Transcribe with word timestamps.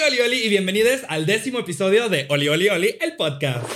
Oli, 0.00 0.06
Oli, 0.06 0.20
Oli 0.20 0.46
y 0.46 0.48
bienvenidos 0.48 1.00
al 1.08 1.26
décimo 1.26 1.58
episodio 1.58 2.08
de 2.08 2.26
Oli, 2.28 2.48
Oli, 2.48 2.68
Oli, 2.68 2.94
el 3.00 3.16
podcast. 3.16 3.66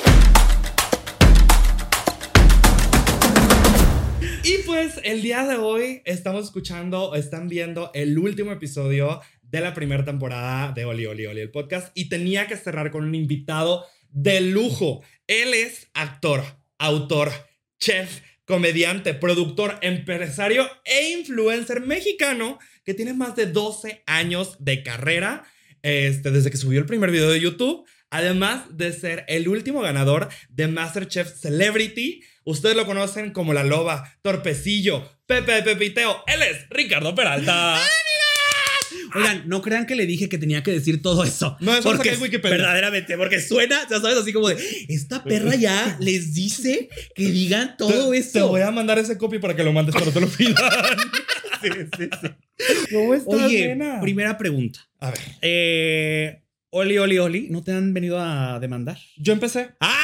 Y 4.44 4.58
pues 4.64 5.00
el 5.02 5.22
día 5.22 5.44
de 5.44 5.56
hoy 5.56 6.02
estamos 6.04 6.44
escuchando, 6.44 7.14
están 7.16 7.48
viendo 7.48 7.90
el 7.94 8.16
último 8.18 8.52
episodio 8.52 9.20
de 9.42 9.60
la 9.60 9.74
primera 9.74 10.04
temporada 10.04 10.70
de 10.72 10.84
Oli, 10.84 11.06
Oli, 11.06 11.26
Oli, 11.26 11.40
el 11.40 11.50
podcast. 11.50 11.90
Y 11.94 12.08
tenía 12.08 12.46
que 12.46 12.56
cerrar 12.56 12.92
con 12.92 13.04
un 13.04 13.14
invitado 13.14 13.84
de 14.10 14.40
lujo. 14.42 15.02
Él 15.26 15.54
es 15.54 15.88
actor, 15.92 16.44
autor, 16.78 17.32
chef, 17.80 18.20
comediante, 18.44 19.14
productor, 19.14 19.78
empresario 19.82 20.68
e 20.84 21.10
influencer 21.18 21.80
mexicano 21.80 22.58
que 22.84 22.94
tiene 22.94 23.12
más 23.12 23.34
de 23.34 23.46
12 23.46 24.04
años 24.06 24.56
de 24.60 24.84
carrera 24.84 25.44
este, 25.82 26.30
desde 26.30 26.50
que 26.50 26.56
subió 26.56 26.78
el 26.78 26.86
primer 26.86 27.10
video 27.10 27.30
de 27.30 27.40
YouTube. 27.40 27.84
Además 28.10 28.64
de 28.76 28.92
ser 28.92 29.24
el 29.26 29.48
último 29.48 29.80
ganador 29.80 30.28
de 30.50 30.68
MasterChef 30.68 31.34
Celebrity, 31.34 32.22
ustedes 32.44 32.76
lo 32.76 32.84
conocen 32.84 33.32
como 33.32 33.54
la 33.54 33.64
loba, 33.64 34.18
torpecillo, 34.20 35.10
Pepe 35.26 35.52
de 35.52 35.62
Pepiteo. 35.62 36.22
Él 36.26 36.42
es 36.42 36.68
Ricardo 36.68 37.14
Peralta. 37.14 37.80
Oigan, 39.14 39.42
no 39.46 39.62
crean 39.62 39.86
que 39.86 39.94
le 39.94 40.06
dije 40.06 40.28
que 40.28 40.38
tenía 40.38 40.62
que 40.62 40.72
decir 40.72 41.02
todo 41.02 41.24
eso. 41.24 41.56
No, 41.60 41.72
eso 41.74 41.82
porque 41.82 42.10
en 42.10 42.22
Wikipedia. 42.22 42.56
verdaderamente, 42.56 43.16
porque 43.16 43.40
suena, 43.40 43.86
ya 43.90 44.00
sabes, 44.00 44.16
así 44.16 44.32
como 44.32 44.48
de 44.48 44.56
esta 44.88 45.22
perra 45.22 45.54
ya 45.54 45.96
les 46.00 46.34
dice 46.34 46.88
que 47.14 47.30
digan 47.30 47.76
todo 47.76 48.10
te, 48.10 48.18
eso. 48.18 48.32
Te 48.32 48.42
voy 48.42 48.62
a 48.62 48.70
mandar 48.70 48.98
ese 48.98 49.18
copy 49.18 49.38
para 49.38 49.54
que 49.54 49.64
lo 49.64 49.72
mandes 49.72 49.94
cuando 49.94 50.12
te 50.12 50.20
lo 50.20 50.28
pidan. 50.28 50.56
Sí, 51.62 51.68
sí, 51.98 52.08
sí. 52.20 52.94
¿Cómo 52.94 53.14
estás, 53.14 53.34
Oye, 53.42 53.68
nena? 53.68 54.00
primera 54.00 54.36
pregunta. 54.38 54.80
A 55.00 55.10
ver, 55.10 55.18
Eh, 55.40 56.42
Oli, 56.70 56.98
Oli, 56.98 57.18
Oli, 57.18 57.48
¿no 57.50 57.62
te 57.62 57.72
han 57.72 57.92
venido 57.94 58.18
a 58.20 58.58
demandar? 58.60 58.98
yo 59.16 59.32
empecé. 59.32 59.70
¡Ah! 59.80 59.98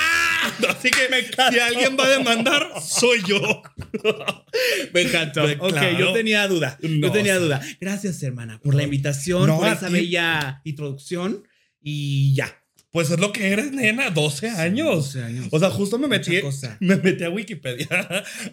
Así 0.69 0.91
que 0.91 1.09
si 1.53 1.59
alguien 1.59 1.97
va 1.99 2.07
a 2.07 2.11
demandar, 2.11 2.69
soy 2.81 3.21
yo. 3.27 3.63
Me 4.95 5.03
encantó. 5.03 5.43
Pues, 5.43 5.57
Ok, 5.61 5.71
claro. 5.71 5.99
yo 5.99 6.13
tenía 6.13 6.47
duda. 6.49 6.79
No, 6.83 7.07
yo 7.09 7.13
tenía 7.13 7.39
duda. 7.39 7.61
Gracias, 7.81 8.23
hermana, 8.23 8.61
por 8.63 8.75
la 8.75 8.83
invitación, 8.85 9.47
No, 9.47 9.59
por 9.59 9.69
esa 9.69 9.89
bella 9.89 10.61
introducción. 10.65 11.43
Y 11.81 12.35
ya. 12.35 12.57
Pues 12.99 13.13
es 13.13 13.21
lo 13.21 13.33
que 13.33 13.53
eres, 13.53 13.71
nena, 13.71 14.11
12 14.11 14.49
años. 14.51 15.15
12 15.15 15.23
años. 15.23 15.47
O 15.53 15.61
sea, 15.61 15.71
justo 15.71 16.01
me 16.01 16.09
metí, 16.09 16.41
me 16.81 16.97
metí 16.97 17.23
a 17.23 17.31
Wikipedia 17.31 17.87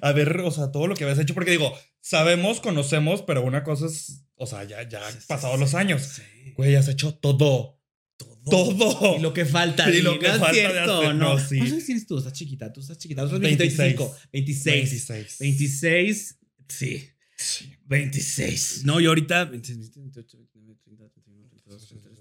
a 0.01 0.11
ver, 0.11 0.39
o 0.41 0.51
sea, 0.51 0.71
todo 0.71 0.85
lo 0.85 0.93
que 0.93 1.03
habías 1.03 1.17
hecho. 1.17 1.33
Porque 1.33 1.49
digo, 1.49 1.75
sabemos, 1.99 2.59
conocemos, 2.59 3.23
pero 3.23 3.41
una 3.43 3.63
cosa 3.63 3.87
es, 3.87 4.21
o 4.35 4.45
sea, 4.45 4.63
ya, 4.63 4.87
ya 4.87 5.01
Sí, 5.09 5.17
sí, 5.21 5.25
pasados 5.27 5.55
sí, 5.55 5.61
los 5.61 5.73
años. 5.73 6.03
sí. 6.03 6.21
Güey, 6.55 6.75
has 6.75 6.87
hecho 6.89 7.15
todo. 7.15 7.81
Todo. 8.17 8.75
Todo. 8.77 9.17
Y 9.17 9.21
lo 9.23 9.33
que 9.33 9.45
falta. 9.45 9.89
Y 9.89 10.03
lo 10.03 10.19
que 10.19 10.27
¿no 10.27 10.33
es 10.35 10.39
falta 10.39 10.53
de 10.53 10.59
cierto, 10.59 10.99
hacer, 10.99 11.15
no. 11.15 11.33
no, 11.33 11.39
sí. 11.39 11.57
¿Cuántos 11.57 11.73
años 11.73 11.85
tienes 11.87 12.05
tú? 12.05 12.17
Estás 12.19 12.33
chiquita, 12.33 12.71
tú 12.71 12.81
estás 12.81 12.99
chiquita. 12.99 13.21
Tú 13.23 13.37
estás 13.37 13.39
26. 13.41 13.77
25. 13.79 14.15
26. 14.31 14.75
26. 14.75 15.39
26. 15.39 16.39
Sí. 16.69 17.09
Sí. 17.35 17.73
26. 17.85 18.83
No, 18.85 18.99
yo 18.99 19.09
ahorita. 19.09 19.45
26, 19.45 19.91
28, 19.95 20.37
29, 20.37 20.79
30, 20.83 21.09
31, 21.09 21.49
32, 21.49 21.87
33. 21.87 22.15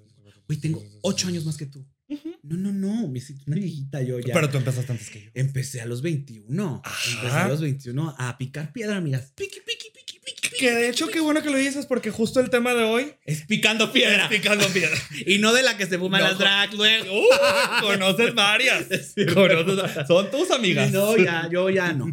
Güey, 0.47 0.59
tengo 0.59 0.83
8 1.03 1.29
años 1.29 1.45
más 1.45 1.59
que 1.59 1.67
tú. 1.67 1.87
No, 2.43 2.57
no, 2.57 2.73
no. 2.73 3.09
Me 3.09 3.21
siento 3.21 3.45
una 3.47 3.57
viejita 3.57 4.03
yo 4.03 4.21
ya. 4.21 4.35
Pero 4.35 4.51
tú 4.51 4.59
empezaste 4.59 4.93
antes 4.93 5.11
que 5.11 5.23
yo. 5.23 5.31
Empecé 5.35 5.81
a 5.81 5.87
los 5.87 6.03
21. 6.03 6.83
Ajá. 6.85 7.11
Empecé 7.17 7.37
a 7.37 7.49
los 7.49 7.61
21 7.61 8.15
a 8.19 8.39
picar 8.39 8.73
piedra, 8.73 9.01
mira. 9.01 9.21
Piqui. 9.35 9.61
piqui, 9.61 9.84
Que 10.59 10.71
de 10.73 10.89
hecho, 10.89 11.09
qué 11.09 11.21
bueno 11.21 11.43
que 11.43 11.51
lo 11.51 11.57
dices, 11.59 11.87
porque 11.87 12.11
justo 12.11 12.39
el 12.41 12.49
tema 12.51 12.75
de 12.75 12.85
hoy 12.85 13.15
Es 13.25 13.43
picando 13.47 13.93
piedra. 13.93 14.25
es 14.25 14.29
picando 14.31 14.67
piedra. 14.69 14.97
Y 15.27 15.39
no 15.39 15.53
de 15.53 15.63
la 15.63 15.77
que 15.77 15.87
se 15.87 15.99
fuman 15.99 16.21
No, 16.23 16.29
las 16.29 16.39
drag 16.39 16.73
luego. 16.75 17.21
Uh, 17.21 17.81
conoces 17.83 18.35
varias. 18.35 18.85
Sí, 19.15 19.27
Conoces- 19.27 20.07
son 20.07 20.31
tus 20.31 20.51
amigas. 20.51 20.91
No, 20.93 21.17
ya, 21.17 21.49
yo 21.53 21.71
ya 21.71 21.93
no. 21.93 22.07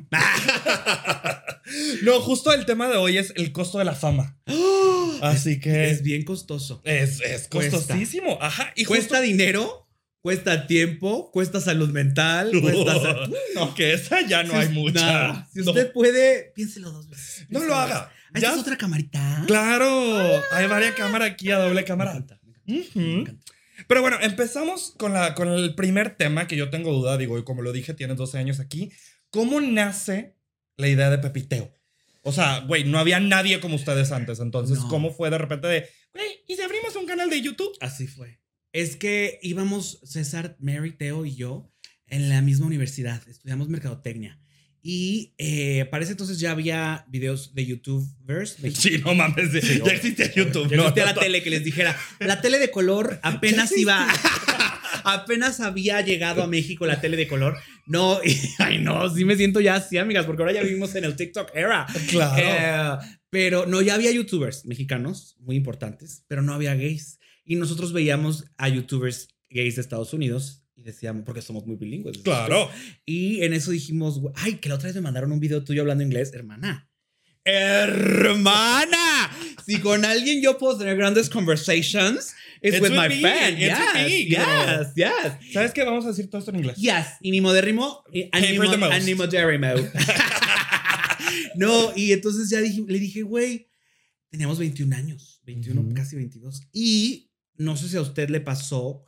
No, 2.04 2.20
justo 2.22 2.52
el 2.54 2.66
tema 2.66 2.88
de 2.90 2.98
hoy 2.98 3.18
es 3.18 3.34
el 3.36 3.52
costo 3.52 3.78
de 3.80 3.86
la 3.86 3.94
fama. 3.96 4.38
Así 5.22 5.60
que 5.60 5.90
Es 5.90 6.02
bien 6.04 6.24
costoso. 6.24 6.82
es, 6.84 7.22
es 7.22 7.48
Cuesta. 7.48 7.78
costosísimo. 7.78 8.38
Ajá. 8.42 8.74
Y 8.76 8.86
Cuesta 8.86 9.22
dinero, 9.22 9.88
cuesta 10.22 10.66
tiempo, 10.68 11.32
cuesta 11.32 11.62
salud 11.62 11.90
mental, 11.90 12.52
cuesta. 12.60 13.00
sa- 13.00 13.30
no, 13.56 13.74
que 13.76 13.94
esa 13.94 14.22
ya 14.28 14.44
no 14.44 14.54
Si 14.54 14.58
hay 14.60 14.70
mucha. 14.70 15.00
nada. 15.06 15.50
Si 15.54 15.60
No. 15.60 15.72
usted 15.72 15.92
puede, 15.94 16.52
piénselo 16.56 16.92
dos 16.92 17.08
veces. 17.10 17.46
No 17.50 17.60
lo 17.60 17.76
haga. 17.76 18.12
Ya- 18.40 18.54
es 18.54 18.60
otra 18.60 18.78
camarita. 18.78 19.44
Claro, 19.48 20.42
hay 20.52 20.68
varias 20.68 20.96
cámaras 20.96 21.32
aquí 21.32 21.52
a 21.52 21.58
doble 21.58 21.84
cámara. 21.84 22.12
encanta, 22.12 22.40
me 22.44 22.52
encanta, 22.52 22.90
Ujú. 22.90 23.00
me 23.00 23.20
encanta. 23.22 23.46
Pero 23.88 24.02
bueno, 24.02 24.18
empezamos 24.22 24.94
con, 24.98 25.14
la, 25.14 25.34
con 25.36 25.50
el 25.50 25.76
primer 25.76 26.16
tema 26.16 26.48
que 26.48 26.56
yo 26.56 26.70
tengo 26.70 26.94
duda, 26.94 27.18
digo, 27.18 27.38
y 27.40 27.44
como 27.44 27.62
lo 27.62 27.72
dije, 27.74 27.94
tienes 27.94 28.16
12 28.18 28.38
años 28.38 28.60
aquí. 28.60 28.92
¿Cómo 29.32 29.60
nace 29.60 30.36
la 30.78 30.88
idea 30.88 31.10
de 31.10 31.18
Pepiteo? 31.18 31.74
O 32.24 32.32
sea, 32.32 32.60
güey, 32.60 32.84
no 32.84 33.00
había 33.00 33.20
nadie 33.20 33.60
como 33.60 33.76
ustedes 33.76 34.12
antes, 34.12 34.40
entonces, 34.40 34.78
No. 34.80 34.88
¿cómo 34.90 35.12
fue 35.12 35.30
de 35.32 35.40
repente 35.40 35.68
de, 35.68 35.90
güey, 36.14 36.28
¿y 36.48 36.56
si 36.56 36.62
abrimos 36.62 36.96
un 36.96 37.08
canal 37.08 37.30
de 37.30 37.42
YouTube? 37.42 37.76
Así 37.82 38.06
fue. 38.08 38.40
Es 38.72 38.96
que 38.96 39.40
íbamos, 39.42 40.00
César, 40.04 40.56
Mary, 40.60 40.92
Teo 40.92 41.26
y 41.26 41.36
yo, 41.36 41.74
en 42.08 42.30
la 42.30 42.42
misma 42.42 42.68
universidad. 42.68 43.22
Estudiamos 43.28 43.68
mercadotecnia. 43.70 44.40
Y 44.84 45.34
eh, 45.38 45.86
para 45.92 46.04
ese 46.04 46.14
entonces 46.14 46.40
ya 46.40 46.52
había 46.52 47.06
videos 47.10 47.54
de 47.54 47.66
YouTubers. 47.66 48.62
De 48.62 48.72
Sí, 48.72 48.98
no 49.04 49.14
mames, 49.14 49.52
Sí, 49.52 49.82
ya 49.86 49.92
existía 49.94 50.34
YouTube. 50.34 50.70
Ya 50.70 50.78
no, 50.78 50.84
existía 50.84 51.04
no, 51.04 51.10
la 51.10 51.14
no. 51.14 51.20
tele 51.22 51.44
que 51.44 51.50
les 51.52 51.64
dijera. 51.64 51.96
La 52.20 52.42
tele 52.42 52.58
de 52.60 52.72
color 52.72 53.20
apenas 53.22 53.72
iba. 53.78 54.08
apenas 55.04 55.60
había 55.60 56.02
llegado 56.02 56.44
a 56.44 56.48
México 56.48 56.86
la 56.86 57.02
tele 57.02 57.18
de 57.18 57.28
color. 57.28 57.58
No, 57.86 58.20
y- 58.24 58.38
ay, 58.60 58.78
no, 58.80 59.14
sí 59.14 59.26
me 59.26 59.36
siento 59.36 59.60
ya 59.60 59.76
así, 59.76 59.98
amigas, 59.98 60.26
porque 60.26 60.42
ahora 60.44 60.54
ya 60.54 60.64
vivimos 60.64 60.94
en 60.96 61.04
el 61.06 61.16
TikTok 61.16 61.52
era. 61.56 61.86
Claro. 62.10 63.02
Eh, 63.04 63.08
pero 63.30 63.66
no, 63.66 63.82
ya 63.82 63.96
había 63.96 64.12
youtubers 64.12 64.66
mexicanos 64.66 65.36
muy 65.40 65.56
importantes, 65.56 66.24
pero 66.28 66.42
no 66.42 66.54
había 66.54 66.76
gays. 66.76 67.20
Y 67.46 67.56
nosotros 67.56 67.94
veíamos 67.94 68.46
a 68.58 68.70
youtubers 68.70 69.30
gays 69.50 69.76
de 69.76 69.82
Estados 69.82 70.14
Unidos 70.14 70.61
y 70.82 70.84
decíamos, 70.84 71.24
porque 71.26 71.42
somos 71.42 71.66
muy 71.68 71.76
bilingües. 71.78 72.18
claro. 72.20 72.70
Y 73.06 73.44
en 73.44 73.54
eso 73.54 73.72
dijimos, 73.72 74.20
"Güey, 74.20 74.34
ay, 74.38 74.56
que 74.56 74.70
la 74.70 74.76
otra 74.76 74.88
vez 74.88 74.96
me 74.96 75.02
mandaron 75.02 75.32
un 75.32 75.40
video 75.40 75.64
tuyo 75.64 75.82
hablando 75.82 76.04
inglés, 76.04 76.34
hermana. 76.34 76.88
Hermana, 77.44 79.32
si 79.66 79.80
con 79.80 80.06
alguien 80.06 80.42
yo 80.44 80.58
puedo 80.60 80.78
tener 80.78 80.96
grandes 80.96 81.28
conversations, 81.30 82.34
it's, 82.62 82.76
It's 82.76 82.82
with, 82.82 82.92
with 82.92 83.00
my 83.00 83.10
me, 83.10 83.20
friend. 83.22 83.58
it's 83.60 83.80
with 83.80 83.88
Yes, 83.96 83.96
me, 83.96 84.26
yes, 84.26 84.94
yes. 84.96 85.52
¿Sabes 85.54 85.72
qué? 85.74 85.84
Vamos 85.84 86.06
a 86.06 86.10
decir 86.10 86.30
todo 86.30 86.38
esto 86.40 86.52
en 86.52 86.58
inglés. 86.58 86.78
Yes, 86.78 87.08
y 87.22 87.32
ni 87.32 87.42
most. 87.42 87.56
animodérrimo. 87.56 88.04
no, 91.56 91.92
y 91.96 92.12
entonces 92.12 92.50
ya 92.50 92.60
dije- 92.62 92.86
le 92.88 93.00
dije, 93.00 93.22
güey, 93.24 93.70
teníamos 94.30 94.60
21 94.60 94.96
años, 94.96 95.42
21, 95.44 95.82
Ujú. 95.82 95.94
casi 95.94 96.16
22. 96.16 96.62
Y 96.72 97.32
no 97.56 97.76
sé 97.78 97.90
si 97.90 97.98
a 97.98 98.02
usted 98.02 98.30
le 98.30 98.42
pasó 98.42 99.04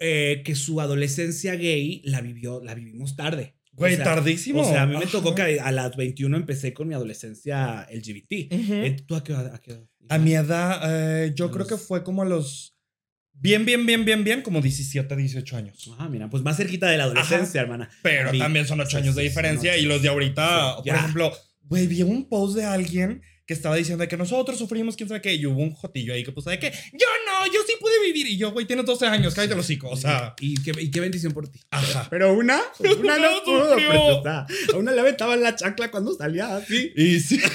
eh, 0.00 0.42
que 0.44 0.54
su 0.54 0.80
adolescencia 0.80 1.54
gay 1.56 2.02
la 2.04 2.20
vivió, 2.20 2.62
la 2.62 2.74
vivimos 2.74 3.16
tarde. 3.16 3.54
Güey, 3.74 3.94
O 3.94 3.96
sea, 3.96 4.04
tardísimo. 4.04 4.60
O 4.60 4.64
sea, 4.64 4.82
a 4.82 4.86
mí 4.86 4.92
me 4.96 5.04
Ajá. 5.04 5.12
tocó 5.12 5.34
que 5.34 5.58
a 5.60 5.72
las 5.72 5.96
21 5.96 6.36
empecé 6.36 6.74
con 6.74 6.88
mi 6.88 6.94
adolescencia 6.94 7.86
LGBT. 7.90 8.48
Eh, 8.50 8.96
¿Tú 9.06 9.14
a 9.16 9.24
qué 9.24 9.32
edad? 9.32 9.54
a 9.54 9.60
qué 9.60 9.72
edad? 9.72 9.86
A 10.10 10.18
mi 10.18 10.34
edad, 10.34 10.80
eh, 11.24 11.32
yo 11.34 11.46
A 11.46 11.50
creo 11.50 11.66
que 11.66 11.76
fue 11.78 12.04
como 12.04 12.22
a 12.22 12.24
los. 12.26 12.76
Bien, 13.32 13.64
bien, 13.64 13.86
bien, 13.86 14.04
bien, 14.04 14.22
bien, 14.24 14.42
como 14.42 14.60
17, 14.60 15.16
18 15.16 15.56
años. 15.56 15.90
Ah, 15.98 16.08
mira, 16.08 16.28
pues 16.28 16.42
más 16.42 16.58
cerquita 16.58 16.88
de 16.90 16.98
la 16.98 17.04
adolescencia, 17.04 17.60
hermana. 17.62 17.88
Pero 18.02 18.30
mí- 18.30 18.38
también 18.38 18.66
son 18.66 18.78
8 18.80 18.90
sí, 18.90 18.96
años 18.98 19.14
de 19.16 19.22
diferencia 19.22 19.76
y 19.78 19.86
los 19.86 20.02
de 20.02 20.08
ahorita, 20.08 20.76
Sí, 20.82 20.88
por 20.90 20.96
ejemplo, 20.98 21.32
güey, 21.62 21.86
vi 21.86 22.02
un 22.02 22.28
post 22.28 22.54
de 22.56 22.64
alguien 22.64 23.22
que 23.46 23.54
estaba 23.54 23.76
diciendo 23.76 24.02
de 24.02 24.08
que 24.08 24.16
nosotros 24.16 24.56
sufrimos 24.58 24.96
quién 24.96 25.08
sabe 25.08 25.20
qué 25.20 25.34
y 25.34 25.44
hubo 25.46 25.60
un 25.60 25.72
jotillo 25.72 26.14
ahí 26.14 26.22
que 26.24 26.32
puso 26.32 26.50
de 26.50 26.58
que 26.58 26.70
yo 26.70 27.06
no, 27.26 27.46
yo 27.46 27.60
sí 27.66 27.74
pude 27.80 28.00
vivir 28.06 28.26
y 28.28 28.36
yo, 28.36 28.52
güey, 28.52 28.66
tienes 28.66 28.86
12 28.86 29.06
años, 29.06 29.34
cállate 29.34 29.54
los 29.56 29.64
hocico, 29.64 29.88
o 29.88 29.96
sea, 29.96 30.34
Y 30.40 30.54
qué, 30.62 30.72
y 30.80 30.90
qué 30.90 31.00
bendición 31.00 31.32
por 31.32 31.48
ti. 31.48 31.60
ajá. 31.70 32.06
Pero 32.10 32.34
una, 32.34 32.60
una 32.98 33.18
no 33.18 33.32
No 33.32 33.44
pudo, 33.44 33.74
pues, 33.74 33.88
o 33.98 34.22
sea, 34.22 34.46
a 34.72 34.76
una 34.76 34.92
le 34.92 35.00
aventaban 35.00 35.42
la 35.42 35.56
chancla 35.56 35.90
cuando 35.90 36.14
salía 36.14 36.56
así. 36.56 36.92
Y 36.96 37.20
sí. 37.20 37.40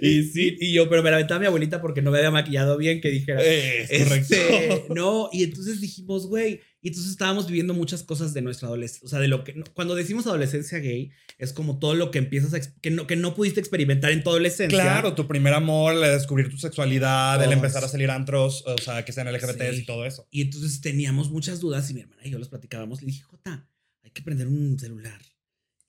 Y 0.00 0.22
sí, 0.24 0.56
y 0.60 0.72
yo, 0.72 0.88
pero 0.88 1.02
me 1.02 1.10
la 1.10 1.16
aventaba 1.16 1.40
mi 1.40 1.46
abuelita 1.46 1.80
porque 1.80 2.02
no 2.02 2.10
me 2.10 2.18
había 2.18 2.30
maquillado 2.30 2.76
bien, 2.76 3.00
que 3.00 3.10
dijera. 3.10 3.42
Es 3.42 4.04
correcto. 4.04 4.34
Este, 4.34 4.84
no, 4.94 5.28
y 5.32 5.44
entonces 5.44 5.80
dijimos, 5.80 6.26
güey, 6.26 6.60
y 6.80 6.88
entonces 6.88 7.10
estábamos 7.12 7.46
viviendo 7.46 7.74
muchas 7.74 8.02
cosas 8.02 8.34
de 8.34 8.42
nuestra 8.42 8.68
adolescencia, 8.68 9.06
o 9.06 9.08
sea, 9.08 9.18
de 9.18 9.28
lo 9.28 9.42
que, 9.44 9.62
cuando 9.74 9.94
decimos 9.94 10.26
adolescencia 10.26 10.78
gay, 10.78 11.10
es 11.38 11.52
como 11.52 11.78
todo 11.78 11.94
lo 11.94 12.10
que 12.10 12.18
empiezas 12.18 12.54
a, 12.54 12.60
que 12.80 12.90
no, 12.90 13.06
que 13.06 13.16
no 13.16 13.34
pudiste 13.34 13.58
experimentar 13.60 14.12
en 14.12 14.22
tu 14.22 14.30
adolescencia. 14.30 14.80
Claro, 14.80 15.14
tu 15.14 15.26
primer 15.26 15.54
amor, 15.54 15.94
el 15.94 16.00
descubrir 16.00 16.48
tu 16.50 16.56
sexualidad, 16.58 17.42
el 17.42 17.52
empezar 17.52 17.82
a 17.84 17.88
salir 17.88 18.10
antros, 18.10 18.64
o 18.66 18.78
sea, 18.78 19.04
que 19.04 19.12
sean 19.12 19.26
LGBTs 19.32 19.76
Sí. 19.76 19.82
y 19.82 19.86
todo 19.86 20.04
eso. 20.06 20.26
Y 20.30 20.42
entonces 20.42 20.80
teníamos 20.80 21.30
muchas 21.30 21.60
dudas 21.60 21.90
y 21.90 21.94
mi 21.94 22.00
hermana 22.00 22.22
y 22.24 22.30
yo 22.30 22.38
los 22.38 22.48
platicábamos. 22.48 23.00
Le 23.02 23.06
dije, 23.06 23.22
Jota, 23.22 23.68
hay 24.04 24.10
que 24.12 24.22
prender 24.22 24.46
un 24.46 24.78
celular. 24.78 25.20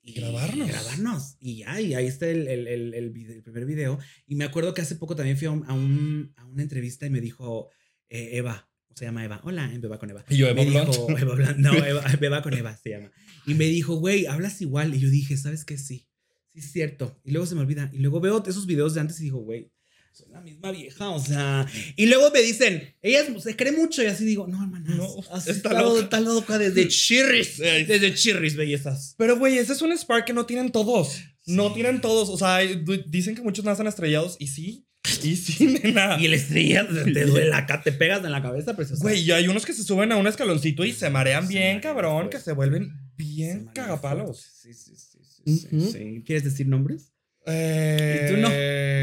Y 0.02 0.14
grabarnos. 0.14 0.66
grabarnos. 0.68 1.36
Y 1.40 1.58
ya, 1.58 1.78
y 1.80 1.92
ahí 1.94 2.06
está 2.06 2.26
el, 2.26 2.48
el, 2.48 2.66
el, 2.94 3.42
primer 3.42 3.66
video. 3.66 3.98
Y 4.26 4.34
me 4.34 4.44
acuerdo 4.44 4.72
que 4.72 4.80
hace 4.80 4.96
poco 4.96 5.14
también 5.14 5.36
fui 5.36 5.46
a, 5.46 5.50
un- 5.50 5.64
a, 5.68 5.74
un- 5.74 6.32
a 6.36 6.46
una 6.46 6.62
entrevista 6.62 7.04
y 7.06 7.10
me 7.10 7.20
dijo, 7.20 7.68
eh, 8.08 8.30
Eva, 8.38 8.69
se 8.94 9.04
llama 9.04 9.24
Eva. 9.24 9.40
Hola, 9.44 9.70
Eva 9.72 9.98
con 9.98 10.10
Eva. 10.10 10.24
Y 10.28 10.36
yo, 10.36 10.46
Eva 10.48 10.62
me 10.62 10.70
dijo, 10.70 11.08
Eva 11.18 11.54
no, 11.56 11.72
Eva, 11.84 12.04
Eva 12.20 12.42
con 12.42 12.54
Eva 12.54 12.76
se 12.76 12.90
llama. 12.90 13.10
Y 13.46 13.54
me 13.54 13.66
dijo, 13.66 13.96
güey, 13.96 14.26
hablas 14.26 14.60
igual. 14.60 14.94
Y 14.94 15.00
yo 15.00 15.08
dije, 15.10 15.36
¿sabes 15.36 15.64
qué? 15.64 15.78
Sí, 15.78 16.06
sí 16.52 16.58
es 16.60 16.72
cierto. 16.72 17.18
Y 17.24 17.30
luego 17.32 17.46
se 17.46 17.54
me 17.54 17.62
olvida. 17.62 17.90
Y 17.92 17.98
luego 17.98 18.20
veo 18.20 18.42
esos 18.46 18.66
videos 18.66 18.94
de 18.94 19.00
antes 19.00 19.20
y 19.20 19.24
digo, 19.24 19.38
güey, 19.38 19.72
soy 20.12 20.28
la 20.32 20.40
misma 20.40 20.72
vieja, 20.72 21.08
o 21.10 21.20
sea. 21.24 21.66
Y 21.96 22.06
luego 22.06 22.30
me 22.32 22.40
dicen, 22.42 22.94
ella 23.00 23.20
se 23.40 23.56
cree 23.56 23.72
mucho. 23.72 24.02
Y 24.02 24.06
así 24.06 24.24
digo, 24.24 24.46
no, 24.48 24.62
hermana, 24.62 24.94
No, 24.96 25.06
has 25.30 25.46
está 25.46 25.68
estado- 25.70 25.90
loca. 25.94 26.00
está 26.04 26.20
loca 26.20 26.58
desde 26.58 26.88
chirris. 26.88 27.58
Desde 27.58 28.12
chirris, 28.14 28.56
bellezas. 28.56 29.14
Pero, 29.16 29.38
güey, 29.38 29.56
ese 29.58 29.72
es 29.72 29.82
un 29.82 29.96
spark 29.96 30.26
que 30.26 30.32
no 30.32 30.46
tienen 30.46 30.72
todos. 30.72 31.20
No 31.46 31.68
Sí. 31.68 31.74
tienen 31.74 32.00
todos. 32.00 32.28
O 32.28 32.36
sea, 32.36 32.58
dicen 33.06 33.34
que 33.34 33.42
muchos 33.42 33.64
nacen 33.64 33.86
estrellados 33.86 34.36
y 34.38 34.48
sí. 34.48 34.86
Y 35.22 35.36
sí, 35.36 35.66
nena. 35.66 36.18
Y 36.20 36.26
el 36.26 36.34
estrella 36.34 36.86
te 36.88 37.24
duele 37.24 37.52
acá, 37.54 37.82
te 37.82 37.92
pegas 37.92 38.24
en 38.24 38.32
la 38.32 38.42
cabeza, 38.42 38.76
preciosa. 38.76 39.02
Güey, 39.02 39.20
y 39.22 39.30
hay 39.32 39.48
unos 39.48 39.64
que 39.66 39.72
se 39.72 39.82
suben 39.82 40.12
a 40.12 40.16
un 40.16 40.26
escaloncito 40.26 40.84
y 40.84 40.92
se 40.92 41.08
marean 41.10 41.48
bien, 41.48 41.80
cabrón, 41.80 42.28
que 42.30 42.38
se 42.38 42.52
vuelven 42.52 42.92
bien 43.16 43.70
cagapalos. 43.74 44.40
Sí, 44.40 44.74
sí, 44.74 44.94
sí. 44.96 45.66
sí. 45.92 46.22
¿Quieres 46.24 46.44
decir 46.44 46.66
nombres? 46.68 47.12
Eh, 47.46 48.26
Y 48.28 48.34
tú 48.34 48.40
no. 48.40 48.48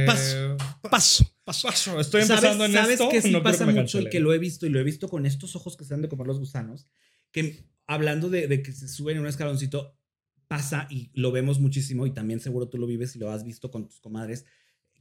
Paso. 0.06 0.58
Paso, 0.90 1.36
paso. 1.44 1.68
Paso. 1.68 2.00
Estoy 2.00 2.22
¿Sabes, 2.24 2.44
empezando 2.44 2.66
en 2.66 2.74
sabes 2.74 2.92
esto. 3.00 3.10
que 3.10 3.22
sí 3.22 3.32
no 3.32 3.42
pasa 3.44 3.66
mucho 3.66 4.00
y 4.00 4.10
que 4.10 4.20
lo 4.20 4.34
he 4.34 4.38
visto 4.38 4.66
y 4.66 4.70
lo 4.70 4.80
he 4.80 4.84
visto 4.84 5.10
con 5.10 5.26
estos 5.26 5.56
ojos 5.56 5.76
que 5.76 5.84
se 5.86 5.94
han 5.96 6.02
de 6.02 6.10
comer 6.10 6.28
los 6.28 6.40
gusanos? 6.40 6.88
Que 7.32 7.66
hablando 7.88 8.30
de, 8.30 8.48
de 8.48 8.62
que 8.62 8.72
se 8.72 8.88
suben 8.88 9.16
en 9.18 9.24
un 9.24 9.28
escaloncito, 9.28 9.98
pasa 10.48 10.88
y 10.90 11.10
lo 11.14 11.32
vemos 11.32 11.60
muchísimo 11.60 12.06
y 12.06 12.14
también 12.14 12.40
seguro 12.40 12.70
tú 12.70 12.78
lo 12.78 12.88
vives 12.88 13.16
y 13.16 13.20
lo 13.20 13.32
has 13.32 13.44
visto 13.44 13.70
con 13.72 13.88
tus 13.88 14.00
comadres 14.00 14.46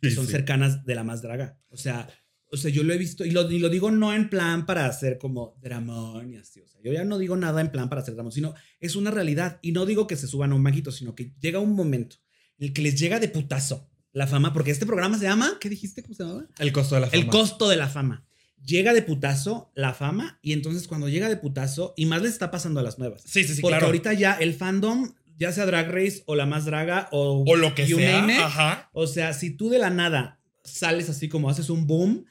que 0.01 0.11
Sí, 0.11 0.17
son 0.17 0.27
sí. 0.27 0.33
cercanas 0.33 0.85
de 0.85 0.95
la 0.95 1.05
más 1.05 1.23
draga. 1.23 1.59
O 1.69 1.77
sea, 1.77 2.09
o 2.51 2.57
sea, 2.57 2.71
yo 2.71 2.85
lo 2.85 2.93
he 2.95 2.99
visto 2.99 3.25
y 3.25 3.31
lo, 3.33 3.51
y 3.51 3.59
lo 3.59 3.69
digo 3.69 3.91
no 3.91 4.15
en 4.15 4.31
plan 4.31 4.67
para 4.67 4.87
hacer 4.87 5.19
como 5.19 5.59
dramón 5.61 6.33
y 6.33 6.37
así. 6.37 6.61
O 6.61 6.67
sea, 6.69 6.81
yo 6.83 6.93
ya 6.93 7.05
no 7.05 7.19
digo 7.19 7.37
nada 7.37 7.61
en 7.61 7.71
plan 7.73 7.89
para 7.89 8.03
hacer 8.03 8.15
dramón, 8.15 8.33
sino 8.33 8.55
es 8.81 8.95
una 8.97 9.11
realidad. 9.11 9.59
Y 9.63 9.73
no 9.73 9.85
digo 9.87 10.07
que 10.07 10.17
se 10.17 10.27
suban 10.29 10.53
a 10.53 10.55
un 10.55 10.63
maguito, 10.63 10.93
sino 10.93 11.15
que 11.15 11.33
llega 11.41 11.59
un 11.59 11.75
momento 11.75 12.17
en 12.59 12.69
el 12.69 12.73
que 12.73 12.83
les 12.83 12.99
llega 12.99 13.19
de 13.19 13.29
putazo 13.29 13.91
la 14.13 14.27
fama, 14.27 14.53
porque 14.55 14.71
este 14.71 14.87
programa 14.87 15.19
se 15.19 15.25
llama, 15.25 15.59
¿qué 15.61 15.69
dijiste? 15.69 16.03
¿Cómo 16.03 16.15
se 16.15 16.23
llamaba? 16.23 16.47
El 16.59 16.73
costo 16.73 16.95
de 16.95 17.01
la 17.03 17.07
fama. 17.09 17.23
El 17.23 17.27
costo 17.29 17.69
de 17.69 17.77
la 17.77 17.89
fama. 17.89 18.27
Llega 18.65 18.95
de 18.95 19.03
putazo 19.03 19.71
la 19.75 19.93
fama 19.93 20.39
y 20.41 20.53
entonces 20.53 20.89
cuando 20.89 21.09
llega 21.09 21.29
de 21.29 21.37
putazo, 21.37 21.93
y 21.97 22.07
más 22.07 22.23
les 22.23 22.33
está 22.33 22.51
pasando 22.51 22.81
a 22.81 22.83
las 22.83 22.99
nuevas. 22.99 23.23
Sí, 23.27 23.45
sí, 23.45 23.55
sí, 23.57 23.61
porque 23.61 23.73
claro. 23.75 23.87
ahorita 23.87 24.15
ya 24.15 24.33
el 24.35 24.55
fandom, 24.55 25.13
ya 25.39 25.53
sea 25.53 25.67
Drag 25.67 25.91
Race 25.91 26.23
o 26.27 26.35
la 26.35 26.47
más 26.47 26.65
draga 26.65 27.09
o, 27.13 27.45
o 27.47 27.57
lo 27.57 27.75
que 27.75 27.87
you 27.87 27.99
sea. 27.99 28.21
name 28.21 28.35
it, 28.35 28.41
Ajá. 28.41 28.91
o 28.93 29.07
sea, 29.07 29.33
si 29.33 29.51
tú 29.51 29.69
de 29.71 29.79
la 29.79 29.91
nada 29.91 30.41
sales 30.65 31.09
así 31.09 31.29
como 31.29 31.49
haces 31.51 31.71
un 31.71 31.87
boom, 31.87 32.25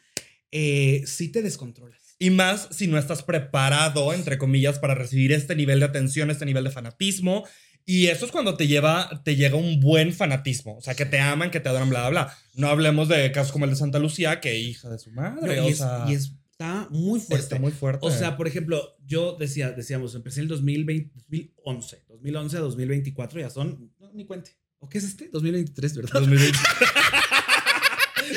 eh, 0.51 1.03
sí 1.05 1.29
te 1.31 1.41
descontrolas. 1.41 2.15
Y 2.19 2.29
más 2.29 2.69
si 2.71 2.87
no 2.87 2.97
estás 2.97 3.23
preparado, 3.23 4.13
entre 4.13 4.37
comillas, 4.37 4.79
para 4.79 4.95
recibir 4.95 5.31
este 5.33 5.55
nivel 5.55 5.79
de 5.79 5.85
atención, 5.85 6.31
este 6.31 6.45
nivel 6.45 6.63
de 6.63 6.71
fanatismo. 6.71 7.45
Y 7.85 8.07
eso 8.07 8.25
es 8.25 8.31
cuando 8.31 8.55
te 8.57 8.65
lleva, 8.67 9.21
te 9.23 9.35
llega 9.35 9.57
un 9.57 9.79
buen 9.79 10.11
fanatismo. 10.13 10.77
O 10.77 10.81
sea, 10.81 10.95
que 10.95 11.05
te 11.05 11.19
aman, 11.19 11.51
que 11.51 11.59
te 11.59 11.69
adoran, 11.69 11.89
bla, 11.89 12.09
bla, 12.09 12.09
bla. 12.09 12.37
No 12.55 12.69
hablemos 12.69 13.09
de 13.09 13.31
casos 13.31 13.51
como 13.51 13.65
el 13.65 13.71
de 13.71 13.77
Santa 13.77 13.99
Lucía, 13.99 14.39
que 14.41 14.57
hija 14.57 14.89
de 14.89 14.97
su 14.97 15.11
No, 15.11 15.21
madre. 15.21 15.57
y, 15.57 15.59
o 15.59 15.67
es- 15.67 15.77
sea, 15.77 16.05
y 16.07 16.13
es- 16.13 16.31
está 16.57 16.87
muy 16.89 17.19
fuerte. 17.19 17.43
está 17.43 17.59
muy 17.59 17.71
fuerte. 17.71 17.99
O 18.01 18.11
sea, 18.11 18.37
por 18.37 18.47
ejemplo, 18.47 18.95
yo 19.05 19.35
decía, 19.37 19.71
decíamos, 19.71 20.15
empecé 20.15 20.39
el 20.39 20.47
2020, 20.47 21.11
2011, 21.13 22.05
2011 22.07 22.57
a 22.57 22.59
2024, 22.61 23.39
ya 23.41 23.49
son, 23.49 23.91
no, 23.99 24.11
ni 24.13 24.25
cuente. 24.25 24.57
¿O 24.79 24.87
qué 24.87 24.99
es 24.99 25.03
este? 25.03 25.29
2023, 25.31 25.95
¿verdad? 25.97 26.13
2020. 26.13 26.57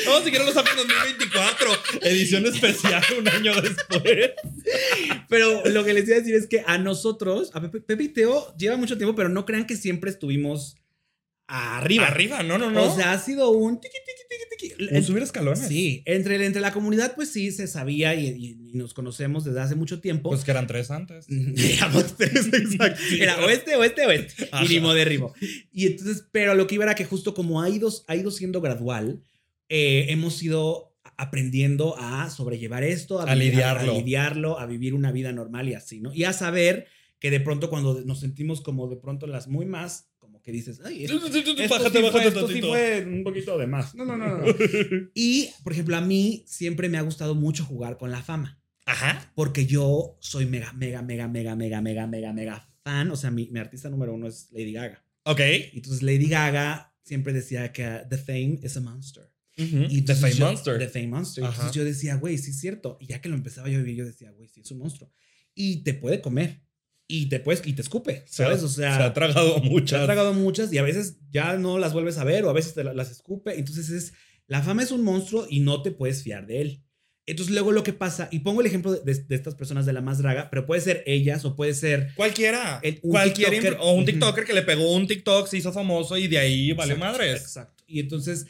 No, 0.05 0.19
si 0.23 0.29
quieren 0.31 0.47
lo 0.47 0.53
sacan 0.53 0.77
en 0.79 0.87
2024. 0.87 1.71
Edición 2.01 2.45
especial 2.45 3.03
un 3.17 3.27
año 3.29 3.53
después. 3.61 4.31
Pero 5.29 5.65
lo 5.67 5.85
que 5.85 5.93
les 5.93 6.07
iba 6.07 6.17
a 6.17 6.19
decir 6.19 6.35
es 6.35 6.47
que 6.47 6.63
a 6.67 6.77
nosotros, 6.77 7.51
a 7.53 7.61
Pepe, 7.61 7.81
Pepe 7.81 8.03
y 8.03 8.09
Teo 8.09 8.53
lleva 8.57 8.75
mucho 8.75 8.97
tiempo, 8.97 9.15
pero 9.15 9.29
no 9.29 9.45
crean 9.45 9.65
que 9.65 9.77
siempre 9.77 10.09
estuvimos 10.09 10.75
arriba. 11.49 12.07
Arriba, 12.07 12.43
no, 12.43 12.57
no, 12.57 12.69
no. 12.71 12.83
O 12.91 12.95
sea, 12.95 13.11
ha 13.13 13.19
sido 13.19 13.49
un 13.51 13.79
tiqui, 13.81 13.97
tiqui, 14.05 14.67
tiqui, 14.69 14.75
tiqui. 14.85 14.95
un 14.95 15.03
subir 15.03 15.23
escalones. 15.23 15.67
Sí, 15.67 16.03
entre, 16.05 16.43
entre 16.45 16.61
la 16.61 16.71
comunidad, 16.71 17.15
pues 17.15 17.31
sí, 17.31 17.51
se 17.51 17.67
sabía 17.67 18.13
y, 18.15 18.27
y- 18.27 18.69
y 18.71 18.73
nos 18.77 18.93
conocemos 18.93 19.43
desde 19.45 19.59
hace 19.61 19.75
mucho 19.75 19.99
tiempo. 19.99 20.29
Pues 20.29 20.43
que 20.43 20.51
eran 20.51 20.67
tres 20.67 20.91
antes. 20.91 21.25
Éramos 21.57 22.15
tres, 22.15 22.47
exacto. 22.53 23.01
Era 23.19 23.43
oeste, 23.45 23.75
oeste, 23.75 24.05
oeste. 24.05 24.49
Ajá. 24.51 24.63
Y 24.63 24.67
rimo 24.67 24.93
de 24.93 25.05
rimo. 25.05 25.33
Y 25.71 25.87
entonces, 25.87 26.25
pero 26.31 26.53
lo 26.55 26.67
que 26.67 26.75
iba 26.75 26.83
era 26.85 26.95
que 26.95 27.05
justo 27.05 27.33
como 27.33 27.61
ha 27.61 27.69
ido, 27.69 27.89
ha 28.07 28.15
ido 28.15 28.29
siendo 28.31 28.61
gradual, 28.61 29.21
eh, 29.69 30.05
hemos 30.09 30.41
ido 30.43 30.93
aprendiendo 31.17 31.95
a 31.97 32.29
sobrellevar 32.29 32.83
esto, 32.83 33.19
A 33.19 33.25
vivir- 33.35 33.51
lidiarlo. 33.51 33.91
a 33.91 33.95
lidiarlo, 33.97 34.59
a 34.59 34.65
vivir 34.65 34.93
una 34.93 35.11
vida 35.11 35.31
normal 35.33 35.67
y 35.67 35.73
así, 35.73 35.99
¿no? 35.99 36.13
Y 36.13 36.23
a 36.23 36.31
saber 36.33 36.87
que 37.19 37.29
de 37.29 37.41
pronto 37.41 37.69
cuando 37.69 38.01
nos 38.05 38.21
sentimos 38.21 38.61
como 38.61 38.87
de 38.87 38.95
pronto 38.95 39.27
las 39.27 39.47
muy 39.49 39.65
más, 39.65 40.07
como 40.39 40.43
que 40.43 40.51
dices, 40.51 40.81
ay, 40.85 41.03
esto, 41.05 41.17
esto 41.25 41.55
sí 41.55 41.67
Bájate, 41.67 42.11
fue- 42.11 42.27
esto 42.27 42.47
sí 42.47 42.61
fue 42.61 43.05
un 43.05 43.23
poquito 43.23 43.57
de 43.57 43.67
más. 43.67 43.93
No, 43.95 44.05
no, 44.05 44.17
no, 44.17 44.37
no. 44.37 44.45
y, 45.13 45.49
por 45.63 45.73
ejemplo, 45.73 45.95
a 45.97 46.01
mí 46.01 46.43
siempre 46.47 46.89
me 46.89 46.97
ha 46.97 47.01
gustado 47.01 47.35
mucho 47.35 47.65
jugar 47.65 47.97
con 47.97 48.11
la 48.11 48.21
fama 48.21 48.61
Ajá. 48.85 49.31
porque 49.35 49.65
yo 49.65 50.17
soy 50.21 50.45
mega, 50.45 50.71
mega, 50.73 51.01
mega, 51.01 51.27
mega, 51.27 51.55
mega, 51.55 51.81
mega, 51.81 52.07
mega, 52.07 52.33
mega 52.33 52.69
fan. 52.83 53.11
O 53.11 53.15
sea, 53.15 53.31
mi, 53.31 53.49
mi 53.51 53.59
artista 53.59 53.89
número 53.89 54.13
uno 54.13 54.27
es 54.27 54.49
Lady 54.51 54.73
Gaga. 54.73 55.03
Ok. 55.23 55.41
Y 55.73 55.77
entonces 55.77 56.01
Lady 56.01 56.27
Gaga 56.27 56.95
siempre 57.03 57.33
decía 57.33 57.71
que 57.73 57.85
uh, 57.85 58.07
The 58.09 58.17
Fame 58.17 58.59
is 58.63 58.77
a 58.77 58.81
monster. 58.81 59.23
Y 59.57 60.03
The 60.03 60.15
Fame 60.15 60.33
yo- 60.33 60.45
Monster. 60.45 60.77
The 60.79 60.87
Fame 60.87 61.07
Monster. 61.09 61.43
Ajá. 61.43 61.53
Entonces 61.53 61.75
yo 61.75 61.83
decía, 61.83 62.15
güey, 62.15 62.37
sí 62.37 62.51
es 62.51 62.59
cierto. 62.59 62.97
Y 63.01 63.07
ya 63.07 63.19
que 63.19 63.27
lo 63.27 63.35
empezaba 63.35 63.67
yo 63.67 63.77
a 63.79 63.81
vivir, 63.81 63.97
yo 63.97 64.05
decía, 64.05 64.31
güey, 64.31 64.47
sí 64.47 64.61
es 64.61 64.71
un 64.71 64.77
monstruo. 64.79 65.11
Y 65.53 65.83
te 65.83 65.93
puede 65.93 66.21
comer. 66.21 66.61
Y 67.11 67.25
te, 67.25 67.39
puedes, 67.39 67.65
y 67.65 67.73
te 67.73 67.81
escupe, 67.81 68.23
Se 68.27 68.43
ha- 68.43 68.45
¿sabes? 68.45 68.61
O 68.61 68.69
sea, 68.69 68.95
se 68.95 69.03
ha 69.03 69.13
tragado 69.13 69.55
se 69.55 69.65
ha 69.65 69.69
muchas. 69.69 70.05
tragado 70.05 70.33
muchas 70.33 70.71
y 70.71 70.77
a 70.77 70.83
veces 70.83 71.17
ya 71.31 71.57
no 71.57 71.79
las 71.79 71.91
vuelves 71.93 72.19
a 72.19 72.23
ver 72.23 72.45
o 72.45 72.49
a 72.51 72.53
veces 72.53 72.75
te 72.75 72.83
la- 72.83 72.93
las 72.93 73.09
escupe. 73.09 73.57
Entonces 73.57 73.89
es, 73.89 74.13
la 74.45 74.61
fama 74.61 74.83
es 74.83 74.91
un 74.91 75.03
monstruo 75.03 75.47
y 75.49 75.61
no 75.61 75.81
te 75.81 75.89
puedes 75.91 76.21
fiar 76.21 76.45
de 76.45 76.61
él. 76.61 76.83
Entonces 77.25 77.51
luego 77.53 77.71
lo 77.71 77.81
que 77.83 77.93
pasa, 77.93 78.27
y 78.31 78.39
pongo 78.39 78.61
el 78.61 78.67
ejemplo 78.67 78.91
de, 78.91 79.01
de- 79.13 79.23
de 79.23 79.35
estas 79.35 79.55
personas 79.55 79.87
de 79.87 79.93
la 79.93 80.01
más 80.01 80.19
draga, 80.19 80.49
pero 80.51 80.67
puede 80.67 80.81
ser 80.81 81.03
ellas 81.07 81.45
o 81.45 81.55
puede 81.55 81.73
ser... 81.73 82.09
Cualquiera. 82.15 82.79
El- 82.83 82.99
un 83.01 83.09
Cualquier 83.11 83.49
TikToker. 83.51 83.77
o 83.81 83.91
un. 83.93 84.05
TikToker 84.05 84.43
que 84.45 84.53
le 84.53 84.61
pegó 84.61 84.93
un 84.93 85.07
TikTok, 85.07 85.47
se 85.47 85.57
hizo 85.57 85.73
famoso 85.73 86.15
y 86.15 86.27
de 86.27 86.37
ahí 86.37 86.73
vale 86.73 86.93
Exacto, 86.93 87.11
madres. 87.17 87.41
Exacto. 87.41 87.83
Y 87.87 87.99
entonces 88.01 88.45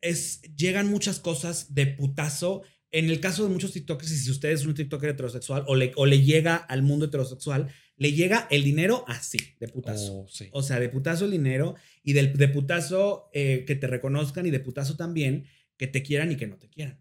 es, 0.00 0.40
llegan 0.56 0.88
muchas 0.88 1.20
cosas 1.20 1.74
de 1.74 1.86
putazo. 1.86 2.62
En 2.90 3.08
el 3.08 3.20
caso 3.20 3.44
de 3.44 3.48
muchos 3.48 3.72
TikTokers, 3.72 4.10
y 4.12 4.16
si 4.18 4.30
usted 4.30 4.50
es 4.50 4.66
un 4.66 4.74
TikToker 4.74 5.10
heterosexual 5.10 5.64
o 5.66 5.74
le, 5.76 5.92
o 5.96 6.04
le 6.04 6.20
llega 6.22 6.56
al 6.56 6.82
mundo 6.82 7.06
heterosexual, 7.06 7.68
le 7.96 8.12
llega 8.12 8.48
el 8.50 8.64
dinero 8.64 9.04
así, 9.06 9.38
de 9.60 9.68
putazo. 9.68 10.20
Oh, 10.20 10.28
sí. 10.28 10.48
O 10.52 10.62
sea, 10.62 10.80
de 10.80 10.88
putazo 10.88 11.24
el 11.26 11.30
dinero 11.30 11.76
y 12.02 12.12
del, 12.14 12.32
de 12.36 12.48
putazo 12.48 13.30
eh, 13.32 13.64
que 13.66 13.76
te 13.76 13.86
reconozcan 13.86 14.46
y 14.46 14.50
de 14.50 14.60
putazo 14.60 14.96
también 14.96 15.46
que 15.76 15.86
te 15.86 16.02
quieran 16.02 16.32
y 16.32 16.36
que 16.36 16.46
no 16.46 16.56
te 16.56 16.68
quieran. 16.68 16.98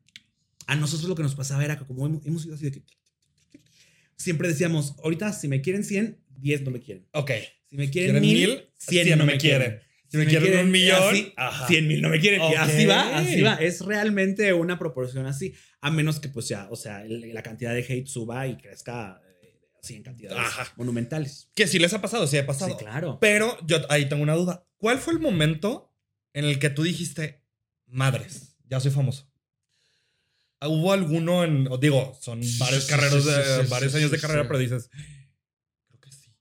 A 0.68 0.76
nosotros 0.76 1.10
lo 1.10 1.16
que 1.16 1.24
nos 1.24 1.36
pasaba 1.36 1.64
era 1.66 1.78
que 1.78 1.86
como 1.86 2.06
hemos, 2.06 2.26
hemos 2.26 2.46
ido 2.46 2.56
así 2.56 2.66
de 2.66 2.72
que... 2.72 2.84
Siempre 4.16 4.48
decíamos, 4.48 4.94
ahorita 5.04 5.34
si 5.34 5.48
me 5.48 5.62
quieren 5.62 5.84
100, 5.84 6.20
10 6.38 6.62
no 6.62 6.72
me 6.72 6.80
quieren. 6.80 7.08
Ok. 7.14 7.32
Si 7.70 7.76
me 7.76 7.90
quieren, 7.90 8.20
¿Quieren 8.20 8.22
mil, 8.22 8.48
mil? 8.50 8.70
100 8.78 9.18
no 9.18 9.26
me 9.26 9.38
quieren. 9.38 9.80
Si 10.08 10.18
me 10.18 10.26
quieren 10.26 10.66
un 10.66 10.72
millón, 10.72 11.02
así, 11.02 11.34
ajá. 11.38 11.68
100 11.68 11.88
mil 11.88 12.02
no 12.02 12.10
me 12.10 12.20
quieren. 12.20 12.42
Y 12.42 12.44
Ok. 12.44 12.54
así 12.58 12.86
va, 12.86 13.18
así 13.18 13.42
va. 13.42 13.54
Es 13.56 13.80
realmente 13.80 14.52
una 14.54 14.78
proporción 14.78 15.26
así. 15.26 15.54
A 15.80 15.90
menos 15.90 16.20
que, 16.20 16.28
pues 16.28 16.50
ya, 16.50 16.68
o 16.70 16.76
sea, 16.76 17.04
la 17.08 17.42
cantidad 17.42 17.74
de 17.74 17.80
hate 17.80 18.08
suba 18.08 18.46
y 18.46 18.58
crezca 18.58 19.22
así 19.82 19.96
en 19.96 20.04
cantidades 20.04 20.40
Ajá. 20.40 20.74
monumentales. 20.76 21.50
Que 21.56 21.68
sí 21.68 21.80
les 21.80 21.94
ha 21.94 22.02
pasado, 22.02 22.28
sí 22.28 22.38
ha 22.38 22.46
pasado. 22.46 22.78
Sí, 22.78 22.78
claro. 22.84 23.18
Pero 23.20 23.58
yo 23.66 23.78
ahí 23.90 24.08
tengo 24.08 24.24
una 24.24 24.36
duda. 24.36 24.66
¿Cuál 24.78 25.00
fue 25.00 25.14
el 25.14 25.20
momento 25.20 25.94
en 26.34 26.46
el 26.46 26.60
que 26.60 26.70
tú 26.70 26.84
dijiste, 26.84 27.44
madres, 27.88 28.56
ya 28.68 28.80
soy 28.80 28.92
famoso? 28.92 29.28
¿Hubo 30.64 30.94
alguno 30.94 31.44
en, 31.44 31.68
o 31.70 31.78
digo, 31.78 32.16
son 32.22 32.40
varios 32.60 32.86
sí, 32.86 32.94
de, 32.94 33.68
varios 33.68 33.96
años 33.96 34.12
de 34.12 34.20
carrera, 34.20 34.48
pero 34.48 34.60
dices, 34.60 34.92
creo 35.88 36.00
que 36.00 36.12
sí. 36.12 36.32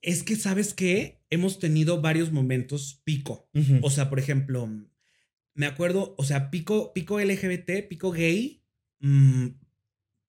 Es 0.00 0.22
que, 0.22 0.36
¿sabes 0.36 0.72
qué? 0.72 1.20
Hemos 1.28 1.58
tenido 1.58 2.00
varios 2.00 2.30
momentos 2.30 3.00
pico. 3.02 3.50
O 3.82 3.90
sea, 3.90 4.08
por 4.08 4.20
ejemplo, 4.20 4.70
me 5.54 5.66
acuerdo, 5.66 6.14
o 6.18 6.22
sea, 6.22 6.50
pico, 6.50 6.92
pico 6.92 7.18
LGBT, 7.18 7.88
pico 7.88 8.12
gay. 8.12 8.62
mm, 9.00 9.48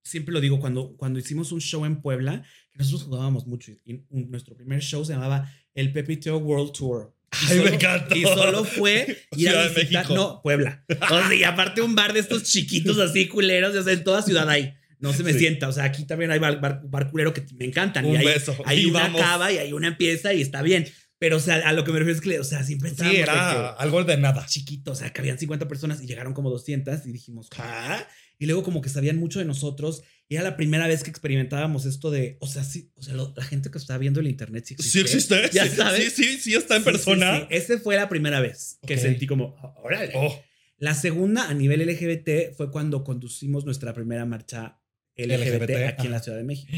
siempre 0.08 0.34
lo 0.34 0.42
digo, 0.42 0.60
cuando, 0.60 0.96
cuando 0.98 1.20
hicimos 1.20 1.52
un 1.52 1.62
show 1.62 1.86
en 1.86 2.02
Puebla, 2.02 2.44
que 2.72 2.78
nosotros 2.80 3.04
jugábamos 3.04 3.46
mucho, 3.48 3.72
y 3.86 4.04
nuestro 4.10 4.56
primer 4.56 4.82
show 4.82 5.04
se 5.06 5.14
llamaba 5.14 5.52
el 5.74 5.92
Pepiteo 5.92 6.38
World 6.38 6.72
Tour. 6.74 7.14
Y 7.34 7.36
Ay, 7.52 7.58
me 7.60 7.64
solo- 7.66 7.74
encantó. 7.76 8.16
Y 8.16 8.24
solo 8.24 8.64
fue 8.64 9.06
ir 9.36 9.50
Ciudad 9.50 9.60
a 9.60 9.64
de 9.64 9.70
visitar, 9.70 10.04
México. 10.04 10.16
no, 10.16 10.42
Puebla. 10.42 10.84
O 11.12 11.28
sea, 11.28 11.36
y 11.36 11.44
aparte 11.44 11.82
un 11.82 11.94
bar 11.96 12.14
de 12.14 12.22
estos 12.22 12.44
chiquitos 12.44 12.98
así 13.00 13.28
culeros, 13.28 13.76
o 13.76 13.84
sea, 13.84 13.94
en 13.94 14.04
toda 14.04 14.22
ciudad 14.22 14.50
hay. 14.50 14.74
No 15.00 15.14
se 15.14 15.22
me 15.24 15.34
Sí. 15.34 15.40
sienta, 15.40 15.68
o 15.68 15.72
sea, 15.72 15.84
aquí 15.84 16.06
también 16.06 16.32
hay 16.32 16.40
bar, 16.40 16.60
bar- 16.60 16.82
bar 16.86 17.12
culero 17.12 17.34
que 17.34 17.46
me 17.56 17.66
encantan. 17.66 18.06
Un 18.06 18.14
y 18.16 18.18
hay, 18.18 18.26
beso. 18.26 18.56
hay 18.66 18.80
Y 18.82 18.86
una 18.86 19.02
vamos. 19.02 19.22
acaba 19.22 19.52
y 19.52 19.58
hay 19.60 19.72
una 19.74 19.90
empieza 19.90 20.34
y 20.34 20.42
está 20.42 20.62
bien. 20.64 20.88
Pero, 21.20 21.38
o 21.38 21.40
sea, 21.40 21.56
a 21.68 21.74
lo 21.74 21.84
que 21.84 21.92
me 21.92 22.00
refiero 22.00 22.16
es 22.18 22.22
que, 22.24 22.40
o 22.40 22.44
sea, 22.44 22.64
siempre 22.64 22.90
Sí, 22.90 22.94
estábamos 22.96 23.16
de 23.18 23.22
era 23.24 23.34
que 23.76 23.84
algo 23.84 24.04
de 24.04 24.18
nada. 24.18 24.46
chiquito, 24.48 24.92
o 24.92 24.96
sea, 24.96 25.12
que 25.12 25.20
habían 25.22 25.38
50 25.38 25.68
personas 25.68 26.02
y 26.02 26.08
llegaron 26.08 26.34
como 26.34 26.50
200 26.50 27.06
y 27.08 27.12
dijimos, 27.12 27.48
¿ah? 27.58 28.08
Y 28.40 28.46
luego 28.46 28.64
como 28.64 28.82
que 28.82 28.90
sabían 28.90 29.18
mucho 29.18 29.40
de 29.40 29.46
nosotros 29.46 30.04
y 30.30 30.36
era 30.36 30.44
la 30.44 30.58
primera 30.58 30.88
vez 30.88 31.04
que 31.04 31.10
experimentábamos 31.10 31.86
esto 31.86 32.12
de, 32.12 32.38
o 32.42 32.48
sea, 32.48 32.64
sí, 32.64 32.92
o 32.96 33.02
sea, 33.02 33.14
lo- 33.16 33.34
la 33.36 33.44
gente 33.44 33.72
que 33.72 33.78
está 33.78 33.98
viendo 33.98 34.20
el 34.20 34.28
internet 34.28 34.66
sí 34.66 34.74
existe. 34.76 34.92
Sí 34.92 35.00
existe. 35.00 35.50
Ya 35.54 35.66
sí, 35.68 35.76
sabes. 35.76 36.14
Sí, 36.14 36.24
sí, 36.24 36.38
sí 36.40 36.54
está 36.54 36.76
en 36.76 36.82
Sí, 36.84 36.86
persona. 36.86 37.40
sí. 37.40 37.46
Esa 37.50 37.80
fue 37.80 37.96
la 37.96 38.10
primera 38.10 38.40
vez 38.42 38.78
que 38.86 38.96
Ok. 38.96 39.00
sentí 39.02 39.26
como, 39.28 39.56
órale. 39.84 40.12
Oh, 40.16 40.42
La 40.80 40.94
segunda 40.94 41.50
a 41.50 41.54
nivel 41.54 41.82
LGBT 41.82 42.54
fue 42.56 42.70
cuando 42.72 43.04
conducimos 43.04 43.66
nuestra 43.66 43.94
primera 43.94 44.26
marcha 44.26 44.80
LGBT, 45.16 45.56
LGBT, 45.64 45.88
aquí 45.88 46.06
en 46.06 46.12
la. 46.12 46.20
Ciudad 46.22 46.38
de 46.38 46.44
México, 46.44 46.72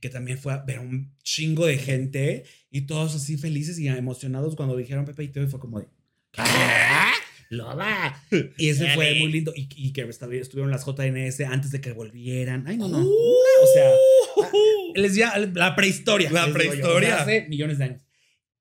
que 0.00 0.08
también 0.08 0.38
fue 0.38 0.54
a 0.54 0.58
ver 0.58 0.78
un 0.78 1.14
chingo 1.22 1.66
de 1.66 1.76
gente 1.76 2.44
y 2.70 2.82
todos 2.82 3.14
así 3.14 3.36
felices 3.36 3.78
y 3.78 3.88
emocionados 3.88 4.56
cuando 4.56 4.74
dijeron 4.78 5.04
Pepe 5.04 5.24
y 5.24 5.28
Teo 5.28 5.42
y 5.42 5.46
fue 5.48 5.60
como 5.60 5.78
de 5.80 5.88
¿Qué? 6.30 6.40
¡Loba! 7.52 8.18
Y 8.56 8.70
ese 8.70 8.94
fue 8.94 9.14
muy 9.16 9.30
lindo 9.30 9.52
y, 9.54 9.68
y 9.76 9.92
que 9.92 10.08
estuvieron 10.08 10.70
las 10.70 10.86
JNS 10.86 11.40
antes 11.42 11.70
de 11.70 11.82
que 11.82 11.92
volvieran. 11.92 12.64
Ay, 12.66 12.78
no, 12.78 12.88
no. 12.88 12.98
Uh. 12.98 13.10
o 13.62 13.66
sea, 13.74 13.90
les 14.94 15.14
ya 15.14 15.38
la 15.38 15.76
prehistoria. 15.76 16.30
La 16.30 16.46
yo, 16.46 16.54
prehistoria. 16.54 17.08
o 17.08 17.12
sea, 17.12 17.22
hace 17.22 17.48
millones 17.48 17.76
de 17.76 17.84
años. 17.84 18.06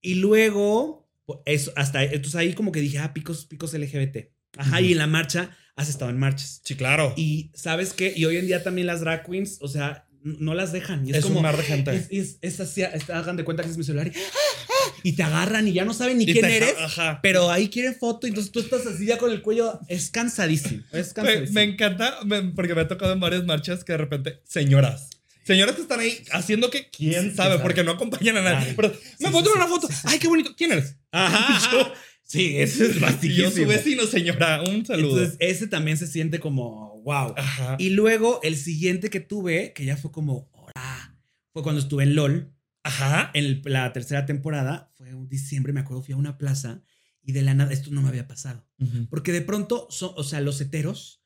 Y 0.02 0.16
luego, 0.16 1.10
eso, 1.46 1.72
hasta 1.78 2.04
entonces 2.04 2.36
ahí 2.36 2.54
como 2.54 2.74
que 2.74 2.82
dije, 2.82 3.00
ah, 3.00 3.14
picos, 3.14 3.46
picos 3.46 3.74
LGBT. 3.74 4.30
Ajá, 4.58 4.78
Ujú. 4.78 4.86
y 4.86 4.92
en 4.92 4.98
la 4.98 5.08
marcha 5.08 5.56
has 5.78 5.88
estado 5.88 6.12
en 6.12 6.20
marchas. 6.20 6.62
Sí, 6.66 6.76
claro. 6.76 7.14
Y 7.16 7.52
sabes 7.56 7.94
qué, 7.94 8.12
y 8.14 8.26
hoy 8.26 8.36
en 8.36 8.48
día 8.48 8.62
también 8.62 8.88
las 8.88 9.00
drag 9.00 9.26
queens, 9.26 9.58
o 9.62 9.70
sea, 9.70 10.06
no 10.24 10.54
las 10.54 10.72
dejan. 10.72 11.08
Y 11.08 11.12
es, 11.12 11.18
es 11.18 11.24
como, 11.26 11.38
un 11.38 11.44
mar 11.44 11.58
de 11.58 11.64
gente. 11.64 11.96
es, 11.96 12.08
es, 12.12 12.38
es 12.42 12.60
así, 12.60 12.84
hagan 12.84 13.38
de 13.38 13.44
cuenta 13.44 13.64
que 13.64 13.70
es 13.70 13.78
mi 13.78 13.84
celular 13.84 14.08
y, 14.08 15.10
y 15.10 15.14
te 15.14 15.24
agarran 15.24 15.68
y 15.68 15.74
ya 15.74 15.86
no 15.86 15.94
saben 15.94 16.18
ni 16.18 16.24
Y 16.26 16.34
quién 16.34 16.46
te- 16.46 16.58
eres. 16.58 16.76
Ajá. 16.80 17.20
Pero 17.22 17.50
ahí 17.52 17.70
quieren 17.70 17.96
foto, 17.96 18.28
entonces 18.28 18.52
tú 18.52 18.60
estás 18.60 18.86
así 18.88 19.06
ya 19.06 19.18
con 19.18 19.32
el 19.32 19.42
cuello. 19.42 19.80
Es 19.88 20.10
cansadísimo. 20.10 20.84
Es 20.92 21.14
cansadísimo. 21.14 21.54
me 21.54 21.64
encanta 21.64 22.20
porque 22.56 22.76
me 22.76 22.82
ha 22.82 22.88
tocado 22.88 23.14
en 23.14 23.20
varias 23.20 23.44
marchas 23.46 23.84
que 23.84 23.94
de 23.94 23.98
repente, 23.98 24.42
señoras. 24.46 25.10
Señoras 25.44 25.76
que 25.76 25.82
están 25.82 26.00
ahí 26.00 26.24
haciendo 26.32 26.70
que 26.70 26.88
quién 26.92 27.36
sabe, 27.36 27.58
porque 27.60 27.84
no 27.84 27.92
acompañan 27.92 28.38
a 28.38 28.42
nadie. 28.42 28.74
Pero, 28.76 28.90
me 29.20 29.32
sí, 29.32 29.48
una 29.56 29.68
foto. 29.68 29.88
sí. 29.88 29.94
Ay, 30.04 30.20
qué 30.20 30.28
bonito. 30.28 30.54
¿Quién 30.56 30.72
eres? 30.72 30.96
Ajá. 31.12 31.70
Yo- 31.72 31.94
sí, 32.32 32.58
eso 32.58 32.84
es 32.86 33.24
Y 33.24 33.34
yo, 33.36 33.52
su 33.52 33.66
vecino, 33.66 34.06
señora. 34.06 34.62
Un 34.64 34.86
saludo. 34.86 35.18
Entonces, 35.20 35.38
ese 35.40 35.68
también 35.68 35.98
se 35.98 36.08
siente 36.08 36.40
como 36.40 37.02
wow. 37.04 37.34
Ajá. 37.38 37.76
Y 37.80 37.90
luego, 37.92 38.40
el 38.44 38.56
siguiente 38.56 39.10
que 39.10 39.20
tuve, 39.20 39.74
que 39.74 39.86
ya 39.86 39.98
fue 39.98 40.12
como, 40.12 40.50
¡hora! 40.54 41.18
Fue 41.54 41.64
cuando 41.64 41.82
estuve 41.82 42.04
en 42.04 42.16
LOL, 42.16 42.54
Ajá. 42.84 43.32
en 43.34 43.46
el- 43.46 43.62
la 43.66 43.92
tercera 43.94 44.26
temporada. 44.26 44.92
Fue 44.96 45.14
un 45.14 45.28
diciembre, 45.28 45.74
me 45.74 45.82
acuerdo, 45.82 46.04
fui 46.04 46.14
a 46.14 46.18
una 46.18 46.38
plaza 46.38 46.84
y 47.24 47.34
de 47.34 47.42
la 47.42 47.54
nada, 47.54 47.72
esto 47.74 47.92
no 47.92 48.02
me 48.02 48.10
había 48.10 48.28
pasado. 48.28 48.68
Porque 49.10 49.32
de 49.32 49.42
pronto, 49.42 49.88
son, 49.92 50.12
o 50.16 50.24
sea, 50.24 50.42
los 50.42 50.60
heteros 50.62 51.24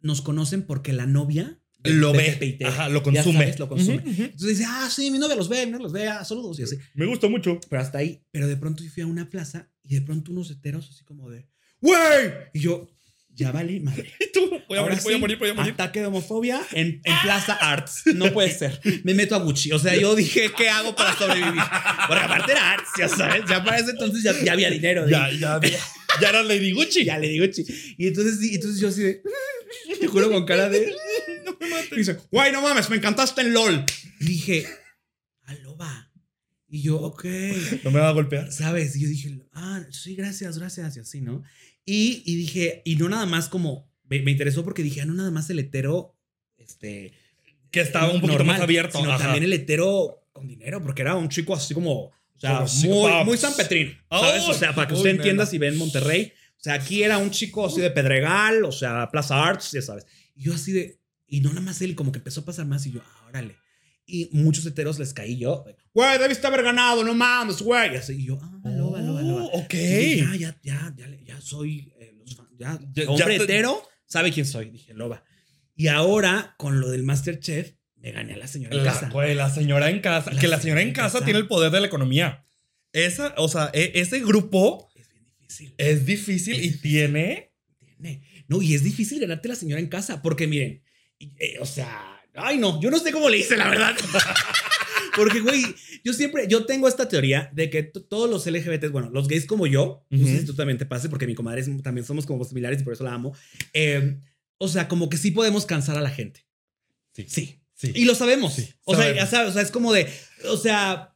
nos 0.00 0.20
conocen 0.22 0.62
porque 0.62 0.92
la 0.92 1.06
novia 1.06 1.60
Lo 1.84 2.12
ve. 2.12 2.58
Ajá, 2.64 2.88
lo 2.88 3.02
consume. 3.02 3.38
sabes, 3.40 3.58
lo 3.60 3.68
consume. 3.68 3.98
Ujú, 3.98 4.10
ujú. 4.10 4.22
Entonces 4.24 4.48
dice, 4.58 4.64
ah, 4.66 4.88
sí, 4.90 5.10
mi 5.12 5.18
novia 5.18 5.36
los 5.36 5.48
ve, 5.48 5.66
mi 5.66 5.72
novia 5.72 5.84
los 5.84 5.92
ve, 5.92 6.08
ah, 6.08 6.24
saludos 6.24 6.58
y 6.58 6.64
así. 6.64 6.76
Me 6.94 7.06
gusta 7.06 7.28
mucho. 7.28 7.60
Pero 7.70 7.80
hasta 7.82 7.98
ahí. 7.98 8.24
Pero 8.32 8.48
de 8.48 8.56
pronto 8.56 8.82
yo 8.82 8.90
fui 8.90 9.02
a 9.04 9.06
una 9.06 9.30
plaza 9.30 9.70
y 9.88 9.94
de 9.94 10.02
pronto 10.02 10.32
unos 10.32 10.50
heteros 10.50 10.88
así 10.90 11.04
como 11.04 11.30
de, 11.30 11.48
¡Güey! 11.80 12.32
Y 12.54 12.60
yo, 12.60 12.88
ya 13.36 13.52
vale 13.52 13.78
madre. 13.80 14.12
¿Y 14.18 14.32
tú? 14.32 14.48
Voy 14.68 14.78
a 14.78 14.80
Ahora 14.80 14.94
morir, 14.94 15.04
voy 15.04 15.12
a 15.12 15.16
sí, 15.16 15.20
morir, 15.20 15.38
voy 15.38 15.48
a 15.50 15.54
morir. 15.54 15.72
Ataque 15.74 16.00
de 16.00 16.06
homofobia 16.06 16.60
en, 16.72 17.00
en 17.04 17.14
Plaza 17.22 17.52
Arts. 17.60 18.02
No 18.14 18.32
puede 18.32 18.50
ser. 18.50 18.80
Me 19.04 19.14
meto 19.14 19.34
a 19.34 19.38
Gucci. 19.38 19.72
O 19.72 19.78
sea, 19.78 19.94
yo 19.94 20.14
dije, 20.14 20.50
¿qué 20.56 20.68
hago 20.70 20.96
para 20.96 21.16
sobrevivir? 21.16 21.62
Porque 22.08 22.24
aparte 22.24 22.52
era 22.52 22.72
Arts, 22.72 22.88
ya 22.98 23.08
sabes. 23.08 23.42
Ya 23.48 23.62
para 23.62 23.78
ese 23.78 23.90
entonces 23.90 24.22
ya, 24.22 24.32
ya 24.42 24.52
había 24.52 24.70
dinero. 24.70 25.08
Ya, 25.08 25.30
ya, 25.30 25.60
ya. 25.60 25.78
Ya 26.20 26.28
era 26.30 26.42
Lady 26.42 26.72
Gucci. 26.72 27.04
Ya 27.04 27.20
digo 27.20 27.44
Gucci. 27.46 27.64
Y 27.98 28.08
entonces, 28.08 28.38
sí, 28.40 28.54
entonces 28.54 28.80
yo 28.80 28.88
así 28.88 29.02
de. 29.02 29.22
Te 30.00 30.06
juro 30.06 30.30
con 30.30 30.46
cara 30.46 30.68
de. 30.68 30.94
No 31.44 31.56
me 31.60 31.68
mates. 31.68 31.92
Y 31.92 31.96
dice, 31.96 32.16
guay, 32.30 32.52
no 32.52 32.62
mames, 32.62 32.88
me 32.88 32.96
encantaste 32.96 33.42
en 33.42 33.52
LOL. 33.52 33.84
Y 34.20 34.24
dije, 34.24 34.66
aloba. 35.44 36.05
Y 36.76 36.82
yo, 36.82 37.00
ok. 37.00 37.24
No 37.84 37.90
me 37.90 38.00
va 38.00 38.10
a 38.10 38.12
golpear. 38.12 38.52
¿Sabes? 38.52 38.94
Y 38.96 39.00
yo 39.00 39.08
dije, 39.08 39.40
ah, 39.54 39.82
sí, 39.90 40.14
gracias, 40.14 40.58
gracias, 40.58 40.96
y 40.96 41.00
así, 41.00 41.20
¿no? 41.22 41.42
Y, 41.86 42.22
y 42.26 42.36
dije, 42.36 42.82
y 42.84 42.96
no 42.96 43.08
nada 43.08 43.24
más 43.24 43.48
como, 43.48 43.90
me, 44.04 44.20
me 44.20 44.30
interesó 44.30 44.62
porque 44.62 44.82
dije, 44.82 45.00
ah, 45.00 45.06
no 45.06 45.14
nada 45.14 45.30
más 45.30 45.48
el 45.48 45.58
hetero, 45.58 46.14
este... 46.58 47.14
Que 47.70 47.80
estaba 47.80 48.06
un 48.06 48.20
poquito 48.20 48.38
normal, 48.38 48.56
más 48.56 48.62
abierto. 48.62 48.98
Sino 48.98 49.10
Ajá. 49.10 49.24
también 49.24 49.44
el 49.44 49.52
hetero 49.54 50.28
con 50.32 50.46
dinero, 50.46 50.82
porque 50.82 51.00
era 51.00 51.14
un 51.14 51.30
chico 51.30 51.54
así 51.54 51.72
como, 51.72 51.92
o 51.92 52.12
sea, 52.38 52.66
muy, 52.84 53.24
muy 53.24 53.38
San 53.38 53.54
Petrino, 53.56 53.92
¿sabes? 54.10 54.42
Ay, 54.42 54.50
o 54.50 54.54
sea, 54.54 54.74
para 54.74 54.88
que 54.88 54.94
usted 54.94 55.10
entienda 55.10 55.44
nena. 55.44 55.46
si 55.46 55.56
ve 55.58 55.68
en 55.68 55.78
Monterrey, 55.78 56.32
o 56.58 56.62
sea, 56.62 56.74
aquí 56.74 57.02
era 57.02 57.16
un 57.16 57.30
chico 57.30 57.66
así 57.66 57.80
de 57.80 57.90
Pedregal, 57.90 58.64
o 58.64 58.72
sea, 58.72 59.10
Plaza 59.10 59.42
Arts, 59.42 59.72
ya 59.72 59.80
sabes. 59.80 60.06
Y 60.34 60.44
yo 60.44 60.54
así 60.54 60.72
de, 60.72 61.00
y 61.26 61.40
no 61.40 61.48
nada 61.50 61.62
más 61.62 61.80
él, 61.80 61.94
como 61.94 62.12
que 62.12 62.18
empezó 62.18 62.42
a 62.42 62.44
pasar 62.44 62.66
más 62.66 62.86
y 62.86 62.92
yo, 62.92 63.00
ah, 63.02 63.26
órale. 63.28 63.56
Y 64.08 64.28
muchos 64.32 64.64
heteros 64.66 64.98
les 65.00 65.12
caí 65.12 65.36
yo, 65.36 65.64
güey, 65.92 66.18
debiste 66.18 66.46
haber 66.46 66.62
ganado, 66.62 67.02
no 67.02 67.12
mames, 67.14 67.60
güey. 67.60 67.94
Y 67.94 67.96
así, 67.96 68.24
yo, 68.24 68.38
ah, 68.40 68.60
loba, 68.70 69.00
loba, 69.00 69.20
loba. 69.22 69.44
Oh, 69.46 69.60
ok. 69.62 69.72
Dije, 69.74 70.38
ya, 70.38 70.56
ya, 70.62 70.94
ya, 70.96 71.06
le- 71.08 71.24
ya 71.24 71.40
soy 71.40 71.92
eh, 71.98 72.12
los 72.16 72.36
ya, 72.58 72.78
Ya- 72.92 73.08
hombre 73.10 73.16
ya 73.18 73.38
te- 73.38 73.44
hetero, 73.44 73.82
sabe 74.06 74.30
quién 74.32 74.46
soy. 74.46 74.70
Dije, 74.70 74.94
loba. 74.94 75.24
Y 75.74 75.88
ahora, 75.88 76.54
con 76.56 76.80
lo 76.80 76.88
del 76.90 77.02
Masterchef, 77.02 77.72
me 77.96 78.12
gané 78.12 78.34
a 78.34 78.36
la 78.36 78.46
señora 78.46 78.76
en 78.76 78.84
La, 78.84 78.92
casa. 78.92 79.10
güey, 79.10 79.34
la 79.34 79.50
señora 79.50 79.90
en 79.90 80.00
casa. 80.00 80.30
La 80.32 80.40
que 80.40 80.46
la 80.48 80.60
señora 80.60 80.82
en 80.82 80.92
casa, 80.92 81.14
casa. 81.14 81.24
tiene 81.24 81.40
el 81.40 81.48
poder 81.48 81.72
de 81.72 81.80
la 81.80 81.86
economía. 81.88 82.44
Esa, 82.92 83.34
o 83.38 83.48
sea, 83.48 83.70
e- 83.74 83.90
ese 83.96 84.20
grupo 84.20 84.88
Es 84.94 85.08
bien 85.10 85.26
difícil. 85.36 85.74
es 85.78 86.06
difícil 86.06 86.52
Es 86.54 86.58
y 86.58 86.62
difícil. 86.68 86.80
tiene. 86.82 87.52
Tiene. 87.80 88.22
No, 88.46 88.62
y 88.62 88.74
es 88.74 88.84
difícil 88.84 89.18
ganarte 89.20 89.48
a 89.48 89.50
la 89.50 89.56
señora 89.56 89.80
en 89.80 89.88
casa, 89.88 90.22
porque 90.22 90.46
miren, 90.46 90.82
y, 91.18 91.32
eh, 91.40 91.56
o 91.60 91.66
sea, 91.66 92.15
ay 92.36 92.58
no, 92.58 92.80
yo 92.80 92.90
no 92.90 92.98
sé 92.98 93.12
cómo 93.12 93.28
le 93.28 93.38
hice, 93.38 93.56
la 93.56 93.68
verdad. 93.68 93.96
porque, 95.16 95.40
güey, 95.40 95.62
yo 96.04 96.12
siempre, 96.12 96.46
yo 96.48 96.66
tengo 96.66 96.88
esta 96.88 97.08
teoría 97.08 97.50
de 97.54 97.70
que 97.70 97.82
todos 97.82 98.28
los 98.28 98.46
LGBTs, 98.46 98.90
bueno, 98.92 99.10
los 99.10 99.28
gays 99.28 99.46
como 99.46 99.66
yo, 99.66 100.04
no 100.10 100.26
sé 100.26 100.40
si 100.40 100.46
tú 100.46 100.54
también 100.54 100.78
te 100.78 100.86
pase, 100.86 101.08
porque 101.08 101.26
mi 101.26 101.34
comadre 101.34 101.60
es- 101.62 101.82
también 101.82 102.04
somos 102.06 102.26
como 102.26 102.44
similares 102.44 102.80
y 102.80 102.84
por 102.84 102.92
eso 102.92 103.04
la 103.04 103.14
amo. 103.14 103.34
eh, 103.72 104.18
o 104.58 104.68
sea, 104.68 104.88
como 104.88 105.08
que 105.10 105.18
sí 105.18 105.32
podemos 105.32 105.66
cansar 105.66 105.98
a 105.98 106.00
la 106.00 106.10
gente. 106.10 106.46
Sí. 107.12 107.26
Sí. 107.28 107.60
Sí. 107.74 107.92
Y 107.94 108.06
lo 108.06 108.14
sabemos. 108.14 108.54
Sí, 108.54 108.72
o 108.84 108.94
sea, 108.96 109.14
ya 109.14 109.26
sabes, 109.26 109.50
o 109.50 109.52
sea, 109.52 109.60
es 109.60 109.70
como 109.70 109.92
de, 109.92 110.06
o 110.48 110.56
sea, 110.56 111.12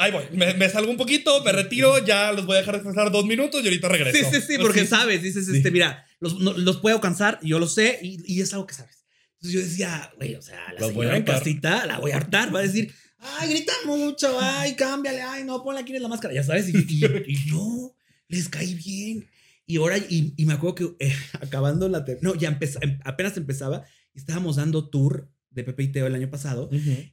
Ahí 0.00 0.12
voy. 0.12 0.22
Me, 0.30 0.54
me 0.54 0.68
salgo 0.68 0.92
un 0.92 0.96
poquito, 0.96 1.42
me 1.42 1.50
retiro, 1.50 2.04
ya 2.04 2.30
los 2.30 2.46
voy 2.46 2.54
a 2.54 2.58
dejar 2.60 2.76
descansar 2.76 3.10
dos 3.10 3.24
minutos 3.26 3.60
y 3.62 3.66
ahorita 3.66 3.88
regreso. 3.88 4.16
Sí, 4.16 4.24
sí, 4.40 4.46
sí, 4.46 4.58
porque 4.58 4.82
Sí. 4.82 4.86
sabes, 4.86 5.22
dices, 5.24 5.48
este, 5.48 5.72
mira, 5.72 6.06
los, 6.20 6.38
no- 6.38 6.52
los 6.56 6.76
puedo 6.76 7.00
cansar, 7.00 7.40
yo 7.42 7.58
lo 7.58 7.66
sé, 7.66 7.98
y, 8.00 8.18
y 8.32 8.40
es 8.40 8.52
algo 8.52 8.64
que 8.68 8.74
sabes. 8.74 8.97
Entonces 9.40 9.52
yo 9.52 9.60
decía, 9.60 10.10
güey, 10.16 10.34
o 10.34 10.42
sea, 10.42 10.72
la 10.72 10.80
a 10.86 10.88
señora 10.88 11.16
en 11.16 11.24
casita 11.24 11.86
la 11.86 11.98
voy 11.98 12.10
a 12.10 12.16
hartar, 12.16 12.54
va 12.54 12.58
a 12.58 12.62
decir, 12.62 12.92
ay, 13.18 13.50
grita 13.50 13.72
mucho, 13.86 14.36
ay, 14.40 14.74
cámbiale, 14.74 15.22
ay, 15.22 15.44
no, 15.44 15.62
ponle 15.62 15.80
aquí 15.80 15.94
en 15.94 16.02
la 16.02 16.08
máscara, 16.08 16.34
ya 16.34 16.42
sabes, 16.42 16.68
y, 16.68 16.76
y- 16.76 17.04
y 17.26 17.50
no, 17.50 17.94
les 18.28 18.48
caí 18.48 18.74
bien. 18.74 19.26
Y 19.64 19.76
ahora, 19.76 19.98
y, 19.98 20.32
y 20.36 20.44
me 20.46 20.54
acuerdo 20.54 20.74
que 20.74 21.06
eh, 21.06 21.14
acabando 21.40 21.88
la, 21.88 22.04
te- 22.04 22.18
no, 22.20 22.34
ya 22.34 22.48
empezó, 22.48 22.80
em- 22.82 22.98
apenas 23.04 23.36
empezaba, 23.36 23.84
estábamos 24.14 24.56
dando 24.56 24.88
tour 24.88 25.30
de 25.50 25.62
Pepe 25.64 25.84
y 25.84 25.88
Teo 25.88 26.06
el 26.06 26.14
año 26.14 26.30
pasado, 26.30 26.68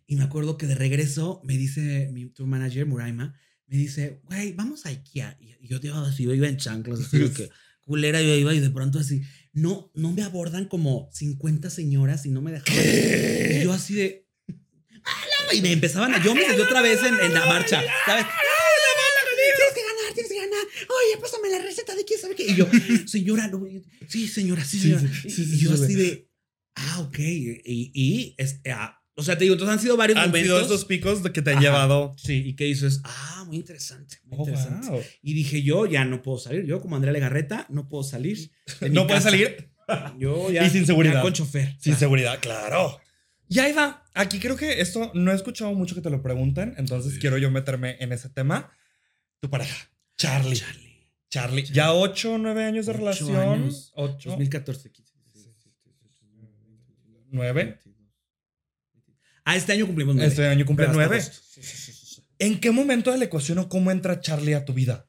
y 0.08 0.16
me 0.16 0.24
acuerdo 0.24 0.58
que 0.58 0.66
de 0.68 0.76
regreso 0.76 1.42
me 1.44 1.58
dice 1.58 2.10
mi 2.12 2.26
tour 2.28 2.48
manager, 2.48 2.86
Muraima, 2.86 3.34
me 3.68 3.78
dice, 3.78 4.20
güey, 4.26 4.54
vamos 4.54 4.86
a 4.86 4.90
IKEA. 4.90 5.38
Y 5.40 5.68
yo, 5.68 5.80
así, 6.04 6.24
yo 6.24 6.34
iba 6.34 6.48
en 6.48 6.58
chanclas, 6.58 7.00
así 7.02 7.18
que 7.36 7.50
culera 7.86 8.22
yo 8.22 8.36
iba 8.36 8.54
y 8.54 8.60
de 8.60 8.70
pronto 8.70 9.00
así, 9.00 9.22
no, 9.54 9.92
no 9.94 10.12
me 10.12 10.24
abordan 10.24 10.66
como 10.66 11.10
50 11.14 11.70
señoras 11.70 12.26
y 12.26 12.32
no 12.32 12.42
me 12.42 12.52
dejaban. 12.52 12.84
Y 12.84 13.64
yo 13.64 13.72
así 13.72 13.94
de... 13.94 14.28
Y 15.54 15.62
me 15.62 15.72
empezaban 15.72 16.14
a... 16.14 16.24
Yo 16.24 16.36
me 16.36 16.44
sentí 16.44 16.62
otra 16.62 16.82
vez 16.82 17.02
en, 17.04 17.14
en 17.20 17.34
la 17.34 17.46
marcha, 17.46 17.82
¿sabes? 18.06 18.26
Tienes 19.56 19.74
que 19.74 19.82
ganar, 19.82 20.14
tienes 20.14 20.32
que 20.32 20.40
ganar. 20.40 20.68
Oye, 20.90 21.22
pásame 21.22 21.50
la 21.50 21.60
receta 21.60 21.96
de 21.96 22.04
quién 22.04 22.20
sabe 22.20 22.36
qué. 22.36 22.46
Y 22.48 22.56
yo, 22.56 22.68
señora, 23.06 23.48
no, 23.48 23.64
sí, 24.08 24.28
señora, 24.28 24.66
sí, 24.66 24.80
señora. 24.80 25.02
sí, 25.02 25.30
sí, 25.30 25.42
y 25.44 25.46
sí, 25.46 25.58
yo 25.60 25.78
sí, 25.78 25.84
así 25.84 25.94
sí. 25.94 26.00
de, 26.00 26.30
ah, 26.76 27.02
ok. 27.02 27.20
Y, 27.20 27.92
y 27.94 28.36
este, 28.38 28.72
ah, 28.72 28.95
o 29.18 29.24
sea, 29.24 29.38
te 29.38 29.46
digo, 29.46 29.54
entonces 29.54 29.74
han 29.74 29.80
sido 29.82 29.96
varios 29.98 30.18
Han 30.20 30.28
momentos. 30.30 30.48
sido 30.58 30.60
esos 30.66 30.86
picos 30.86 31.24
de 31.24 31.32
que 31.32 31.42
te 31.42 31.52
han 31.52 31.58
Ajá. 31.58 31.66
llevado. 31.66 32.14
Sí, 32.18 32.44
y 32.46 32.56
que 32.56 32.66
dices, 32.66 33.02
ah, 33.04 33.44
muy 33.48 33.58
interesante, 33.58 34.18
muy 34.26 34.38
Oh, 34.40 34.42
interesante. 34.44 34.90
wow. 34.90 35.02
Y 35.22 35.34
dije, 35.34 35.62
yo 35.64 35.86
ya 35.86 36.04
no 36.06 36.22
puedo 36.22 36.38
salir. 36.38 36.66
Yo, 36.66 36.82
como 36.82 36.96
Andrea 36.96 37.14
Legarreta, 37.14 37.66
no 37.70 37.88
puedo 37.88 38.04
salir. 38.04 38.52
No 38.92 39.08
puedes 39.08 39.24
salir 39.24 39.70
Yo 40.18 40.50
ya. 40.52 40.66
Y 40.66 40.70
sin 40.70 40.86
seguridad. 40.86 41.16
ya 41.16 41.22
con 41.22 41.34
chofer. 41.34 41.68
sin 41.74 41.94
Claro. 41.94 42.00
seguridad, 42.00 42.40
claro. 42.42 43.00
Y 43.48 43.60
ahí 43.60 43.72
va. 43.74 44.04
Aquí 44.16 44.40
creo 44.40 44.56
que 44.56 44.82
esto 44.82 45.12
no 45.14 45.32
he 45.32 45.36
escuchado 45.36 45.72
mucho 45.74 45.94
que 45.94 46.02
te 46.02 46.10
lo 46.10 46.22
pregunten, 46.24 46.74
entonces 46.78 47.20
quiero 47.20 47.38
yo 47.38 47.52
meterme 47.52 47.96
en 48.00 48.12
ese 48.12 48.30
tema. 48.30 48.72
Tu 49.40 49.50
pareja, 49.50 49.76
Charlie. 50.18 50.56
Charlie. 50.58 50.86
Charlie, 51.30 51.64
ya 51.66 51.92
ocho 51.94 52.34
o 52.34 52.38
nueve 52.40 52.64
años 52.64 52.86
de 52.88 52.94
Ocho 52.94 53.00
relación. 53.00 53.36
años. 53.36 53.92
Ocho, 53.96 54.30
2014, 54.32 54.92
15. 54.92 55.14
nueve. 57.32 57.78
Ah, 59.46 59.56
este 59.56 59.72
año 59.74 59.86
cumplimos 59.86 60.16
nueve. 60.16 60.30
Este 60.30 60.46
año 60.48 60.66
cumple 60.66 60.88
nueve. 60.92 61.22
Sí, 61.22 61.62
sí, 61.64 61.94
sí. 61.94 62.22
¿En 62.40 62.60
qué 62.60 62.72
momento 62.72 63.12
de 63.12 63.18
la 63.20 63.26
ecuación 63.26 63.60
o 63.60 63.70
cómo 63.70 63.92
entra 63.92 64.20
Charlie 64.20 64.54
a 64.56 64.66
tu 64.66 64.74
vida? 64.74 65.08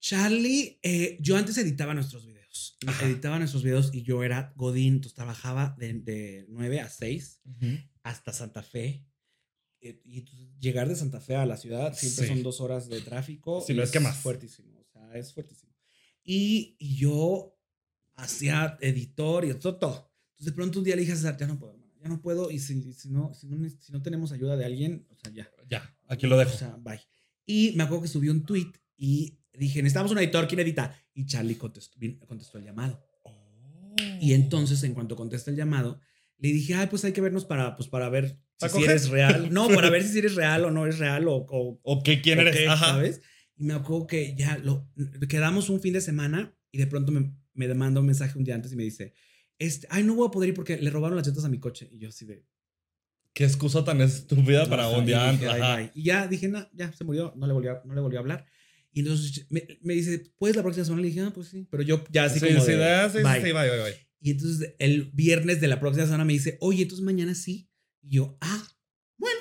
Charlie, 0.00 0.78
eh, 0.82 1.16
yo 1.20 1.36
antes 1.36 1.56
editaba 1.58 1.94
nuestros 1.94 2.26
videos. 2.26 2.76
Ajá. 2.86 3.06
editaba 3.06 3.38
nuestros 3.38 3.62
videos 3.62 3.90
y 3.94 4.02
yo 4.02 4.22
era 4.24 4.52
Godín, 4.56 4.94
entonces 4.94 5.14
trabajaba 5.14 5.74
de, 5.78 5.94
de 5.94 6.44
9 6.48 6.80
a 6.80 6.88
6 6.90 7.40
Ujú. 7.46 7.78
hasta 8.02 8.32
Santa 8.32 8.62
Fe. 8.62 9.06
Eh, 9.80 10.00
Y 10.04 10.24
llegar 10.60 10.88
de 10.88 10.96
Santa 10.96 11.20
Fe 11.20 11.36
a 11.36 11.46
la 11.46 11.56
ciudad 11.56 11.94
siempre 11.96 12.26
son 12.26 12.42
dos 12.42 12.60
horas 12.60 12.88
de 12.88 13.00
tráfico. 13.00 13.62
Sí, 13.66 13.72
y 13.72 13.76
no 13.76 13.82
es 13.82 13.90
que 13.90 14.00
más. 14.00 14.16
fuertísimo, 14.18 14.80
o 14.80 14.84
sea, 14.92 15.14
es 15.14 15.32
fuertísimo. 15.32 15.72
Y, 16.24 16.76
y 16.78 16.96
yo 16.96 17.56
hacía 18.16 18.76
editor 18.80 19.44
y 19.44 19.54
todo, 19.54 19.78
todo. 19.78 20.12
Entonces 20.32 20.46
de 20.46 20.52
pronto 20.52 20.78
un 20.80 20.84
día 20.84 20.94
le 20.96 21.02
dije 21.02 21.12
a 21.12 21.16
César, 21.16 21.36
ya 21.38 21.46
no 21.46 21.58
puedo, 21.58 21.76
ya 22.02 22.08
no 22.08 22.20
puedo 22.20 22.50
y 22.50 22.58
si, 22.58 22.92
si, 22.92 23.08
no, 23.10 23.32
si, 23.34 23.46
no, 23.46 23.56
ne- 23.56 23.70
si 23.70 23.92
no 23.92 24.02
tenemos 24.02 24.32
ayuda 24.32 24.56
de 24.56 24.64
alguien, 24.64 25.06
o 25.10 25.14
sea, 25.16 25.32
ya. 25.32 25.50
Ya, 25.68 25.96
aquí 26.08 26.26
lo 26.26 26.36
dejo. 26.36 26.52
O 26.54 26.58
sea, 26.58 26.76
bye. 26.80 27.00
Y 27.46 27.72
me 27.76 27.84
acuerdo 27.84 28.02
que 28.02 28.08
subió 28.08 28.32
un 28.32 28.44
tweet 28.44 28.72
y 28.96 29.38
dije, 29.52 29.82
necesitamos 29.82 30.12
un 30.12 30.18
editor, 30.18 30.46
¿quién 30.48 30.60
edita? 30.60 30.96
Y 31.14 31.26
Charlie 31.26 31.56
contestó, 31.56 31.98
contestó 32.26 32.58
el 32.58 32.64
llamado. 32.64 33.04
Y 34.20 34.32
entonces, 34.34 34.82
en 34.84 34.94
cuanto 34.94 35.16
contesta 35.16 35.50
el 35.50 35.56
llamado, 35.56 36.00
le 36.38 36.48
dije, 36.52 36.74
ay, 36.74 36.86
pues 36.88 37.04
hay 37.04 37.12
que 37.12 37.20
vernos 37.20 37.44
para, 37.44 37.76
pues, 37.76 37.88
para 37.88 38.08
ver 38.08 38.28
si, 38.30 38.36
¿Para 38.60 38.72
si 38.72 38.82
eres 38.84 39.08
real. 39.08 39.52
No, 39.52 39.68
para 39.68 39.90
ver 39.90 40.02
si 40.04 40.18
eres 40.18 40.34
real 40.34 40.64
o 40.64 40.70
no 40.70 40.84
eres 40.84 40.98
real 40.98 41.28
o, 41.28 41.36
o, 41.48 41.80
¿O 41.82 42.02
qué? 42.02 42.20
¿Quién 42.20 42.38
o 42.38 42.42
eres? 42.42 42.56
qué, 42.56 42.68
Ajá. 42.68 42.86
¿sabes? 42.86 43.20
Y 43.56 43.64
me 43.64 43.74
acuerdo 43.74 44.06
que 44.06 44.34
ya 44.36 44.58
lo 44.58 44.88
quedamos 45.28 45.68
un 45.68 45.80
fin 45.80 45.92
de 45.92 46.00
semana 46.00 46.56
y 46.70 46.78
de 46.78 46.86
pronto 46.86 47.12
me, 47.12 47.34
me 47.54 47.72
manda 47.74 48.00
un 48.00 48.06
mensaje 48.06 48.38
un 48.38 48.44
día 48.44 48.54
antes 48.54 48.72
y 48.72 48.76
me 48.76 48.82
dice, 48.84 49.12
este, 49.58 49.86
ay, 49.90 50.02
no 50.02 50.14
voy 50.14 50.28
a 50.28 50.30
poder 50.30 50.50
ir 50.50 50.54
porque 50.54 50.76
le 50.76 50.90
robaron 50.90 51.16
las 51.16 51.26
llantas 51.26 51.44
a 51.44 51.48
mi 51.48 51.58
coche. 51.58 51.88
Y 51.92 51.98
yo 51.98 52.08
así 52.08 52.24
de... 52.24 52.44
Qué 53.32 53.44
excusa 53.44 53.82
tan 53.82 54.00
estúpida 54.02 54.68
para 54.68 54.88
un 54.88 55.06
día 55.06 55.28
antes. 55.28 55.48
Y 55.94 56.04
ya 56.04 56.26
dije, 56.26 56.48
no, 56.48 56.68
ya 56.74 56.92
se 56.92 57.02
murió, 57.04 57.32
no 57.36 57.46
le 57.46 57.52
volví 57.54 57.68
a, 57.68 57.80
no 57.84 57.94
le 57.94 58.00
volví 58.00 58.16
a 58.16 58.20
hablar. 58.20 58.46
Y 58.92 59.00
entonces 59.00 59.46
me, 59.48 59.66
me 59.80 59.94
dice, 59.94 60.32
¿puedes 60.36 60.54
la 60.54 60.62
próxima 60.62 60.84
semana? 60.84 61.02
Le 61.02 61.08
dije, 61.08 61.20
ah, 61.20 61.32
pues 61.34 61.48
sí. 61.48 61.66
Pero 61.70 61.82
yo 61.82 62.04
ya 62.10 62.24
así 62.24 62.40
sí, 62.40 62.46
como 62.46 62.60
sí, 62.60 62.72
de, 62.72 63.08
sí, 63.10 63.18
sí, 63.18 63.24
bye. 63.24 63.36
sí, 63.36 63.52
bye, 63.52 63.52
bye, 63.52 63.82
bye. 63.82 64.06
Y 64.20 64.30
entonces 64.32 64.74
el 64.78 65.10
viernes 65.12 65.60
de 65.60 65.68
la 65.68 65.80
próxima 65.80 66.04
semana 66.04 66.24
me 66.24 66.34
dice, 66.34 66.58
oye, 66.60 66.82
entonces 66.82 67.04
mañana 67.04 67.34
sí. 67.34 67.70
Y 68.02 68.16
yo, 68.16 68.36
ah, 68.40 68.68
bueno, 69.16 69.40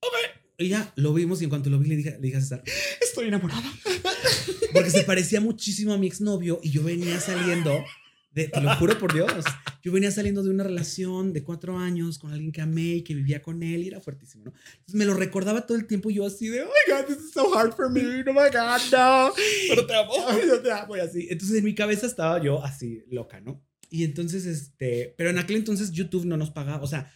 ok. 0.00 0.14
Y 0.58 0.68
ya 0.68 0.92
lo 0.96 1.12
vimos 1.12 1.40
y 1.40 1.44
en 1.44 1.50
cuanto 1.50 1.68
lo 1.68 1.78
vi 1.78 1.88
le 1.88 1.96
dije, 1.96 2.12
le 2.12 2.18
dije 2.20 2.36
a 2.36 2.40
César, 2.40 2.62
estoy 3.00 3.26
enamorada. 3.26 3.70
Porque 4.72 4.90
se 4.90 5.02
parecía 5.02 5.40
muchísimo 5.40 5.92
a 5.92 5.98
mi 5.98 6.06
exnovio 6.06 6.60
y 6.62 6.70
yo 6.70 6.82
venía 6.82 7.20
saliendo, 7.20 7.84
de, 8.32 8.48
te 8.48 8.60
lo 8.60 8.74
juro 8.76 8.98
por 8.98 9.12
Dios, 9.12 9.44
yo 9.82 9.92
venía 9.92 10.10
saliendo 10.10 10.42
de 10.42 10.50
una 10.50 10.64
relación 10.64 11.32
de 11.32 11.42
cuatro 11.42 11.78
años 11.78 12.18
con 12.18 12.32
alguien 12.32 12.52
que 12.52 12.62
amé 12.62 12.96
y 12.96 13.02
que 13.02 13.14
vivía 13.14 13.42
con 13.42 13.62
él 13.62 13.82
y 13.82 13.88
era 13.88 14.00
fuertísimo, 14.00 14.44
¿no? 14.44 14.52
Entonces 14.72 14.94
me 14.94 15.04
lo 15.04 15.14
recordaba 15.14 15.66
todo 15.66 15.76
el 15.76 15.86
tiempo 15.86 16.10
y 16.10 16.14
yo 16.14 16.26
así 16.26 16.48
de, 16.48 16.62
oh 16.62 16.66
my 16.66 16.92
God, 16.92 17.06
this 17.06 17.24
is 17.24 17.32
so 17.32 17.54
hard 17.56 17.74
for 17.74 17.90
me, 17.90 18.00
oh 18.00 18.32
my 18.32 18.48
God, 18.52 18.80
no. 18.90 19.32
Pero 19.68 19.86
te 19.86 19.94
amo. 19.94 20.12
Yo 20.46 20.60
te 20.62 20.72
amo 20.72 20.96
y 20.96 21.00
así. 21.00 21.26
Entonces 21.30 21.58
en 21.58 21.64
mi 21.64 21.74
cabeza 21.74 22.06
estaba 22.06 22.42
yo 22.42 22.64
así 22.64 23.02
loca, 23.10 23.40
¿no? 23.40 23.62
Y 23.90 24.04
entonces, 24.04 24.46
este, 24.46 25.14
pero 25.18 25.28
en 25.28 25.38
aquel 25.38 25.56
entonces 25.56 25.92
YouTube 25.92 26.24
no 26.24 26.38
nos 26.38 26.50
pagaba, 26.50 26.82
o 26.82 26.86
sea, 26.86 27.12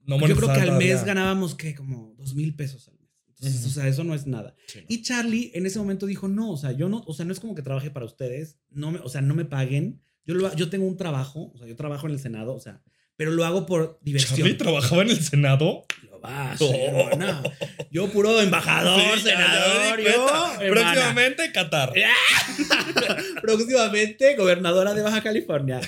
No 0.00 0.18
yo 0.26 0.34
creo 0.34 0.52
que 0.52 0.60
al 0.60 0.76
mes 0.78 1.04
ganábamos 1.04 1.54
que 1.54 1.74
como 1.74 2.14
dos 2.18 2.34
mil 2.34 2.56
pesos 2.56 2.88
al 2.88 2.98
mes. 2.98 3.06
Entonces, 3.28 3.60
Ujú. 3.60 3.68
o 3.68 3.72
sea, 3.72 3.86
eso 3.86 4.02
no 4.02 4.14
es 4.14 4.26
nada. 4.26 4.56
Sí, 4.66 4.80
no. 4.80 4.86
Y 4.88 5.02
Charlie 5.02 5.52
en 5.54 5.66
ese 5.66 5.78
momento 5.78 6.06
dijo, 6.06 6.26
no, 6.26 6.50
o 6.50 6.56
sea, 6.56 6.72
yo 6.72 6.88
no, 6.88 7.04
o 7.06 7.14
sea, 7.14 7.24
no 7.24 7.32
es 7.32 7.38
como 7.38 7.54
que 7.54 7.62
trabaje 7.62 7.90
para 7.90 8.06
ustedes, 8.06 8.58
no 8.70 8.90
me, 8.90 8.98
o 8.98 9.08
sea, 9.08 9.20
no 9.20 9.34
me 9.34 9.44
paguen. 9.44 10.02
Yo, 10.26 10.34
lo, 10.34 10.54
yo 10.56 10.68
tengo 10.68 10.86
un 10.86 10.96
trabajo, 10.96 11.52
o 11.54 11.58
sea, 11.58 11.66
yo 11.66 11.76
trabajo 11.76 12.06
en 12.06 12.12
el 12.14 12.18
Senado, 12.18 12.54
o 12.54 12.60
sea, 12.60 12.82
pero 13.16 13.30
lo 13.30 13.44
hago 13.44 13.64
por 13.64 13.98
diversión. 14.02 14.36
¿Charlie 14.38 14.54
trabajaba 14.54 15.02
en 15.02 15.10
el 15.10 15.20
Senado? 15.22 15.84
Lo 16.10 16.20
vas, 16.20 16.60
Oh. 16.60 16.72
hermana. 16.74 17.42
Yo 17.90 18.10
puro 18.10 18.40
embajador, 18.40 19.18
Sí, 19.18 19.24
senador, 19.24 20.00
yo. 20.00 20.26
Próximamente 20.70 21.50
Qatar. 21.52 21.92
próximamente 23.42 24.34
gobernadora 24.36 24.94
de 24.94 25.02
Baja 25.02 25.22
California. 25.22 25.80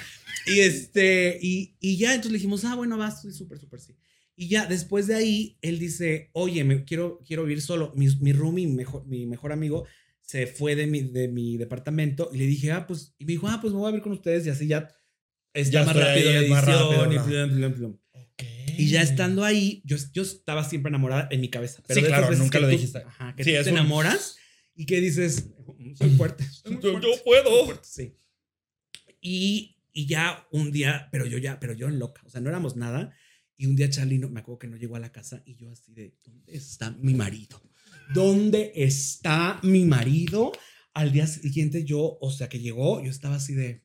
Y 0.46 0.60
este, 0.60 1.38
y, 1.42 1.74
y 1.80 1.98
ya, 1.98 2.10
entonces 2.10 2.32
le 2.32 2.38
dijimos, 2.38 2.64
ah, 2.64 2.74
bueno, 2.74 2.96
vas, 2.96 3.22
súper, 3.36 3.58
súper, 3.58 3.80
sí. 3.80 3.94
Y 4.34 4.48
ya, 4.48 4.66
después 4.66 5.06
de 5.08 5.16
ahí, 5.16 5.58
él 5.62 5.78
dice, 5.78 6.30
oye, 6.32 6.62
me 6.64 6.84
quiero, 6.84 7.20
quiero 7.26 7.42
vivir 7.42 7.60
solo. 7.60 7.92
Mi, 7.96 8.06
mi 8.20 8.32
roomie, 8.32 8.66
mi 8.66 8.72
mejor, 8.74 9.04
mi 9.06 9.26
mejor 9.26 9.52
amigo, 9.52 9.84
se 10.28 10.46
fue 10.46 10.76
de 10.76 10.86
mi, 10.86 11.00
de 11.00 11.26
mi 11.28 11.56
departamento 11.56 12.28
y 12.34 12.36
le 12.36 12.44
dije, 12.46 12.70
ah, 12.72 12.86
pues, 12.86 13.14
y 13.18 13.24
me 13.24 13.32
dijo, 13.32 13.48
ah, 13.48 13.60
pues 13.62 13.72
me 13.72 13.78
voy 13.78 13.88
a 13.88 13.92
vivir 13.92 14.02
con 14.02 14.12
ustedes 14.12 14.46
y 14.46 14.50
así 14.50 14.66
ya 14.66 14.94
es 15.54 15.70
Ya 15.70 15.84
más 15.86 15.96
rápido 15.96 16.28
ahí, 16.30 16.44
es 16.44 16.50
más 16.50 16.64
rápido, 16.66 17.10
y 17.12 17.16
¿no? 17.16 17.24
plum, 17.24 17.50
plum, 17.56 17.72
plum. 17.72 17.98
Ok. 18.12 18.42
Y 18.76 18.90
ya 18.90 19.00
estando 19.00 19.42
ahí, 19.42 19.80
yo, 19.86 19.96
yo 20.12 20.20
estaba 20.22 20.62
siempre 20.64 20.90
enamorada 20.90 21.28
en 21.30 21.40
mi 21.40 21.48
cabeza. 21.48 21.82
Sí, 21.88 21.94
de 21.94 22.00
esas 22.08 22.18
claro, 22.18 22.36
nunca 22.36 22.60
lo 22.60 22.66
tú- 22.66 22.72
dijiste. 22.72 22.98
Ajá, 22.98 23.34
que 23.34 23.42
Sí, 23.42 23.50
tú 23.56 23.64
te 23.64 23.70
un- 23.70 23.78
enamoras 23.78 24.36
y 24.74 24.84
que 24.84 25.00
dices, 25.00 25.48
soy 25.96 26.10
fuerte. 26.10 26.44
soy 26.52 26.72
muy 26.74 26.82
Yo, 26.82 26.90
fuerte". 26.92 27.08
yo 27.08 27.24
puedo. 27.24 27.64
fuerte, 27.64 27.88
sí. 27.90 28.14
Y, 29.20 29.76
y 29.92 30.06
ya 30.06 30.46
un 30.52 30.70
día, 30.70 31.08
pero 31.10 31.26
yo 31.26 31.38
ya, 31.38 31.58
pero 31.58 31.72
yo 31.72 31.88
en 31.88 31.98
loca, 31.98 32.22
o 32.26 32.30
sea, 32.30 32.40
no 32.40 32.50
éramos 32.50 32.76
nada. 32.76 33.12
Y 33.56 33.66
un 33.66 33.74
día 33.74 33.90
Charlie, 33.90 34.18
no, 34.18 34.28
me 34.28 34.40
acuerdo 34.40 34.58
que 34.60 34.68
no 34.68 34.76
llegó 34.76 34.94
a 34.96 35.00
la 35.00 35.10
casa 35.10 35.42
y 35.44 35.56
yo 35.56 35.70
así 35.72 35.92
de, 35.92 36.14
¿dónde 36.24 36.54
está 36.54 36.92
mi 36.92 37.14
marido? 37.14 37.60
¿Dónde 38.14 38.72
está 38.74 39.60
mi 39.62 39.84
marido? 39.84 40.52
Al 40.94 41.12
día 41.12 41.26
siguiente 41.26 41.84
yo, 41.84 42.18
o 42.20 42.30
sea, 42.32 42.48
que 42.48 42.58
llegó, 42.60 43.02
yo 43.04 43.10
estaba 43.10 43.36
así 43.36 43.54
de, 43.54 43.84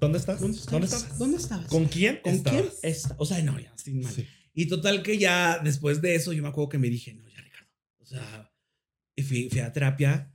¿Dónde 0.00 0.18
estás? 0.18 0.40
¿dónde 0.40 0.58
estabas? 0.58 0.70
¿Dónde 0.72 0.86
estabas? 0.86 1.18
¿Dónde 1.18 1.36
estabas? 1.36 1.66
¿Con 1.68 1.84
quién? 1.86 2.20
¿Con 2.22 2.38
quién 2.42 2.56
estabas? 2.64 2.78
está? 2.82 3.14
O 3.18 3.26
sea, 3.26 3.42
no, 3.42 3.58
ya, 3.60 3.72
sin 3.76 4.00
mal. 4.00 4.12
Sí. 4.12 4.26
Y 4.54 4.66
total 4.66 5.02
que 5.02 5.18
ya 5.18 5.60
después 5.62 6.00
de 6.00 6.14
eso, 6.14 6.32
yo 6.32 6.42
me 6.42 6.48
acuerdo 6.48 6.70
que 6.70 6.78
me 6.78 6.88
dije, 6.88 7.14
no, 7.14 7.28
ya, 7.28 7.40
Ricardo. 7.40 7.68
O 7.98 8.06
sea, 8.06 8.52
y 9.14 9.22
fui, 9.22 9.48
fui 9.50 9.60
a 9.60 9.72
terapia. 9.72 10.32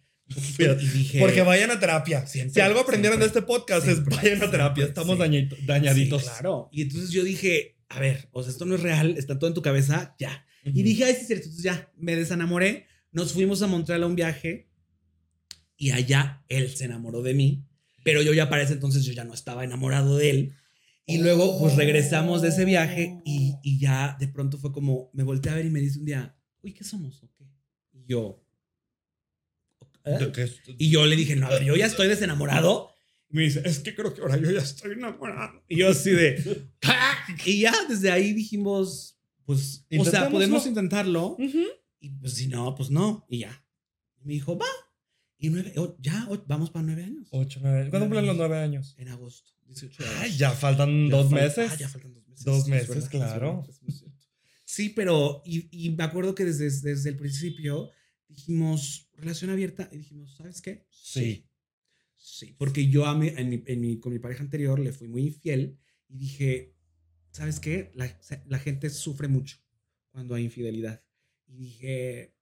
Pero, 0.58 0.80
y 0.80 0.88
dije, 0.88 1.20
Porque 1.20 1.42
vayan 1.42 1.72
a 1.72 1.80
terapia. 1.80 2.26
Siempre, 2.26 2.54
si 2.54 2.62
algo 2.62 2.80
aprendieron 2.80 3.20
siempre, 3.20 3.34
de 3.34 3.40
este 3.40 3.54
podcast 3.54 3.86
siempre, 3.86 4.16
es 4.16 4.22
vayan 4.22 4.44
a 4.44 4.52
terapia. 4.52 4.86
Estamos 4.86 5.18
sí. 5.18 5.24
dañi- 5.24 5.66
dañaditos. 5.66 6.22
Sí, 6.22 6.28
claro. 6.30 6.70
Y 6.72 6.84
entonces 6.84 7.10
yo 7.10 7.24
dije, 7.24 7.78
a 7.90 8.00
ver, 8.00 8.30
o 8.32 8.42
sea, 8.42 8.52
esto 8.52 8.66
no 8.66 8.76
es 8.76 8.82
real, 8.82 9.16
está 9.18 9.38
todo 9.38 9.50
en 9.50 9.54
tu 9.56 9.62
cabeza, 9.62 10.16
ya. 10.20 10.46
Ujú. 10.66 10.80
Y 10.80 10.84
dije, 10.84 11.04
ay, 11.04 11.16
sí, 11.20 11.26
cierto. 11.26 11.46
Entonces 11.46 11.64
ya 11.64 11.92
me 11.98 12.16
desenamoré. 12.16 12.88
Nos 13.12 13.34
fuimos 13.34 13.62
a 13.62 13.68
Montreal 13.68 14.04
a 14.04 14.08
un 14.08 14.16
viaje 14.16 14.70
y 15.78 15.92
allá 15.92 16.44
él 16.48 16.70
se 16.70 16.86
enamoró 16.86 17.22
de 17.22 17.34
mí, 17.34 17.66
pero 18.04 18.22
yo 18.22 18.34
ya 18.34 18.50
para 18.50 18.64
ese 18.64 18.74
entonces 18.74 19.04
yo 19.06 19.14
ya 19.14 19.24
no 19.26 19.34
estaba 19.34 19.64
enamorado 19.64 20.18
de 20.18 20.30
él. 20.30 20.54
Y 21.06 21.18
luego 21.18 21.60
pues 21.60 21.76
regresamos 21.76 22.42
de 22.42 22.50
ese 22.50 22.64
viaje 22.64 23.22
y, 23.26 23.56
y 23.64 23.80
ya 23.80 24.16
de 24.20 24.28
pronto 24.28 24.58
fue 24.58 24.72
como, 24.72 25.10
me 25.14 25.24
volteé 25.24 25.52
a 25.52 25.56
ver 25.56 25.66
y 25.66 25.70
me 25.72 25.80
dice 25.82 26.00
un 26.00 26.06
día, 26.06 26.36
uy, 26.62 26.74
¿qué 26.74 26.84
somos? 26.84 27.22
¿O 27.24 27.30
qué? 27.38 27.44
Y 27.94 28.06
yo, 28.08 28.42
¿eh? 30.06 30.18
Y 30.78 30.90
yo 30.90 31.06
le 31.06 31.16
dije, 31.16 31.36
no, 31.36 31.48
a 31.48 31.50
ver, 31.50 31.64
yo 31.66 31.76
ya 31.76 31.86
estoy 31.88 32.08
desenamorado. 32.08 32.90
Y 33.30 33.36
me 33.38 33.44
dice, 33.44 33.62
es 33.66 33.80
que 33.80 33.96
creo 33.96 34.14
que 34.14 34.22
ahora 34.22 34.38
yo 34.38 34.52
ya 34.52 34.60
estoy 34.62 34.92
enamorado. 34.94 35.64
Y 35.68 35.78
yo 35.78 35.90
así 35.90 36.12
de, 36.12 36.68
"Ah". 36.84 37.18
y 37.46 37.62
ya 37.62 37.74
desde 37.90 38.12
ahí 38.12 38.34
dijimos, 38.34 39.18
pues, 39.46 39.86
o 40.00 40.06
sea, 40.06 40.22
podemos 40.30 40.66
intentarlo. 40.68 41.28
Ujú. 41.40 41.64
Y 42.02 42.10
pues 42.10 42.34
si 42.34 42.48
no, 42.48 42.76
pues 42.76 42.90
no. 42.92 43.26
Y 43.30 43.40
ya. 43.40 43.66
Y 44.22 44.26
me 44.26 44.34
dijo, 44.34 44.58
va. 44.58 44.66
Y 45.38 45.50
nueve, 45.50 45.74
o- 45.78 45.96
ya, 46.00 46.28
o- 46.30 46.44
vamos 46.48 46.70
para 46.72 46.84
nueve 46.86 47.04
años. 47.06 47.28
Ocho, 47.32 47.60
nueve. 47.64 47.90
¿Cuándo 47.90 48.08
cumplen 48.08 48.26
los 48.26 48.36
nueve 48.36 48.58
años? 48.58 48.94
En 48.98 49.08
agosto. 49.08 49.52
18 49.68 50.04
de 50.04 50.10
Ay, 50.18 50.36
ya 50.38 50.52
faltan 50.52 51.10
Ya 51.10 51.16
dos 51.16 51.32
fal- 51.32 51.42
meses. 51.42 51.72
Ah, 51.72 51.76
ya 51.78 51.88
faltan 51.88 52.14
dos 52.14 52.28
meses. 52.28 52.46
Dos 52.46 52.60
Es 52.64 52.68
meses, 52.68 52.90
verdad, 52.90 53.10
claro. 53.10 53.64
Sí, 54.66 54.90
pero, 54.90 55.42
y, 55.46 55.68
y 55.72 55.92
me 55.92 56.04
acuerdo 56.04 56.36
que 56.36 56.44
desde, 56.46 56.66
desde 56.66 57.10
el 57.10 57.16
principio 57.18 57.90
dijimos, 58.28 59.10
relación 59.14 59.50
abierta, 59.52 59.90
y 59.92 59.98
dijimos, 59.98 60.36
¿sabes 60.36 60.62
qué? 60.62 60.86
Sí. 60.90 61.48
Sí, 62.18 62.56
porque 62.58 62.88
yo 62.88 63.06
a 63.06 63.18
mi- 63.18 63.30
en 63.30 63.50
mi- 63.50 63.64
en 63.66 63.82
mi- 63.82 64.00
con 64.00 64.14
mi 64.14 64.20
pareja 64.20 64.44
anterior 64.44 64.80
le 64.80 64.92
fui 64.94 65.08
muy 65.08 65.24
infiel 65.24 65.78
y 66.08 66.18
dije, 66.18 66.76
¿sabes 67.32 67.60
qué? 67.60 67.92
La, 67.96 68.18
la 68.48 68.60
gente 68.60 68.90
sufre 68.90 69.28
mucho 69.28 69.58
cuando 70.12 70.36
hay 70.36 70.44
infidelidad. 70.46 71.04
Y 71.52 71.58
dije, 71.58 72.34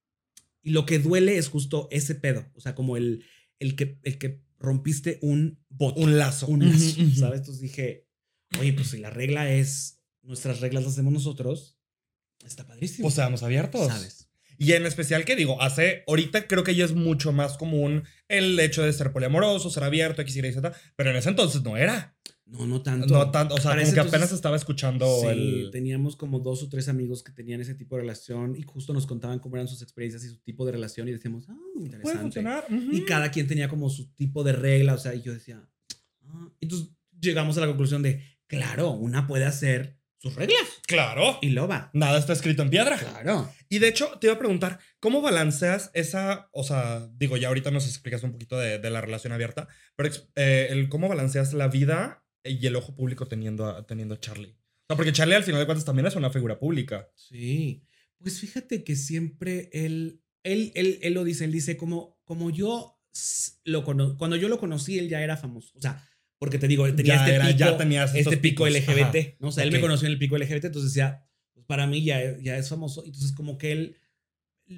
y 0.62 0.70
lo 0.72 0.86
que 0.86 1.00
duele 1.00 1.38
es 1.38 1.48
justo 1.50 1.88
ese 1.92 2.16
pedo, 2.16 2.46
o 2.54 2.62
sea, 2.62 2.76
como 2.76 2.96
el, 2.96 3.26
el, 3.60 3.76
que, 3.76 4.00
el 4.04 4.18
que 4.20 4.42
rompiste 4.60 5.18
un 5.22 5.64
voto, 5.70 6.00
Un 6.02 6.18
lazo. 6.20 6.48
un 6.48 6.60
lazo, 6.70 6.84
Ujú, 7.02 7.02
ujú. 7.10 7.16
¿sabes? 7.20 7.40
Entonces 7.40 7.62
dije, 7.62 8.08
oye, 8.60 8.74
pues 8.74 8.90
si 8.90 8.98
la 9.00 9.10
regla 9.10 9.52
es, 9.52 10.02
nuestras 10.22 10.60
reglas 10.62 10.84
las 10.84 10.94
hacemos 10.94 11.12
nosotros, 11.14 11.78
está 12.46 12.68
padrísimo. 12.68 13.04
Pues 13.06 13.16
seamos 13.16 13.42
abiertos. 13.44 13.88
¿sabes? 13.88 14.30
Y 14.58 14.74
en 14.74 14.86
especial 14.86 15.24
que 15.24 15.38
digo, 15.38 15.62
hace, 15.62 16.04
ahorita 16.08 16.46
creo 16.48 16.64
que 16.66 16.76
ya 16.76 16.84
es 16.84 16.92
mucho 16.94 17.32
más 17.32 17.58
común 17.58 18.04
el 18.28 18.60
hecho 18.60 18.84
de 18.84 18.92
ser 18.92 19.14
poliamoroso, 19.14 19.70
ser 19.70 19.84
abierto, 19.86 20.22
X, 20.22 20.36
Y, 20.36 20.42
Z, 20.52 20.74
pero 20.98 21.12
en 21.12 21.16
ese 21.16 21.30
entonces 21.30 21.62
no 21.64 21.78
era. 21.78 22.18
No, 22.50 22.66
no 22.66 22.82
tanto. 22.82 23.08
No 23.08 23.30
tanto, 23.32 23.56
o 23.56 23.60
sea, 23.60 23.78
como 23.78 23.94
que 23.94 24.00
apenas 24.00 24.32
estaba 24.32 24.56
escuchando 24.56 25.06
Sí, 25.22 25.28
el... 25.28 25.70
teníamos 25.72 26.16
como 26.16 26.40
dos 26.40 26.64
o 26.64 26.70
tres 26.70 26.90
amigos 26.90 27.24
que 27.24 27.32
tenían 27.32 27.62
ese 27.62 27.76
tipo 27.76 27.96
de 27.96 28.02
relación 28.02 28.56
y 28.56 28.64
justo 28.64 28.92
nos 28.92 29.06
contaban 29.06 29.40
cómo 29.40 29.56
eran 29.56 29.68
sus 29.68 29.82
experiencias 29.84 30.24
y 30.24 30.30
su 30.30 30.40
tipo 30.40 30.66
de 30.66 30.72
relación 30.72 31.08
y 31.08 31.12
decíamos, 31.12 31.46
ah, 31.50 31.54
muy 31.54 31.72
Puede 31.74 31.86
interesante. 31.86 32.22
funcionar. 32.22 32.66
Y 32.70 33.06
cada 33.06 33.30
quien 33.30 33.48
tenía 33.48 33.70
como 33.70 33.90
su 33.90 34.12
tipo 34.14 34.44
de 34.44 34.54
regla, 34.54 34.96
o 34.96 34.98
sea, 34.98 35.14
y 35.14 35.22
yo 35.22 35.34
decía, 35.34 35.62
ah. 36.26 36.50
entonces 36.60 36.90
llegamos 37.20 37.58
a 37.58 37.62
la 37.62 37.68
conclusión 37.68 38.02
de, 38.02 38.24
claro, 38.48 38.92
una 38.92 39.28
puede 39.28 39.46
hacer 39.46 40.00
sus 40.18 40.36
reglas. 40.36 40.60
Claro. 40.88 41.38
Y 41.42 41.50
lo 41.50 41.68
va. 41.68 41.92
Nada 41.94 42.18
está 42.18 42.34
escrito 42.34 42.62
en 42.64 42.70
piedra. 42.70 42.98
Claro. 42.98 43.50
Y 43.70 43.80
de 43.80 43.88
hecho, 43.88 44.18
te 44.20 44.28
iba 44.28 44.36
a 44.36 44.40
preguntar, 44.40 44.80
¿cómo 45.00 45.22
balanceas 45.22 45.92
esa, 45.94 46.50
o 46.52 46.64
sea, 46.64 47.08
digo, 47.16 47.38
ya 47.38 47.48
ahorita 47.48 47.72
nos 47.72 47.86
explicas 47.88 48.24
un 48.24 48.32
poquito 48.32 48.58
de, 48.58 48.80
de 48.80 48.90
la 48.90 49.02
relación 49.02 49.32
abierta, 49.34 49.68
pero 49.96 50.10
eh, 50.36 50.68
el 50.72 50.90
cómo 50.90 51.08
balanceas 51.08 51.54
la 51.54 51.68
vida 51.68 52.26
y 52.44 52.66
el 52.66 52.76
ojo 52.76 52.96
público 52.96 53.28
teniendo 53.28 53.66
a, 53.66 53.86
teniendo 53.86 54.16
a 54.16 54.20
Charlie? 54.20 54.52
O 54.52 54.86
sea, 54.88 54.96
porque 54.98 55.12
Charlie 55.14 55.36
al 55.36 55.44
final 55.44 55.60
de 55.60 55.66
cuentas 55.66 55.86
también 55.86 56.06
es 56.08 56.16
una 56.16 56.30
figura 56.32 56.58
pública. 56.60 57.10
Sí. 57.16 57.84
Pues 58.18 58.40
fíjate 58.40 58.84
que 58.84 58.96
siempre 58.96 59.70
él, 59.72 60.22
él, 60.44 60.72
él, 60.76 61.00
él 61.02 61.14
lo 61.14 61.24
dice, 61.24 61.46
él 61.46 61.52
dice, 61.52 61.78
como, 61.78 62.20
como 62.24 62.50
yo 62.50 63.00
lo 63.66 63.84
cono 63.84 64.18
cuando 64.18 64.36
yo 64.36 64.48
lo 64.50 64.60
conocí, 64.60 64.98
él 65.00 65.10
ya 65.10 65.22
era 65.22 65.38
famoso. 65.38 65.78
O 65.78 65.82
sea, 65.82 66.06
porque 66.38 66.58
te 66.58 66.68
digo, 66.68 66.86
tenía 66.96 67.16
Ya 67.16 67.22
este 67.24 67.36
era- 67.36 67.46
pico, 67.48 67.58
ya 67.60 67.78
tenías 67.78 68.16
este 68.16 68.38
pico 68.38 68.64
picos. 68.66 68.82
LGBT, 68.82 69.16
Ajá. 69.16 69.36
¿no? 69.40 69.48
O 69.50 69.52
sea, 69.52 69.64
él 69.64 69.72
me 69.72 69.82
conoció 69.82 70.08
en 70.08 70.14
el 70.14 70.20
pico 70.20 70.38
LGBT, 70.38 70.66
entonces 70.66 70.94
ya, 70.94 71.26
pues 71.54 71.66
para 71.66 71.86
mí 71.86 72.04
ya, 72.04 72.38
ya 72.40 72.58
es 72.58 72.70
famoso. 72.70 73.04
Entonces 73.06 73.32
como 73.34 73.58
que 73.58 73.72
él 73.74 73.98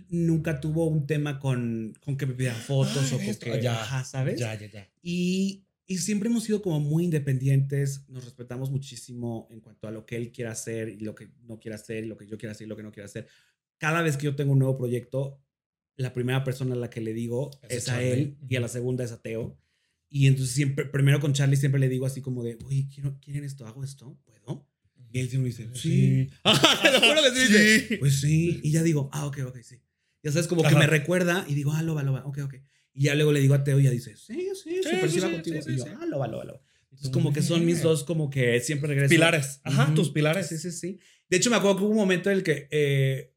nunca 0.10 0.60
tuvo 0.62 0.88
un 0.88 1.06
tema 1.06 1.40
con, 1.40 1.94
con 2.02 2.18
que 2.18 2.26
me 2.26 2.34
pidiera 2.34 2.56
fotos 2.56 3.12
Ah, 3.12 3.16
o 3.16 3.18
con 3.18 3.26
esto, 3.28 3.46
que, 3.46 3.62
ya, 3.62 3.82
ajá, 3.82 4.04
¿sabes? 4.06 4.40
Ya, 4.40 4.54
ya, 4.58 4.68
ya. 4.68 4.90
Y, 5.02 5.66
y 5.92 5.98
siempre 5.98 6.30
hemos 6.30 6.46
sido 6.46 6.62
como 6.62 6.80
muy 6.80 7.04
independientes, 7.04 8.08
nos 8.08 8.24
respetamos 8.24 8.72
muchísimo 8.72 9.50
en 9.52 9.60
cuanto 9.60 9.90
a 9.90 9.92
lo 9.92 10.06
que 10.06 10.16
él 10.16 10.32
quiera 10.32 10.52
hacer 10.52 10.88
y 10.88 11.02
lo 11.02 11.14
que 11.14 11.30
no 11.44 11.60
quiera 11.60 11.76
hacer 11.76 12.06
y 12.06 12.08
lo 12.08 12.16
que 12.16 12.26
yo 12.26 12.38
quiera 12.38 12.54
hacer 12.54 12.66
y 12.66 12.70
lo 12.70 12.78
que 12.78 12.84
no 12.84 12.94
quiera 12.94 13.08
hacer. 13.08 13.28
Cada 13.78 14.02
vez 14.02 14.16
que 14.16 14.24
yo 14.24 14.36
tengo 14.38 14.54
un 14.54 14.60
nuevo 14.60 14.78
proyecto, 14.78 15.44
la 15.98 16.14
primera 16.14 16.46
persona 16.46 16.76
a 16.76 16.78
la 16.78 16.90
que 16.90 17.02
le 17.02 17.12
digo 17.14 17.52
Es 17.68 17.84
es, 17.84 17.90
a 17.90 18.02
él 18.02 18.38
y 18.48 18.56
a 18.56 18.62
la 18.62 18.70
segunda 18.70 19.04
es 19.04 19.12
a 19.12 19.22
Teo. 19.22 19.58
Y 20.08 20.28
entonces 20.28 20.56
siempre, 20.56 20.86
primero 20.86 21.20
con 21.20 21.34
Charlie 21.34 21.58
siempre 21.58 21.82
le 21.82 21.90
digo 21.90 22.06
así 22.06 22.22
como 22.22 22.42
de, 22.42 22.58
oye, 22.64 22.88
quiero, 22.94 23.20
¿quieren 23.20 23.44
esto? 23.44 23.68
¿Hago 23.68 23.84
esto? 23.84 24.18
¿Puedo? 24.24 24.66
Y 25.12 25.20
él 25.20 25.30
siempre 25.30 25.50
dice, 25.50 25.70
sí. 25.74 26.30
Te 26.84 26.92
lo 26.94 27.00
juro 27.02 27.22
que 27.22 27.32
sí. 27.36 27.42
dice, 27.42 27.88
Sí. 27.90 27.98
Pues 27.98 28.22
sí. 28.22 28.62
Y 28.64 28.72
ya 28.72 28.82
digo, 28.82 29.10
ah, 29.12 29.26
ok, 29.26 29.40
ok, 29.46 29.58
sí. 29.62 29.82
Ya 30.24 30.32
sabes, 30.32 30.48
como 30.48 30.62
que 30.62 30.70
Ajá. 30.70 30.80
me 30.80 30.88
recuerda 30.88 31.44
y 31.50 31.56
digo, 31.56 31.74
ah, 31.74 31.84
lo 31.84 31.96
va, 31.96 32.04
lo 32.04 32.14
va, 32.14 32.26
ok, 32.26 32.40
ok. 32.44 32.56
Y 32.94 33.04
ya 33.06 33.16
luego 33.16 33.32
le 33.32 33.40
digo 33.40 33.54
a 33.54 33.64
Teo 33.64 33.80
y 33.80 33.84
ya 33.84 33.92
dice, 33.92 34.16
sí, 34.18 34.50
sí, 34.54 34.82
Sí, 34.84 34.90
sí, 35.10 35.10
sí, 35.22 35.22
contigo. 35.22 35.62
sí, 35.62 35.72
y 35.74 35.78
yo, 35.78 35.84
sí. 35.86 35.90
ah, 36.00 36.06
lo 36.06 36.20
va, 36.20 36.28
lo 36.28 36.38
va, 36.40 36.44
lo 36.46 36.54
va. 36.56 36.62
Entonces, 36.92 37.10
como 37.12 37.32
que 37.32 37.42
son 37.42 37.66
mis 37.66 37.82
dos, 37.82 38.04
como 38.04 38.30
que 38.30 38.60
siempre 38.60 38.90
regreso. 38.90 39.10
Pilares. 39.10 39.62
Ajá, 39.64 39.86
Ujú. 39.86 39.94
tus 39.96 40.10
pilares. 40.12 40.48
Sí, 40.48 40.58
sí, 40.58 40.72
sí. 40.72 41.00
De 41.30 41.38
hecho, 41.38 41.50
me 41.50 41.56
acuerdo 41.56 41.78
que 41.78 41.84
hubo 41.84 41.92
un 41.92 41.98
momento 41.98 42.30
en 42.30 42.38
el 42.38 42.44
que, 42.44 42.68
eh, 42.70 43.34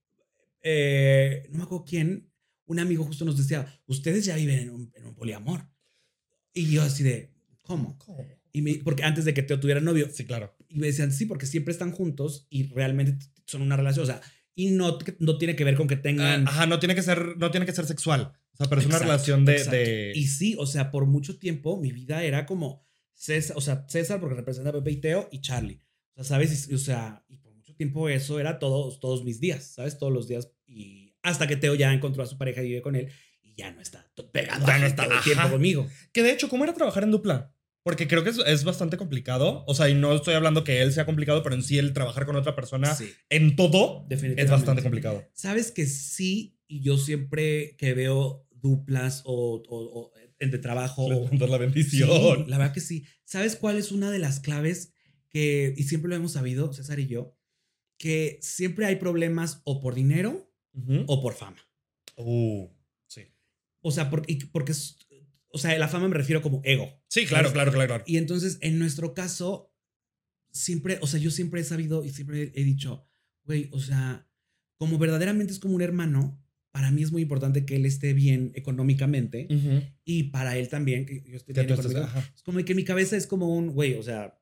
eh, 0.62 1.46
no 1.50 1.58
me 1.58 1.64
acuerdo 1.64 1.84
quién, 1.84 2.30
un 2.66 2.78
amigo 2.80 3.04
justo 3.04 3.24
nos 3.24 3.36
decía, 3.36 3.66
ustedes 3.86 4.24
ya 4.24 4.36
viven 4.36 4.58
en 4.58 4.70
un, 4.70 4.92
en 4.94 5.06
un 5.06 5.14
poliamor. 5.14 5.68
Y 6.52 6.70
yo 6.70 6.82
así 6.82 7.02
de, 7.02 7.30
¿cómo? 7.62 7.96
¿Cómo? 7.98 8.24
Y 8.52 8.62
me- 8.62 8.80
porque 8.82 9.02
antes 9.04 9.24
de 9.24 9.34
que 9.34 9.42
Teo 9.42 9.60
tuviera 9.60 9.80
novio, 9.80 10.08
Sí, 10.12 10.24
claro. 10.24 10.54
y 10.68 10.78
me 10.78 10.86
decían, 10.88 11.12
sí, 11.12 11.26
porque 11.26 11.46
siempre 11.46 11.72
están 11.72 11.92
juntos 11.92 12.46
y 12.50 12.68
realmente 12.72 13.26
son 13.46 13.62
una 13.62 13.76
relación, 13.76 14.04
o 14.04 14.06
sea, 14.06 14.20
y 14.54 14.70
no, 14.70 14.98
no 15.18 15.38
tiene 15.38 15.56
que 15.56 15.64
ver 15.64 15.76
con 15.76 15.88
que 15.88 15.96
tengan... 15.96 16.46
Ah, 16.46 16.50
Ajá, 16.50 16.66
no 16.66 16.78
tiene 16.78 16.94
que 16.94 17.02
ser, 17.02 17.36
no 17.36 17.50
tiene 17.50 17.66
que 17.66 17.72
ser 17.72 17.86
sexual. 17.86 18.32
O 18.54 18.56
sea, 18.56 18.66
pero 18.68 18.80
es 18.80 18.86
una 18.86 18.98
relación 18.98 19.44
de, 19.44 20.12
Y 20.14 20.28
sí, 20.28 20.54
o 20.58 20.66
sea, 20.66 20.90
por 20.90 21.06
mucho 21.06 21.38
tiempo 21.38 21.76
mi 21.80 21.92
vida 21.92 22.22
era 22.24 22.46
como 22.46 22.86
César, 23.12 23.56
o 23.56 23.60
sea, 23.60 23.84
César 23.88 24.20
porque 24.20 24.36
representa 24.36 24.70
a 24.70 24.72
Pepe 24.72 24.92
y 24.92 24.96
Teo 24.96 25.28
y 25.32 25.40
Charlie. 25.40 25.80
O 26.12 26.22
sea, 26.22 26.24
¿sabes? 26.24 26.68
Y- 26.68 26.74
o 26.74 26.78
sea, 26.78 27.24
y 27.28 27.38
por 27.38 27.52
mucho 27.54 27.74
tiempo 27.74 28.08
eso 28.08 28.38
era 28.38 28.58
todos, 28.58 29.00
todos 29.00 29.24
mis 29.24 29.40
días, 29.40 29.64
¿sabes? 29.74 29.98
Todos 29.98 30.12
los 30.12 30.28
días. 30.28 30.50
Y 30.66 31.14
hasta 31.22 31.46
que 31.46 31.56
Teo 31.56 31.74
ya 31.74 31.92
encontró 31.92 32.22
a 32.22 32.26
su 32.26 32.38
pareja 32.38 32.62
y 32.62 32.68
vive 32.68 32.82
con 32.82 32.94
él 32.96 33.08
y 33.42 33.54
ya 33.56 33.72
no 33.72 33.80
está 33.80 34.08
pegado 34.32 34.64
Ya 34.66 34.78
no 34.78 34.86
está, 34.86 35.04
todo 35.04 35.16
el 35.16 35.22
tiempo 35.24 35.50
conmigo. 35.50 35.88
Que 36.12 36.22
de 36.22 36.32
hecho, 36.32 36.48
¿cómo 36.48 36.62
era 36.64 36.74
trabajar 36.74 37.02
en 37.02 37.10
dupla? 37.10 37.52
Porque 37.82 38.08
creo 38.08 38.24
que 38.24 38.30
es, 38.30 38.38
es 38.38 38.64
bastante 38.64 38.96
complicado. 38.96 39.62
O 39.66 39.74
sea, 39.74 39.90
y 39.90 39.94
no 39.94 40.14
estoy 40.14 40.34
hablando 40.34 40.64
que 40.64 40.80
él 40.80 40.92
sea 40.92 41.04
complicado, 41.04 41.42
pero 41.42 41.54
en 41.54 41.62
sí 41.62 41.76
el 41.76 41.92
trabajar 41.92 42.24
con 42.24 42.34
otra 42.36 42.54
persona 42.56 42.94
Sí, 42.94 43.10
en 43.28 43.56
todo 43.56 44.06
es 44.10 44.50
bastante 44.50 44.82
complicado. 44.82 45.22
Sabes 45.34 45.70
que 45.70 45.84
sí, 45.86 46.58
y 46.66 46.80
yo 46.80 46.96
siempre 46.96 47.76
que 47.76 47.92
veo 47.92 48.43
duplas 48.64 49.20
o, 49.26 49.62
o, 49.68 50.00
o 50.00 50.12
entre 50.38 50.58
trabajo 50.58 51.06
Les 51.08 51.18
o, 51.18 51.46
la 51.46 51.58
Sí, 51.58 51.60
bendición. 51.60 52.50
la 52.50 52.56
verdad 52.58 52.72
que 52.72 52.80
sí. 52.80 53.04
¿Sabes 53.24 53.56
cuál 53.56 53.76
es 53.76 53.92
una 53.92 54.10
de 54.10 54.18
las 54.18 54.40
claves 54.40 54.92
que, 55.28 55.74
y 55.76 55.82
siempre 55.84 56.08
lo 56.08 56.16
hemos 56.16 56.32
sabido, 56.32 56.72
César 56.72 56.98
y 56.98 57.06
yo, 57.06 57.36
que 57.98 58.38
siempre 58.40 58.86
hay 58.86 58.96
problemas 58.96 59.60
o 59.64 59.80
por 59.80 59.94
dinero 59.94 60.50
o 61.06 61.22
por 61.22 61.34
fama? 61.34 61.58
Uh, 62.16 62.68
sí. 63.06 63.22
O 63.82 63.90
sea, 63.92 64.08
porque, 64.08 64.32
y 64.32 64.44
porque 64.46 64.72
o 65.48 65.58
sea, 65.58 65.78
la 65.78 65.88
fama 65.88 66.08
me 66.08 66.16
refiero 66.16 66.40
como 66.42 66.60
ego. 66.64 66.88
Sí, 67.08 67.26
claro, 67.26 67.52
claro, 67.52 67.70
claro, 67.70 67.88
claro. 67.88 68.04
Y 68.06 68.16
entonces, 68.16 68.58
en 68.62 68.78
nuestro 68.78 69.12
caso, 69.14 69.72
siempre, 70.50 70.98
o 71.02 71.06
sea, 71.06 71.20
yo 71.20 71.30
siempre 71.30 71.60
he 71.60 71.64
sabido 71.64 72.02
y 72.04 72.10
siempre 72.10 72.50
he 72.54 72.64
dicho, 72.64 73.04
güey, 73.44 73.68
o 73.72 73.78
sea, 73.78 74.26
como 74.78 74.98
verdaderamente 74.98 75.52
es 75.52 75.58
como 75.58 75.74
un 75.74 75.82
hermano, 75.82 76.43
para 76.74 76.90
mí 76.90 77.04
es 77.04 77.12
muy 77.12 77.22
importante 77.22 77.64
que 77.64 77.76
él 77.76 77.86
esté 77.86 78.14
bien 78.14 78.50
económicamente 78.56 79.46
Ujú. 79.48 79.80
y 80.04 80.24
para 80.24 80.58
él 80.58 80.68
también, 80.68 81.06
que 81.06 81.22
yo 81.24 81.36
esté 81.36 81.52
Que 81.52 81.62
bien. 81.62 81.78
Es 82.34 82.42
como 82.42 82.58
que 82.64 82.74
mi 82.74 82.82
cabeza 82.82 83.16
es 83.16 83.28
como 83.28 83.54
un, 83.54 83.68
güey, 83.68 83.94
o 83.94 84.02
sea, 84.02 84.36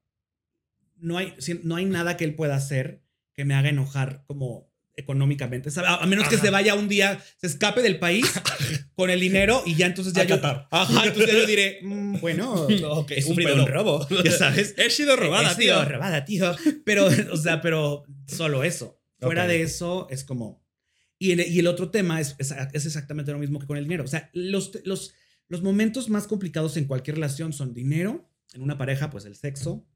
no 0.96 1.18
hay, 1.18 1.34
no 1.62 1.76
hay 1.76 1.84
nada 1.84 2.16
que 2.16 2.24
él 2.24 2.34
pueda 2.34 2.56
hacer 2.56 3.02
que 3.34 3.44
me 3.44 3.52
haga 3.52 3.68
enojar 3.68 4.24
como 4.26 4.72
económicamente. 4.96 5.68
A, 5.84 5.96
a 6.02 6.06
menos 6.06 6.26
que 6.28 6.36
Ajá. 6.36 6.44
se 6.46 6.50
vaya 6.50 6.74
un 6.74 6.88
día, 6.88 7.22
se 7.36 7.46
escape 7.48 7.82
del 7.82 7.98
país 7.98 8.24
con 8.94 9.10
el 9.10 9.20
dinero 9.20 9.62
y 9.66 9.74
ya 9.74 9.84
entonces 9.86 10.14
ya 10.14 10.22
A 10.22 10.24
yo... 10.24 10.36
Qatar. 10.36 10.68
Ajá, 10.70 11.06
entonces 11.06 11.32
ya 11.34 11.38
yo 11.38 11.46
diré, 11.46 11.80
"Mm, 11.82 12.18
bueno, 12.20 12.54
Ok, 12.92 13.10
he 13.10 13.16
un 13.16 13.22
sufrido 13.22 13.54
un 13.56 13.66
robo, 13.66 14.08
ya 14.24 14.30
sabes. 14.32 14.74
He 14.78 14.88
sido 14.88 15.16
robada, 15.16 15.52
He 15.52 15.54
sido 15.54 15.80
tío. 15.82 15.88
robada, 15.92 16.24
tío. 16.24 16.56
Pero, 16.86 17.08
o 17.30 17.36
sea, 17.36 17.60
pero 17.60 18.04
solo 18.26 18.64
eso. 18.64 18.98
Fuera 19.20 19.42
Ok. 19.44 19.48
de 19.50 19.62
eso 19.62 20.06
es 20.10 20.24
como... 20.24 20.62
Y 21.22 21.32
el, 21.32 21.40
y 21.46 21.58
el 21.60 21.66
otro 21.66 21.90
tema 21.90 22.20
es, 22.20 22.34
es, 22.38 22.52
es 22.72 22.86
exactamente 22.86 23.30
lo 23.32 23.38
mismo 23.38 23.58
que 23.60 23.66
con 23.66 23.76
el 23.76 23.84
dinero. 23.84 24.04
O 24.04 24.08
sea, 24.08 24.30
los, 24.32 24.72
los, 24.84 25.14
los 25.48 25.62
momentos 25.62 26.08
más 26.08 26.26
complicados 26.26 26.76
en 26.76 26.86
cualquier 26.86 27.16
relación 27.16 27.52
son 27.52 27.74
dinero, 27.74 28.28
en 28.54 28.62
una 28.62 28.76
pareja, 28.78 29.08
pues 29.10 29.24
el 29.24 29.36
sexo, 29.36 29.86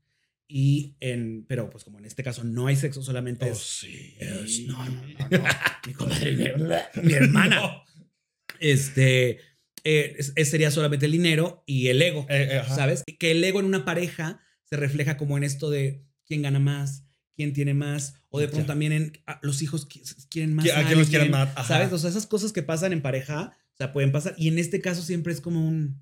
y 0.49 0.97
en... 1.01 1.45
Pero 1.49 1.69
pues 1.71 1.83
como 1.83 1.99
en 1.99 2.05
este 2.05 2.23
caso 2.23 2.45
no 2.45 2.69
hay 2.69 2.77
sexo, 2.77 3.03
solamente 3.03 3.47
Oh, 3.47 3.53
es... 3.53 3.59
sí. 3.59 4.15
es- 4.21 4.67
no, 4.67 4.85
no, 4.89 5.03
no, 5.03 5.29
no. 5.39 5.45
mi 5.87 5.93
comadre, 5.95 6.33
mi, 6.37 7.03
mi 7.03 7.13
hermana. 7.15 7.83
Este... 8.61 9.41
eh, 9.85 10.17
es- 10.37 10.49
sería 10.49 10.71
solamente 10.71 11.07
el 11.07 11.13
dinero 11.13 11.63
y 11.67 11.89
el 11.89 12.01
ego. 12.03 12.27
Eh, 12.29 12.49
eh. 12.53 12.63
¿sabes? 12.69 13.03
Que 13.19 13.33
el 13.33 13.43
ego 13.45 13.61
en 13.61 13.67
una 13.67 13.85
pareja 13.85 14.41
se 14.65 14.77
refleja 14.77 15.17
como 15.17 15.37
en 15.37 15.45
esto 15.45 15.71
de 15.71 16.05
quién 16.25 16.43
gana 16.43 16.59
más, 16.59 17.05
quién 17.37 17.53
tiene 17.53 17.75
más, 17.75 18.15
o 18.31 18.41
de 18.41 18.47
pronto 18.49 18.63
Ya. 18.65 18.67
también 18.69 18.93
en 18.93 19.13
ah, 19.27 19.39
los 19.43 19.63
hijos 19.63 19.89
qui- 19.89 20.27
quieren 20.31 20.55
más. 20.55 20.67
¿A 20.75 20.85
quién 20.87 20.99
los 20.99 21.09
quieren 21.09 21.31
más? 21.31 21.51
Ajá. 21.55 21.65
¿Sabes? 21.65 21.93
O 21.93 21.99
sea, 21.99 22.11
esas 22.11 22.27
cosas 22.27 22.53
que 22.53 22.63
pasan 22.63 22.93
en 22.93 23.03
pareja, 23.03 23.53
o 23.75 23.77
sea, 23.77 23.93
pueden 23.93 24.11
pasar. 24.11 24.35
Y 24.39 24.49
en 24.49 24.59
este 24.59 24.81
caso 24.81 25.03
siempre 25.03 25.33
es 25.33 25.41
como 25.41 25.65
un. 25.67 26.01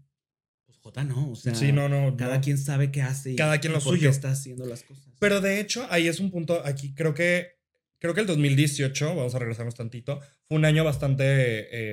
Pues 0.65 0.79
Jota, 0.79 1.05
no. 1.05 1.31
O 1.33 1.37
sea, 1.37 1.55
sí, 1.55 1.73
no, 1.73 1.89
no. 1.89 2.17
cada 2.17 2.37
no. 2.37 2.41
quien 2.41 2.57
sabe 2.57 2.91
qué 2.93 3.03
hace 3.03 3.33
y 3.33 3.37
Cada 3.37 3.59
quien 3.59 3.73
lo 3.73 3.81
suyo. 3.81 4.09
está 4.09 4.31
haciendo 4.31 4.65
las 4.65 4.83
cosas. 4.85 5.05
Pero 5.19 5.41
de 5.41 5.61
hecho, 5.61 5.87
ahí 5.91 6.07
es 6.09 6.21
un 6.21 6.31
punto, 6.31 6.63
aquí 6.65 6.95
creo 6.95 7.15
que, 7.15 7.59
creo 7.99 8.15
que 8.15 8.21
el 8.21 8.27
2018, 8.27 9.15
vamos 9.17 9.35
a 9.35 9.39
regresarnos 9.39 9.75
tantito, 9.75 10.21
fue 10.47 10.57
un 10.59 10.65
año 10.65 10.85
bastante 10.85 11.25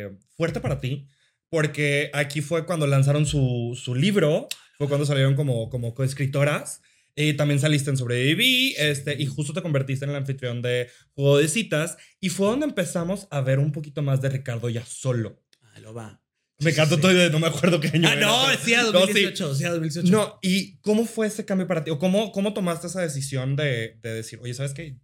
eh, 0.06 0.12
fuerte 0.36 0.60
para 0.60 0.80
ti, 0.82 1.08
porque 1.50 2.10
aquí 2.14 2.42
fue 2.42 2.66
cuando 2.66 2.88
lanzaron 2.88 3.26
su, 3.26 3.78
su 3.82 3.96
libro, 3.96 4.48
fue 4.78 4.88
cuando 4.88 5.06
salieron 5.06 5.36
como, 5.36 5.70
como 5.70 5.94
coescritoras, 5.94 6.82
y 7.15 7.34
también 7.34 7.60
saliste 7.60 7.89
en 7.89 7.97
Sobreviví, 7.97 8.76
este, 8.78 9.15
y 9.21 9.26
justo 9.26 9.54
te 9.54 9.62
convertiste 9.62 10.06
en 10.06 10.12
el 10.12 10.17
anfitrión 10.17 10.62
de 10.62 10.89
Juego 11.13 11.38
de 11.38 11.47
Citas, 11.47 11.97
y 12.19 12.30
fue 12.30 12.47
donde 12.47 12.65
empezamos 12.65 13.28
a 13.32 13.41
ver 13.41 13.60
un 13.60 13.71
poquito 13.71 14.02
más 14.02 14.21
de 14.21 14.30
Ricardo 14.30 14.69
ya 14.69 14.86
solo. 14.86 15.43
Ah, 15.62 15.80
lo 15.80 15.93
va. 15.93 16.21
Me 16.60 16.74
canto 16.74 16.95
Sí. 16.95 17.02
todo 17.02 17.13
de 17.13 17.30
no 17.32 17.39
me 17.39 17.47
acuerdo 17.47 17.80
qué 17.80 17.88
año 17.88 18.08
Ah, 18.08 18.13
era, 18.13 18.28
no, 18.28 18.45
sí, 18.63 18.74
a 18.76 18.84
No, 18.84 18.88
sí. 18.91 18.93
2018. 18.93 19.56
sí, 19.56 19.63
a 19.65 19.71
2018. 19.71 20.12
No, 20.12 20.38
¿y 20.43 20.78
cómo 20.82 21.06
fue 21.06 21.26
ese 21.28 21.43
cambio 21.43 21.67
para 21.67 21.84
ti? 21.84 21.89
¿O 21.89 21.97
cómo, 21.97 22.32
cómo 22.32 22.54
tomaste 22.54 22.86
esa 22.88 23.02
decisión 23.02 23.56
de, 23.56 23.97
de 24.04 24.13
decir, 24.13 24.38
oye, 24.43 24.54
¿sabes 24.54 24.74
qué? 24.74 24.97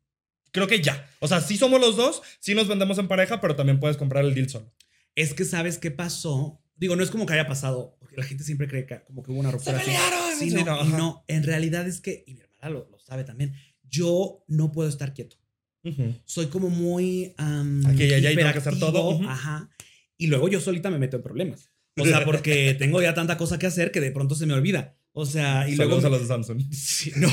Creo 0.51 0.67
que 0.67 0.81
ya. 0.81 1.09
O 1.19 1.27
sea, 1.27 1.41
sí 1.41 1.57
somos 1.57 1.81
los 1.81 1.97
dos, 1.97 2.21
sí 2.39 2.53
nos 2.53 2.67
vendemos 2.67 2.97
en 2.99 3.07
pareja, 3.07 3.41
pero 3.41 3.55
también 3.55 3.79
puedes 3.79 3.97
comprar 3.97 4.23
el 4.23 4.33
deal 4.35 4.49
solo. 4.49 4.71
Es 5.15 5.33
que 5.33 5.45
sabes 5.45 5.77
qué 5.79 5.89
pasó. 5.91 6.61
Digo, 6.77 6.95
no 6.95 7.03
es 7.03 7.09
como 7.11 7.25
que 7.25 7.33
haya 7.33 7.47
pasado, 7.47 7.97
porque 7.99 8.15
la 8.17 8.23
gente 8.23 8.43
siempre 8.43 8.67
cree 8.67 8.85
que 8.85 9.01
como 9.03 9.23
que 9.23 9.31
hubo 9.31 9.39
una 9.39 9.51
ruptura. 9.51 9.77
así. 9.79 9.91
Sí, 10.39 10.49
Sí, 10.51 10.55
no, 10.55 10.63
no, 10.65 10.85
y 10.85 10.89
no, 10.93 11.25
en 11.27 11.43
realidad 11.43 11.87
es 11.87 11.99
que, 11.99 12.23
y 12.27 12.35
mi 12.35 12.41
hermana 12.41 12.69
lo, 12.69 12.89
lo 12.91 12.99
sabe 12.99 13.23
también, 13.23 13.53
yo 13.89 14.43
no 14.47 14.71
puedo 14.71 14.87
estar 14.89 15.13
quieto. 15.13 15.37
Ujú. 15.83 16.13
Soy 16.25 16.47
como 16.47 16.69
muy... 16.69 17.33
um, 17.39 17.85
Aquí 17.85 18.03
y 18.03 18.13
allá 18.13 18.31
y 18.31 18.35
tengo 18.35 18.51
que 18.51 18.57
hacer 18.59 18.77
todo, 18.77 19.09
ujú. 19.09 19.27
Ajá. 19.27 19.69
Y 20.17 20.27
luego 20.27 20.47
yo 20.49 20.59
solita 20.59 20.89
me 20.91 20.99
meto 20.99 21.17
en 21.17 21.23
problemas. 21.23 21.71
O 21.97 22.05
sea, 22.05 22.23
porque 22.25 22.75
tengo 22.77 23.01
ya 23.01 23.13
tanta 23.13 23.37
cosa 23.37 23.57
que 23.57 23.65
hacer 23.65 23.91
que 23.91 24.01
de 24.01 24.11
pronto 24.11 24.35
se 24.35 24.45
me 24.45 24.53
olvida. 24.53 24.97
O 25.13 25.25
sea, 25.25 25.67
y 25.67 25.75
luego... 25.75 25.93
Saludos 26.01 26.05
a 26.05 26.09
los 26.09 26.21
de 26.21 26.27
Samsung. 26.27 26.71
Sí, 26.71 27.11
no. 27.15 27.29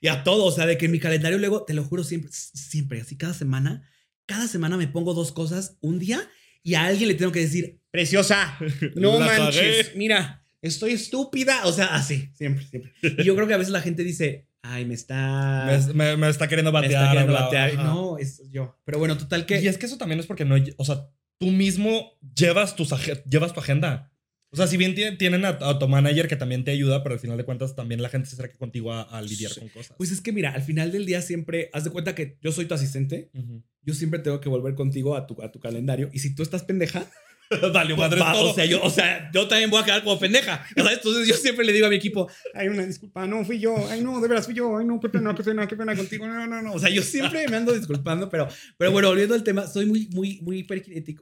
Y 0.00 0.08
a 0.08 0.24
todo, 0.24 0.44
o 0.46 0.50
sea, 0.50 0.66
de 0.66 0.76
que 0.78 0.86
en 0.86 0.92
mi 0.92 0.98
calendario 0.98 1.38
luego, 1.38 1.64
te 1.64 1.74
lo 1.74 1.84
juro, 1.84 2.02
siempre, 2.02 2.30
siempre, 2.32 3.00
así 3.00 3.16
cada 3.16 3.34
semana, 3.34 3.88
cada 4.26 4.48
semana 4.48 4.76
me 4.76 4.88
pongo 4.88 5.14
dos 5.14 5.30
cosas 5.30 5.76
un 5.80 6.00
día 6.00 6.28
y 6.62 6.74
a 6.74 6.84
alguien 6.84 7.08
le 7.08 7.14
tengo 7.14 7.32
que 7.32 7.40
decir, 7.40 7.78
preciosa, 7.90 8.58
no 8.94 9.18
La 9.18 9.26
manches, 9.26 9.86
cagué. 9.88 9.98
mira, 9.98 10.44
estoy 10.60 10.92
estúpida, 10.92 11.62
o 11.64 11.72
sea, 11.72 11.86
así, 11.94 12.30
siempre, 12.34 12.64
siempre. 12.66 12.92
Y 13.02 13.24
yo 13.24 13.34
creo 13.34 13.46
que 13.48 13.54
a 13.54 13.58
veces 13.58 13.72
la 13.72 13.80
gente 13.80 14.04
dice, 14.04 14.46
ay, 14.62 14.84
me 14.84 14.94
está. 14.94 15.66
Me, 15.66 15.94
me- 15.94 16.16
me 16.16 16.28
está 16.28 16.48
queriendo 16.48 16.70
me 16.72 16.80
batear. 16.80 16.92
está 17.02 17.10
queriendo 17.12 17.32
bla, 17.32 17.42
batear. 17.44 17.74
No, 17.76 18.18
es 18.18 18.42
yo. 18.50 18.78
Pero 18.84 18.98
bueno, 18.98 19.16
total 19.18 19.44
que. 19.46 19.60
Y 19.60 19.66
es 19.68 19.76
que 19.78 19.86
eso 19.86 19.98
también 19.98 20.20
es 20.20 20.26
porque 20.26 20.44
no, 20.44 20.54
o 20.76 20.84
sea, 20.84 21.08
tú 21.38 21.48
mismo 21.50 22.12
llevas, 22.36 22.76
tus 22.76 22.94
llevas 23.28 23.52
tu 23.52 23.58
agenda. 23.60 24.11
O 24.52 24.56
sea, 24.56 24.66
si 24.66 24.76
bien 24.76 24.94
tie- 24.94 25.16
tienen 25.16 25.44
a, 25.46 25.48
a 25.60 25.78
tu 25.78 25.88
manager 25.88 26.28
que 26.28 26.36
también 26.36 26.62
te 26.62 26.70
ayuda, 26.72 27.02
pero 27.02 27.14
al 27.14 27.18
final 27.20 27.38
de 27.38 27.44
cuentas 27.44 27.74
también 27.74 28.02
la 28.02 28.08
gente 28.10 28.28
se 28.28 28.34
acerca 28.36 28.58
contigo 28.58 28.92
a, 28.92 29.02
a 29.02 29.22
lidiar 29.22 29.50
Sí. 29.50 29.60
con 29.60 29.68
cosas. 29.70 29.96
Pues 29.96 30.10
es 30.12 30.20
que 30.20 30.30
mira, 30.32 30.50
al 30.52 30.62
final 30.62 30.92
del 30.92 31.06
día 31.06 31.22
siempre, 31.22 31.70
haz 31.72 31.84
de 31.84 31.90
cuenta 31.90 32.14
que 32.14 32.36
yo 32.42 32.52
soy 32.52 32.66
tu 32.66 32.74
asistente, 32.74 33.30
Ujú. 33.34 33.62
yo 33.82 33.94
siempre 33.94 34.20
tengo 34.20 34.40
que 34.40 34.48
volver 34.50 34.74
contigo 34.74 35.16
a 35.16 35.26
tu, 35.26 35.40
a 35.42 35.50
tu 35.50 35.58
calendario. 35.58 36.10
Y 36.12 36.18
si 36.18 36.34
tú 36.34 36.42
estás 36.42 36.62
pendeja, 36.64 37.06
Dale, 37.72 37.94
madre, 37.96 38.18
va, 38.20 38.32
todo. 38.32 38.50
o, 38.50 38.54
sea, 38.54 38.64
yo, 38.64 38.82
o 38.82 38.88
sea, 38.88 39.30
yo 39.34 39.46
también 39.46 39.68
voy 39.70 39.80
a 39.82 39.84
quedar 39.84 40.02
como 40.04 40.18
pendeja. 40.18 40.64
Entonces 40.76 41.26
yo 41.28 41.34
siempre 41.34 41.64
le 41.66 41.72
digo 41.74 41.86
a 41.86 41.90
mi 41.90 41.96
equipo, 41.96 42.26
ay, 42.54 42.68
una 42.68 42.84
disculpa, 42.86 43.26
no, 43.26 43.44
fui 43.44 43.58
yo, 43.58 43.74
ay, 43.90 44.00
no, 44.02 44.20
de 44.22 44.28
veras 44.28 44.46
fui 44.46 44.54
yo, 44.54 44.78
ay, 44.78 44.86
no, 44.86 44.98
qué 45.00 45.08
pena, 45.10 45.34
qué 45.34 45.42
pena, 45.42 45.66
qué 45.68 45.76
pena 45.76 45.94
contigo, 45.96 46.26
no, 46.26 46.46
no, 46.46 46.62
no. 46.62 46.72
O 46.72 46.78
sea, 46.78 46.88
yo 46.88 47.02
siempre 47.02 47.46
me 47.48 47.56
ando 47.56 47.72
disculpando, 47.72 48.28
pero, 48.30 48.48
pero 48.78 48.90
bueno, 48.90 49.08
volviendo 49.08 49.34
al 49.34 49.44
tema, 49.44 49.66
soy 49.66 49.84
muy, 49.86 50.08
muy, 50.12 50.40
muy 50.42 50.66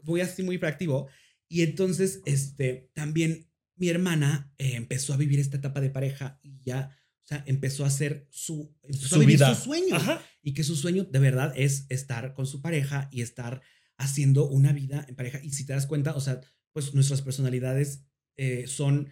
muy 0.05 0.21
así, 0.21 0.43
muy 0.45 0.55
hiperactivo. 0.57 1.09
Y 1.51 1.63
entonces, 1.63 2.23
este, 2.25 2.91
también 2.95 3.51
mi 3.75 3.89
hermana 3.89 4.55
eh, 4.57 4.77
empezó 4.77 5.13
a 5.13 5.17
vivir 5.19 5.41
esta 5.41 5.57
etapa 5.59 5.81
de 5.81 5.91
pareja 5.91 6.39
y 6.43 6.61
ya, 6.65 6.97
o 7.25 7.27
sea, 7.27 7.43
empezó 7.47 7.85
a 7.85 7.89
hacer 7.89 8.27
su, 8.31 8.75
a 8.89 8.93
su 8.97 9.19
vivir 9.19 9.37
vida. 9.37 9.55
su 9.55 9.65
sueño 9.65 9.97
Ajá. 9.97 10.23
y 10.43 10.55
que 10.55 10.63
su 10.65 10.77
sueño 10.77 11.05
de 11.05 11.19
verdad 11.19 11.53
es 11.57 11.87
estar 11.89 12.33
con 12.35 12.47
su 12.47 12.63
pareja 12.63 13.09
y 13.13 13.21
estar 13.23 13.61
haciendo 13.99 14.49
una 14.49 14.73
vida 14.73 15.05
en 15.09 15.17
pareja. 15.17 15.41
Y 15.43 15.51
si 15.51 15.67
te 15.67 15.73
das 15.73 15.87
cuenta, 15.87 16.15
o 16.15 16.21
sea, 16.21 16.41
pues 16.73 16.95
nuestras 16.95 17.21
personalidades 17.21 18.05
eh, 18.37 18.67
son 18.69 19.09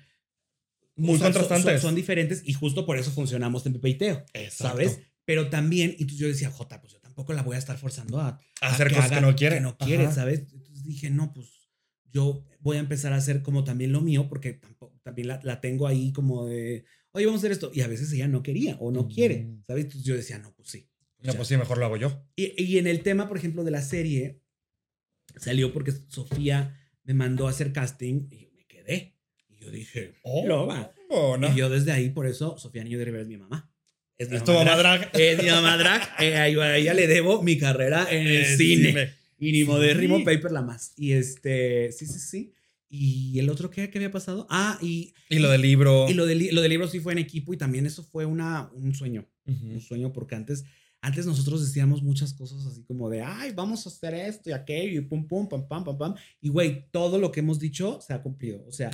Muy 0.94 1.16
o 1.16 1.18
sea, 1.18 1.26
son- 1.26 1.32
contrastantes. 1.32 1.80
Son, 1.82 1.88
son 1.90 1.94
diferentes 1.96 2.42
y 2.44 2.52
justo 2.52 2.86
por 2.86 2.98
eso 2.98 3.10
funcionamos 3.10 3.66
en 3.66 3.72
Pepe 3.74 3.88
y 3.90 3.94
Teo, 3.94 4.24
¿sabes? 4.50 5.00
Pero 5.24 5.50
también, 5.50 5.90
y 5.98 6.02
entonces 6.02 6.18
yo 6.18 6.28
decía, 6.28 6.50
Jota, 6.50 6.80
pues 6.80 6.92
yo 6.94 7.00
tampoco 7.00 7.32
la 7.34 7.42
voy 7.42 7.56
a 7.56 7.58
estar 7.58 7.76
forzando 7.76 8.20
a, 8.20 8.40
A 8.60 8.68
hacer 8.68 8.88
que 8.88 8.94
cosas 8.94 9.10
que 9.10 9.20
no 9.20 9.34
quiere. 9.36 9.56
Que 9.56 9.60
no 9.60 9.76
quiere, 9.76 10.04
Ajá. 10.06 10.14
¿sabes? 10.14 10.40
Entonces 10.52 10.84
dije, 10.84 11.10
no, 11.10 11.32
pues 11.34 11.48
yo 12.12 12.44
voy 12.60 12.76
a 12.76 12.80
empezar 12.80 13.12
a 13.12 13.16
hacer 13.16 13.42
como 13.42 13.64
también 13.64 13.92
lo 13.92 14.00
mío, 14.00 14.28
porque 14.28 14.54
tampoco, 14.54 14.98
también 15.02 15.28
la, 15.28 15.40
la 15.42 15.60
tengo 15.60 15.86
ahí 15.86 16.12
como 16.12 16.46
de, 16.46 16.84
oye, 17.12 17.26
vamos 17.26 17.38
a 17.38 17.42
hacer 17.42 17.52
esto. 17.52 17.70
Y 17.74 17.80
a 17.82 17.86
veces 17.88 18.12
ella 18.12 18.28
no 18.28 18.42
quería 18.42 18.76
o 18.80 18.90
no 18.90 19.08
quiere, 19.08 19.44
Mm. 19.44 19.62
¿sabes? 19.66 19.84
Entonces 19.84 20.04
yo 20.06 20.16
decía, 20.16 20.38
no, 20.38 20.52
pues 20.54 20.68
sí. 20.70 20.88
No, 21.22 21.34
pues 21.34 21.48
sí, 21.48 21.56
mejor 21.56 21.78
lo 21.78 21.86
hago 21.86 21.96
yo. 21.96 22.24
y, 22.36 22.62
y 22.62 22.78
en 22.78 22.86
el 22.86 23.00
tema, 23.02 23.28
por 23.28 23.36
ejemplo, 23.38 23.64
de 23.64 23.70
la 23.72 23.82
serie, 23.82 24.40
salió 25.36 25.72
porque 25.72 25.92
Sofía 26.08 26.76
me 27.04 27.14
mandó 27.14 27.46
a 27.46 27.50
hacer 27.50 27.72
casting 27.72 28.28
y 28.30 28.38
yo 28.44 28.50
me 28.54 28.66
quedé. 28.66 29.16
Y 29.48 29.56
yo 29.64 29.70
dije, 29.70 30.14
Oh, 30.22 30.46
lo 30.46 30.66
va. 30.66 30.92
no. 31.10 31.52
Y 31.52 31.56
yo 31.56 31.68
desde 31.70 31.92
ahí, 31.92 32.10
por 32.10 32.26
eso, 32.26 32.56
Sofía 32.58 32.84
Niño 32.84 32.98
de 32.98 33.04
Rivera 33.06 33.22
es 33.22 33.28
mi 33.28 33.36
mamá. 33.36 33.72
Es 34.16 34.30
mi 34.30 34.38
mamá 34.38 34.76
drag. 34.76 35.10
Es 35.14 35.42
mi 35.42 35.48
mamá 35.48 35.76
drag. 35.76 36.02
Eh, 36.20 36.34
a 36.36 36.48
ella- 36.48 36.92
le 36.94 37.06
debo 37.06 37.42
mi 37.42 37.56
carrera 37.56 38.06
en 38.10 38.26
el 38.26 38.42
Eh, 38.42 38.56
cine. 38.56 38.92
me- 38.92 39.17
Y 39.38 39.52
ni 39.52 39.64
modérrimo 39.64 40.18
Sí. 40.18 40.24
paper 40.24 40.50
la 40.52 40.62
más. 40.62 40.92
Y 40.96 41.12
este, 41.12 41.92
sí, 41.92 42.06
sí, 42.06 42.18
sí. 42.18 42.52
Y 42.90 43.38
el 43.38 43.50
otro, 43.50 43.70
¿qué, 43.70 43.90
qué 43.90 43.98
había 43.98 44.10
pasado? 44.10 44.46
Ah, 44.50 44.78
y, 44.80 45.12
Y 45.28 45.38
lo 45.40 45.50
del 45.50 45.60
libro. 45.62 46.08
y 46.08 46.14
lo, 46.14 46.24
del, 46.26 46.38
li- 46.38 46.50
lo 46.50 46.60
del 46.62 46.70
libro 46.70 46.88
sí 46.88 47.00
fue 47.00 47.12
en 47.12 47.18
equipo 47.18 47.52
y 47.52 47.56
también 47.58 47.84
eso 47.86 48.02
fue 48.02 48.24
una, 48.24 48.70
un 48.72 48.94
sueño 48.94 49.28
Ujú. 49.46 49.66
un 49.66 49.80
sueño 49.80 50.12
porque 50.12 50.34
antes, 50.34 50.64
antes 51.02 51.24
nosotros 51.26 51.64
decíamos 51.66 52.02
muchas 52.02 52.32
cosas 52.32 52.64
así 52.66 52.82
como 52.84 53.08
de, 53.10 53.22
ay, 53.22 53.52
vamos 53.54 53.86
a 53.86 53.90
hacer 53.90 54.14
esto 54.14 54.48
y 54.50 54.52
aquello 54.54 55.00
y 55.00 55.04
pum, 55.04 55.26
pum, 55.26 55.48
pam, 55.48 55.68
pam, 55.68 55.84
pam, 55.84 55.98
pam. 55.98 56.14
Y 56.40 56.48
güey, 56.48 56.90
todo 56.90 57.18
lo 57.18 57.30
que 57.30 57.40
hemos 57.40 57.58
dicho 57.58 58.00
se 58.06 58.14
ha 58.14 58.22
cumplido. 58.22 58.64
O 58.66 58.72
sea, 58.72 58.90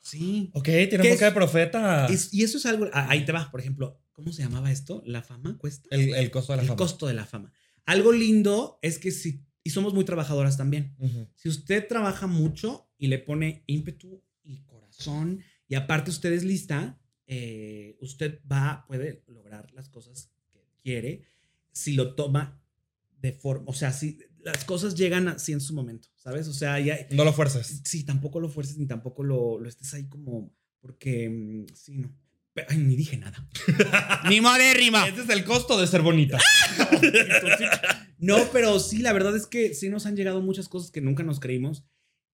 sí. 0.00 0.50
Ok, 0.54 0.64
tiene 0.64 0.98
¿Qué 1.00 1.10
boca 1.12 1.26
de 1.26 1.32
profeta. 1.32 2.06
Es- 2.06 2.32
y 2.32 2.42
eso 2.44 2.56
es 2.58 2.66
algo, 2.66 2.88
ah, 2.92 3.06
ahí 3.10 3.24
te 3.26 3.32
va, 3.32 3.50
por 3.50 3.60
ejemplo, 3.60 4.00
¿cómo 4.12 4.32
se 4.32 4.42
llamaba 4.42 4.72
esto? 4.72 5.02
¿La 5.06 5.22
fama 5.22 5.56
cuesta? 5.58 5.86
El, 5.90 6.14
el 6.14 6.30
costo 6.30 6.52
de 6.52 6.56
la 6.56 6.62
El 6.62 6.68
fama. 6.68 6.76
costo 6.78 7.06
de 7.06 7.14
la 7.14 7.26
fama. 7.26 7.52
Algo 7.86 8.12
lindo 8.12 8.78
es 8.82 8.98
que 8.98 9.10
si, 9.10 9.42
y 9.64 9.70
somos 9.70 9.94
muy 9.94 10.04
trabajadoras 10.04 10.56
también. 10.56 10.94
Ujú. 10.98 11.26
Si 11.34 11.48
usted 11.48 11.88
trabaja 11.88 12.26
mucho 12.26 12.86
y 12.98 13.08
le 13.08 13.18
pone 13.18 13.64
ímpetu 13.66 14.22
y 14.44 14.60
corazón, 14.62 15.42
y 15.66 15.74
aparte 15.74 16.10
usted 16.10 16.32
es 16.32 16.44
lista, 16.44 17.00
eh, 17.26 17.96
usted 18.00 18.40
va, 18.50 18.84
puede 18.86 19.24
lograr 19.26 19.72
las 19.72 19.88
cosas 19.88 20.30
que 20.52 20.60
quiere 20.82 21.24
si 21.72 21.94
lo 21.94 22.14
toma 22.14 22.60
de 23.20 23.32
forma, 23.32 23.64
o 23.68 23.72
sea, 23.72 23.90
si 23.92 24.18
las 24.42 24.64
cosas 24.64 24.94
llegan 24.94 25.28
así 25.28 25.52
en 25.52 25.62
su 25.62 25.72
momento, 25.74 26.08
¿sabes? 26.16 26.46
O 26.46 26.52
sea, 26.52 26.78
ya, 26.78 26.98
No 27.10 27.24
lo 27.24 27.32
fuerces. 27.32 27.80
sí, 27.84 28.04
tampoco 28.04 28.38
lo 28.38 28.50
fuerces 28.50 28.76
ni 28.76 28.86
tampoco 28.86 29.24
lo, 29.24 29.58
lo 29.58 29.68
estés 29.68 29.94
ahí 29.94 30.04
como, 30.08 30.52
porque, 30.80 31.30
mm, 31.30 31.66
sí, 31.74 31.96
no. 31.96 32.14
Ay, 32.68 32.76
ni 32.78 32.94
dije 32.94 33.16
nada. 33.16 33.48
ni 34.28 34.40
modérrima. 34.40 35.08
Ese 35.08 35.22
es 35.22 35.28
el 35.30 35.44
costo 35.44 35.80
de 35.80 35.86
ser 35.88 36.02
bonita. 36.02 36.38
No, 38.18 38.38
pero 38.52 38.78
sí, 38.80 38.98
la 39.02 39.12
verdad 39.12 39.36
es 39.36 39.46
que 39.46 39.74
sí 39.74 39.88
nos 39.88 40.06
han 40.06 40.16
llegado 40.16 40.40
muchas 40.40 40.68
cosas 40.68 40.90
que 40.90 41.00
nunca 41.00 41.22
nos 41.22 41.40
creímos. 41.40 41.84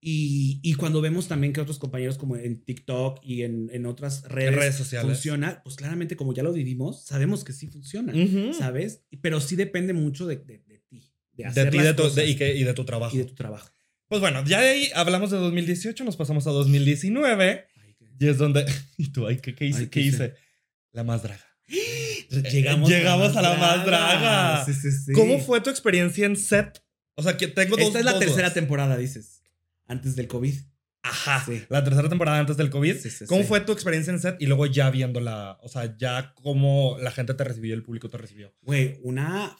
Y, 0.03 0.59
y 0.63 0.73
cuando 0.73 0.99
vemos 0.99 1.27
también 1.27 1.53
que 1.53 1.61
otros 1.61 1.77
compañeros 1.77 2.17
como 2.17 2.35
en 2.35 2.63
TikTok 2.63 3.19
y 3.23 3.43
en, 3.43 3.69
en 3.71 3.85
otras 3.85 4.23
redes, 4.23 4.49
En 4.53 4.55
redes 4.59 4.75
sociales. 4.75 5.05
funciona, 5.11 5.61
pues 5.63 5.75
claramente 5.75 6.15
como 6.15 6.33
ya 6.33 6.41
lo 6.41 6.53
vivimos, 6.53 7.05
sabemos 7.05 7.43
que 7.43 7.53
sí 7.53 7.67
funciona. 7.67 8.11
¿sabes? 8.57 9.03
Pero 9.21 9.39
sí 9.41 9.55
depende 9.55 9.93
mucho 9.93 10.25
de, 10.25 10.37
de- 10.37 10.63
de 10.65 10.79
ti, 10.89 11.11
de 11.33 11.43
De 11.43 11.49
hacer 11.49 11.69
ti 11.69 11.77
las 11.77 11.85
de 11.87 11.93
tu- 11.93 12.01
cosas 12.03 12.15
de- 12.15 12.27
y, 12.29 12.35
que- 12.35 12.55
y 12.55 12.63
de 12.63 12.73
tu 12.73 12.83
trabajo. 12.83 13.15
y 13.15 13.19
de 13.19 13.25
tu 13.25 13.35
trabajo. 13.35 13.69
Pues 14.07 14.21
bueno, 14.21 14.43
ya 14.43 14.59
de 14.61 14.69
ahí 14.69 14.89
hablamos 14.95 15.29
de 15.29 15.37
2018, 15.37 16.03
nos 16.03 16.17
pasamos 16.17 16.47
a 16.47 16.51
2019. 16.51 17.67
Ay, 17.75 17.95
qué- 17.99 18.05
Y 18.19 18.27
es 18.27 18.37
donde. 18.39 18.65
¿Y 18.97 19.11
tú? 19.11 19.27
Ay, 19.27 19.37
¿qué, 19.37 19.53
qué 19.53 19.67
hice? 19.67 19.79
Ay, 19.81 19.85
¿Qué 19.85 19.89
¿qué 19.91 20.01
hice? 20.01 20.15
hice? 20.25 20.33
La 20.93 21.03
más 21.03 21.21
draga. 21.21 21.45
Llegamos, 22.31 22.89
llegamos 22.89 23.35
a 23.35 23.41
la 23.41 23.55
más 23.55 23.85
draga. 23.85 24.65
Sí, 24.65 24.73
sí, 24.73 24.91
sí. 24.91 25.11
¿Cómo 25.13 25.39
fue 25.39 25.61
tu 25.61 25.69
experiencia 25.69 26.25
en 26.25 26.35
set? 26.37 26.83
O 27.15 27.23
sea, 27.23 27.37
que 27.37 27.47
tengo 27.47 27.75
dos. 27.75 27.87
Esta 27.87 27.99
es 27.99 28.05
la 28.05 28.11
dos 28.11 28.19
tercera 28.21 28.43
dudas. 28.43 28.53
temporada, 28.53 28.97
dices, 28.97 29.43
antes 29.85 30.15
del 30.15 30.27
COVID. 30.27 30.55
Ajá. 31.03 31.43
Sí. 31.45 31.63
La 31.69 31.83
tercera 31.83 32.09
temporada 32.09 32.39
antes 32.39 32.57
del 32.57 32.69
COVID. 32.69 32.95
Sí, 32.97 33.09
sí, 33.09 33.25
¿Cómo 33.25 33.41
sí. 33.41 33.47
fue 33.47 33.61
tu 33.61 33.71
experiencia 33.71 34.13
en 34.13 34.19
set? 34.19 34.35
Y 34.39 34.45
luego 34.45 34.65
ya 34.65 34.89
viéndola. 34.89 35.57
O 35.61 35.67
sea, 35.67 35.97
ya 35.97 36.33
cómo 36.35 36.97
la 37.01 37.11
gente 37.11 37.33
te 37.33 37.43
recibió, 37.43 37.73
el 37.73 37.83
público 37.83 38.09
te 38.09 38.17
recibió. 38.17 38.53
Güey, 38.61 38.99
una. 39.03 39.57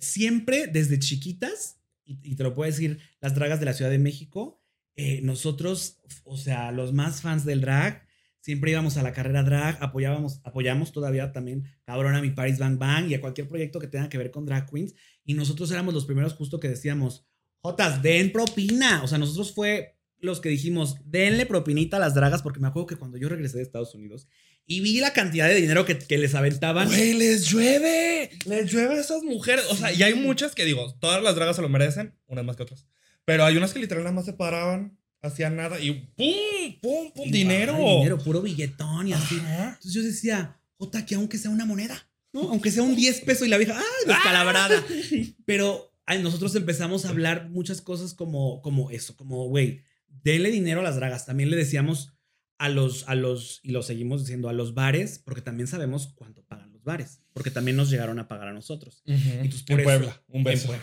Siempre 0.00 0.66
desde 0.66 0.98
chiquitas, 0.98 1.78
y, 2.04 2.18
y 2.22 2.34
te 2.36 2.42
lo 2.42 2.54
puedo 2.54 2.70
decir, 2.70 2.98
las 3.20 3.34
dragas 3.34 3.60
de 3.60 3.66
la 3.66 3.74
Ciudad 3.74 3.90
de 3.90 3.98
México, 3.98 4.60
eh, 4.96 5.20
nosotros, 5.22 6.00
o 6.24 6.36
sea, 6.36 6.72
los 6.72 6.92
más 6.92 7.20
fans 7.20 7.44
del 7.44 7.60
drag, 7.60 8.03
siempre 8.44 8.72
íbamos 8.72 8.98
a 8.98 9.02
la 9.02 9.14
carrera 9.14 9.42
drag, 9.42 9.82
apoyábamos, 9.82 10.42
apoyamos 10.44 10.92
todavía 10.92 11.32
también, 11.32 11.64
cabrón, 11.82 12.14
a 12.14 12.20
mi 12.20 12.28
Paris 12.28 12.58
Bang 12.58 12.76
Bang 12.76 13.08
y 13.08 13.14
a 13.14 13.20
cualquier 13.22 13.48
proyecto 13.48 13.80
que 13.80 13.86
tenga 13.86 14.10
que 14.10 14.18
ver 14.18 14.30
con 14.30 14.44
drag 14.44 14.70
queens. 14.70 14.94
Y 15.24 15.32
nosotros 15.32 15.70
éramos 15.70 15.94
los 15.94 16.04
primeros 16.04 16.34
justo 16.34 16.60
que 16.60 16.68
decíamos, 16.68 17.24
Jotas, 17.62 18.02
den 18.02 18.32
propina. 18.32 19.02
O 19.02 19.08
sea, 19.08 19.16
nosotros 19.16 19.54
fue 19.54 19.96
los 20.18 20.42
que 20.42 20.50
dijimos, 20.50 20.96
denle 21.06 21.46
propinita 21.46 21.96
a 21.96 22.00
las 22.00 22.14
dragas, 22.14 22.42
porque 22.42 22.60
me 22.60 22.68
acuerdo 22.68 22.86
que 22.86 22.96
cuando 22.96 23.16
yo 23.16 23.30
regresé 23.30 23.56
de 23.56 23.62
Estados 23.62 23.94
Unidos 23.94 24.28
y 24.66 24.80
vi 24.80 25.00
la 25.00 25.14
cantidad 25.14 25.48
de 25.48 25.54
dinero 25.54 25.86
que, 25.86 25.96
que 25.96 26.18
les 26.18 26.34
aventaban. 26.34 26.88
Güey, 26.88 27.14
les 27.14 27.46
llueve. 27.46 28.28
Les 28.44 28.70
llueve 28.70 28.96
a 28.96 29.00
esas 29.00 29.22
mujeres. 29.22 29.64
O 29.70 29.74
sea, 29.74 29.90
y 29.90 30.02
hay 30.02 30.12
muchas 30.12 30.54
que 30.54 30.66
digo, 30.66 30.94
todas 31.00 31.22
las 31.22 31.34
dragas 31.34 31.56
se 31.56 31.62
lo 31.62 31.70
merecen, 31.70 32.14
unas 32.26 32.44
más 32.44 32.56
que 32.56 32.64
otras. 32.64 32.86
Pero 33.24 33.46
hay 33.46 33.56
unas 33.56 33.72
que 33.72 33.78
literal 33.78 34.04
nada 34.04 34.14
más 34.14 34.26
se 34.26 34.34
paraban, 34.34 34.98
hacían 35.26 35.56
nada 35.56 35.80
y 35.80 35.92
¡pum! 35.92 36.80
¡pum! 36.80 37.12
¡pum! 37.14 37.26
Y, 37.26 37.30
dinero. 37.30 37.74
ay, 37.76 37.96
dinero, 37.96 38.18
puro 38.18 38.42
billetón 38.42 39.08
y 39.08 39.12
así. 39.12 39.36
Ajá. 39.36 39.68
Entonces 39.68 39.92
yo 39.92 40.02
decía, 40.02 40.60
Jota, 40.76 41.04
que 41.06 41.14
aunque 41.14 41.38
sea 41.38 41.50
una 41.50 41.64
moneda, 41.64 42.08
¿no? 42.32 42.42
Aunque 42.50 42.70
sea 42.70 42.82
un 42.82 42.96
10 42.96 43.20
pesos 43.22 43.46
y 43.46 43.50
la 43.50 43.58
vieja, 43.58 43.76
¡ay, 43.76 44.06
descalabrada! 44.06 44.84
Pero 45.46 45.94
ay, 46.06 46.22
nosotros 46.22 46.54
empezamos 46.54 47.04
a 47.04 47.10
hablar 47.10 47.48
muchas 47.50 47.80
cosas 47.80 48.14
como, 48.14 48.60
como 48.62 48.90
eso, 48.90 49.16
como, 49.16 49.48
güey, 49.48 49.82
denle 50.22 50.50
dinero 50.50 50.80
a 50.80 50.84
las 50.84 50.96
dragas. 50.96 51.26
También 51.26 51.50
le 51.50 51.56
decíamos 51.56 52.12
a 52.58 52.68
los, 52.68 53.08
a 53.08 53.14
los, 53.14 53.60
y 53.62 53.70
lo 53.70 53.82
seguimos 53.82 54.22
diciendo, 54.22 54.48
a 54.48 54.52
los 54.52 54.74
bares, 54.74 55.18
porque 55.18 55.42
también 55.42 55.66
sabemos 55.66 56.12
cuánto 56.14 56.44
pagan 56.44 56.63
los 56.84 56.92
bares, 56.92 57.20
porque 57.32 57.50
también 57.50 57.76
nos 57.76 57.90
llegaron 57.90 58.18
a 58.18 58.28
pagar 58.28 58.48
a 58.48 58.52
nosotros. 58.52 59.02
Ujú. 59.06 59.16
Entonces, 59.16 59.62
por 59.62 59.80
en 59.80 59.80
eso- 59.80 59.98
Puebla. 59.98 60.22
Un 60.28 60.44
beso. 60.44 60.74
En 60.74 60.80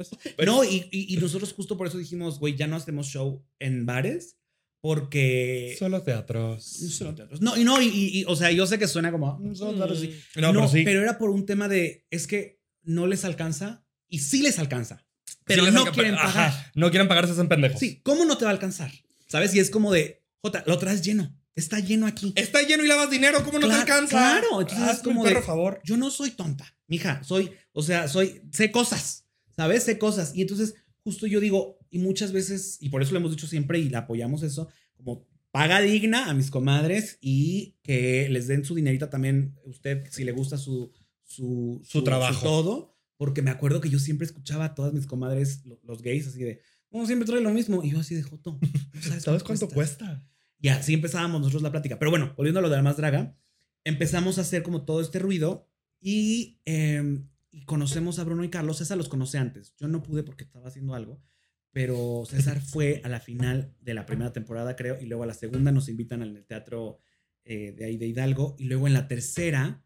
No, 0.46 0.64
y, 0.64 0.88
y- 0.90 1.14
y 1.14 1.16
nosotros 1.18 1.52
justo 1.52 1.76
por 1.76 1.86
eso 1.86 1.98
dijimos, 1.98 2.38
güey, 2.40 2.56
ya 2.56 2.66
no 2.66 2.76
hacemos 2.76 3.06
show 3.06 3.44
en 3.60 3.86
bares, 3.86 4.36
porque... 4.80 5.76
Solo 5.78 6.02
teatros. 6.02 6.64
Solo 6.64 7.14
teatros. 7.14 7.40
No, 7.40 7.56
y 7.56 7.64
no, 7.64 7.80
y, 7.80 7.86
y- 7.88 8.24
o 8.26 8.34
sea, 8.36 8.50
yo 8.50 8.66
sé 8.66 8.78
que 8.78 8.88
suena 8.88 9.10
como, 9.12 9.38
"Mm, 9.38 9.54
solo 9.54 9.76
teatros", 9.76 10.00
sí. 10.00 10.14
No, 10.36 10.52
pero 10.52 10.68
sí. 10.68 10.80
era 10.80 11.16
por 11.18 11.30
un 11.30 11.46
tema 11.46 11.68
de, 11.68 12.06
es 12.10 12.26
que 12.26 12.60
no 12.82 13.06
les 13.06 13.24
alcanza 13.24 13.86
y 14.08 14.18
sí 14.18 14.42
les 14.42 14.58
alcanza, 14.58 15.06
pero 15.44 15.64
Sí 15.64 15.70
no 15.72 15.84
quieren 15.86 16.14
Ajá, 16.14 16.26
pagar. 16.50 16.72
No 16.74 16.90
quieren 16.90 17.08
pagar, 17.08 17.26
se 17.26 17.32
hacen 17.32 17.48
pendejos. 17.48 17.78
Sí, 17.80 18.00
¿cómo 18.02 18.24
no 18.24 18.36
te 18.36 18.44
va 18.44 18.50
a 18.50 18.54
alcanzar? 18.54 18.90
¿Sabes? 19.26 19.54
Y 19.54 19.58
es 19.60 19.70
como 19.70 19.92
de, 19.92 20.22
Jota, 20.42 20.62
lo 20.66 20.78
traes 20.78 21.00
lleno, 21.02 21.34
está 21.56 21.80
lleno 21.80 22.06
aquí. 22.06 22.32
Está 22.36 22.62
lleno 22.62 22.84
y 22.84 22.88
lavas 22.88 23.10
dinero, 23.10 23.38
¿cómo 23.44 23.58
no 23.58 23.66
Claro, 23.66 23.84
te 23.84 23.92
alcanza? 23.92 24.10
claro, 24.40 24.60
entonces 24.60 24.84
es 24.86 24.90
Hazme 24.90 25.04
como 25.04 25.22
el 25.24 25.28
perro 25.30 25.40
de- 25.40 25.46
favor. 25.46 25.80
Yo 25.84 25.96
no 25.96 26.10
soy 26.10 26.30
tonta, 26.32 26.66
mija, 26.86 27.22
soy, 27.24 27.50
o 27.72 27.82
sea, 27.82 28.08
soy, 28.08 28.42
sé 28.52 28.70
cosas, 28.70 29.26
¿sabes? 29.56 29.84
Sé 29.84 29.98
cosas. 29.98 30.34
Y 30.34 30.42
entonces, 30.42 30.74
justo 31.02 31.26
yo 31.26 31.40
digo, 31.40 31.78
y 31.90 31.98
muchas 31.98 32.32
veces, 32.32 32.78
y 32.80 32.88
por 32.88 33.02
eso 33.02 33.12
lo 33.12 33.18
hemos 33.18 33.30
dicho 33.30 33.46
siempre 33.46 33.78
y 33.78 33.88
le 33.88 33.96
apoyamos 33.96 34.42
eso, 34.42 34.68
como 34.96 35.26
paga 35.52 35.80
digna 35.80 36.28
a 36.28 36.34
mis 36.34 36.50
comadres 36.50 37.18
y 37.20 37.76
que 37.82 38.28
les 38.28 38.48
den 38.48 38.64
su 38.64 38.74
dinerita 38.74 39.08
también, 39.10 39.54
usted, 39.64 40.04
si 40.10 40.24
le 40.24 40.32
gusta 40.32 40.58
su, 40.58 40.92
su, 41.22 41.80
Su 41.84 42.02
trabajo. 42.02 42.42
todo, 42.42 42.96
porque 43.16 43.42
me 43.42 43.50
acuerdo 43.52 43.80
que 43.80 43.88
yo 43.90 44.00
siempre 44.00 44.26
escuchaba 44.26 44.64
a 44.64 44.74
todas 44.74 44.92
mis 44.92 45.06
comadres, 45.06 45.64
lo- 45.64 45.78
los 45.84 46.02
gays, 46.02 46.26
así 46.26 46.40
de, 46.40 46.60
no, 46.90 47.06
siempre 47.06 47.26
trae 47.26 47.40
lo 47.40 47.50
mismo. 47.50 47.84
Y 47.84 47.90
yo 47.92 48.00
así 48.00 48.16
de 48.16 48.22
Joto, 48.24 48.58
¿no 48.60 49.02
sabes, 49.02 49.22
¿Sabes 49.24 49.42
cuánto 49.44 49.68
cuesta? 49.68 50.20
Y 50.64 50.70
así 50.70 50.94
empezábamos 50.94 51.42
nosotros 51.42 51.60
la 51.60 51.70
plática. 51.70 51.98
Pero 51.98 52.10
bueno, 52.10 52.32
volviendo 52.38 52.60
a 52.60 52.62
lo 52.62 52.70
de 52.70 52.76
la 52.76 52.82
más 52.82 52.96
draga, 52.96 53.36
empezamos 53.84 54.38
a 54.38 54.40
hacer 54.40 54.62
como 54.62 54.86
todo 54.86 55.02
este 55.02 55.18
ruido 55.18 55.68
y, 56.00 56.62
eh, 56.64 57.22
y 57.50 57.66
conocemos 57.66 58.18
a 58.18 58.24
Bruno 58.24 58.44
y 58.44 58.48
Carlos. 58.48 58.78
César 58.78 58.96
los 58.96 59.10
conoce 59.10 59.36
antes. 59.36 59.74
Yo 59.76 59.88
no 59.88 60.02
pude 60.02 60.22
porque 60.22 60.44
estaba 60.44 60.68
haciendo 60.68 60.94
algo, 60.94 61.22
pero 61.70 62.24
César 62.26 62.62
fue 62.66 63.02
a 63.04 63.10
la 63.10 63.20
final 63.20 63.76
de 63.82 63.92
la 63.92 64.06
primera 64.06 64.32
temporada, 64.32 64.74
creo, 64.74 64.98
y 64.98 65.04
luego 65.04 65.24
a 65.24 65.26
la 65.26 65.34
segunda 65.34 65.70
nos 65.70 65.90
invitan 65.90 66.22
al 66.22 66.46
teatro 66.46 66.98
eh, 67.44 67.72
de 67.76 67.84
ahí 67.84 67.98
de 67.98 68.06
Hidalgo. 68.06 68.56
Y 68.58 68.64
luego 68.64 68.86
en 68.86 68.94
la 68.94 69.06
tercera 69.06 69.84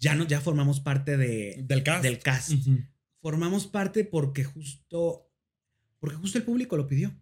ya, 0.00 0.16
no, 0.16 0.26
ya 0.26 0.40
formamos 0.40 0.80
parte 0.80 1.16
de, 1.16 1.62
Del 1.64 1.84
cast. 1.84 2.02
del 2.02 2.18
cast. 2.18 2.54
Formamos 3.20 3.68
parte 3.68 4.02
porque 4.02 4.42
justo, 4.42 5.30
porque 6.00 6.16
justo 6.16 6.38
el 6.38 6.44
público 6.44 6.76
lo 6.76 6.88
pidió. 6.88 7.16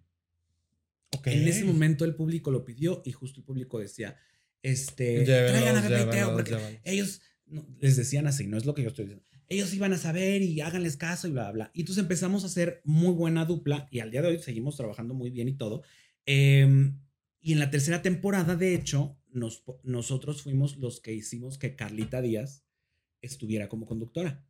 En 1.24 1.48
ese 1.48 1.64
momento 1.64 2.04
el 2.04 2.14
público 2.14 2.50
lo 2.50 2.64
pidió 2.64 3.02
y 3.04 3.12
justo 3.12 3.40
el 3.40 3.44
público 3.44 3.78
decía, 3.78 4.16
este, 4.62 5.24
traigan 5.24 5.76
a 5.76 5.80
Bebé 5.80 5.98
llévenlos, 5.98 6.14
Teo, 6.14 6.32
porque 6.34 6.80
ellos 6.84 7.22
no, 7.46 7.66
les 7.80 7.96
decían 7.96 8.26
así, 8.26 8.46
no 8.46 8.56
es 8.56 8.66
lo 8.66 8.74
que 8.74 8.82
yo 8.82 8.88
estoy 8.88 9.06
diciendo. 9.06 9.24
Ellos 9.48 9.72
iban 9.74 9.92
a 9.92 9.98
saber 9.98 10.42
y 10.42 10.60
háganles 10.60 10.96
caso 10.96 11.28
y 11.28 11.30
bla, 11.30 11.44
bla, 11.44 11.52
bla. 11.52 11.70
Y 11.72 11.80
entonces 11.80 12.02
empezamos 12.02 12.42
a 12.42 12.48
hacer 12.48 12.80
muy 12.84 13.12
buena 13.12 13.44
dupla 13.44 13.86
y 13.92 14.00
al 14.00 14.10
día 14.10 14.22
de 14.22 14.28
hoy 14.28 14.38
seguimos 14.40 14.76
trabajando 14.76 15.14
muy 15.14 15.30
bien 15.30 15.48
y 15.48 15.54
todo. 15.54 15.82
Em, 16.24 16.98
y 17.40 17.52
en 17.52 17.60
la 17.60 17.70
tercera 17.70 18.02
temporada, 18.02 18.56
de 18.56 18.74
hecho, 18.74 19.16
nos, 19.30 19.62
nosotros 19.84 20.42
fuimos 20.42 20.78
los 20.78 21.00
que 21.00 21.14
hicimos 21.14 21.58
que 21.58 21.76
Carlita 21.76 22.20
Díaz 22.20 22.64
estuviera 23.20 23.68
como 23.68 23.86
conductora. 23.86 24.44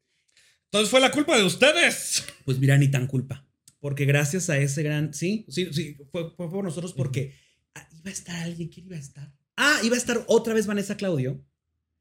Entonces 0.64 0.90
fue 0.90 1.00
la 1.00 1.11
culpa 1.11 1.37
de 1.37 1.44
ustedes. 1.44 2.24
Pues 2.46 2.59
mira, 2.59 2.79
ni 2.79 2.88
tan 2.88 3.07
culpa. 3.07 3.45
Porque 3.87 4.05
gracias 4.05 4.51
a 4.51 4.59
ese 4.59 4.83
gran. 4.83 5.14
Sí, 5.14 5.46
sí, 5.49 5.68
sí, 5.72 5.96
fue, 6.11 6.35
fue 6.37 6.51
por 6.51 6.64
nosotros 6.64 6.92
porque 6.92 7.37
ah, 7.72 7.88
iba 7.92 8.11
a 8.11 8.12
estar 8.12 8.35
alguien. 8.42 8.68
¿Quién 8.68 8.87
iba 8.87 8.96
a 8.96 8.99
estar? 8.99 9.33
Ah, 9.57 9.79
iba 9.85 9.94
a 9.94 9.96
estar 9.96 10.25
otra 10.27 10.55
vez 10.55 10.66
Vanessa 10.66 10.96
Claudio. 10.96 11.40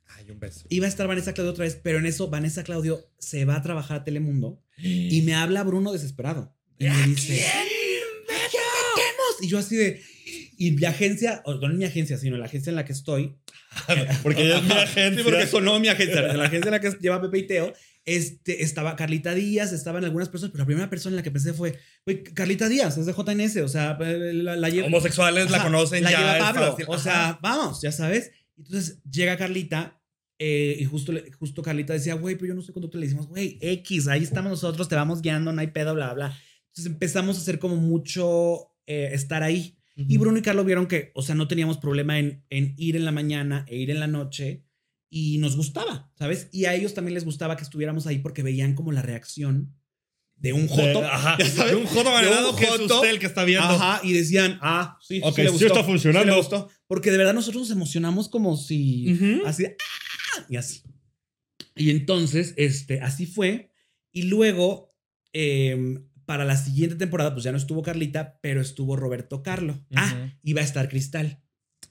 Ay, 0.07 0.31
un 0.31 0.39
beso. 0.39 0.65
Iba 0.69 0.87
a 0.87 0.89
estar 0.89 1.07
Vanessa 1.07 1.35
Claudio 1.35 1.51
otra 1.51 1.65
vez, 1.65 1.79
pero 1.83 1.99
en 1.99 2.07
eso 2.07 2.27
Vanessa 2.27 2.63
Claudio 2.63 3.07
se 3.19 3.45
va 3.45 3.55
a 3.55 3.61
trabajar 3.61 3.97
a 3.97 4.03
Telemundo 4.03 4.63
y 4.79 5.21
me 5.27 5.35
habla 5.35 5.61
Bruno 5.61 5.93
desesperado. 5.93 6.57
Y 6.79 6.85
me 6.85 7.03
dice. 7.05 7.45
Y 9.41 9.47
yo 9.47 9.59
así 9.59 9.75
de. 9.75 10.01
Y 10.57 10.71
mi 10.71 10.85
agencia, 10.85 11.43
o 11.45 11.53
no 11.53 11.69
en 11.69 11.77
mi 11.77 11.85
agencia, 11.85 12.17
sino 12.17 12.35
la 12.37 12.45
agencia 12.45 12.71
en 12.71 12.77
la 12.77 12.85
que 12.85 12.93
estoy, 12.93 13.37
Porque 14.23 14.41
ella 14.41 14.57
es 14.57 14.63
mi 14.63 14.71
agencia. 14.71 15.11
Sí, 15.23 15.23
porque 15.23 15.45
sonó 15.45 15.79
mi 15.79 15.87
agencia. 15.87 16.31
En 16.31 16.37
la 16.37 16.45
agencia 16.45 16.69
en 16.69 16.71
la 16.71 16.79
que 16.79 16.97
lleva 16.99 17.21
Pepe 17.21 17.37
y 17.37 17.47
Teo, 17.47 17.73
este, 18.05 18.63
estaba 18.63 18.95
Carlita 18.95 19.33
Díaz, 19.33 19.73
estaban 19.73 20.03
algunas 20.05 20.29
personas, 20.29 20.51
pero 20.51 20.61
la 20.63 20.67
primera 20.67 20.89
persona 20.89 21.13
en 21.13 21.17
la 21.17 21.23
que 21.23 21.31
pensé 21.31 21.53
fue, 21.53 21.79
güey, 22.05 22.23
Carlita 22.23 22.69
Díaz, 22.69 22.97
es 22.97 23.05
de 23.07 23.13
JNS, 23.13 23.57
o 23.57 23.67
sea, 23.67 23.97
la, 23.99 24.55
la 24.55 24.69
lleva. 24.69 24.87
Homosexuales 24.87 25.49
la 25.49 25.63
conocen 25.63 26.03
la 26.03 26.11
ya. 26.11 26.19
lleva 26.19 26.37
Pablo. 26.39 26.71
fácil. 26.71 26.85
O 26.87 26.93
Ajá. 26.93 27.03
sea, 27.03 27.39
vamos, 27.41 27.81
ya 27.81 27.91
sabes. 27.91 28.31
Entonces 28.57 29.01
llega 29.09 29.37
Carlita 29.37 29.99
eh, 30.37 30.77
y 30.79 30.85
justo, 30.85 31.13
justo 31.39 31.61
Carlita 31.61 31.93
decía, 31.93 32.13
güey, 32.13 32.35
pero 32.35 32.49
yo 32.49 32.53
no 32.53 32.61
soy 32.61 32.73
conductor. 32.73 32.99
Le 32.99 33.07
decimos, 33.07 33.27
güey, 33.27 33.57
X, 33.61 34.07
ahí 34.07 34.23
estamos 34.23 34.51
nosotros, 34.51 34.87
te 34.87 34.95
vamos 34.95 35.21
guiando, 35.21 35.51
no 35.51 35.61
hay 35.61 35.67
pedo, 35.67 35.93
bla, 35.95 36.13
bla. 36.13 36.37
Entonces 36.67 36.91
empezamos 36.91 37.37
a 37.37 37.41
hacer 37.41 37.57
como 37.57 37.77
mucho 37.77 38.71
eh, 38.85 39.09
estar 39.13 39.43
ahí. 39.43 39.77
Y 39.97 40.17
Bruno 40.17 40.37
y 40.37 40.41
Carlos 40.41 40.65
vieron 40.65 40.87
que, 40.87 41.11
o 41.15 41.21
sea, 41.21 41.35
no 41.35 41.47
teníamos 41.47 41.77
problema 41.77 42.19
en, 42.19 42.43
en 42.49 42.73
ir 42.77 42.97
en 42.97 43.05
la 43.05 43.13
mañana 43.13 43.65
e 43.69 43.77
ir 43.77 43.89
en 43.89 44.01
la 44.01 44.07
noche 44.07 44.64
y 45.17 45.37
nos 45.37 45.55
gustaba, 45.55 46.11
¿sabes? 46.19 46.49
Y 46.51 46.65
a 46.65 46.73
ellos 46.75 46.93
también 46.93 47.13
les 47.13 47.23
gustaba 47.23 47.55
que 47.55 47.63
estuviéramos 47.63 48.05
ahí 48.05 48.19
porque 48.19 48.43
veían 48.43 48.75
como 48.75 48.91
la 48.91 49.01
reacción 49.01 49.73
de 50.35 50.51
un 50.51 50.67
joto. 50.67 50.99
De, 50.99 51.05
ajá, 51.05 51.37
de 51.37 51.73
un 51.73 51.85
joto 51.85 52.09
un 52.09 52.55
que 52.57 52.65
es 52.65 52.79
usted 52.81 53.09
el 53.11 53.19
que 53.19 53.25
está 53.25 53.45
viendo. 53.45 53.65
Ajá, 53.65 54.01
y 54.03 54.11
decían, 54.11 54.59
ah, 54.61 54.97
sí, 54.99 55.21
Ok, 55.23 55.35
sí, 55.37 55.41
le 55.43 55.47
sí 55.47 55.51
gustó, 55.53 55.67
está 55.67 55.83
funcionando. 55.85 56.25
sí 56.25 56.29
le 56.31 56.35
gustó. 56.35 56.69
Porque 56.87 57.11
de 57.11 57.17
verdad 57.17 57.33
nosotros 57.33 57.61
nos 57.61 57.71
emocionamos 57.71 58.27
como 58.27 58.57
si 58.57 59.13
Ujú. 59.13 59.45
así, 59.47 59.67
¡ah! 59.67 60.45
y 60.49 60.57
así. 60.57 60.81
Y 61.77 61.91
entonces, 61.91 62.53
este, 62.57 62.99
así 62.99 63.25
fue. 63.25 63.71
Y 64.11 64.23
luego, 64.23 64.93
em, 65.31 66.09
para 66.25 66.43
la 66.43 66.57
siguiente 66.57 66.97
temporada, 66.97 67.31
pues 67.33 67.45
ya 67.45 67.53
no 67.53 67.57
estuvo 67.57 67.81
Carlita, 67.83 68.37
pero 68.41 68.59
estuvo 68.59 68.97
Roberto 68.97 69.41
Carlo. 69.43 69.79
Ah, 69.95 70.13
Ujú. 70.13 70.31
iba 70.43 70.59
a 70.59 70.65
estar 70.65 70.89
Cristal. 70.89 71.41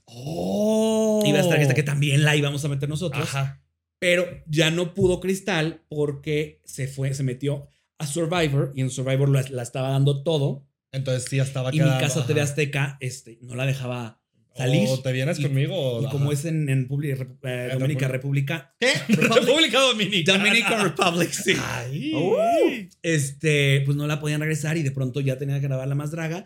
Oh. 0.05 0.94
Iba 1.27 1.39
a 1.39 1.43
estar 1.43 1.57
Cristal, 1.57 1.75
que 1.77 1.83
también 1.83 2.25
la 2.25 2.37
íbamos 2.37 2.65
a 2.65 2.69
meter 2.69 2.89
nosotros. 2.89 3.23
Ajá. 3.23 3.61
Pero 3.99 4.27
ya 4.47 4.71
no 4.71 4.95
pudo 4.95 5.21
Cristal 5.21 5.83
porque 5.89 6.61
se 6.65 6.89
fue, 6.89 7.15
se 7.15 7.23
metió 7.23 7.69
a 7.99 8.07
Survivor 8.07 8.73
y 8.75 8.81
en 8.83 8.91
Survivor 8.91 9.29
la, 9.29 9.43
la 9.51 9.63
estaba 9.63 9.91
dando 9.91 10.23
todo. 10.23 10.67
Entonces 10.93 11.25
sí 11.29 11.39
estaba 11.39 11.71
Y 11.75 11.81
mi 11.81 11.89
casa 11.99 12.27
TV 12.27 12.41
ajá. 12.41 12.51
Azteca 12.51 12.97
este, 13.01 13.39
no 13.43 13.55
la 13.55 13.67
dejaba 13.67 14.21
salir. 14.57 14.89
O 14.89 15.01
te 15.01 15.11
vienes 15.13 15.39
Y- 15.39 15.43
conmigo. 15.45 16.03
Y 16.03 16.09
como 16.11 16.27
ajá. 16.27 16.35
es 16.35 16.45
en, 16.45 16.69
en 16.69 16.87
Publi- 16.89 17.17
Repu- 17.17 17.39
eh, 17.49 17.71
En 17.73 17.79
Dominica 17.79 18.07
República-. 18.09 18.77
¿Qué? 18.79 18.93
República 19.15 19.81
Dominicana. 19.81 20.39
Dominican 20.45 20.85
Republic, 20.85 21.31
sí. 21.31 21.55
Ay. 21.59 22.13
Uh. 22.15 22.89
Este, 23.03 23.83
pues 23.85 23.97
no 23.97 24.07
la 24.07 24.21
podían 24.21 24.41
regresar 24.41 24.77
y 24.77 24.83
de 24.83 24.91
pronto 24.93 25.21
ya 25.21 25.39
tenía 25.39 25.61
que 25.61 25.67
grabar 25.67 25.89
la 25.89 25.95
más 25.95 26.11
draga. 26.11 26.45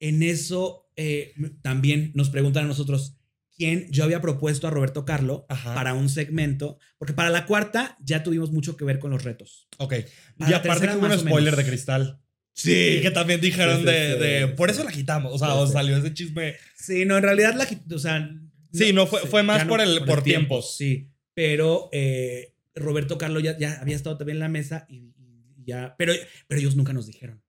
En 0.00 0.22
eso 0.22 0.88
eh, 0.96 1.32
también 1.62 2.12
nos 2.14 2.30
preguntan 2.30 2.64
a 2.64 2.68
nosotros 2.68 3.17
quién. 3.58 3.86
Yo 3.90 4.04
había 4.04 4.20
propuesto 4.22 4.66
a 4.66 4.70
Roberto 4.70 5.04
Carlo 5.04 5.44
Ajá. 5.50 5.74
para 5.74 5.92
un 5.94 6.08
segmento, 6.08 6.78
porque 6.96 7.12
para 7.12 7.28
la 7.28 7.44
cuarta 7.44 7.98
ya 8.00 8.22
tuvimos 8.22 8.52
mucho 8.52 8.76
que 8.76 8.84
ver 8.86 8.98
con 9.00 9.10
los 9.10 9.24
retos. 9.24 9.68
Ok. 9.78 9.94
Para 10.38 10.50
y 10.50 10.54
aparte 10.54 10.88
que 10.88 10.96
hubo 10.96 11.06
un 11.06 11.18
spoiler 11.18 11.56
de 11.56 11.66
cristal. 11.66 12.20
Sí. 12.54 12.96
Y 12.98 13.02
que 13.02 13.10
también 13.10 13.40
dijeron 13.40 13.76
Sí, 13.76 13.82
sí, 13.82 13.86
de, 13.92 14.12
sí, 14.14 14.18
de-. 14.20 14.48
Por 14.48 14.70
eso 14.70 14.82
la 14.84 14.90
quitamos. 14.90 15.32
O 15.32 15.38
sea, 15.38 15.66
salió 15.72 15.96
ese 15.96 16.12
chisme. 16.14 16.54
Sí, 16.76 17.04
no, 17.04 17.16
en 17.16 17.22
realidad 17.22 17.54
la, 17.54 17.68
o 17.94 17.98
sea, 17.98 18.30
Sí, 18.72 18.92
no, 18.92 19.06
fue- 19.06 19.20
fue 19.26 19.42
más 19.42 19.64
por 19.64 19.80
el- 19.80 20.04
por 20.04 20.22
tiempos. 20.22 20.76
Sí, 20.76 21.10
pero 21.34 21.88
eh, 21.92 22.54
Roberto 22.74 23.16
Carlos 23.18 23.42
ya, 23.42 23.56
ya 23.58 23.78
había 23.80 23.96
estado 23.96 24.16
también 24.18 24.36
en 24.36 24.40
la 24.40 24.48
mesa 24.48 24.86
y, 24.88 25.14
y 25.56 25.64
ya, 25.66 25.94
pero, 25.98 26.12
pero 26.46 26.60
ellos 26.60 26.76
nunca 26.76 26.92
nos 26.92 27.06
dijeron 27.06 27.42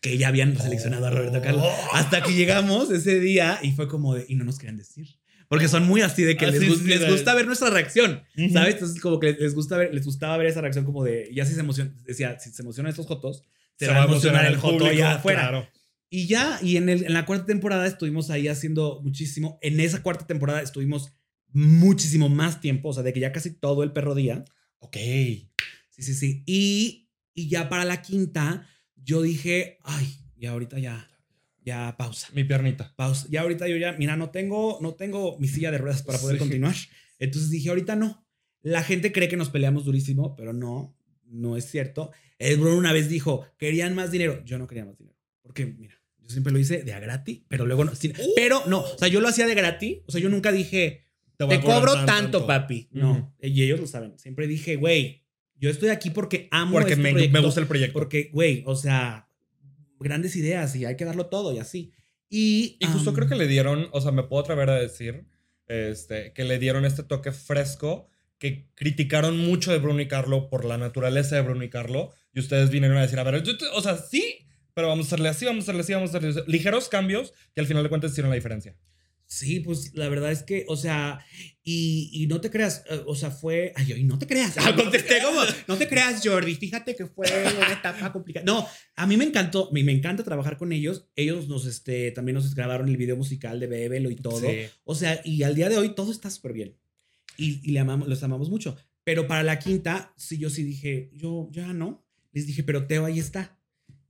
que 0.00 0.18
ya 0.18 0.28
habían 0.28 0.56
seleccionado 0.58 1.06
a 1.06 1.10
Roberto 1.10 1.40
Carlos. 1.42 1.64
Oh. 1.66 1.88
Hasta 1.94 2.22
que 2.22 2.32
llegamos 2.34 2.90
ese 2.90 3.20
día 3.20 3.58
y 3.62 3.72
fue 3.72 3.88
como 3.88 4.14
de, 4.14 4.24
y 4.28 4.34
no 4.36 4.44
nos 4.44 4.58
querían 4.58 4.76
decir. 4.76 5.08
Porque 5.54 5.68
son 5.68 5.84
muy 5.86 6.00
así 6.02 6.22
de 6.22 6.36
que 6.36 6.46
Ah, 6.46 6.50
les, 6.50 6.60
sí, 6.60 6.68
gus- 6.68 6.78
sí, 6.78 6.84
les 6.88 7.10
gusta 7.10 7.34
ver 7.34 7.46
nuestra 7.46 7.70
reacción. 7.70 8.22
¿sabes? 8.52 8.74
Entonces 8.74 9.00
como 9.00 9.18
que 9.20 9.32
les 9.32 9.54
gusta 9.54 9.76
ver, 9.76 9.94
les 9.94 10.04
gustaba 10.04 10.36
ver 10.36 10.46
esa 10.48 10.60
reacción 10.60 10.84
como 10.84 11.02
de, 11.04 11.30
ya 11.32 11.44
si 11.46 11.54
se 11.54 11.60
emociona, 11.60 11.94
decía, 12.04 12.38
si 12.38 12.50
se 12.50 12.62
emocionan 12.62 12.90
estos 12.90 13.06
jotos, 13.06 13.42
se, 13.78 13.88
va 13.88 14.02
a 14.02 14.04
emocionar 14.04 14.46
el 14.46 14.56
joto 14.56 14.86
allá 14.86 15.14
afuera. 15.16 15.40
claro. 15.42 15.68
Y 16.10 16.26
ya, 16.28 16.60
y 16.62 16.76
en, 16.76 16.88
el, 16.88 17.04
en 17.04 17.12
la 17.12 17.26
cuarta 17.26 17.46
temporada 17.46 17.86
estuvimos 17.86 18.30
ahí 18.30 18.46
haciendo 18.46 19.00
muchísimo. 19.02 19.58
En 19.62 19.80
esa 19.80 20.00
cuarta 20.02 20.26
temporada 20.26 20.60
estuvimos 20.62 21.12
muchísimo 21.50 22.28
más 22.28 22.60
tiempo, 22.60 22.90
o 22.90 22.92
sea, 22.92 23.02
de 23.02 23.12
que 23.12 23.20
ya 23.20 23.32
casi 23.32 23.50
todo 23.50 23.82
el 23.82 23.92
perro 23.92 24.14
día. 24.14 24.44
Ok. 24.78 24.96
Sí, 24.96 26.02
sí, 26.02 26.14
sí. 26.14 26.42
Y, 26.46 27.08
y 27.34 27.48
ya 27.48 27.68
para 27.68 27.84
la 27.84 28.02
quinta, 28.02 28.68
yo 28.96 29.22
dije, 29.22 29.78
ay, 29.82 30.06
ya 30.36 30.50
ahorita 30.50 30.78
ya, 30.78 31.08
ya 31.64 31.96
pausa, 31.96 32.28
Mi 32.34 32.44
piernita. 32.44 32.92
pausa. 32.96 33.26
Ya 33.30 33.40
ahorita 33.42 33.66
yo 33.68 33.76
ya, 33.76 33.92
mira, 33.92 34.16
no 34.16 34.30
tengo, 34.30 34.78
no 34.82 34.94
tengo 34.94 35.38
mi 35.38 35.48
silla 35.48 35.70
de 35.70 35.78
ruedas 35.78 36.02
para 36.02 36.18
poder 36.18 36.36
Sí. 36.36 36.40
continuar. 36.40 36.74
Entonces 37.18 37.50
dije, 37.50 37.68
ahorita 37.70 37.96
no. 37.96 38.26
La 38.62 38.82
gente 38.82 39.12
cree 39.12 39.28
que 39.28 39.36
nos 39.36 39.50
peleamos 39.50 39.84
durísimo, 39.84 40.34
pero 40.36 40.52
no, 40.52 40.96
no 41.26 41.56
es 41.56 41.66
cierto. 41.70 42.10
El 42.38 42.58
Bruno 42.58 42.76
una 42.78 42.92
vez 42.92 43.08
dijo, 43.08 43.46
querían 43.58 43.94
más 43.94 44.10
dinero. 44.10 44.42
Yo 44.44 44.58
no 44.58 44.66
quería 44.66 44.84
más 44.84 44.96
dinero. 44.98 45.16
Porque, 45.42 45.66
mira, 45.66 45.94
yo 46.18 46.28
siempre 46.30 46.52
lo 46.52 46.58
hice 46.58 46.82
de 46.82 46.92
a 46.92 47.00
gratis, 47.00 47.42
pero 47.48 47.66
luego 47.66 47.84
no. 47.84 47.94
sin- 47.94 48.12
Uh. 48.12 48.32
pero 48.36 48.62
no, 48.66 48.80
o 48.80 48.98
sea, 48.98 49.08
yo 49.08 49.20
lo 49.20 49.28
hacía 49.28 49.46
de 49.46 49.54
gratis. 49.54 49.98
O 50.06 50.12
sea, 50.12 50.20
yo 50.20 50.28
nunca 50.30 50.50
dije, 50.52 51.04
te 51.36 51.44
cobrar 51.46 51.62
cobro 51.62 51.94
tan- 51.94 52.06
tanto, 52.06 52.46
papi. 52.46 52.88
No, 52.92 53.10
Ujú. 53.12 53.32
y 53.42 53.62
ellos 53.62 53.80
lo 53.80 53.86
saben. 53.86 54.18
Siempre 54.18 54.46
dije, 54.46 54.76
güey, 54.76 55.22
yo 55.56 55.68
estoy 55.70 55.90
aquí 55.90 56.10
porque 56.10 56.48
amo 56.50 56.72
Porque 56.72 56.92
este 56.92 57.02
me, 57.02 57.10
proyecto, 57.12 57.32
me 57.38 57.44
gusta 57.44 57.60
el 57.60 57.66
proyecto. 57.66 57.92
Porque, 57.92 58.30
güey, 58.32 58.62
o 58.66 58.74
sea, 58.76 59.23
grandes 60.04 60.36
ideas 60.36 60.76
y 60.76 60.84
hay 60.84 60.96
que 60.96 61.04
darlo 61.04 61.26
todo 61.26 61.52
y 61.52 61.58
así. 61.58 61.92
Y, 62.28 62.76
Y 62.80 62.86
justo 62.86 63.12
creo 63.12 63.28
que 63.28 63.34
le 63.34 63.48
dieron, 63.48 63.88
o 63.92 64.00
sea, 64.00 64.12
me 64.12 64.22
puedo 64.22 64.42
atrever 64.42 64.70
a 64.70 64.74
decir, 64.76 65.26
este, 65.66 66.32
que 66.32 66.44
le 66.44 66.58
dieron 66.58 66.84
este 66.84 67.02
toque 67.02 67.32
fresco, 67.32 68.08
que 68.38 68.68
criticaron 68.74 69.38
mucho 69.38 69.72
de 69.72 69.78
Bruno 69.78 70.00
y 70.00 70.08
Carlo 70.08 70.48
por 70.48 70.64
la 70.64 70.78
naturaleza 70.78 71.36
de 71.36 71.42
Bruno 71.42 71.64
y 71.64 71.70
Carlo, 71.70 72.12
y 72.32 72.40
ustedes 72.40 72.70
vinieron 72.70 72.96
a 72.98 73.02
decir, 73.02 73.18
a 73.18 73.24
ver, 73.24 73.42
yo 73.42 73.56
te- 73.56 73.66
o 73.68 73.80
sea, 73.80 73.96
sí, 73.96 74.46
pero 74.74 74.88
vamos 74.88 75.06
a 75.06 75.08
hacerle 75.08 75.28
así, 75.28 75.44
vamos 75.44 75.62
a 75.62 75.64
hacerle 75.66 75.80
así, 75.82 75.92
vamos 75.94 76.14
a 76.14 76.18
hacerle 76.18 76.40
así. 76.40 76.50
Ligeros 76.50 76.88
cambios 76.88 77.32
que 77.54 77.60
al 77.60 77.66
final 77.66 77.82
de 77.82 77.88
cuentas 77.88 78.10
hicieron 78.12 78.30
la 78.30 78.36
diferencia. 78.36 78.76
Sí, 79.34 79.58
pues 79.58 79.90
la 79.94 80.08
verdad 80.08 80.30
es 80.30 80.44
que, 80.44 80.64
o 80.68 80.76
sea, 80.76 81.18
y, 81.64 82.08
y 82.12 82.28
no 82.28 82.40
te 82.40 82.50
creas, 82.50 82.84
eh, 82.88 83.02
o 83.04 83.16
sea, 83.16 83.32
fue, 83.32 83.72
ay, 83.74 83.92
y 83.96 84.04
no 84.04 84.16
te 84.16 84.28
creas, 84.28 84.56
Ah, 84.58 84.70
no 84.70 84.88
te, 84.88 85.02
como, 85.20 85.40
no 85.66 85.76
te 85.76 85.88
creas, 85.88 86.20
Jordi, 86.24 86.54
fíjate 86.54 86.94
que 86.94 87.06
fue 87.06 87.26
una 87.56 87.72
etapa 87.72 88.12
complicada. 88.12 88.46
No, 88.46 88.64
a 88.94 89.06
mí 89.08 89.16
me 89.16 89.24
encantó, 89.24 89.70
me, 89.72 89.82
me 89.82 89.90
encanta 89.90 90.22
trabajar 90.22 90.56
con 90.56 90.70
ellos. 90.70 91.08
Ellos 91.16 91.48
nos, 91.48 91.66
este, 91.66 92.12
también 92.12 92.36
nos 92.36 92.54
grabaron 92.54 92.88
el 92.88 92.96
video 92.96 93.16
musical 93.16 93.58
de 93.58 93.66
Bebelo 93.66 94.08
y 94.08 94.14
todo. 94.14 94.38
Sí. 94.38 94.66
O 94.84 94.94
sea, 94.94 95.20
y 95.24 95.42
al 95.42 95.56
día 95.56 95.68
de 95.68 95.78
hoy 95.78 95.96
todo 95.96 96.12
está 96.12 96.30
súper 96.30 96.52
bien. 96.52 96.76
Y, 97.36 97.58
y 97.68 97.72
le 97.72 97.80
amamos, 97.80 98.06
los 98.06 98.22
amamos 98.22 98.50
mucho. 98.50 98.76
Pero 99.02 99.26
para 99.26 99.42
la 99.42 99.58
quinta, 99.58 100.14
sí, 100.16 100.38
yo 100.38 100.48
sí 100.48 100.62
dije, 100.62 101.10
yo 101.12 101.48
ya 101.50 101.72
no. 101.72 102.06
Les 102.30 102.46
dije, 102.46 102.62
pero 102.62 102.86
Teo 102.86 103.04
ahí 103.04 103.18
está. 103.18 103.58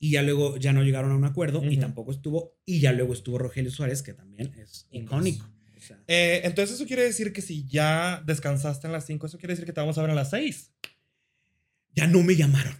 Y 0.05 0.11
ya 0.11 0.23
luego 0.23 0.59
ya 0.59 0.75
no 0.75 0.83
llegaron 0.83 1.13
a 1.13 1.17
un 1.17 1.25
acuerdo 1.25 1.65
y 1.65 1.79
tampoco 1.79 2.11
estuvo. 2.13 2.59
Y 2.67 2.81
ya 2.81 2.93
luego 2.93 3.15
estuvo 3.15 3.39
Rogelio 3.39 3.71
Suárez, 3.71 4.03
que 4.03 4.13
también 4.13 4.53
es 4.59 4.87
icónico. 4.91 5.51
O 5.75 5.81
sea, 5.81 5.99
Eh, 6.07 6.43
entonces 6.45 6.77
eso 6.77 6.87
quiere 6.87 7.05
decir 7.05 7.33
que 7.33 7.41
si 7.41 7.67
ya 7.67 8.23
descansaste 8.27 8.87
en 8.87 8.93
las 8.93 9.07
5, 9.07 9.27
eso 9.27 9.39
quiere 9.39 9.55
decir 9.55 9.65
que 9.65 9.73
te 9.73 9.81
vamos 9.81 9.97
a 9.97 10.03
ver 10.03 10.11
en 10.11 10.17
las 10.17 10.29
6. 10.29 10.73
ya 11.95 12.07
no 12.07 12.23
me 12.23 12.37
llamaron. 12.37 12.77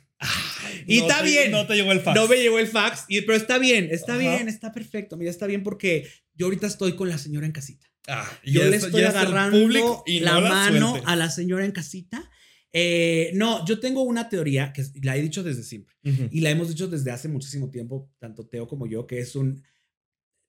Y 0.87 0.99
está 0.99 1.22
bien. 1.22 1.51
No 1.51 1.66
te 1.66 1.77
llegó 1.77 1.93
el 1.93 2.01
fax. 2.01 2.14
No 2.14 2.29
me 2.29 2.37
llegó 2.37 2.59
el 2.59 2.66
fax, 2.66 3.05
y, 3.09 3.22
pero 3.22 3.37
está 3.39 3.57
bien, 3.59 3.89
está 3.91 4.12
Ajá. 4.12 4.20
bien, 4.20 4.49
está 4.49 4.72
perfecto. 4.72 5.16
Mira, 5.16 5.31
está 5.31 5.47
bien 5.47 5.62
porque 5.62 6.07
yo 6.35 6.45
ahorita 6.47 6.66
estoy 6.66 6.95
con 6.95 7.09
la 7.09 7.16
señora 7.16 7.47
en 7.47 7.53
casita. 7.53 7.87
Ah, 8.07 8.31
y 8.43 8.53
Yo 8.53 8.64
le 8.64 8.77
estoy 8.77 9.01
es 9.03 9.09
agarrando 9.09 10.05
la 10.07 10.35
no 10.35 10.41
mano 10.43 11.03
a 11.07 11.16
la 11.16 11.31
señora 11.31 11.64
en 11.64 11.72
casita. 11.72 12.31
Eh, 12.77 13.31
no, 13.35 13.64
yo 13.64 13.79
tengo 13.79 14.03
una 14.03 14.29
teoría 14.29 14.72
que 14.72 14.85
la 15.03 15.16
he 15.16 15.22
dicho 15.22 15.45
desde 15.45 15.62
siempre 15.62 15.95
y 16.31 16.41
la 16.41 16.51
hemos 16.51 16.68
dicho 16.68 16.89
desde 16.89 17.12
hace 17.12 17.29
muchísimo 17.29 17.70
tiempo, 17.70 18.11
tanto 18.18 18.47
Teo 18.49 18.66
como 18.66 18.87
yo, 18.89 19.07
que 19.07 19.20
es 19.20 19.37
un... 19.37 19.62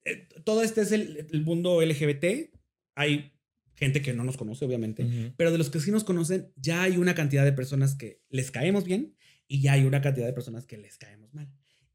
eh, 0.06 0.28
todo 0.44 0.64
este 0.64 0.82
es 0.82 0.92
el, 0.92 1.28
el 1.32 1.42
mundo 1.44 1.82
LGBT. 1.84 2.52
Hay 2.96 3.32
gente 3.76 4.02
que 4.02 4.14
no 4.14 4.24
nos 4.24 4.38
conoce, 4.38 4.66
obviamente, 4.66 5.34
pero 5.38 5.52
de 5.52 5.60
los 5.60 5.70
que 5.70 5.80
sí 5.80 5.92
nos 5.92 6.04
conocen, 6.04 6.52
ya 6.56 6.82
hay 6.82 6.98
una 6.98 7.14
cantidad 7.14 7.46
de 7.46 7.54
personas 7.54 7.94
que 7.94 8.22
les 8.30 8.50
caemos 8.50 8.86
bien 8.86 9.16
y 9.48 9.62
ya 9.62 9.74
hay 9.74 9.86
una 9.86 10.02
cantidad 10.02 10.26
de 10.26 10.34
personas 10.34 10.66
que 10.66 10.78
les 10.78 10.98
caemos 10.98 11.32
mal. 11.34 11.48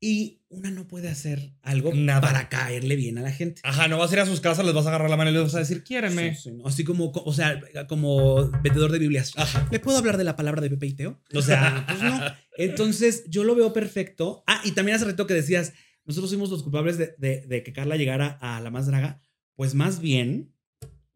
Y 0.02 0.40
una 0.48 0.70
no 0.70 0.88
puede 0.88 1.08
hacer 1.10 1.52
algo 1.60 1.92
Nada. 1.94 2.22
para 2.22 2.48
caerle 2.48 2.96
bien 2.96 3.18
a 3.18 3.20
la 3.20 3.30
gente. 3.32 3.60
Ajá, 3.64 3.86
no 3.86 3.98
vas 3.98 4.10
a 4.10 4.14
ir 4.14 4.20
a 4.20 4.26
sus 4.26 4.40
casas, 4.40 4.64
les 4.64 4.72
vas 4.74 4.86
a 4.86 4.88
agarrar 4.88 5.10
la 5.10 5.16
mano 5.18 5.30
y 5.30 5.34
les 5.34 5.42
vas 5.42 5.54
a 5.54 5.58
decir, 5.58 5.84
quiéreme. 5.84 6.34
Sí, 6.34 6.42
sí, 6.44 6.52
no, 6.52 6.66
Así 6.66 6.84
como, 6.84 7.10
o 7.12 7.32
sea, 7.34 7.60
como 7.86 8.50
vendedor 8.62 8.90
de 8.92 8.98
Biblias. 8.98 9.32
Ajá. 9.36 9.68
¿Le 9.70 9.78
puedo 9.78 9.98
hablar 9.98 10.16
de 10.16 10.24
la 10.24 10.36
palabra 10.36 10.62
de 10.62 10.70
Pepe 10.70 10.86
y 10.86 10.92
Teo? 10.94 11.20
O 11.34 11.42
sea, 11.42 11.84
pues 11.88 12.02
no. 12.02 12.18
Entonces, 12.56 13.24
yo 13.28 13.44
lo 13.44 13.54
veo 13.54 13.74
perfecto. 13.74 14.42
Ah, 14.46 14.62
y 14.64 14.72
también 14.72 14.96
hace 14.96 15.04
rato 15.04 15.26
que 15.26 15.34
decías, 15.34 15.74
nosotros 16.06 16.30
fuimos 16.30 16.48
los 16.48 16.62
culpables 16.62 16.96
de, 16.96 17.14
de- 17.18 17.42
de 17.46 17.62
que 17.62 17.74
Carla 17.74 17.96
llegara 17.96 18.38
a 18.40 18.58
la 18.62 18.70
más 18.70 18.86
draga. 18.86 19.20
Pues 19.54 19.74
más 19.74 20.00
bien, 20.00 20.54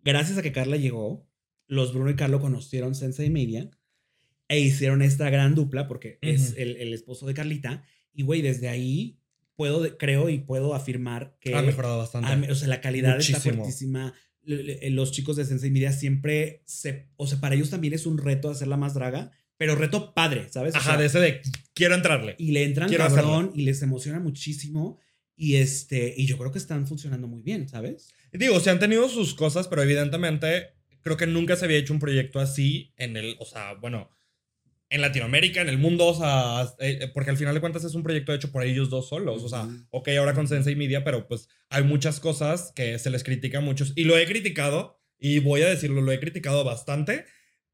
gracias 0.03 0.37
a 0.37 0.43
que 0.43 0.53
Carla 0.53 0.77
llegó, 0.77 1.27
los 1.67 1.95
Bruno 1.95 2.11
y 2.11 2.17
Carlo 2.17 2.39
conocieron 2.39 2.95
Sensei 2.95 3.31
Media 3.31 3.71
e 4.49 4.61
hicieron 4.61 5.01
esta 5.01 5.31
gran 5.31 5.55
dupla 5.55 5.89
porque 5.89 6.19
es 6.21 6.53
el 6.59 6.93
esposo 6.93 7.25
de 7.27 7.33
Carlita. 7.33 7.83
Y, 8.15 8.23
güey, 8.23 8.43
desde 8.43 8.69
ahí 8.69 9.19
puedo, 9.57 9.97
creo 9.99 10.29
y 10.29 10.39
puedo 10.39 10.75
afirmar 10.75 11.37
que... 11.41 11.55
Ha 11.55 11.63
mejorado 11.63 11.99
bastante. 11.99 12.29
Ah, 12.31 12.53
o 12.53 12.55
sea, 12.55 12.69
la 12.69 12.81
calidad 12.81 13.19
está 13.19 13.33
Muchísimo. 13.39 13.57
fuertísima. 13.65 14.15
L- 14.47 14.79
l- 14.81 14.91
Los 14.91 15.13
chicos 15.13 15.37
de 15.37 15.45
Sensei 15.45 15.71
Media 15.71 15.93
siempre 15.93 16.63
se. 16.67 17.09
O 17.17 17.27
sea, 17.27 17.41
para 17.41 17.55
ellos 17.55 17.71
también 17.71 17.95
es 17.95 18.07
un 18.07 18.19
reto 18.19 18.51
hacerla 18.51 18.77
más 18.77 18.95
draga, 18.95 19.31
pero 19.57 19.75
reto 19.75 20.13
padre, 20.15 20.49
¿sabes? 20.51 20.75
O 20.75 20.79
Ajá, 20.79 20.91
sea, 20.93 21.01
de 21.01 21.07
ese 21.07 21.19
de 21.21 21.41
quiero 21.73 21.95
entrarle. 21.95 22.37
Y 22.39 22.53
le 22.53 22.65
entran 22.65 22.89
quiero 22.89 23.07
cabrón 23.07 23.53
y 23.55 23.63
les 23.63 23.81
emociona 23.83 24.21
muchísimo. 24.21 24.99
Y 25.37 25.57
este. 25.57 26.15
Y 26.17 26.27
yo 26.27 26.37
creo 26.39 26.53
que 26.53 26.59
están 26.59 26.87
funcionando 26.87 27.27
muy 27.27 27.43
bien, 27.43 27.69
¿sabes? 27.69 28.13
Digo, 28.33 28.61
se 28.61 28.71
han 28.71 28.79
tenido 28.79 29.09
sus 29.09 29.35
cosas, 29.35 29.67
pero 29.69 29.83
evidentemente 29.83 30.75
creo 31.03 31.17
que 31.17 31.27
nunca 31.27 31.57
se 31.57 31.65
había 31.65 31.79
hecho 31.79 31.93
un 31.93 31.99
proyecto 32.01 32.39
así 32.41 32.93
en 32.97 33.17
el, 33.17 33.37
o 33.39 33.45
sea, 33.45 33.75
bueno, 33.75 34.11
en 34.95 35.01
Latinoamérica, 35.01 35.61
en 35.61 35.69
el 35.69 35.79
mundo, 35.79 36.07
o 36.07 36.15
sea, 36.15 36.67
eh, 36.79 37.11
porque 37.13 37.31
al 37.31 37.37
final 37.37 37.55
de 37.55 37.61
cuentas 37.61 37.85
es 37.85 37.95
un 37.95 38.03
proyecto 38.03 38.33
hecho 38.33 38.53
por 38.53 38.63
ellos 38.63 38.91
dos 38.91 39.09
solos, 39.09 39.43
o 39.43 39.49
sea, 39.49 39.67
ok, 39.91 40.09
ahora 40.19 40.35
con 40.35 40.47
Sensei 40.49 40.77
Media, 40.77 41.03
pero 41.05 41.27
pues 41.27 41.49
hay 41.69 41.83
muchas 41.85 42.21
cosas 42.21 42.73
que 42.75 42.99
se 42.99 43.11
les 43.11 43.25
critica 43.25 43.59
a 43.59 43.61
muchos, 43.61 43.93
y 43.97 44.05
lo 44.05 44.17
he 44.17 44.27
criticado, 44.27 45.01
y 45.19 45.41
voy 45.41 45.63
a 45.63 45.69
decirlo, 45.69 46.01
lo 46.01 46.13
he 46.13 46.21
criticado 46.21 46.65
bastante, 46.65 47.25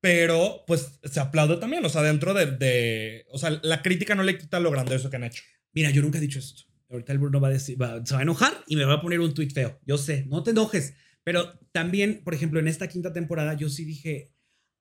pero 0.00 0.64
pues 0.66 0.98
se 1.04 1.20
aplaude 1.20 1.56
también, 1.58 1.84
o 1.84 1.88
sea, 1.88 2.02
dentro 2.02 2.32
de, 2.32 2.46
de- 2.46 3.26
o 3.30 3.38
sea, 3.38 3.58
la 3.62 3.82
crítica 3.82 4.14
no 4.14 4.22
le 4.22 4.38
quita 4.38 4.58
lo 4.60 4.70
grandioso 4.70 5.10
que 5.10 5.16
han 5.16 5.24
hecho. 5.24 5.42
Mira, 5.72 5.90
yo 5.90 6.00
nunca 6.02 6.18
he 6.18 6.22
dicho 6.22 6.38
esto. 6.38 6.62
Ahorita 6.88 7.12
el 7.12 7.18
Bruno 7.18 7.40
va 7.40 7.48
a 7.48 7.52
decir, 7.52 7.80
va- 7.80 8.04
se 8.04 8.14
va 8.14 8.20
a 8.20 8.22
enojar 8.22 8.52
y 8.66 8.76
me 8.76 8.84
va 8.84 8.94
a 8.94 9.02
poner 9.02 9.20
un 9.20 9.34
tweet 9.34 9.50
feo. 9.50 9.78
Yo 9.86 9.98
sé, 9.98 10.24
no 10.26 10.42
te 10.42 10.50
enojes. 10.52 10.94
Pero 11.22 11.52
también, 11.72 12.22
por 12.24 12.32
ejemplo, 12.34 12.58
en 12.60 12.66
esta 12.66 12.88
quinta 12.88 13.12
temporada, 13.12 13.54
yo 13.54 13.68
sí 13.68 13.84
dije 13.84 14.32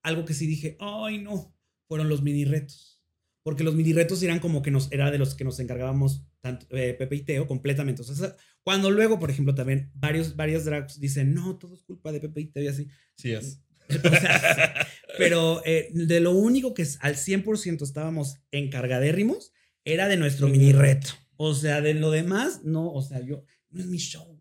algo 0.01 0.23
que 0.25 0.33
sí 0.33 0.47
dije, 0.47 0.77
ay, 0.79 1.17
no, 1.17 1.53
fueron 1.89 2.07
los 2.07 2.21
mini 2.21 2.45
retos. 2.45 3.01
Porque 3.43 3.63
los 3.63 3.73
mini 3.75 3.93
retos 3.93 4.21
eran 4.21 4.39
como 4.39 4.61
que 4.61 4.69
nos, 4.71 4.91
era 4.91 5.11
de 5.11 5.17
los 5.17 5.33
que 5.33 5.43
nos 5.43 5.59
encargábamos 5.59 6.23
tanto 6.39 6.67
eh, 6.69 6.93
Pepe 6.93 7.15
y 7.17 7.21
Teo 7.23 7.47
completamente. 7.47 8.01
O 8.01 8.05
sea, 8.05 8.35
cuando 8.63 8.91
luego, 8.91 9.19
por 9.19 9.31
ejemplo, 9.31 9.55
también 9.55 9.91
varios, 9.95 10.35
varios 10.35 10.65
drags 10.65 10.99
dicen, 10.99 11.33
no, 11.33 11.57
todo 11.57 11.73
es 11.73 11.81
culpa 11.81 12.11
de 12.11 12.19
Pepe 12.21 12.41
y 12.41 12.45
Teo 12.45 12.63
y 12.63 12.67
así. 12.67 12.87
Sí 13.15 13.31
es. 13.33 13.59
O 13.89 14.09
sea, 14.09 14.87
pero 15.17 15.63
eh, 15.65 15.89
de 15.93 16.19
lo 16.19 16.31
único 16.31 16.75
que 16.75 16.83
es- 16.83 16.99
al 17.01 17.15
100% 17.15 17.81
estábamos 17.83 18.35
encargadérrimos 18.51 19.51
era 19.83 20.07
de 20.07 20.17
nuestro 20.17 20.47
mini 20.47 20.71
reto. 20.71 21.09
O 21.37 21.55
sea, 21.55 21.81
de 21.81 21.95
lo 21.95 22.11
demás, 22.11 22.61
no, 22.63 22.91
o 22.91 23.01
sea, 23.01 23.21
yo, 23.25 23.43
no 23.71 23.79
es 23.81 23.87
mi 23.87 23.97
show. 23.97 24.39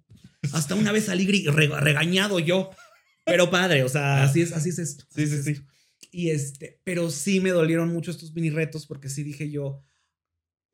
Hasta 0.52 0.74
una 0.74 0.92
vez 0.92 1.04
salí 1.06 1.26
regañado 1.46 2.40
yo. 2.40 2.70
Pero 3.24 3.50
padre, 3.50 3.84
o 3.84 3.88
sea, 3.88 4.24
así 4.24 4.42
es, 4.42 4.52
así 4.52 4.70
es 4.70 4.78
esto. 4.78 5.04
Sí, 5.10 5.26
sí, 5.26 5.42
sí. 5.42 5.50
esto. 5.52 5.64
Y 6.10 6.30
este, 6.30 6.80
pero 6.84 7.10
sí 7.10 7.40
me 7.40 7.50
dolieron 7.50 7.92
mucho 7.92 8.10
estos 8.10 8.32
mini 8.34 8.50
retos 8.50 8.86
porque 8.86 9.08
sí 9.08 9.22
dije 9.22 9.50
yo, 9.50 9.82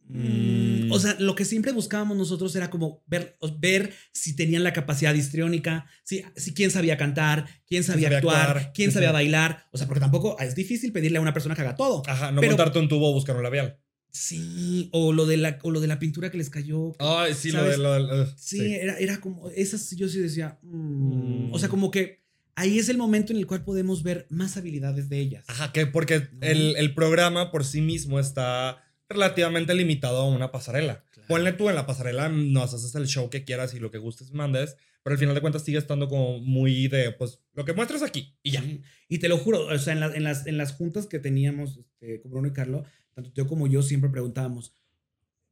mm, 0.06 0.64
Mm. 0.86 0.92
o 0.92 0.98
sea, 0.98 1.16
lo 1.18 1.34
que 1.34 1.44
siempre 1.44 1.72
buscábamos 1.72 2.16
nosotros 2.16 2.54
era 2.56 2.68
como 2.70 3.02
ver, 3.06 3.36
ver 3.58 3.92
si 4.12 4.36
tenían 4.36 4.62
la 4.62 4.72
capacidad 4.72 5.14
histriónica, 5.14 5.86
si, 6.04 6.22
si 6.36 6.52
quién 6.52 6.70
sabía 6.70 6.96
cantar, 6.98 7.46
quién 7.66 7.82
sabía, 7.84 8.04
sabía 8.08 8.18
actuar, 8.18 8.50
actuar, 8.58 8.72
quién 8.74 8.92
sabía 8.92 9.08
sí. 9.08 9.12
bailar. 9.14 9.66
O 9.72 9.78
sea, 9.78 9.86
porque 9.86 10.00
tampoco 10.00 10.38
es 10.38 10.54
difícil 10.54 10.92
pedirle 10.92 11.18
a 11.18 11.22
una 11.22 11.32
persona 11.32 11.54
que 11.54 11.62
haga 11.62 11.74
todo. 11.74 12.02
Ajá, 12.06 12.30
no 12.32 12.40
Pero- 12.40 12.52
montarte 12.52 12.78
un 12.78 12.88
tubo 12.88 13.10
o 13.10 13.14
buscar 13.14 13.36
un 13.36 13.42
labial. 13.42 13.78
Sí, 14.10 14.90
o 14.92 15.12
lo 15.12 15.26
de 15.26 15.38
la, 15.38 15.58
o 15.62 15.72
lo 15.72 15.80
de 15.80 15.88
la 15.88 15.98
pintura 15.98 16.30
que 16.30 16.38
les 16.38 16.48
cayó. 16.50 16.92
Ay, 17.00 17.34
sí, 17.34 17.50
¿Sabes? 17.50 17.78
lo 17.78 17.92
de 17.94 18.00
lo 18.00 18.26
Sí, 18.36 18.60
Era, 18.74 18.96
era 18.98 19.20
como, 19.20 19.50
esas 19.50 19.90
yo 19.96 20.06
sí 20.08 20.20
decía, 20.20 20.58
mm, 20.62 21.48
Mm. 21.48 21.52
o 21.52 21.58
sea, 21.58 21.68
como 21.68 21.90
que 21.90 22.23
ahí 22.56 22.78
es 22.78 22.88
el 22.88 22.96
momento 22.98 23.32
en 23.32 23.38
el 23.38 23.46
cual 23.46 23.64
podemos 23.64 24.02
ver 24.02 24.26
más 24.30 24.56
habilidades 24.56 25.08
de 25.08 25.18
ellas. 25.18 25.44
Ajá, 25.48 25.72
que 25.72 25.86
porque 25.86 26.20
No. 26.32 26.46
el, 26.46 26.76
el 26.76 26.94
programa 26.94 27.50
por 27.50 27.64
sí 27.64 27.80
mismo 27.80 28.18
está 28.20 28.82
relativamente 29.08 29.74
limitado 29.74 30.18
a 30.22 30.28
una 30.28 30.50
pasarela. 30.52 31.04
Claro. 31.12 31.28
Ponle 31.28 31.52
tú 31.52 31.68
en 31.68 31.74
la 31.76 31.86
pasarela, 31.86 32.28
nos 32.28 32.72
haces 32.74 32.94
el 32.94 33.06
show 33.06 33.30
que 33.30 33.44
quieras 33.44 33.74
y 33.74 33.80
lo 33.80 33.90
que 33.90 33.98
gustes 33.98 34.32
mandes, 34.32 34.76
pero 35.02 35.14
al 35.14 35.18
final 35.18 35.34
de 35.34 35.40
cuentas 35.42 35.62
sigue 35.64 35.78
estando 35.78 36.08
como 36.08 36.38
muy 36.38 36.88
de, 36.88 37.12
pues, 37.12 37.40
lo 37.54 37.64
que 37.64 37.74
muestras 37.74 38.02
aquí 38.02 38.34
y 38.42 38.52
ya. 38.52 38.64
Y 39.08 39.18
te 39.18 39.28
lo 39.28 39.36
juro, 39.36 39.66
o 39.66 39.78
sea, 39.78 39.92
en, 39.92 40.00
la- 40.00 40.14
en 40.14 40.24
las, 40.24 40.46
en 40.46 40.56
las 40.56 40.72
juntas 40.72 41.06
que 41.06 41.18
teníamos 41.18 41.76
este, 41.78 42.20
con 42.22 42.30
Bruno 42.30 42.48
y 42.48 42.52
Carlos, 42.52 42.86
tanto 43.14 43.30
Teo 43.32 43.46
como 43.46 43.66
yo 43.66 43.82
siempre 43.82 44.08
preguntábamos, 44.10 44.72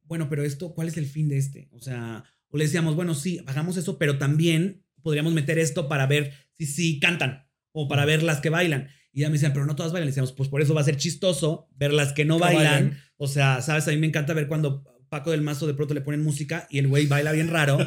bueno, 0.05 0.27
pero 0.29 0.43
esto, 0.43 0.73
¿cuál 0.73 0.87
es 0.87 0.97
el 0.97 1.05
fin 1.05 1.29
de 1.29 1.37
este? 1.37 1.69
O 1.71 1.79
sea, 1.79 2.23
o 2.49 2.57
le 2.57 2.65
decíamos, 2.65 2.95
bueno, 2.95 3.15
sí, 3.15 3.41
hagamos 3.45 3.77
eso, 3.77 3.97
pero 3.97 4.17
también 4.17 4.83
podríamos 5.01 5.33
meter 5.33 5.59
esto 5.59 5.87
para 5.87 6.07
ver 6.07 6.33
si 6.57 6.65
sí 6.65 6.99
cantan 6.99 7.47
o 7.71 7.87
para 7.87 8.05
ver 8.05 8.23
las 8.23 8.39
que 8.41 8.49
bailan. 8.49 8.89
Y 9.11 9.21
ya 9.21 9.27
me 9.29 9.33
decían, 9.33 9.53
pero 9.53 9.65
no 9.65 9.75
todas 9.75 9.91
bailan. 9.91 10.05
Le 10.07 10.11
decíamos, 10.11 10.31
pues 10.33 10.49
por 10.49 10.61
eso 10.61 10.73
va 10.73 10.81
a 10.81 10.85
ser 10.85 10.97
chistoso 10.97 11.67
ver 11.75 11.93
las 11.93 12.13
que 12.13 12.25
no 12.25 12.39
bailan. 12.39 12.99
O 13.17 13.27
sea, 13.27 13.61
sabes, 13.61 13.87
a 13.87 13.91
mí 13.91 13.97
me 13.97 14.07
encanta 14.07 14.33
ver 14.33 14.47
cuando 14.47 14.83
Paco 15.09 15.29
del 15.29 15.41
Mazo 15.41 15.67
de 15.67 15.75
pronto 15.75 15.93
le 15.93 16.01
ponen 16.01 16.23
música 16.23 16.65
y 16.71 16.79
el 16.79 16.87
güey 16.87 17.05
baila 17.05 17.31
bien 17.31 17.47
raro. 17.49 17.77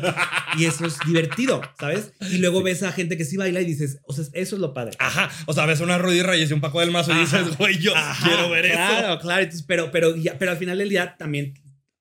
y 0.57 0.65
eso 0.65 0.87
es 0.87 0.97
divertido, 1.05 1.61
¿sabes? 1.81 2.13
Y 2.31 2.39
luego 2.39 2.63
ves 2.63 2.85
a 2.85 2.93
gente 2.93 3.17
que 3.17 3.25
sí 3.25 3.37
baila 3.37 3.61
y 3.61 3.65
dices, 3.65 3.99
o 4.07 4.13
sea, 4.13 4.25
eso 4.33 4.55
es 4.55 4.61
lo 4.61 4.73
padre. 4.73 4.93
Ajá, 5.01 5.29
o 5.47 5.53
sea, 5.53 5.67
ves 5.67 5.81
una 5.81 5.99
Rudy 5.99 6.23
Reyes 6.23 6.49
y 6.51 6.53
un 6.53 6.61
Paco 6.61 6.79
del 6.79 6.93
Mazo 6.93 7.13
y 7.13 7.19
dices, 7.19 7.57
güey, 7.59 7.79
yo 7.79 7.97
Ajá, 7.97 8.29
quiero 8.29 8.49
ver 8.51 8.71
claro, 8.71 9.15
eso. 9.15 9.19
Claro, 9.23 9.43
entonces, 9.43 9.65
pero, 9.67 9.91
pero, 9.91 10.15
ya- 10.15 10.39
pero 10.39 10.53
al 10.53 10.57
final 10.59 10.79
del 10.79 10.89
día 10.89 11.17
también 11.19 11.55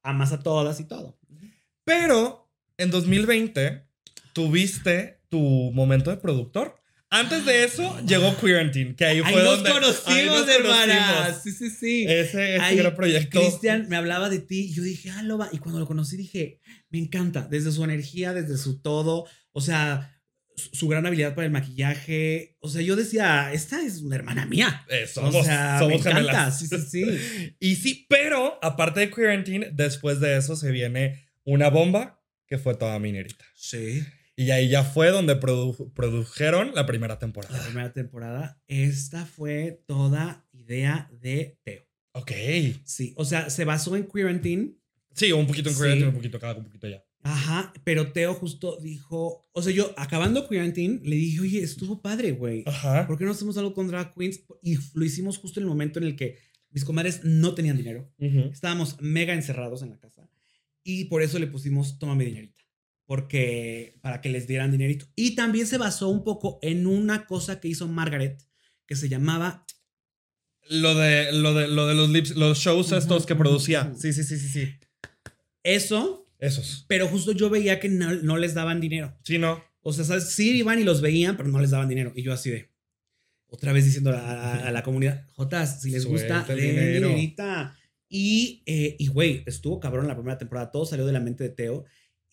amas 0.04 0.32
a 0.32 0.44
todas 0.44 0.80
y 0.80 0.84
todo. 0.88 1.18
Pero 1.84 2.48
en 2.78 2.92
2020 2.92 3.84
tuviste 4.34 5.22
tu 5.36 5.72
momento 5.74 6.12
de 6.12 6.18
productor. 6.18 6.82
Antes 7.10 7.46
de 7.46 7.66
eso 7.66 8.00
llegó 8.06 8.34
Quarantine, 8.36 8.96
que 8.96 9.06
ahí 9.06 9.22
fue 9.22 9.30
Ahí 9.30 9.46
donde 9.46 9.70
conocimos, 9.70 10.48
nos 10.48 10.58
conocimos. 10.62 11.44
Sí, 11.44 11.52
sí, 11.52 11.70
sí. 11.70 12.06
Ese, 12.08 12.56
ese 12.56 12.60
Ahí 12.62 12.78
gran 12.78 12.96
proyecto. 12.96 13.40
Cristian 13.40 13.88
me 13.90 13.96
hablaba 13.96 14.30
de 14.30 14.40
ti 14.40 14.74
yo 14.74 14.82
dije, 14.82 15.12
ah, 15.12 15.24
lo 15.24 15.38
va. 15.38 15.50
Y 15.52 15.60
cuando 15.60 15.80
lo 15.80 15.88
conocí 15.88 16.18
dije, 16.18 16.60
me 16.90 17.00
encanta, 17.00 17.48
desde 17.50 17.72
su 17.72 17.84
energía, 17.84 18.34
desde 18.34 18.58
su 18.58 18.82
todo, 18.82 19.28
o 19.52 19.62
sea, 19.62 20.18
su, 20.56 20.88
gran 20.88 21.06
habilidad 21.06 21.36
para 21.36 21.46
el 21.46 21.52
maquillaje. 21.52 22.58
O 22.60 22.70
sea, 22.70 22.82
yo 22.82 22.96
decía, 22.96 23.52
esta 23.54 23.82
es 23.82 24.02
una 24.02 24.16
hermana 24.16 24.46
mía. 24.46 24.86
Eh, 24.90 25.06
somos, 25.06 25.36
o 25.36 25.44
sea, 25.44 25.80
somos 25.80 26.04
me 26.04 26.12
encanta. 26.12 26.52
Sí, 26.52 26.68
sí, 26.68 26.78
sí. 26.90 27.56
Y 27.60 27.76
sí, 27.76 28.06
pero 28.10 28.58
aparte 28.62 29.02
de 29.02 29.12
Quarantine, 29.12 29.70
después 29.74 30.20
de 30.20 30.38
eso 30.38 30.56
se 30.56 30.72
viene 30.72 31.30
una 31.44 31.70
bomba 31.70 32.22
que 32.48 32.58
fue 32.58 32.76
toda 32.76 33.00
minerita. 33.00 33.46
Sí. 33.56 34.04
Y 34.38 34.52
ahí 34.52 34.68
ya 34.70 34.84
fue 34.84 35.12
donde 35.12 35.40
produ- 35.40 35.94
produjeron 35.94 36.74
la 36.76 36.86
primera 36.86 37.18
temporada. 37.20 37.58
La 37.58 37.64
primera 37.64 37.94
temporada. 37.94 38.62
Esta 38.68 39.26
fue 39.26 39.82
toda 39.88 40.46
idea 40.52 41.10
de 41.22 41.58
Teo. 41.64 41.84
Ok. 42.14 42.32
Sí, 42.84 43.14
o 43.18 43.24
sea, 43.26 43.50
se 43.50 43.64
basó 43.66 43.96
en 43.96 44.08
Teen. 44.42 44.78
Sí, 45.14 45.32
un 45.32 45.48
poquito 45.48 45.70
en 45.70 45.76
Sí. 45.76 45.82
Queer, 45.82 46.08
un 46.08 46.14
poquito 46.16 46.38
acá, 46.38 46.54
un 46.54 46.66
poquito 46.66 46.88
allá. 46.88 47.04
Ajá, 47.22 47.74
pero 47.84 48.12
Teo 48.12 48.34
justo 48.36 48.78
dijo, 48.82 49.48
o 49.52 49.62
sea, 49.62 49.74
yo 49.74 49.94
acabando 49.98 50.48
Queer 50.48 50.64
and 50.64 50.74
Teen, 50.74 51.02
le 51.04 51.16
dije, 51.16 51.40
oye, 51.40 51.64
estuvo 51.64 52.02
padre, 52.02 52.32
güey. 52.34 52.64
Ajá. 52.68 53.08
¿Por 53.08 53.18
qué 53.18 53.24
no 53.26 53.32
hacemos 53.32 53.58
algo 53.58 53.74
con 53.74 53.88
drag 53.88 54.14
queens? 54.14 54.42
Y 54.62 54.78
lo 54.94 55.06
hicimos 55.06 55.38
justo 55.38 55.60
en 55.60 55.64
el 55.64 55.70
momento 55.70 55.98
en 56.00 56.06
el 56.06 56.16
que 56.16 56.38
mis 56.72 56.84
comadres 56.86 57.22
no 57.24 57.56
tenían 57.56 57.78
dinero. 57.78 58.14
Ujú. 58.20 58.50
Estábamos 58.52 58.98
mega 59.02 59.34
encerrados 59.34 59.82
en 59.82 59.90
la 59.92 59.98
casa. 60.00 60.30
Y 60.84 61.06
por 61.06 61.24
eso 61.24 61.40
le 61.40 61.48
pusimos 61.48 61.98
toma 61.98 62.16
mi 62.16 62.26
dinerita. 62.26 62.62
Porque 63.06 63.98
para 64.02 64.20
que 64.22 64.30
les 64.30 64.48
dieran 64.48 64.72
dinerito. 64.72 65.06
Y 65.16 65.36
también 65.36 65.68
se 65.68 65.78
basó 65.78 66.10
un 66.10 66.24
poco 66.24 66.58
en 66.62 66.88
una 66.88 67.26
cosa 67.28 67.60
que 67.60 67.68
hizo 67.68 67.88
Margaret 67.88 68.42
que 68.88 68.96
se 68.96 69.10
llamaba. 69.10 69.66
Lo 70.70 70.96
de, 70.96 71.32
lo 71.32 71.54
de, 71.54 71.68
lo 71.68 71.86
de 71.86 71.94
los, 71.94 72.10
lips, 72.10 72.36
los 72.36 72.58
shows 72.58 72.92
estos 72.92 73.26
que 73.28 73.36
producía. 73.36 73.94
Sí, 73.96 74.12
sí, 74.14 74.24
sí, 74.24 74.38
sí, 74.40 74.48
sí. 74.50 74.74
Eso, 75.64 76.28
Esos. 76.40 76.86
pero 76.88 77.08
justo 77.08 77.32
yo 77.32 77.50
veía 77.50 77.80
que 77.80 77.90
no, 77.90 78.14
no 78.16 78.38
les 78.38 78.54
daban 78.54 78.82
dinero. 78.82 79.16
Sí, 79.24 79.38
no. 79.38 79.64
O 79.82 79.94
sea, 79.94 80.04
¿sabes? 80.06 80.32
sí 80.32 80.58
iban 80.58 80.80
y 80.80 80.84
los 80.84 81.02
veían, 81.02 81.38
pero 81.38 81.50
no 81.50 81.60
les 81.60 81.70
daban 81.72 81.88
dinero. 81.90 82.12
Y 82.16 82.24
yo 82.24 82.34
así 82.34 82.50
de. 82.50 82.72
Otra 83.48 83.72
vez 83.74 83.86
diciendo 83.86 84.10
a, 84.12 84.18
a- 84.20 84.68
a 84.68 84.72
la 84.72 84.82
comunidad, 84.82 85.28
Jotas, 85.36 85.82
si 85.82 85.92
les 85.92 86.06
gusta, 86.06 86.44
Suelta 86.46 86.56
den 86.56 86.76
dinero". 86.76 87.08
dinerita. 87.10 87.78
Y, 88.10 88.64
eh, 88.66 88.96
y 88.98 89.08
güey, 89.08 89.44
estuvo 89.46 89.80
cabrón 89.80 90.08
la 90.08 90.16
primera 90.16 90.38
temporada. 90.40 90.72
Todo 90.72 90.86
salió 90.86 91.06
de 91.06 91.14
la 91.14 91.20
mente 91.20 91.44
de 91.44 91.50
Teo. 91.52 91.86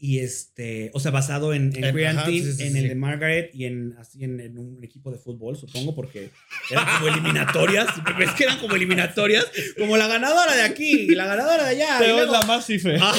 Y 0.04 0.18
este, 0.18 0.90
o 0.94 0.98
sea, 0.98 1.12
basado 1.12 1.54
en, 1.54 1.70
en 1.76 1.84
En- 1.84 2.06
ajá, 2.18 2.24
Teen, 2.26 2.42
sí, 2.44 2.52
sí, 2.54 2.62
en 2.64 2.72
sí, 2.72 2.78
el 2.80 2.88
de 2.88 2.94
Margaret 2.96 3.50
y 3.54 3.66
en, 3.66 3.94
así 4.00 4.24
en, 4.24 4.40
en 4.40 4.58
un 4.58 4.82
equipo 4.82 5.12
de 5.12 5.18
fútbol, 5.18 5.56
supongo, 5.56 5.94
porque 5.94 6.30
eran 6.72 6.86
como 6.98 7.06
eliminatorias. 7.14 7.86
¿Ves 8.18 8.32
que 8.32 8.42
eran 8.42 8.58
como 8.58 8.74
eliminatorias? 8.74 9.46
Como 9.78 9.96
la 9.96 10.08
ganadora 10.08 10.56
de 10.56 10.62
aquí 10.62 11.02
y 11.08 11.14
la 11.14 11.26
ganadora 11.26 11.62
de 11.62 11.70
allá. 11.70 12.04
y 12.04 12.08
luego- 12.10 12.32
más 12.48 12.66
fife. 12.66 12.96
Ah, 13.00 13.14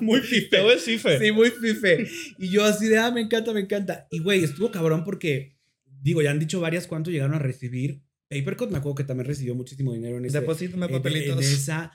muy 0.00 0.20
fife. 0.20 0.46
Teo 0.48 0.72
es 0.72 0.82
fife. 0.82 1.18
Sí, 1.18 1.32
muy 1.32 1.50
fife. 1.50 2.08
Y 2.38 2.48
yo 2.48 2.64
así 2.64 2.86
de, 2.88 2.96
ah, 2.96 3.10
me 3.10 3.20
encanta, 3.20 3.52
me 3.52 3.60
encanta. 3.60 4.06
Y 4.10 4.20
güey, 4.20 4.42
estuvo 4.42 4.70
cabrón 4.70 5.04
porque, 5.04 5.58
digo, 6.00 6.22
ya 6.22 6.30
han 6.30 6.38
dicho 6.38 6.60
varias 6.60 6.86
cuánto 6.86 7.10
llegaron 7.10 7.34
a 7.34 7.40
recibir. 7.40 8.00
Papercut 8.30 8.70
me 8.70 8.78
acuerdo 8.78 8.94
que 8.94 9.04
también 9.04 9.26
recibió 9.26 9.54
muchísimo 9.54 9.92
dinero 9.92 10.16
en 10.16 10.24
ese. 10.24 10.40
Deposítame 10.40 10.86
eh, 10.86 10.88
de- 10.88 10.94
papelitos. 10.94 11.38
de 11.40 11.52
esa 11.52 11.92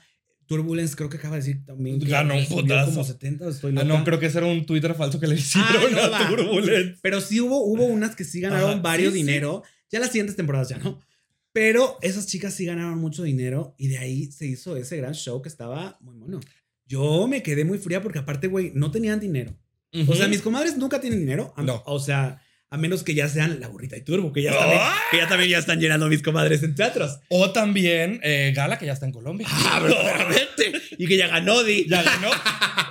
Turbulence, 0.48 0.96
creo 0.96 1.08
que 1.08 1.18
acaba 1.18 1.36
de 1.36 1.42
decir 1.42 1.64
también. 1.64 2.00
Ganó 2.00 2.34
un 2.36 2.44
putazo. 2.46 2.90
como 2.90 3.04
70, 3.04 3.48
estoy 3.50 3.74
Ah, 3.78 3.84
no, 3.84 4.02
creo 4.02 4.18
que 4.18 4.26
ese 4.26 4.38
era 4.38 4.46
un 4.48 4.66
Twitter 4.66 4.92
falso 4.96 5.20
que 5.20 5.28
le 5.28 5.34
Ah, 5.34 5.38
hicieron 5.38 5.92
no, 5.92 6.00
a. 6.16 6.28
Turbulence. 6.28 6.98
Pero 7.00 7.20
sí 7.20 7.40
hubo, 7.40 7.62
hubo 7.64 7.84
unas 7.84 8.16
que 8.16 8.24
sí 8.24 8.40
ganaron 8.40 8.70
Ajá, 8.72 8.80
varios 8.80 9.12
sí, 9.12 9.20
sí. 9.20 9.24
dinero. 9.26 9.62
Ya 9.92 10.00
las 10.00 10.08
siguientes 10.08 10.34
temporadas 10.34 10.68
ya 10.70 10.78
no. 10.78 10.98
Pero 11.52 11.98
esas 12.02 12.26
chicas 12.26 12.54
sí 12.54 12.64
ganaron 12.64 12.98
mucho 12.98 13.22
dinero 13.22 13.74
y 13.78 13.88
de 13.88 13.98
ahí 13.98 14.32
se 14.32 14.46
hizo 14.46 14.76
ese 14.76 14.96
gran 14.96 15.14
show 15.14 15.40
que 15.42 15.48
estaba 15.48 15.96
muy 16.00 16.14
mono. 16.16 16.40
Yo 16.86 17.26
me 17.28 17.42
quedé 17.42 17.64
muy 17.64 17.78
fría 17.78 18.02
porque 18.02 18.18
aparte, 18.18 18.46
güey, 18.48 18.72
no 18.74 18.90
tenían 18.90 19.20
dinero. 19.20 19.56
O 20.08 20.14
sea, 20.14 20.28
mis 20.28 20.42
comadres 20.42 20.76
nunca 20.76 21.00
tienen 21.00 21.20
dinero. 21.20 21.54
No. 21.58 21.82
O 21.86 21.98
sea, 21.98 22.40
a 22.70 22.76
menos 22.76 23.02
que 23.02 23.14
ya 23.14 23.28
sean 23.28 23.60
la 23.60 23.68
burrita 23.68 23.96
y 23.96 24.02
turbo, 24.02 24.32
que 24.32 24.42
ya, 24.42 24.52
¡Ah! 24.52 24.58
también, 24.60 24.80
que 25.10 25.16
ya 25.16 25.28
también 25.28 25.50
ya 25.50 25.58
están 25.58 25.80
llenando 25.80 26.08
mis 26.08 26.22
comadres 26.22 26.62
en 26.62 26.74
teatros. 26.74 27.18
O 27.28 27.50
también 27.50 28.20
eh, 28.22 28.52
Gala, 28.54 28.78
que 28.78 28.86
ya 28.86 28.92
está 28.92 29.06
en 29.06 29.12
Colombia. 29.12 29.46
Ah, 29.50 29.80
verdaderamente. 29.82 30.72
y 30.98 31.06
que 31.06 31.16
ya 31.16 31.28
ganó 31.28 31.62
Di. 31.64 31.86
ya 31.88 32.02
ganó. 32.02 32.30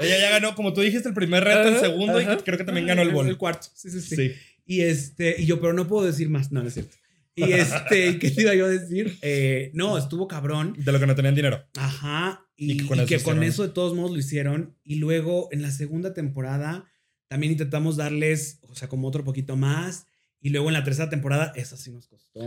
Ella 0.01 0.19
ya 0.19 0.29
ganó, 0.31 0.55
como 0.55 0.73
tú 0.73 0.81
dijiste, 0.81 1.09
el 1.09 1.15
primer 1.15 1.43
reto, 1.43 1.67
el 1.69 1.79
segundo, 1.79 2.17
ajá. 2.17 2.33
y 2.33 2.37
creo 2.43 2.57
que 2.57 2.63
también 2.63 2.87
ganó 2.87 3.01
el 3.01 3.09
bol. 3.11 3.27
El 3.27 3.37
cuarto. 3.37 3.67
Sí, 3.73 3.89
sí, 3.89 4.01
sí. 4.01 4.15
Sí. 4.15 4.31
Y 4.65 4.81
este, 4.81 5.35
y 5.41 5.45
yo, 5.45 5.61
pero 5.61 5.73
no 5.73 5.87
puedo 5.87 6.05
decir 6.05 6.29
más. 6.29 6.51
No, 6.51 6.61
no 6.61 6.67
es 6.67 6.73
cierto. 6.73 6.97
Y 7.35 7.51
este, 7.53 8.17
¿qué 8.19 8.31
te 8.31 8.41
iba 8.41 8.55
yo 8.55 8.65
a 8.65 8.69
decir? 8.69 9.17
Eh, 9.21 9.69
no, 9.73 9.97
estuvo 9.97 10.27
cabrón. 10.27 10.75
De 10.77 10.91
lo 10.91 10.99
que 10.99 11.05
no 11.07 11.13
tenían 11.15 11.35
dinero. 11.35 11.63
Ajá. 11.77 12.43
Y, 12.57 12.71
Y 12.73 12.77
que 12.77 12.83
y 12.83 12.87
con 12.87 13.05
que 13.05 13.15
eso 13.15 13.23
con 13.25 13.35
hicieron. 13.37 13.43
eso 13.43 13.63
de 13.63 13.69
todos 13.69 13.95
modos 13.95 14.11
lo 14.11 14.17
hicieron. 14.17 14.75
Y 14.83 14.95
luego 14.95 15.49
en 15.51 15.61
la 15.61 15.69
segunda 15.71 16.13
temporada 16.15 16.85
también 17.27 17.51
intentamos 17.51 17.97
darles, 17.97 18.59
o 18.63 18.75
sea, 18.75 18.87
como 18.87 19.07
otro 19.07 19.23
poquito 19.23 19.55
más. 19.55 20.05
Y 20.39 20.49
luego 20.49 20.67
en 20.67 20.73
la 20.73 20.83
tercera 20.83 21.09
temporada, 21.09 21.51
esa 21.55 21.77
sí 21.77 21.91
nos 21.91 22.07
costó. 22.07 22.39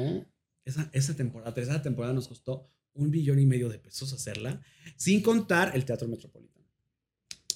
Esa, 0.64 0.90
esa 0.92 1.16
temporada, 1.16 1.52
tercera 1.54 1.82
temporada 1.82 2.14
nos 2.14 2.28
costó 2.28 2.68
un 2.92 3.10
billón 3.10 3.38
y 3.38 3.46
medio 3.46 3.68
de 3.68 3.78
pesos 3.78 4.12
hacerla, 4.12 4.60
sin 4.96 5.22
contar 5.22 5.72
el 5.74 5.84
Teatro 5.84 6.08
Metropolitano. 6.08 6.66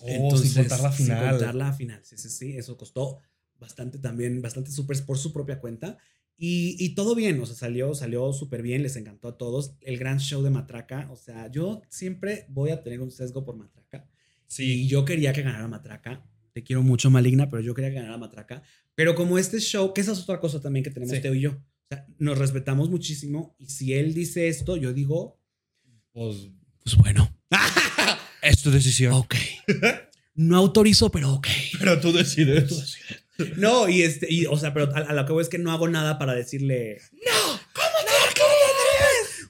Oh, 0.00 0.36
sin 0.36 0.52
contar 0.54 0.80
la 0.80 0.92
final. 0.92 1.20
Sin 1.20 1.30
contar 1.30 1.54
la 1.54 1.72
final, 1.72 2.00
sí, 2.04 2.16
sí, 2.18 2.28
sí. 2.28 2.56
Eso 2.56 2.76
costó 2.76 3.20
bastante 3.58 3.98
también, 3.98 4.42
bastante 4.42 4.70
súper 4.70 5.04
por 5.04 5.18
su 5.18 5.32
propia 5.32 5.60
cuenta. 5.60 5.98
Y, 6.36 6.76
y 6.84 6.94
todo 6.94 7.14
bien, 7.14 7.40
o 7.40 7.46
sea, 7.46 7.54
salió, 7.54 7.94
salió 7.94 8.32
súper 8.32 8.62
bien, 8.62 8.82
les 8.82 8.96
encantó 8.96 9.28
a 9.28 9.38
todos. 9.38 9.76
El 9.80 9.98
gran 9.98 10.18
show 10.18 10.42
de 10.42 10.50
Matraca, 10.50 11.08
o 11.10 11.16
sea, 11.16 11.50
yo 11.50 11.82
siempre 11.88 12.46
voy 12.48 12.70
a 12.70 12.82
tener 12.82 13.00
un 13.00 13.10
sesgo 13.10 13.44
por 13.44 13.56
Matraca. 13.56 14.08
Y 14.58 14.86
yo 14.88 15.04
quería 15.04 15.32
que 15.32 15.42
ganara 15.42 15.68
Matraca. 15.68 16.24
Te 16.54 16.62
quiero 16.62 16.82
mucho, 16.82 17.10
Maligna, 17.10 17.50
pero 17.50 17.60
yo 17.62 17.74
quería 17.74 17.90
que 17.90 17.96
ganara 17.96 18.16
Matraca. 18.16 18.62
Pero 18.94 19.16
como 19.16 19.38
este 19.38 19.58
show, 19.58 19.92
que 19.92 20.00
esa 20.00 20.12
es 20.12 20.20
otra 20.20 20.38
cosa 20.38 20.60
también 20.60 20.84
que 20.84 20.90
tenemos 20.90 21.14
Sí. 21.14 21.20
Teo 21.20 21.34
y 21.34 21.40
yo. 21.40 21.50
O 21.50 21.86
sea, 21.90 22.06
nos 22.18 22.38
respetamos 22.38 22.88
muchísimo. 22.90 23.56
Y 23.58 23.66
si 23.66 23.92
él 23.92 24.14
dice 24.14 24.46
esto, 24.48 24.76
yo 24.76 24.92
digo, 24.92 25.40
Pues, 26.12 26.48
pues 26.82 26.96
bueno. 26.96 27.28
es 28.42 28.62
tu 28.62 28.70
decisión. 28.70 29.12
Ok. 29.14 29.34
No 30.36 30.56
autorizo, 30.56 31.10
pero 31.10 31.34
ok. 31.34 31.48
Pero 31.78 32.00
tú 32.00 32.12
decides. 32.12 32.98
No, 33.56 33.88
y 33.88 34.02
este, 34.02 34.32
y, 34.32 34.46
o 34.46 34.56
sea, 34.56 34.72
pero 34.72 34.94
a, 34.94 34.98
a 35.00 35.12
lo 35.12 35.26
que 35.26 35.32
voy 35.32 35.42
es 35.42 35.48
que 35.48 35.58
no 35.58 35.72
hago 35.72 35.88
nada 35.88 36.18
para 36.18 36.34
decirle. 36.34 36.98
¡No! 37.12 37.60
¿Cómo 37.74 37.94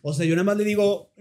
O 0.07 0.13
sea, 0.13 0.27
yo 0.27 0.35
nada 0.35 0.45
más 0.45 0.59
le 0.59 0.65
digo. 0.65 1.15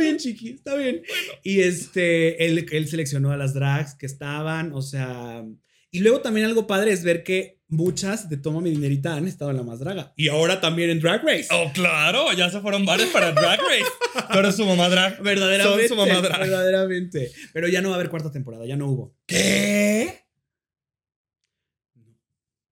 Bien, 0.00 0.16
chiqui, 0.16 0.50
está 0.50 0.74
bien. 0.74 1.02
Y 1.44 1.60
este, 1.60 2.44
él, 2.46 2.66
él 2.72 2.88
seleccionó 2.88 3.30
a 3.30 3.36
las 3.36 3.54
drags 3.54 3.94
que 3.94 4.06
estaban, 4.06 4.72
o 4.72 4.82
sea. 4.82 5.44
Y 5.92 6.00
luego 6.00 6.20
también 6.20 6.46
algo 6.46 6.66
padre 6.66 6.92
es 6.92 7.04
ver 7.04 7.22
que 7.24 7.60
muchas 7.68 8.28
de 8.28 8.36
Toma 8.36 8.60
mi 8.60 8.70
dinerita 8.70 9.14
han 9.16 9.26
estado 9.28 9.50
en 9.52 9.56
la 9.58 9.62
más 9.62 9.78
draga. 9.80 10.12
Y 10.16 10.28
ahora 10.28 10.60
también 10.60 10.90
en 10.90 11.00
Drag 11.00 11.22
Race. 11.24 11.48
Oh, 11.52 11.70
claro, 11.72 12.32
ya 12.32 12.50
se 12.50 12.60
fueron 12.60 12.84
varios 12.84 13.10
para 13.10 13.32
Drag 13.32 13.58
Race. 13.60 14.38
Eres 14.38 14.56
su 14.56 14.64
mamá 14.64 14.88
drag. 14.88 15.22
Verdaderamente. 15.22 15.88
Son 15.88 15.96
su 15.98 16.06
mamá 16.06 16.20
drag. 16.20 16.40
Verdaderamente. 16.40 17.30
Pero 17.52 17.68
ya 17.68 17.80
no 17.82 17.90
va 17.90 17.96
a 17.96 17.98
haber 17.98 18.10
cuarta 18.10 18.30
temporada, 18.32 18.66
ya 18.66 18.76
no 18.76 18.86
hubo. 18.88 19.16
¿Qué? 19.26 20.24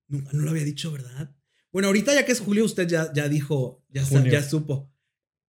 Nunca, 0.09 0.31
no 0.33 0.43
lo 0.43 0.51
había 0.51 0.65
dicho, 0.65 0.91
¿verdad? 0.91 1.31
Bueno, 1.71 1.89
ahorita 1.89 2.15
ya 2.15 2.25
que 2.25 2.33
es 2.33 2.41
julio, 2.41 2.65
usted 2.65 2.89
ya, 2.89 3.13
ya 3.13 3.29
dijo, 3.29 3.85
ya, 3.91 4.05
sa- 4.05 4.27
ya 4.27 4.43
supo. 4.43 4.91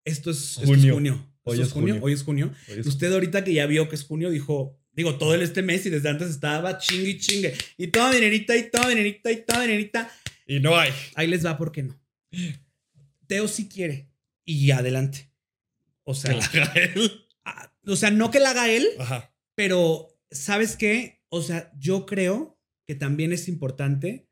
Esto 0.03 0.32
es 0.32 0.57
esto 0.57 0.73
es 0.73 0.91
Junio. 0.91 1.34
Junio. 1.50 1.62
Hoy 1.62 1.62
es 1.62 1.72
junio. 1.72 2.00
Hoy 2.02 2.14
es 2.14 2.24
junio. 2.24 2.54
Usted 2.86 3.14
ahorita 3.14 3.43
que 3.43 3.54
ya 3.54 3.66
vio 3.66 3.89
que 3.89 3.95
es 3.95 4.04
junio, 4.04 4.30
dijo, 4.30 4.78
digo, 4.93 5.18
todo 5.18 5.34
el 5.36 5.41
este 5.41 5.62
mes 5.62 5.86
y 5.86 5.89
desde 5.89 6.10
antes 6.10 6.30
estaba 6.30 6.78
chingue 6.78 7.10
y 7.10 7.18
chingue. 7.20 7.54
Y 7.78 7.88
toda 7.88 8.12
dinerita 8.12 8.56
y 8.58 8.70
toda 8.70 8.89
dinerita 8.89 9.32
y 9.32 9.45
toda 9.45 9.62
dinerita. 9.62 10.12
Y 10.45 10.60
no 10.60 10.78
hay. 10.78 10.91
Ahí 11.16 11.28
les 11.28 11.45
va, 11.45 11.58
¿por 11.58 11.72
qué 11.72 11.84
no? 11.84 12.00
Teo 13.28 13.47
sí 13.47 13.68
quiere. 13.70 14.10
Y 14.45 14.72
adelante. 14.72 15.32
O 16.04 16.16
sea, 16.16 16.32
Que 16.32 16.58
la 16.60 16.66
haga 16.66 16.74
él. 16.82 17.26
o 17.86 17.95
sea, 17.95 18.10
no 18.12 18.32
que 18.32 18.39
la 18.39 18.50
haga 18.52 18.70
él, 18.70 18.88
Ajá. 18.97 19.32
pero, 19.56 20.18
¿sabes 20.32 20.76
qué? 20.76 21.22
O 21.30 21.43
sea, 21.43 21.72
yo 21.78 22.06
creo 22.08 22.60
que 22.88 22.95
también 22.95 23.32
es 23.32 23.47
importante. 23.47 24.28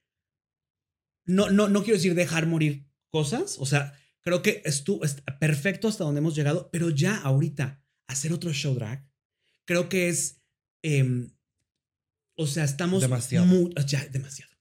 No, 1.26 1.52
no, 1.52 1.68
no 1.70 1.84
quiero 1.84 1.98
decir 1.98 2.16
dejar 2.16 2.48
morir 2.48 2.88
cosas. 3.12 3.58
O 3.60 3.66
sea, 3.68 3.94
creo 4.28 4.42
que 4.42 4.62
estuvo 4.66 5.06
es 5.06 5.24
perfecto 5.40 5.88
hasta 5.88 6.04
donde 6.04 6.20
hemos 6.20 6.36
llegado, 6.36 6.70
pero 6.70 6.90
ya 6.90 7.16
ahorita 7.16 7.82
hacer 8.08 8.34
otro 8.34 8.52
show 8.52 8.76
drag, 8.76 9.08
creo 9.64 9.88
que 9.88 10.10
es. 10.10 10.42
em, 10.84 11.32
o 12.36 12.46
sea, 12.46 12.66
estamos. 12.66 13.02
Demasiado. 13.02 13.70
ya, 13.88 14.06
demasiado. 14.08 14.52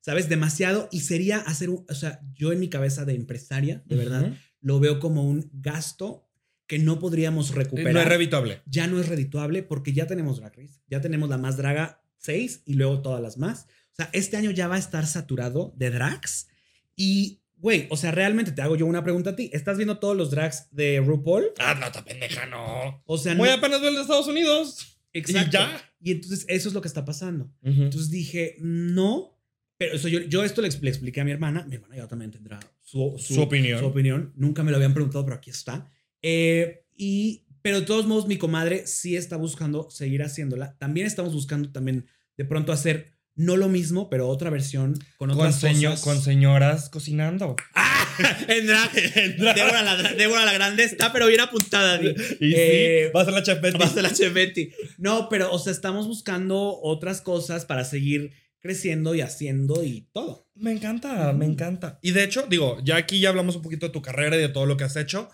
¿Sabes? 0.00 0.30
Demasiado. 0.30 0.88
Y 0.90 1.00
sería 1.00 1.36
hacer 1.40 1.68
un. 1.68 1.84
O 1.90 1.94
sea, 1.94 2.20
yo 2.32 2.52
en 2.52 2.60
mi 2.60 2.70
cabeza 2.70 3.04
de 3.04 3.14
empresaria, 3.14 3.82
de 3.84 3.96
verdad, 3.96 4.22
Ujú. 4.28 4.34
lo 4.62 4.80
veo 4.80 4.98
como 4.98 5.28
un 5.28 5.50
gasto 5.52 6.26
que 6.66 6.78
no 6.78 6.98
podríamos 6.98 7.54
recuperar 7.54 7.92
No 7.92 8.00
es 8.00 8.08
revitable. 8.08 8.62
ya 8.64 8.86
no 8.86 8.98
es 8.98 9.08
redituable 9.10 9.62
porque 9.62 9.92
ya 9.92 10.06
tenemos 10.06 10.38
Drag 10.38 10.56
Race, 10.56 10.80
ya 10.86 11.02
tenemos 11.02 11.28
la 11.28 11.36
más 11.36 11.58
draga 11.58 12.02
6 12.16 12.62
y 12.64 12.74
luego 12.74 13.02
todas 13.02 13.20
las 13.20 13.36
más. 13.36 13.66
O 13.92 13.94
sea, 13.94 14.08
este 14.14 14.38
año 14.38 14.52
ya 14.52 14.68
va 14.68 14.76
a 14.76 14.78
estar 14.78 15.06
saturado 15.06 15.74
de 15.76 15.90
drags 15.90 16.48
y, 16.96 17.41
güey, 17.62 17.86
o 17.90 17.96
sea, 17.96 18.10
realmente 18.10 18.52
te 18.52 18.60
hago 18.60 18.76
yo 18.76 18.84
una 18.84 19.02
pregunta 19.04 19.30
a 19.30 19.36
ti. 19.36 19.48
¿Estás 19.54 19.76
viendo 19.78 19.98
todos 19.98 20.16
los 20.16 20.30
drags 20.30 20.68
de 20.72 21.00
RuPaul? 21.00 21.46
Ah, 21.58 21.74
no, 21.80 21.86
está 21.86 22.04
pendeja, 22.04 22.44
no. 22.46 23.02
O 23.06 23.16
sea, 23.16 23.34
Muy 23.34 23.48
no- 23.48 23.54
apenas 23.54 23.80
veo 23.80 23.88
el 23.90 23.94
de 23.96 24.02
Estados 24.02 24.26
Unidos. 24.26 24.98
Exacto. 25.14 25.48
Y 25.48 25.52
ya. 25.52 25.94
Y 26.00 26.10
entonces 26.10 26.44
eso 26.48 26.68
es 26.68 26.74
lo 26.74 26.82
que 26.82 26.88
está 26.88 27.04
pasando. 27.04 27.50
Entonces 27.62 28.10
dije, 28.10 28.56
no, 28.58 29.38
pero 29.78 29.94
eso 29.94 30.08
yo, 30.08 30.20
yo 30.22 30.44
esto 30.44 30.60
le 30.60 30.68
expliqué 30.68 31.20
a 31.20 31.24
mi 31.24 31.30
hermana. 31.30 31.64
Mi 31.68 31.76
hermana 31.76 31.96
ya 31.96 32.08
también 32.08 32.30
tendrá 32.32 32.58
su, 32.80 33.14
Su 33.18 33.40
opinión. 33.40 33.78
Su 33.78 33.86
opinión. 33.86 34.32
Nunca 34.36 34.62
me 34.64 34.70
lo 34.72 34.76
habían 34.78 34.92
preguntado, 34.94 35.24
pero 35.24 35.36
aquí 35.36 35.50
está. 35.50 35.88
Eh, 36.20 36.84
y, 36.96 37.46
pero 37.62 37.80
de 37.80 37.86
todos 37.86 38.06
modos, 38.06 38.26
mi 38.26 38.38
comadre 38.38 38.86
sí 38.88 39.16
está 39.16 39.36
buscando 39.36 39.88
seguir 39.90 40.22
haciéndola. 40.24 40.76
También 40.78 41.06
estamos 41.06 41.32
buscando 41.32 41.70
también 41.70 42.06
de 42.36 42.44
pronto 42.44 42.72
hacer 42.72 43.11
No 43.34 43.56
lo 43.56 43.68
mismo, 43.68 44.10
pero 44.10 44.28
otra 44.28 44.50
versión 44.50 44.94
con 45.16 45.30
Con, 45.30 45.38
otras 45.38 45.58
seño- 45.58 45.90
cosas. 45.90 46.04
con 46.04 46.20
señoras 46.22 46.88
cocinando. 46.90 47.56
en 48.48 48.66
drag. 48.66 48.92
Débora, 48.92 49.82
la, 49.82 49.96
Débora 50.12 50.44
la 50.44 50.52
Grande 50.52 50.84
está, 50.84 51.12
pero 51.12 51.26
bien 51.28 51.40
apuntada. 51.40 51.96
Di. 51.98 52.08
Y 52.40 52.52
Eh, 52.54 53.04
sí, 53.06 53.12
va 53.16 53.22
a 53.22 53.24
ser 53.24 53.34
la 53.34 53.42
chef 53.42 53.60
Betty. 53.60 53.78
Va 53.78 53.86
a 53.86 53.88
ser 53.88 54.02
la 54.02 54.12
Chef 54.12 54.32
Betty. 54.34 54.70
No, 54.98 55.28
pero, 55.30 55.50
o 55.50 55.58
sea, 55.58 55.72
estamos 55.72 56.06
buscando 56.06 56.78
otras 56.82 57.22
cosas 57.22 57.64
para 57.64 57.84
seguir 57.84 58.32
creciendo 58.60 59.14
y 59.14 59.22
haciendo 59.22 59.82
y 59.82 60.08
todo. 60.12 60.46
Me 60.54 60.70
encanta, 60.72 61.32
me 61.32 61.46
encanta. 61.46 61.98
Y 62.02 62.10
de 62.12 62.24
hecho, 62.24 62.46
digo, 62.48 62.78
ya 62.84 62.96
aquí 62.96 63.18
ya 63.18 63.30
hablamos 63.30 63.56
un 63.56 63.62
poquito 63.62 63.86
de 63.86 63.92
tu 63.92 64.02
carrera 64.02 64.36
y 64.36 64.40
de 64.40 64.48
todo 64.50 64.66
lo 64.66 64.76
que 64.76 64.84
has 64.84 64.96
hecho. 64.96 65.30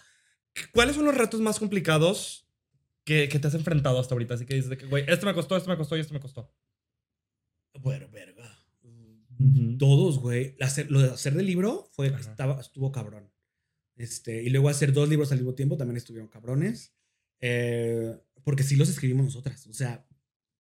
¿Cuáles 0.73 0.95
son 0.97 1.05
los 1.05 1.17
retos 1.17 1.41
más 1.41 1.59
complicados 1.59 2.47
que, 3.05 3.29
que 3.29 3.39
te 3.39 3.49
has 3.49 3.55
enfrentado 3.55 3.99
hasta 3.99 4.15
ahorita? 4.15 4.35
Así 4.35 4.47
que 4.47 4.55
dices 4.55 4.89
güey, 4.89 5.05
este 5.09 5.27
me 5.27 5.35
costó, 5.35 5.57
este 5.57 5.69
me 5.69 5.77
costó 5.77 5.97
y 5.97 6.01
este 6.01 6.15
me 6.15 6.21
costó. 6.21 6.51
Bueno, 7.83 8.09
verga. 8.11 8.45
Todos, 9.79 10.19
güey. 10.19 10.57
Hacer- 10.61 10.91
lo 10.91 11.01
de 11.01 11.11
hacer 11.11 11.35
del 11.35 11.47
libro 11.47 11.89
fue, 11.93 12.09
Ajá. 12.09 12.19
estaba, 12.19 12.61
estuvo 12.61 12.91
cabrón. 12.91 13.31
Este, 13.97 14.43
y 14.43 14.51
luego 14.51 14.69
hacer 14.69 14.93
dos 14.93 15.09
libros 15.09 15.31
al 15.33 15.39
mismo 15.39 15.55
tiempo 15.55 15.77
también 15.77 15.97
estuvieron 15.97 16.29
cabrones. 16.29 16.93
Eh, 17.41 18.17
porque 18.45 18.63
sí 18.65 18.77
los 18.77 18.89
escribimos 18.89 19.27
nosotras. 19.27 19.67
O 19.69 19.73
sea, 19.73 20.05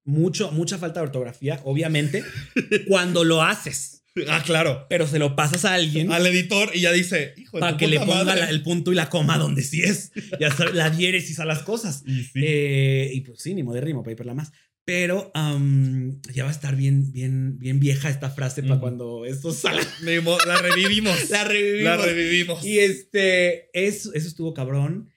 mucho, 0.04 0.52
mucha 0.52 0.78
falta 0.78 1.00
de 1.00 1.06
ortografía, 1.06 1.60
obviamente, 1.64 2.22
cuando 2.88 3.24
lo 3.24 3.42
haces. 3.42 4.04
Ah, 4.28 4.42
claro. 4.44 4.86
Pero 4.88 5.06
se 5.06 5.18
lo 5.20 5.36
pasas 5.36 5.64
a 5.64 5.74
alguien 5.74 6.10
Al 6.10 6.26
editor 6.26 6.70
y 6.74 6.80
ya 6.80 6.92
dice, 6.92 7.34
hijo 7.36 7.60
para 7.60 7.76
que 7.76 7.86
le 7.86 7.98
ponga 8.00 8.24
madre". 8.24 8.40
la- 8.42 8.50
el 8.50 8.62
punto 8.62 8.90
y 8.92 8.96
la 8.96 9.08
coma 9.10 9.38
donde 9.38 9.62
sí 9.62 9.82
es. 9.82 10.10
Ya 10.40 10.50
sabes, 10.52 10.74
la 10.74 10.90
diéresis 10.90 11.38
a 11.40 11.44
las 11.44 11.62
cosas. 11.62 12.02
Y 12.06 12.22
sí. 12.24 12.40
Eh, 12.44 13.10
y 13.14 13.20
pues 13.22 13.40
sí, 13.40 13.54
ni 13.54 13.62
modérrimo, 13.62 14.02
paper 14.02 14.26
la 14.26 14.34
más. 14.34 14.52
Pero 14.88 15.30
am, 15.34 16.18
ya 16.32 16.44
va 16.44 16.48
a 16.48 16.52
estar 16.52 16.74
bien, 16.74 17.12
bien, 17.12 17.58
bien 17.58 17.78
vieja 17.78 18.08
esta 18.08 18.30
frase 18.30 18.62
para 18.62 18.76
Ujú. 18.76 18.80
cuando 18.80 19.26
esto 19.26 19.52
salga. 19.52 19.82
La 20.46 20.56
revivimos. 20.62 21.28
La 21.28 21.44
revivimos. 21.44 21.84
La 21.84 21.96
revivimos. 21.98 22.64
Y 22.64 22.78
este, 22.78 23.68
eso, 23.78 24.14
eso 24.14 24.26
estuvo 24.28 24.54
cabrón. 24.54 25.10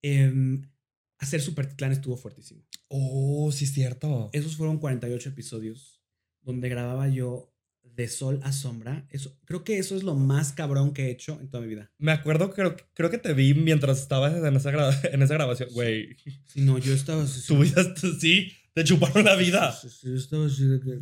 Em, 0.00 0.62
hacer 1.18 1.42
Supertitlán 1.42 1.92
estuvo 1.92 2.16
fuertísimo. 2.16 2.64
Oh, 2.88 3.52
sí, 3.52 3.66
es 3.66 3.72
cierto. 3.74 4.30
Esos 4.32 4.56
fueron 4.56 4.78
48 4.78 5.28
episodios 5.28 6.00
donde 6.40 6.70
grababa 6.70 7.06
yo 7.10 7.52
de 7.82 8.08
sol 8.08 8.40
a 8.44 8.52
sombra. 8.52 9.06
Eso, 9.10 9.38
creo 9.44 9.62
que 9.62 9.76
eso 9.78 9.94
es 9.94 10.04
lo 10.04 10.14
más 10.14 10.52
cabrón 10.52 10.94
que 10.94 11.06
he 11.06 11.10
hecho 11.10 11.38
en 11.40 11.50
toda 11.50 11.62
mi 11.64 11.68
vida. 11.68 11.90
Me 11.98 12.12
acuerdo, 12.12 12.50
creo, 12.54 12.76
creo 12.94 13.10
que 13.10 13.18
te 13.18 13.34
vi 13.34 13.52
mientras 13.52 14.00
estabas 14.00 14.34
en 14.42 14.56
esa, 14.56 14.70
gra- 14.72 15.10
en 15.12 15.20
esa 15.20 15.34
grabación. 15.34 15.68
Güey, 15.74 16.16
Si 16.46 16.62
no, 16.62 16.78
yo 16.78 16.94
estaba 16.94 17.24
así. 17.24 17.46
tu 17.46 17.58
vida, 17.58 17.84
sí, 18.20 18.52
te 18.74 18.84
chuparon 18.84 19.24
la 19.24 19.36
vida. 19.36 19.72
Sí, 19.72 19.88
sí, 19.90 20.08
yo 20.08 20.16
estaba 20.16 20.46
así 20.46 20.64
de 20.66 20.80
que- 20.80 21.00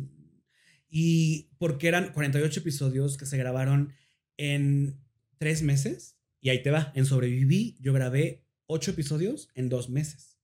Y 0.89 1.49
porque 1.57 1.87
eran 1.87 2.11
48 2.13 2.59
episodios 2.61 3.17
que 3.17 3.25
se 3.25 3.37
grabaron 3.37 3.93
en 4.37 4.99
tres 5.37 5.61
meses. 5.61 6.15
Y 6.39 6.49
ahí 6.49 6.61
te 6.63 6.71
va. 6.71 6.91
En 6.95 7.05
Sobreviví, 7.05 7.75
yo 7.81 7.91
grabé 7.93 8.45
ocho 8.67 8.91
episodios 8.91 9.49
en 9.55 9.69
dos 9.69 9.89
meses. 9.89 10.37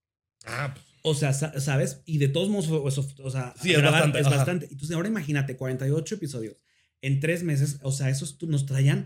Ah, 0.46 0.74
pues, 0.74 0.86
O 1.04 1.14
sea, 1.16 1.34
sa- 1.34 1.60
¿sabes? 1.60 2.02
Y 2.06 2.18
de 2.18 2.28
todos 2.30 2.50
modos, 2.50 2.68
o 2.70 3.30
sea, 3.32 3.54
Sí, 3.62 3.72
es 3.72 3.78
grabar 3.78 3.94
bastante, 4.02 4.20
es 4.20 4.26
bastante. 4.30 4.68
Entonces, 4.72 4.96
ahora 4.96 5.08
imagínate, 5.10 5.56
48 5.58 6.16
episodios 6.16 6.58
en 7.02 7.20
tres 7.20 7.44
meses. 7.44 7.80
O 7.84 7.92
sea, 7.92 8.10
esos 8.10 8.42
nos 8.44 8.66
traían. 8.66 9.06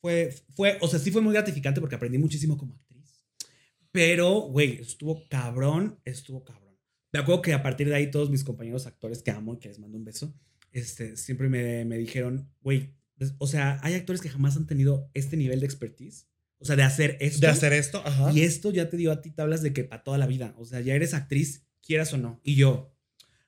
Fue, 0.00 0.34
fue, 0.54 0.76
o 0.82 0.88
sea, 0.88 0.98
sí 0.98 1.10
fue 1.10 1.22
muy 1.22 1.32
gratificante 1.32 1.80
porque 1.80 1.96
aprendí 1.96 2.18
muchísimo 2.18 2.58
como. 2.58 2.78
Pero, 3.94 4.40
güey, 4.40 4.80
estuvo 4.80 5.28
cabrón, 5.28 6.00
estuvo 6.04 6.42
cabrón. 6.42 6.76
Me 7.12 7.20
acuerdo 7.20 7.42
que 7.42 7.52
a 7.52 7.62
partir 7.62 7.88
de 7.88 7.94
ahí 7.94 8.10
todos 8.10 8.28
mis 8.28 8.42
compañeros 8.42 8.88
actores 8.88 9.22
que 9.22 9.30
amo 9.30 9.54
y 9.54 9.58
que 9.60 9.68
les 9.68 9.78
mando 9.78 9.96
un 9.96 10.04
beso, 10.04 10.34
este, 10.72 11.16
siempre 11.16 11.48
me, 11.48 11.84
me 11.84 11.96
dijeron, 11.96 12.50
güey, 12.60 12.92
pues, 13.16 13.34
o 13.38 13.46
sea, 13.46 13.78
hay 13.84 13.94
actores 13.94 14.20
que 14.20 14.28
jamás 14.28 14.56
han 14.56 14.66
tenido 14.66 15.08
este 15.14 15.36
nivel 15.36 15.60
de 15.60 15.66
expertise. 15.66 16.26
O 16.58 16.64
sea, 16.64 16.74
de 16.74 16.82
hacer 16.82 17.18
esto. 17.20 17.40
de 17.42 17.46
hacer 17.46 17.72
esto, 17.72 18.02
ajá. 18.04 18.32
Y 18.32 18.40
esto 18.40 18.72
ya 18.72 18.90
te 18.90 18.96
dio 18.96 19.12
a 19.12 19.22
ti 19.22 19.30
tablas 19.30 19.62
de 19.62 19.72
que 19.72 19.84
para 19.84 20.02
toda 20.02 20.18
la 20.18 20.26
vida. 20.26 20.56
O 20.58 20.64
sea, 20.64 20.80
ya 20.80 20.96
eres 20.96 21.14
actriz, 21.14 21.64
quieras 21.80 22.12
o 22.14 22.18
no. 22.18 22.40
Y 22.42 22.56
yo, 22.56 22.96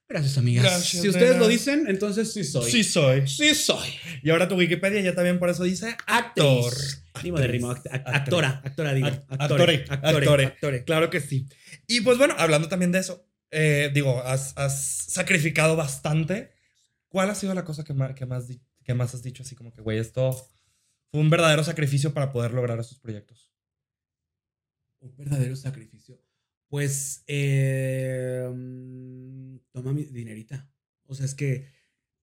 gracias, 0.09 0.39
amigas. 0.39 0.63
Gracias, 0.63 1.03
si 1.03 1.09
ustedes 1.09 1.31
nena. 1.31 1.41
lo 1.41 1.49
dicen, 1.49 1.87
entonces 1.89 2.33
sí 2.33 2.45
soy. 2.45 2.71
Sí 2.71 2.85
soy. 2.85 3.27
sí 3.27 3.53
soy. 3.53 3.89
Y 4.23 4.31
ahora 4.31 4.47
tu 4.47 4.55
Wikipedia 4.55 5.01
ya 5.01 5.17
también 5.17 5.41
por 5.41 5.51
eso 5.51 5.65
dice 5.65 5.97
actor. 6.07 6.73
Actriz. 6.73 7.03
Rimo 7.27 7.39
de 7.39 7.47
rimo. 7.49 7.71
act- 7.71 7.87
act- 7.87 7.95
Actriz. 8.07 8.15
actora, 8.17 8.63
actora 8.65 8.95
digo. 8.95 9.07
Act- 9.09 9.25
Actore, 9.29 9.85
actore, 9.89 10.15
actore, 10.17 10.45
actore. 10.47 10.85
Claro 10.85 11.11
que 11.11 11.21
sí. 11.21 11.47
Y 11.87 12.01
pues 12.03 12.19
bueno, 12.19 12.35
hablando 12.39 12.69
también 12.69 12.93
de 12.93 12.99
eso, 13.01 13.29
eh, 13.51 13.91
digo, 13.95 14.23
has, 14.23 14.57
has 14.57 14.81
sacrificado 15.09 15.77
bastante. 15.77 16.51
¿Cuál 17.09 17.31
ha 17.31 17.35
sido 17.35 17.55
la 17.55 17.65
cosa 17.65 17.85
que 17.85 17.95
más, 17.95 18.15
que, 18.15 18.27
más, 18.27 18.47
que 18.85 18.95
más 18.95 19.15
has 19.15 19.23
dicho 19.23 19.43
así 19.43 19.55
como 19.55 19.73
que, 19.73 19.81
güey, 19.83 19.99
esto 19.99 20.33
fue 21.11 21.21
un 21.21 21.31
verdadero 21.31 21.63
sacrificio 21.65 22.13
para 22.13 22.33
poder 22.33 22.53
lograr 22.53 22.79
estos 22.81 22.99
proyectos? 22.99 23.53
Un 25.01 25.17
verdadero 25.17 25.55
sacrificio. 25.57 26.21
Pues, 26.69 27.23
eh, 27.29 28.49
mm, 28.53 29.57
toma 29.73 29.93
mi 29.93 30.05
dinerita. 30.05 30.69
O 31.07 31.15
sea, 31.15 31.25
es 31.27 31.35
que 31.35 31.69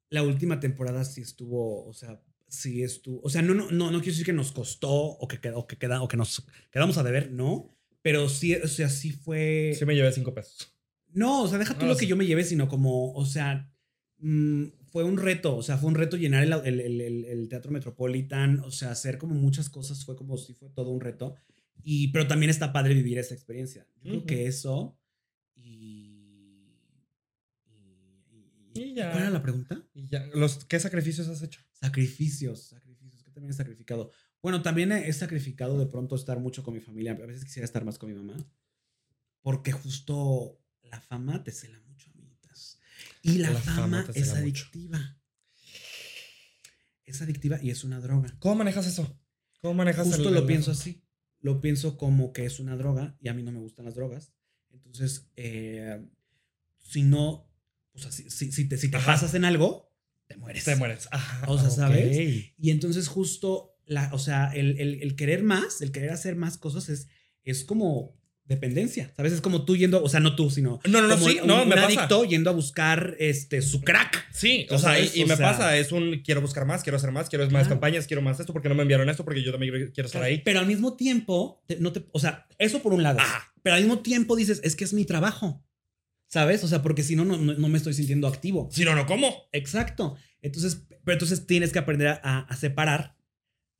la 0.09 0.21
última 0.23 0.59
temporada 0.59 1.05
sí 1.05 1.21
estuvo, 1.21 1.85
o 1.87 1.93
sea, 1.93 2.21
sí 2.53 2.83
estuvo, 2.83 3.19
o 3.23 3.29
sea, 3.29 3.41
no, 3.41 3.53
no, 3.53 3.71
no, 3.71 3.85
no 3.91 3.99
quiero 3.99 4.11
decir 4.13 4.25
que 4.25 4.33
nos 4.33 4.51
costó 4.51 4.91
o 4.91 5.27
que, 5.27 5.39
quedó, 5.39 5.65
que, 5.65 5.75
queda, 5.77 6.01
o 6.01 6.07
que 6.07 6.17
nos 6.17 6.45
quedamos 6.71 6.97
a 6.97 7.03
deber, 7.03 7.31
no, 7.31 7.75
pero 8.01 8.29
sí, 8.29 8.53
o 8.55 8.67
sea, 8.67 8.89
sí 8.89 9.11
fue... 9.11 9.73
Sí 9.77 9.85
me 9.85 9.95
llevé 9.95 10.11
cinco 10.11 10.33
pesos. 10.33 10.71
No, 11.13 11.43
o 11.43 11.47
sea, 11.47 11.57
deja 11.57 11.73
tú 11.77 11.85
Ah, 11.85 11.89
lo 11.89 11.93
sí. 11.95 12.01
que 12.01 12.07
yo 12.07 12.15
me 12.15 12.25
llevé, 12.25 12.43
sino 12.43 12.67
como, 12.67 13.13
o 13.13 13.25
sea, 13.25 13.71
mm, 14.19 14.65
fue 14.91 15.03
un 15.03 15.17
reto, 15.17 15.55
o 15.55 15.63
sea, 15.63 15.77
fue 15.77 15.89
un 15.89 15.95
reto 15.95 16.17
llenar 16.17 16.43
el, 16.43 16.53
el- 16.53 16.79
el- 17.01 17.25
el- 17.25 17.49
Teatro 17.49 17.71
Metropolitan, 17.71 18.59
o 18.59 18.71
sea, 18.71 18.91
hacer 18.91 19.17
como 19.17 19.35
muchas 19.35 19.69
cosas, 19.69 20.05
fue 20.05 20.15
como 20.15 20.37
si 20.37 20.53
fue 20.53 20.69
todo 20.69 20.89
un 20.91 21.01
reto, 21.01 21.35
y, 21.83 22.09
pero 22.09 22.27
también 22.27 22.49
está 22.49 22.71
padre 22.71 22.93
vivir 22.93 23.17
esa 23.17 23.33
experiencia. 23.33 23.87
Yo 23.95 24.01
creo 24.03 24.17
Ujú. 24.17 24.25
que 24.27 24.45
eso 24.47 24.97
y... 25.55 26.12
y, 28.73 28.93
ya. 28.95 29.11
¿Cuál 29.11 29.23
era 29.23 29.31
la 29.31 29.41
pregunta? 29.41 29.81
Y 29.93 30.07
ya, 30.07 30.25
los, 30.33 30.65
¿qué 30.65 30.79
sacrificios 30.79 31.27
has 31.27 31.41
hecho? 31.41 31.61
Sacrificios, 31.71 32.63
sacrificios, 32.67 33.23
que 33.23 33.31
también 33.31 33.51
he 33.51 33.55
sacrificado. 33.55 34.11
Bueno, 34.41 34.61
también 34.61 34.91
he 34.91 35.11
sacrificado 35.13 35.79
de 35.79 35.85
pronto 35.87 36.15
estar 36.15 36.39
mucho 36.39 36.63
con 36.63 36.73
mi 36.73 36.81
familia, 36.81 37.11
a 37.13 37.25
veces 37.25 37.43
quisiera 37.45 37.65
estar 37.65 37.85
más 37.85 37.97
con 37.97 38.09
mi 38.09 38.15
mamá, 38.15 38.35
porque 39.41 39.71
justo 39.71 40.59
la 40.83 40.99
fama 41.01 41.43
te 41.43 41.51
cela 41.51 41.79
mucho, 41.87 42.09
amiguitas. 42.11 42.79
Y 43.21 43.37
la, 43.39 43.51
La 43.51 43.59
fama 43.59 44.03
fama, 44.03 44.05
es 44.13 44.27
cela 44.27 44.41
mucho. 44.41 44.63
adictiva. 44.65 45.17
Es 47.05 47.21
adictiva 47.21 47.59
y 47.61 47.69
es 47.69 47.83
una 47.83 47.99
droga. 47.99 48.35
¿Cómo 48.39 48.55
manejas 48.55 48.87
eso? 48.87 49.19
¿Cómo 49.61 49.73
manejas 49.73 50.07
Justo 50.07 50.27
el- 50.29 50.33
lo 50.35 50.39
el- 50.41 50.45
pienso 50.47 50.71
así. 50.71 51.03
Lo 51.41 51.59
pienso 51.59 51.97
como 51.97 52.31
que 52.31 52.45
es 52.45 52.59
una 52.59 52.77
droga 52.77 53.17
y 53.19 53.27
a 53.27 53.33
mí 53.33 53.43
no 53.43 53.51
me 53.51 53.59
gustan 53.59 53.85
las 53.85 53.95
drogas. 53.95 54.33
Entonces, 54.71 55.29
eh, 55.35 56.01
si 56.79 57.03
no, 57.03 57.49
o 57.93 57.99
sea, 57.99 58.11
si, 58.11 58.67
te, 58.67 58.77
si 58.77 58.89
te 58.89 58.99
pasas 58.99 59.33
en 59.35 59.45
algo, 59.45 59.91
te 60.27 60.37
mueres. 60.37 60.63
Te 60.63 60.75
mueres. 60.75 61.07
Ajá, 61.11 61.45
O 61.49 61.57
sea. 61.59 61.69
¿sabes? 61.69 62.17
Y 62.57 62.71
entonces 62.71 63.07
justo, 63.07 63.75
la, 63.85 64.09
o 64.13 64.19
sea, 64.19 64.51
el, 64.53 64.79
el- 64.79 65.01
el 65.03 65.15
querer 65.15 65.43
más, 65.43 65.81
el 65.81 65.91
querer 65.91 66.11
hacer 66.11 66.35
más 66.35 66.57
cosas 66.57 66.89
es, 66.89 67.07
es 67.43 67.63
como 67.63 68.17
dependencia, 68.45 69.13
¿sabes? 69.15 69.31
Es 69.31 69.39
como 69.41 69.63
tú 69.63 69.77
yendo, 69.77 70.03
o 70.03 70.09
sea, 70.09 70.19
no 70.19 70.35
tú, 70.35 70.49
sino 70.49 70.79
No, 70.85 71.01
no, 71.01 71.07
no, 71.07 71.15
como 71.15 71.29
sí, 71.29 71.39
un, 71.41 71.47
no, 71.47 71.63
un 71.63 71.69
me 71.69 71.75
pasa. 71.75 71.87
adicto 71.87 72.25
yendo 72.25 72.49
a 72.49 72.53
buscar 72.53 73.15
este, 73.19 73.61
su 73.61 73.81
crack. 73.81 74.27
Sí, 74.33 74.67
o 74.69 74.73
¿Ya 74.73 74.79
sea, 74.79 74.99
y, 74.99 75.23
O 75.23 75.27
me 75.27 75.37
sea- 75.37 75.51
pasa, 75.51 75.77
es 75.77 75.91
un 75.93 76.21
quiero 76.23 76.41
buscar 76.41 76.65
más, 76.65 76.83
quiero 76.83 76.97
hacer 76.97 77.11
más, 77.11 77.29
quiero 77.29 77.43
más 77.45 77.51
Claro. 77.51 77.69
campañas, 77.69 78.05
quiero 78.05 78.21
más 78.21 78.39
esto, 78.39 78.51
porque 78.51 78.67
no 78.69 78.75
me 78.75 78.81
enviaron 78.81 79.09
esto, 79.09 79.23
porque 79.23 79.41
yo 79.43 79.51
también 79.51 79.91
quiero 79.93 80.07
estar 80.07 80.21
ahí. 80.23 80.41
Pero 80.43 80.59
al 80.59 80.65
mismo 80.67 80.95
tiempo, 80.97 81.63
te- 81.67 81.77
no 81.79 81.93
te, 81.93 82.05
o 82.11 82.19
sea, 82.19 82.45
eso 82.59 82.81
por 82.81 82.93
un 82.93 83.01
lado. 83.03 83.19
Pero 83.61 83.75
al 83.77 83.81
mismo 83.81 83.99
tiempo 83.99 84.35
dices, 84.35 84.59
es 84.63 84.75
que 84.75 84.83
es 84.83 84.93
mi 84.93 85.05
trabajo, 85.05 85.63
¿sabes? 86.33 86.63
O 86.63 86.67
sea, 86.67 86.81
porque 86.81 87.03
si 87.03 87.15
no, 87.15 87.25
no, 87.25 87.37
no 87.37 87.69
me 87.69 87.77
estoy 87.77 87.93
sintiendo 87.93 88.27
activo. 88.27 88.67
Si 88.71 88.83
no, 88.83 88.95
no, 88.95 89.05
¿cómo? 89.05 89.31
Exacto. 89.51 90.15
Entonces, 90.41 90.83
pero 91.03 91.13
entonces 91.13 91.45
tienes 91.45 91.71
que 91.71 91.77
aprender 91.77 92.07
a, 92.23 92.39
a 92.39 92.55
separar 92.55 93.15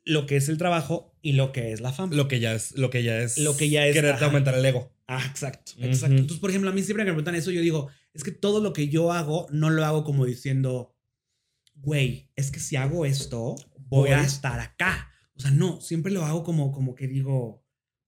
lo 0.04 0.28
que 0.28 0.36
es 0.36 0.50
el 0.50 0.60
trabajo 0.60 1.18
y 1.24 1.32
lo 1.32 1.52
que 1.52 1.72
es 1.74 1.82
la 1.82 1.92
fama. 1.94 2.16
Lo 2.16 2.28
que 2.28 2.40
ya 2.40 2.54
es, 2.54 2.78
lo 2.78 2.92
que 2.92 3.02
ya 3.02 3.18
es. 3.18 3.40
Lo 3.40 3.58
que 3.58 3.70
ya 3.72 3.88
es, 3.88 3.94
Quererte 3.96 4.18
ajá. 4.18 4.26
aumentar 4.28 4.54
el 4.54 4.64
ego. 4.64 4.94
Ah, 5.08 5.26
exacto, 5.28 5.72
exacto. 5.80 6.16
Entonces, 6.16 6.40
por 6.40 6.52
ejemplo, 6.52 6.70
a 6.70 6.74
mí 6.74 6.84
siempre 6.84 7.04
que 7.06 7.12
me 7.12 7.14
preguntan 7.16 7.34
eso, 7.36 7.50
yo 7.50 7.60
digo, 7.62 7.90
es 8.14 8.24
que 8.24 8.32
todo 8.32 8.62
lo 8.62 8.72
que 8.72 8.88
yo 8.88 9.12
hago, 9.12 9.48
no 9.52 9.72
lo 9.72 9.84
hago 9.84 10.04
como 10.04 10.24
diciendo, 10.26 10.96
güey, 11.76 12.30
es 12.36 12.52
que 12.52 12.60
si 12.60 12.76
hago 12.76 13.06
esto, 13.06 13.56
voy 13.88 14.10
a 14.12 14.22
estar 14.22 14.60
acá. 14.60 15.10
O 15.36 15.40
sea, 15.40 15.50
no, 15.50 15.82
siempre 15.82 16.12
lo 16.12 16.24
hago 16.24 16.44
como, 16.44 16.72
como 16.72 16.94
que 16.94 17.08
digo, 17.08 17.66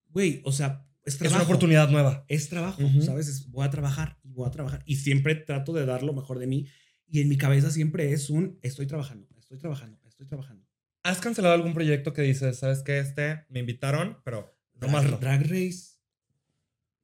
güey, 0.10 0.42
o 0.46 0.52
sea, 0.52 0.86
es 1.04 1.14
Es 1.14 1.20
trabajo. 1.20 1.38
una 1.42 1.46
oportunidad 1.46 1.90
nueva. 1.90 2.26
Es 2.28 2.50
trabajo, 2.50 2.84
Ujú. 2.84 3.02
¿sabes? 3.02 3.28
Es- 3.28 3.50
voy 3.52 3.66
a 3.66 3.70
trabajar 3.70 4.20
voy 4.36 4.48
a 4.48 4.52
trabajar. 4.52 4.84
Y 4.86 4.98
siempre 4.98 5.36
trato 5.36 5.74
de 5.74 5.86
dar 5.86 6.04
lo 6.04 6.14
mejor 6.14 6.40
de 6.40 6.48
mí. 6.48 6.68
Y 7.08 7.22
en 7.22 7.30
mi 7.30 7.38
cabeza 7.38 7.72
siempre 7.72 8.12
es 8.14 8.30
un, 8.30 8.60
estoy 8.62 8.86
trabajando, 8.88 9.28
estoy 9.40 9.58
trabajando, 9.58 10.00
estoy 10.08 10.28
trabajando. 10.28 10.66
¿Has 11.04 11.20
cancelado 11.20 11.54
algún 11.54 11.74
proyecto 11.74 12.14
que 12.14 12.24
dices, 12.24 12.58
sabes 12.58 12.82
que 12.82 12.98
este 13.00 13.46
me 13.50 13.60
invitaron, 13.60 14.18
pero 14.24 14.58
no 14.74 14.80
Drag, 14.88 14.92
más 14.92 15.06
no? 15.06 15.18
Drag 15.18 15.42
Race. 15.44 15.96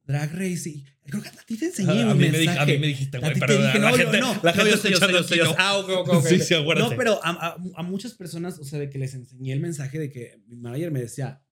Drag 0.04 0.32
Race. 0.32 0.68
y- 0.68 0.84
Creo 1.04 1.20
que 1.22 1.28
a 1.28 1.32
ti 1.32 1.56
te 1.56 1.66
enseñé 1.66 2.02
a, 2.02 2.06
un 2.12 2.18
mí 2.18 2.24
me, 2.26 2.30
mensaje. 2.32 2.58
dij- 2.58 2.62
a 2.62 2.66
mí 2.66 2.78
me 2.78 2.86
dijiste, 2.88 3.16
A 3.16 3.20
güey, 3.20 3.32
pero 3.38 3.56
dije, 3.56 3.78
la 3.78 3.90
no, 3.90 3.96
gente, 3.96 4.20
no, 4.20 4.40
la 4.42 4.52
no, 4.52 4.66
yo 4.68 4.74
escuchando 4.74 5.18
aquí 5.18 5.36
yo 5.36 5.44
no. 5.44 5.54
Ah. 5.58 6.22
Sí, 6.28 6.38
sí. 6.40 6.54
No, 6.54 6.90
pero 6.96 7.20
a, 7.24 7.30
a- 7.30 7.56
a 7.76 7.82
muchas 7.82 8.14
personas, 8.14 8.58
o 8.58 8.64
sea, 8.64 8.78
de 8.78 8.88
que 8.90 8.98
les 8.98 9.14
enseñé 9.14 9.52
el 9.52 9.60
mensaje 9.60 9.98
de 9.98 10.10
que 10.10 10.40
mi 10.46 10.56
manager 10.58 10.90
me 10.92 11.00
decía, 11.00 11.42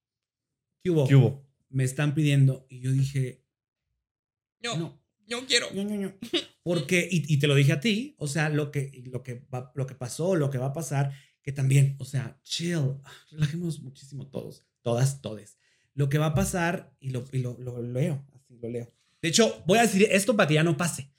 ¿qué 0.82 0.90
hubo? 0.90 1.06
¿Qué 1.08 1.14
hubo? 1.16 1.48
Me 1.68 1.84
están 1.84 2.14
pidiendo. 2.14 2.66
Y 2.68 2.80
yo 2.80 2.90
dije, 2.92 3.44
Yo, 4.60 4.76
no, 4.76 4.99
yo 5.30 5.46
quiero. 5.46 5.70
ño, 5.72 5.84
ño, 5.84 5.96
ño. 5.96 6.14
Porque, 6.62 7.08
y, 7.10 7.32
y 7.32 7.38
te 7.38 7.46
lo 7.46 7.54
dije 7.54 7.72
a 7.72 7.80
ti, 7.80 8.14
o 8.18 8.26
sea, 8.26 8.48
lo 8.50 8.70
que, 8.70 9.02
lo, 9.06 9.22
que 9.22 9.46
va, 9.52 9.72
lo 9.74 9.86
que 9.86 9.94
pasó, 9.94 10.34
lo 10.34 10.50
que 10.50 10.58
va 10.58 10.66
a 10.66 10.72
pasar, 10.72 11.12
que 11.42 11.52
también, 11.52 11.96
o 11.98 12.04
sea, 12.04 12.38
chill, 12.42 12.96
relajemos 13.30 13.80
muchísimo 13.80 14.26
todos, 14.26 14.66
todas, 14.82 15.22
todes. 15.22 15.58
Lo 15.94 16.08
que 16.08 16.18
va 16.18 16.26
a 16.26 16.34
pasar, 16.34 16.92
y 17.00 17.10
lo, 17.10 17.24
y 17.32 17.38
lo, 17.38 17.56
lo 17.58 17.80
leo, 17.80 18.26
así 18.34 18.58
lo 18.60 18.68
leo. 18.68 18.92
De 19.22 19.28
hecho, 19.28 19.62
voy 19.66 19.78
a 19.78 19.82
decir 19.82 20.06
esto 20.10 20.36
para 20.36 20.48
que 20.48 20.54
ya 20.54 20.64
no 20.64 20.76
pase. 20.76 21.12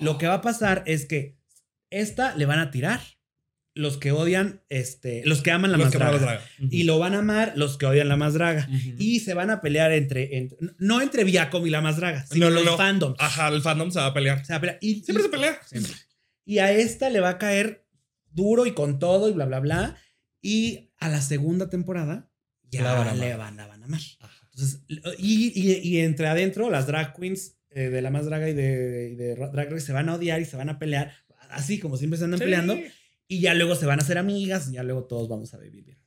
Lo 0.00 0.18
que 0.18 0.26
va 0.26 0.34
a 0.34 0.42
pasar 0.42 0.82
es 0.86 1.06
que 1.06 1.38
esta 1.90 2.36
le 2.36 2.46
van 2.46 2.58
a 2.58 2.70
tirar 2.70 3.00
los 3.74 3.96
que 3.96 4.12
odian, 4.12 4.60
este, 4.68 5.22
los 5.24 5.40
que 5.42 5.50
aman 5.50 5.72
la 5.72 5.78
Los 5.78 5.86
más 5.86 5.92
draga. 5.94 6.40
Y 6.70 6.82
lo 6.84 6.98
van 6.98 7.14
a 7.14 7.20
amar 7.20 7.54
los 7.56 7.78
que 7.78 7.86
odian 7.86 8.08
la 8.08 8.16
más 8.16 8.34
draga. 8.34 8.68
Y 8.98 9.20
se 9.20 9.32
van 9.34 9.50
a 9.50 9.60
pelear 9.60 9.92
entre, 9.92 10.36
entre- 10.36 10.58
no 10.78 11.00
entre 11.00 11.24
Viacom 11.24 11.66
y 11.66 11.70
la 11.70 11.80
más 11.80 11.96
draga, 11.96 12.26
sino 12.26 12.46
No, 12.46 12.50
no, 12.50 12.56
los 12.56 12.64
no. 12.72 12.76
fandoms. 12.76 13.16
Ajá, 13.18 13.48
el 13.48 13.62
fandom 13.62 13.90
se 13.90 13.98
va 13.98 14.06
a 14.06 14.14
pelear. 14.14 14.44
Se 14.44 14.52
va 14.52 14.56
a 14.58 14.60
pelear. 14.60 14.78
Y, 14.82 14.96
Siempre 15.02 15.22
y- 15.22 15.24
se 15.24 15.28
pelea. 15.30 15.58
Siempre. 15.66 15.92
Y 16.44 16.58
a 16.58 16.70
esta 16.72 17.08
le 17.08 17.20
va 17.20 17.30
a 17.30 17.38
caer 17.38 17.86
duro 18.30 18.66
y 18.66 18.72
con 18.72 18.98
todo 18.98 19.28
y 19.28 19.32
bla, 19.32 19.46
bla, 19.46 19.60
bla. 19.60 19.96
Y 20.42 20.90
a 20.98 21.08
la 21.08 21.22
segunda 21.22 21.70
temporada 21.70 22.28
ya 22.70 22.82
La 22.82 22.94
van 22.94 23.08
a 23.08 23.10
amar. 23.12 23.16
le 23.28 23.36
van, 23.36 23.60
a 23.60 23.64
amar. 23.64 24.00
Ajá. 24.20 24.48
Entonces, 24.52 24.80
y, 25.18 25.52
y- 25.58 25.78
y 25.82 25.98
entre 26.00 26.26
adentro, 26.26 26.68
las 26.68 26.86
drag 26.86 27.14
queens 27.18 27.56
eh, 27.70 27.88
de 27.88 28.02
la 28.02 28.10
más 28.10 28.26
draga 28.26 28.50
y 28.50 28.52
de, 28.54 29.14
de 29.16 29.34
Drag 29.34 29.70
Race 29.70 29.86
se 29.86 29.92
van 29.94 30.10
a 30.10 30.16
odiar 30.16 30.42
y 30.42 30.44
se 30.44 30.58
van 30.58 30.68
a 30.68 30.78
pelear, 30.78 31.10
así 31.48 31.78
como 31.78 31.96
siempre 31.96 32.18
se 32.18 32.24
andan 32.24 32.38
Sí. 32.38 32.44
peleando. 32.44 32.76
Y 33.32 33.40
ya 33.40 33.54
luego 33.54 33.74
se 33.74 33.86
van 33.86 33.98
a 33.98 34.02
hacer 34.02 34.18
amigas 34.18 34.68
y 34.68 34.72
ya 34.74 34.82
luego 34.82 35.04
todos 35.04 35.28
vamos 35.28 35.54
a 35.54 35.58
vivir 35.58 35.84
bien. 35.84 35.98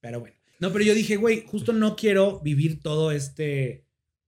Pero 0.00 0.20
bueno. 0.20 0.36
No, 0.58 0.72
pero 0.72 0.84
yo 0.84 0.94
dije, 0.94 1.16
güey, 1.16 1.44
justo 1.46 1.72
no 1.72 1.94
quiero 1.96 2.40
vivir 2.40 2.80
todo 2.80 3.12
este. 3.12 3.86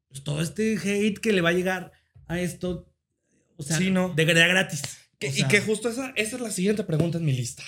Pues 0.08 0.22
todo 0.22 0.40
este 0.42 0.76
hate 0.78 1.18
que 1.18 1.32
le 1.32 1.40
va 1.40 1.48
a 1.48 1.52
llegar 1.54 1.92
a 2.26 2.40
esto. 2.40 2.88
O 3.56 3.62
sea, 3.62 3.78
Sí, 3.78 3.90
no. 3.90 4.10
de, 4.14 4.24
de 4.24 4.34
gratis. 4.34 4.82
Que- 5.18 5.28
O 5.28 5.32
y 5.34 5.44
que 5.48 5.60
justo 5.60 5.88
esa, 5.88 6.12
esa 6.16 6.36
es 6.36 6.42
la 6.42 6.50
siguiente 6.50 6.84
pregunta 6.84 7.18
en 7.18 7.24
mi 7.24 7.32
lista. 7.32 7.62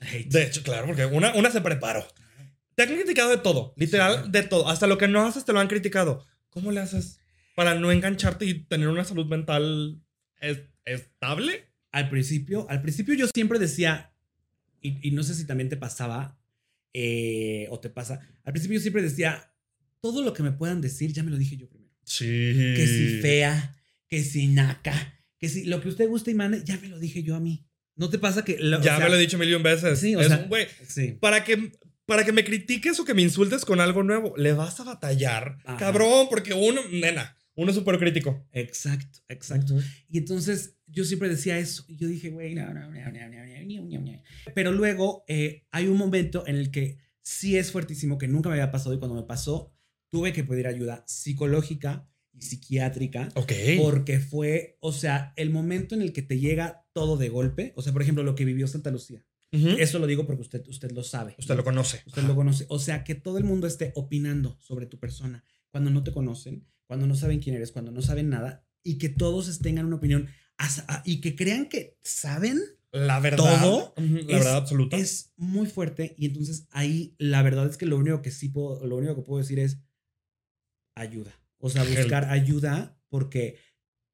hate. 0.00 0.28
De 0.32 0.42
hecho, 0.44 0.62
claro, 0.62 0.86
porque 0.86 1.04
una, 1.06 1.34
una 1.34 1.50
se 1.50 1.60
preparó. 1.60 2.06
Te 2.74 2.82
han 2.82 2.88
criticado 2.88 3.30
de 3.30 3.36
todo, 3.38 3.72
literal, 3.76 4.24
Sí. 4.24 4.30
de 4.32 4.42
todo. 4.42 4.68
Hasta 4.68 4.86
lo 4.88 4.98
que 4.98 5.06
no 5.06 5.24
haces 5.24 5.44
te 5.44 5.52
lo 5.52 5.60
han 5.60 5.68
criticado. 5.68 6.24
¿Cómo 6.50 6.72
le 6.72 6.80
haces 6.80 7.20
para 7.54 7.74
no 7.76 7.92
engancharte 7.92 8.46
y 8.46 8.64
tener 8.64 8.88
una 8.88 9.04
salud 9.04 9.26
mental 9.26 10.02
es- 10.40 10.62
estable? 10.84 11.70
Al 11.92 12.08
principio, 12.10 12.66
al 12.68 12.82
principio 12.82 13.14
yo 13.14 13.28
siempre 13.32 13.58
decía, 13.60 14.12
y, 14.88 15.08
y 15.08 15.10
no 15.12 15.22
sé 15.24 15.34
si 15.34 15.46
también 15.46 15.68
te 15.68 15.76
pasaba 15.76 16.38
eh, 16.92 17.66
o 17.70 17.80
te 17.80 17.90
pasa, 17.90 18.20
al 18.44 18.52
principio 18.52 18.76
yo 18.76 18.82
siempre 18.82 19.02
decía, 19.02 19.52
todo 20.00 20.22
lo 20.22 20.32
que 20.32 20.42
me 20.42 20.52
puedan 20.52 20.80
decir 20.80 21.12
ya 21.12 21.22
me 21.22 21.30
lo 21.30 21.36
dije 21.38 21.56
yo 21.56 21.68
primero. 21.68 21.92
Sí. 22.04 22.24
que 22.26 22.86
si 22.86 23.20
fea, 23.20 23.76
que 24.08 24.22
si 24.22 24.46
naca, 24.48 25.18
que 25.38 25.48
si 25.48 25.64
lo 25.64 25.80
que 25.80 25.88
usted 25.88 26.08
guste 26.08 26.30
y 26.30 26.34
mande, 26.34 26.62
ya 26.64 26.78
me 26.78 26.88
lo 26.88 26.98
dije 26.98 27.22
yo 27.22 27.34
a 27.34 27.40
mí. 27.40 27.66
¿No 27.96 28.10
te 28.10 28.18
pasa 28.18 28.44
que... 28.44 28.58
lo- 28.58 28.78
o 28.78 28.82
Ya 28.82 28.96
sea, 28.96 29.04
me 29.04 29.10
lo 29.10 29.16
he 29.16 29.20
dicho 29.20 29.38
mil 29.38 29.56
veces. 29.58 29.98
Sí, 29.98 30.14
o 30.14 30.20
es 30.20 30.28
sea- 30.28 30.38
un 30.38 30.48
güey. 30.48 30.66
Sí. 30.86 31.16
Para 31.20 31.44
que, 31.44 31.72
para 32.06 32.24
que 32.24 32.32
me 32.32 32.44
critiques 32.44 32.98
o 33.00 33.04
que 33.04 33.14
me 33.14 33.22
insultes 33.22 33.64
con 33.64 33.80
algo 33.80 34.02
nuevo, 34.02 34.36
le 34.36 34.52
vas 34.52 34.78
a 34.80 34.84
batallar. 34.84 35.58
Ajá. 35.64 35.78
Cabrón, 35.78 36.26
porque 36.28 36.52
uno, 36.54 36.80
nena, 36.90 37.36
uno 37.54 37.70
es 37.70 37.76
súper 37.76 37.98
crítico. 37.98 38.46
Exacto, 38.52 39.20
exacto. 39.28 39.78
Y 40.10 40.18
entonces 40.18 40.73
yo 40.86 41.04
siempre 41.04 41.28
decía 41.28 41.58
eso. 41.58 41.84
Y 41.88 41.96
yo 41.96 42.08
dije, 42.08 42.30
güey, 42.30 42.54
no, 42.54 42.66
no, 42.72 42.90
no, 42.90 42.90
no, 42.90 43.10
no, 43.12 44.00
no, 44.00 44.22
Pero 44.54 44.72
luego 44.72 45.24
eh, 45.28 45.66
hay 45.70 45.86
un 45.86 45.96
momento 45.96 46.46
en 46.46 46.56
el 46.56 46.70
que 46.70 46.98
sí 47.22 47.56
es 47.56 47.72
fuertísimo, 47.72 48.18
que 48.18 48.28
nunca 48.28 48.48
me 48.48 48.56
había 48.56 48.70
pasado 48.70 48.94
y 48.94 48.98
cuando 48.98 49.16
me 49.16 49.26
pasó, 49.26 49.72
tuve 50.10 50.32
que 50.32 50.44
pedir 50.44 50.66
ayuda 50.66 51.04
psicológica 51.06 52.08
y 52.32 52.42
psiquiátrica. 52.42 53.28
Ok. 53.34 53.52
Porque 53.80 54.20
fue, 54.20 54.76
o 54.80 54.92
sea, 54.92 55.32
el 55.36 55.50
momento 55.50 55.94
en 55.94 56.02
el 56.02 56.12
que 56.12 56.22
te 56.22 56.38
llega 56.38 56.86
todo 56.92 57.16
de 57.16 57.28
golpe. 57.28 57.72
O 57.76 57.82
sea, 57.82 57.92
por 57.92 58.02
ejemplo, 58.02 58.22
lo 58.22 58.34
que 58.34 58.44
vivió 58.44 58.66
Santa 58.66 58.90
Lucía. 58.90 59.24
Uh 59.52 59.56
-huh. 59.56 59.78
Eso 59.78 59.98
lo 59.98 60.06
digo 60.06 60.26
porque 60.26 60.42
usted, 60.42 60.66
usted 60.68 60.90
lo 60.92 61.02
sabe. 61.04 61.36
Usted 61.38 61.56
lo 61.56 61.64
conoce. 61.64 62.02
Usted 62.06 62.22
Ajá. 62.22 62.28
lo 62.28 62.34
conoce. 62.34 62.66
O 62.68 62.78
sea, 62.78 63.04
que 63.04 63.14
todo 63.14 63.38
el 63.38 63.44
mundo 63.44 63.66
esté 63.66 63.92
opinando 63.94 64.58
sobre 64.60 64.86
tu 64.86 64.98
persona 64.98 65.44
cuando 65.70 65.90
no 65.90 66.02
te 66.04 66.12
conocen, 66.12 66.66
cuando 66.86 67.06
no 67.06 67.14
saben 67.14 67.40
quién 67.40 67.56
eres, 67.56 67.72
cuando 67.72 67.90
no 67.90 68.02
saben 68.02 68.28
nada 68.30 68.64
y 68.82 68.98
que 68.98 69.08
todos 69.08 69.58
tengan 69.60 69.86
una 69.86 69.96
opinión 69.96 70.28
y 71.04 71.20
que 71.20 71.34
crean 71.36 71.68
que 71.68 71.98
saben, 72.02 72.60
La 72.92 73.18
verdad. 73.20 73.38
Todo 73.38 73.94
La 73.96 74.04
es- 74.20 74.26
verdad 74.26 74.56
absoluta. 74.58 74.96
es 74.96 75.32
muy 75.36 75.66
fuerte. 75.66 76.14
Y 76.16 76.26
entonces 76.26 76.66
ahí 76.70 77.14
la 77.18 77.42
verdad 77.42 77.68
es 77.68 77.76
que 77.76 77.86
lo 77.86 77.96
único 77.96 78.22
que 78.22 78.30
sí 78.30 78.48
puedo, 78.50 78.86
lo 78.86 78.96
único 78.96 79.16
que 79.16 79.22
puedo 79.22 79.40
decir 79.40 79.58
es 79.58 79.78
ayuda. 80.96 81.32
O 81.58 81.70
sea, 81.70 81.82
Help. 81.84 81.96
buscar 81.98 82.24
ayuda 82.30 82.98
porque 83.08 83.56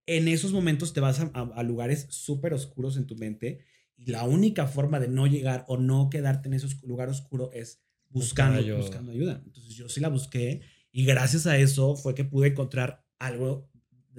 en 0.07 0.28
esos 0.28 0.53
momentos 0.53 0.93
te 0.93 1.01
vas 1.01 1.20
a, 1.20 1.30
a- 1.34 1.51
a 1.55 1.62
lugares 1.62 2.07
súper 2.11 2.55
oscuros 2.55 2.97
en 2.97 3.07
tu 3.07 3.16
mente 3.16 3.61
y 3.97 4.07
la 4.11 4.24
única 4.24 4.66
forma 4.66 4.99
de 4.99 5.09
no 5.09 5.26
llegar 5.26 5.64
o 5.68 5.76
no 5.76 6.09
quedarte 6.11 6.49
en 6.49 6.55
esos 6.55 6.82
lugares 6.82 7.16
oscuros 7.20 7.51
es 7.53 7.82
buscando, 8.09 8.59
ayuda. 8.59 8.78
buscando 8.78 9.12
ayuda. 9.12 9.43
Entonces 9.45 9.74
yo 9.74 9.88
sí 9.88 10.01
la 10.01 10.09
busqué 10.09 10.62
y 10.91 11.05
gracias 11.05 11.47
a 11.47 11.59
eso 11.59 11.97
fue 11.97 12.14
que 12.14 12.24
pude 12.24 12.49
encontrar 12.49 13.05
algo 13.18 13.69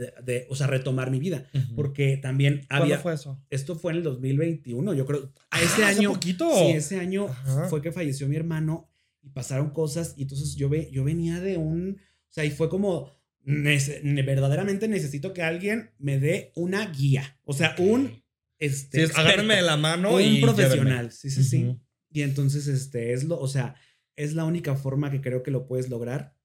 de, 0.01 0.13
de- 0.23 0.47
o 0.49 0.55
sea, 0.55 0.67
retomar 0.67 1.11
mi 1.11 1.19
vida. 1.19 1.45
Porque 1.75 2.17
también 2.17 2.65
¿Cuándo 2.67 2.83
había... 2.85 2.99
fue 2.99 3.13
eso? 3.13 3.41
Esto 3.49 3.75
fue 3.75 3.91
en 3.91 3.99
el 3.99 4.03
2021, 4.03 4.93
yo 4.93 5.05
creo. 5.05 5.31
A 5.51 5.61
ese 5.61 5.83
Ah, 5.83 5.89
hace 5.89 5.99
año... 5.99 6.13
poquito. 6.13 6.49
Sí, 6.55 6.71
ese 6.71 6.99
año 6.99 7.27
Ajá. 7.27 7.67
fue 7.69 7.81
que 7.81 7.91
falleció 7.91 8.27
mi 8.27 8.35
hermano 8.35 8.89
y 9.21 9.29
pasaron 9.29 9.69
cosas 9.71 10.13
y 10.17 10.23
entonces 10.23 10.55
yo, 10.55 10.67
ve, 10.69 10.89
yo 10.91 11.03
venía 11.03 11.39
de 11.39 11.57
un... 11.57 11.97
O 12.29 12.33
sea, 12.33 12.43
y 12.45 12.51
fue 12.51 12.69
como... 12.69 13.11
nece- 13.45 14.01
ne- 14.03 14.23
verdaderamente 14.23 14.87
necesito 14.87 15.33
que 15.33 15.43
alguien 15.43 15.91
me 15.99 16.19
dé 16.19 16.51
una 16.55 16.85
guía. 16.91 17.39
O 17.43 17.53
sea, 17.53 17.75
un... 17.77 18.21
Este, 18.59 18.99
Sí, 18.99 19.03
es, 19.11 19.17
agárrenme 19.17 19.55
de 19.55 19.61
la 19.63 19.75
mano 19.77 20.15
un 20.15 20.21
y 20.21 20.41
profesional. 20.41 21.11
Sí, 21.11 21.29
sí, 21.29 21.43
sí. 21.43 21.57
llévenme. 21.57 21.71
Ujú. 21.73 21.81
Y 22.13 22.21
entonces, 22.23 22.67
este, 22.67 23.13
es 23.13 23.23
lo, 23.23 23.39
o 23.39 23.47
sea, 23.47 23.75
es 24.15 24.33
la 24.33 24.43
única 24.45 24.75
forma 24.75 25.09
que 25.09 25.21
creo 25.21 25.41
que 25.43 25.49
lo 25.51 25.65
puedes 25.65 25.89
lograr. 25.89 26.35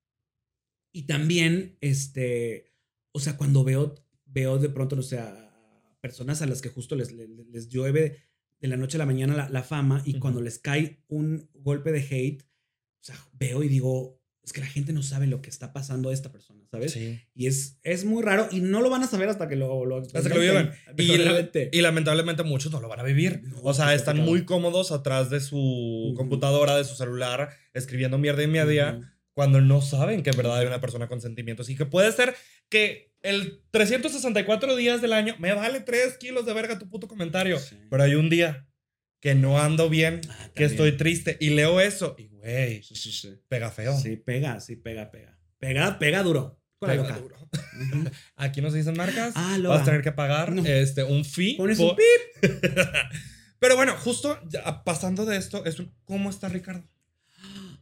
Y 0.93 1.03
también, 1.03 1.77
este, 1.83 2.73
o 3.17 3.21
sea, 3.21 3.39
cuando 3.39 3.65
veo, 3.65 3.95
veo 4.27 4.59
de 4.59 4.69
pronto, 4.69 4.95
o 4.97 5.03
sea, 5.03 5.51
personas 6.03 6.43
a 6.43 6.47
las 6.47 6.61
que 6.61 6.69
justo 6.69 6.95
les, 6.97 7.13
les, 7.13 7.31
les 7.31 7.69
llueve 7.71 8.19
de 8.61 8.69
la 8.69 8.77
noche 8.77 8.97
a 8.97 9.01
la 9.01 9.07
mañana 9.07 9.35
la, 9.35 9.49
la 9.49 9.63
fama 9.63 10.03
y 10.05 10.11
Ujú. 10.11 10.21
cuando 10.21 10.41
les 10.43 10.59
cae 10.59 11.03
un 11.09 11.49
golpe 11.55 11.93
de 11.93 12.01
hate, 12.01 12.43
o 12.43 13.05
sea, 13.05 13.17
veo 13.33 13.63
y 13.63 13.69
digo, 13.69 14.21
es 14.45 14.53
que 14.53 14.61
la 14.61 14.67
gente 14.67 14.93
no 14.93 15.03
sabe 15.03 15.27
lo 15.27 15.41
que 15.43 15.51
está 15.51 15.73
pasando 15.73 16.11
a 16.11 16.13
esta 16.13 16.31
persona, 16.31 16.63
¿sabes? 16.71 16.93
Sí. 16.93 17.19
Y 17.35 17.47
es, 17.47 17.81
es 17.83 18.05
muy 18.05 18.23
raro 18.23 18.49
y 18.53 18.61
no 18.61 18.83
lo 18.83 18.91
van 18.91 19.03
a 19.03 19.09
saber 19.09 19.29
hasta 19.29 19.49
que 19.49 19.57
lo, 19.57 19.87
lo 19.87 19.97
Hasta 19.97 20.23
que 20.23 20.29
lo 20.29 20.41
vivan. 20.41 20.73
Y, 21.73 21.81
lamentablemente 21.81 22.43
muchos 22.45 22.71
no 22.71 22.81
lo 22.81 22.89
van 22.89 23.01
a 23.01 23.03
vivir. 23.03 23.43
No, 23.45 23.61
o 23.63 23.75
sea, 23.75 23.95
están 23.95 24.19
muy 24.19 24.45
cómodos 24.45 24.93
atrás 24.93 25.31
de 25.31 25.41
su 25.41 26.15
computadora, 26.17 26.77
de 26.77 26.85
su 26.85 26.95
celular, 26.95 27.51
escribiendo 27.75 28.19
mierda 28.19 28.43
y 28.43 28.47
media, 28.47 28.99
Ujú. 28.99 29.07
Cuando 29.37 29.61
no 29.61 29.83
saben 29.83 30.23
que 30.23 30.31
en 30.31 30.37
verdad 30.39 30.57
hay 30.61 30.67
una 30.67 30.81
persona 30.81 31.09
con 31.09 31.21
sentimientos. 31.21 31.69
Y 31.69 31.77
que 31.77 31.85
puede 31.85 32.11
ser 32.11 32.35
que 32.71 33.13
el 33.21 33.61
364 33.71 34.77
días 34.77 35.03
del 35.03 35.13
año 35.13 35.37
me 35.39 35.53
vale 35.53 35.81
3 35.81 36.17
kilos 36.17 36.47
de 36.47 36.55
verga 36.55 36.79
tu 36.79 36.89
puto 36.89 37.07
comentario. 37.07 37.59
Sí. 37.59 37.77
Pero 37.91 38.03
hay 38.03 38.15
un 38.15 38.31
día 38.31 38.67
que 39.21 39.35
no 39.35 39.61
ando 39.61 39.91
bien, 39.91 40.23
Ah, 40.31 40.49
que 40.55 40.65
estoy 40.65 40.97
triste 40.97 41.37
y 41.39 41.51
leo 41.51 41.81
eso. 41.83 42.15
Y 42.19 42.29
güey, 42.29 42.83
Sí, 42.83 42.95
sí, 42.95 43.35
pega 43.49 43.71
feo. 43.71 43.95
Sí, 43.99 44.17
pega, 44.17 44.59
sí, 44.61 44.77
pega, 44.77 45.11
pega. 45.11 45.39
Pega, 45.59 45.99
pega 45.99 46.23
duro. 46.23 46.59
Con 46.79 46.89
la 46.89 46.95
Pega 46.95 47.09
loca. 47.09 47.21
duro. 47.21 47.37
Ujú. 47.43 48.11
Aquí 48.37 48.63
nos 48.63 48.73
dicen 48.73 48.97
marcas. 48.97 49.35
Ah, 49.37 49.59
Vas 49.63 49.83
a 49.83 49.85
tener 49.85 50.01
que 50.03 50.13
pagar 50.13 50.53
No. 50.53 50.65
este, 50.65 51.05
un 51.05 51.27
fee. 51.27 51.57
Pones 51.57 51.77
por- 51.77 51.91
un 51.91 51.97
pip. 51.97 52.63
Pero 53.59 53.77
bueno, 53.77 53.97
justo 53.99 54.39
pasando 54.85 55.27
de 55.27 55.37
esto, 55.37 55.65
es 55.67 55.79
un, 55.79 55.93
¿cómo 56.05 56.31
está 56.31 56.49
Ricardo? 56.49 56.87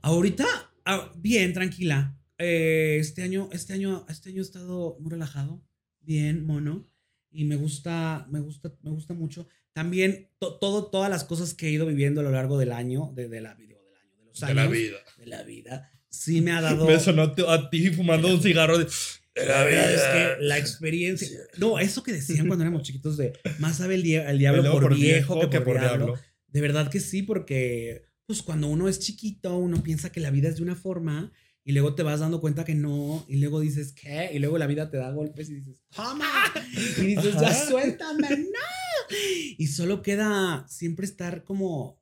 Ahorita, 0.03 0.47
ah, 0.85 1.13
bien, 1.17 1.53
tranquila. 1.53 2.17
Eh, 2.39 2.97
este 3.01 3.23
año, 3.23 3.49
este 3.53 3.73
año, 3.75 4.05
este 4.09 4.31
año 4.31 4.39
he 4.41 4.43
estado 4.45 4.97
muy 5.01 5.11
relajado, 5.11 5.63
bien, 6.01 6.45
mono. 6.47 6.91
Y 7.31 7.45
me 7.45 7.57
gusta, 7.57 8.27
me 8.31 8.41
gusta, 8.41 8.73
me 8.83 8.91
gusta 8.91 9.13
mucho. 9.15 9.49
También 9.73 10.29
to- 10.39 10.57
todo, 10.59 10.87
todas 10.87 11.11
las 11.11 11.25
cosas 11.25 11.53
que 11.55 11.67
he 11.67 11.71
ido 11.71 11.85
viviendo 11.87 12.21
a 12.21 12.25
lo 12.25 12.31
largo 12.31 12.59
del 12.59 12.71
año, 12.73 13.13
de, 13.15 13.29
de 13.29 13.41
la, 13.41 13.55
digo, 13.57 13.81
del 13.83 13.97
año, 13.97 14.17
de 14.19 14.25
los 14.27 14.43
años, 14.45 14.71
vida. 14.71 14.99
de 15.19 15.27
la 15.27 15.43
vida, 15.43 15.91
sí 16.09 16.41
me 16.41 16.53
ha 16.53 16.61
dado. 16.61 16.87
Me 16.87 17.01
sonó 17.01 17.23
a 17.49 17.71
ti- 17.71 17.91
fumando 17.91 18.29
un 18.29 18.41
cigarro 18.41 18.79
de, 18.79 18.85
de 18.85 19.47
La 19.47 19.65
verdad 19.65 19.93
es 19.95 20.03
que 20.39 20.45
la 20.45 20.59
experiencia. 20.59 21.41
No, 21.57 21.81
eso 21.81 22.05
que 22.05 22.13
decían 22.13 22.47
cuando 22.47 22.63
éramos 22.65 22.83
chiquitos 22.85 23.17
de 23.17 23.33
más 23.59 23.79
sabe 23.79 23.97
el, 23.97 24.05
dia- 24.05 24.31
el 24.31 24.39
diablo 24.39 24.71
por, 24.71 24.95
viejo, 24.95 25.41
que, 25.51 25.61
por, 25.61 25.81
diablo. 25.81 26.07
diablo. 26.07 26.21
De 26.49 26.61
verdad 26.61 26.89
que 26.89 27.01
sí, 27.01 27.23
porque 27.23 28.05
pues 28.27 28.43
cuando 28.43 28.69
uno 28.69 28.89
es 28.89 29.01
chiquito, 29.01 29.57
uno 29.57 29.83
piensa 29.83 30.11
que 30.11 30.21
la 30.21 30.31
vida 30.31 30.49
es 30.49 30.57
de 30.57 30.63
una 30.63 30.77
forma 30.77 31.33
y 31.65 31.73
luego 31.73 31.95
te 31.95 32.03
vas 32.03 32.21
dando 32.21 32.41
cuenta 32.41 32.65
que 32.65 32.75
no, 32.75 33.25
y 33.27 33.39
luego 33.39 33.61
dices, 33.61 33.93
¿qué? 33.93 34.31
Y 34.35 34.39
luego 34.39 34.59
la 34.59 34.67
vida 34.67 34.91
te 34.91 34.99
da 34.99 35.11
golpes 35.11 35.49
y 35.49 35.55
dices, 35.55 35.81
¡Toma! 35.95 36.29
Y 36.99 37.07
dices, 37.07 37.35
ya 37.35 37.49
Ajá. 37.49 37.67
suéltame, 37.67 38.29
no. 38.31 39.17
Y 39.59 39.67
solo 39.69 40.03
queda 40.03 40.67
siempre 40.69 41.07
estar 41.07 41.45
como 41.45 41.99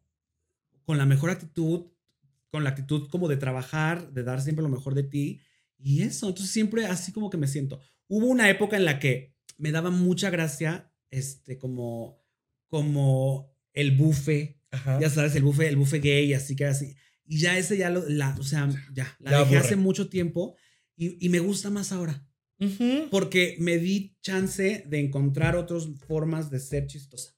con 0.84 0.98
la 0.98 1.06
mejor 1.06 1.30
actitud, 1.30 1.86
con 2.50 2.64
la 2.64 2.70
actitud 2.70 3.08
como 3.08 3.28
de 3.28 3.36
trabajar, 3.36 4.12
de 4.12 4.24
dar 4.24 4.40
siempre 4.42 4.62
lo 4.62 4.68
mejor 4.68 4.94
de 4.94 5.04
ti. 5.04 5.40
Y 5.78 6.02
eso, 6.02 6.28
entonces 6.28 6.52
siempre 6.52 6.86
así 6.86 7.12
como 7.12 7.30
que 7.30 7.36
me 7.36 7.48
siento. 7.48 7.80
Hubo 8.08 8.26
una 8.26 8.50
época 8.50 8.76
en 8.76 8.84
la 8.84 8.98
que 8.98 9.34
me 9.58 9.72
daba 9.72 9.90
mucha 9.90 10.30
gracia, 10.30 10.92
este, 11.10 11.58
como, 11.58 12.20
como 12.68 13.52
el 13.72 13.96
buffet, 13.96 14.61
Ajá. 14.72 14.98
ya 15.00 15.08
sabes, 15.10 15.34
el 15.36 15.42
buffet, 15.44 15.68
el 15.68 15.76
buffet 15.76 16.02
gay, 16.02 16.32
así 16.34 16.56
que 16.56 16.64
así. 16.64 16.96
Y 17.24 17.38
ya 17.38 17.56
ese 17.58 17.76
ya 17.76 17.88
lo, 17.90 18.08
la, 18.08 18.34
o 18.38 18.42
sea, 18.42 18.68
ya, 18.92 19.16
la 19.20 19.30
Ya 19.30 19.38
dejé 19.40 19.54
aburre. 19.56 19.58
hace 19.58 19.76
mucho 19.76 20.08
tiempo 20.08 20.56
y, 20.96 21.24
y 21.24 21.28
me 21.28 21.38
gusta 21.38 21.70
más 21.70 21.92
ahora. 21.92 22.26
Porque 23.10 23.56
me 23.58 23.76
di 23.78 24.16
chance 24.20 24.84
de 24.86 25.00
encontrar 25.00 25.56
otras 25.56 25.88
formas 26.06 26.48
de 26.50 26.60
ser 26.60 26.86
chistosa. 26.86 27.34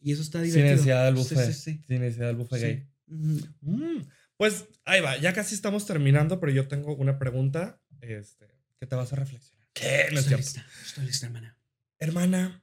Y 0.00 0.12
eso 0.12 0.22
está 0.22 0.38
Sin 0.38 0.46
divertido. 0.52 0.72
necesidad 0.72 1.04
del 1.06 1.16
Sí, 1.24 1.34
buffet. 1.34 1.52
sí, 1.52 1.60
sí. 1.72 1.84
Sin 1.86 2.00
necesidad 2.00 2.26
del 2.28 2.36
buffet 2.36 2.58
Sí. 2.60 2.64
gay. 2.66 2.86
Mm, 3.06 3.98
Pues 4.36 4.64
ahí 4.84 5.00
va, 5.02 5.18
ya 5.18 5.32
casi 5.34 5.54
estamos 5.54 5.84
terminando, 5.84 6.38
pero 6.40 6.52
yo 6.52 6.66
tengo 6.68 6.94
una 6.96 7.18
pregunta 7.18 7.82
este, 8.00 8.46
que 8.78 8.86
te 8.86 8.94
vas 8.96 9.12
a 9.12 9.16
reflexionar. 9.16 9.66
¿Qué? 9.74 10.06
No 10.12 10.18
es 10.18 10.24
Estoy 10.24 10.36
lista, 10.38 10.66
estoy 10.86 11.04
lista, 11.06 11.26
hermana. 11.26 11.58
Hermana, 11.98 12.62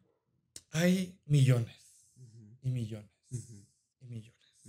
hay 0.72 1.20
millones 1.26 1.76
y 2.64 2.70
millones 2.70 3.12
y 4.08 4.14
millones 4.14 4.64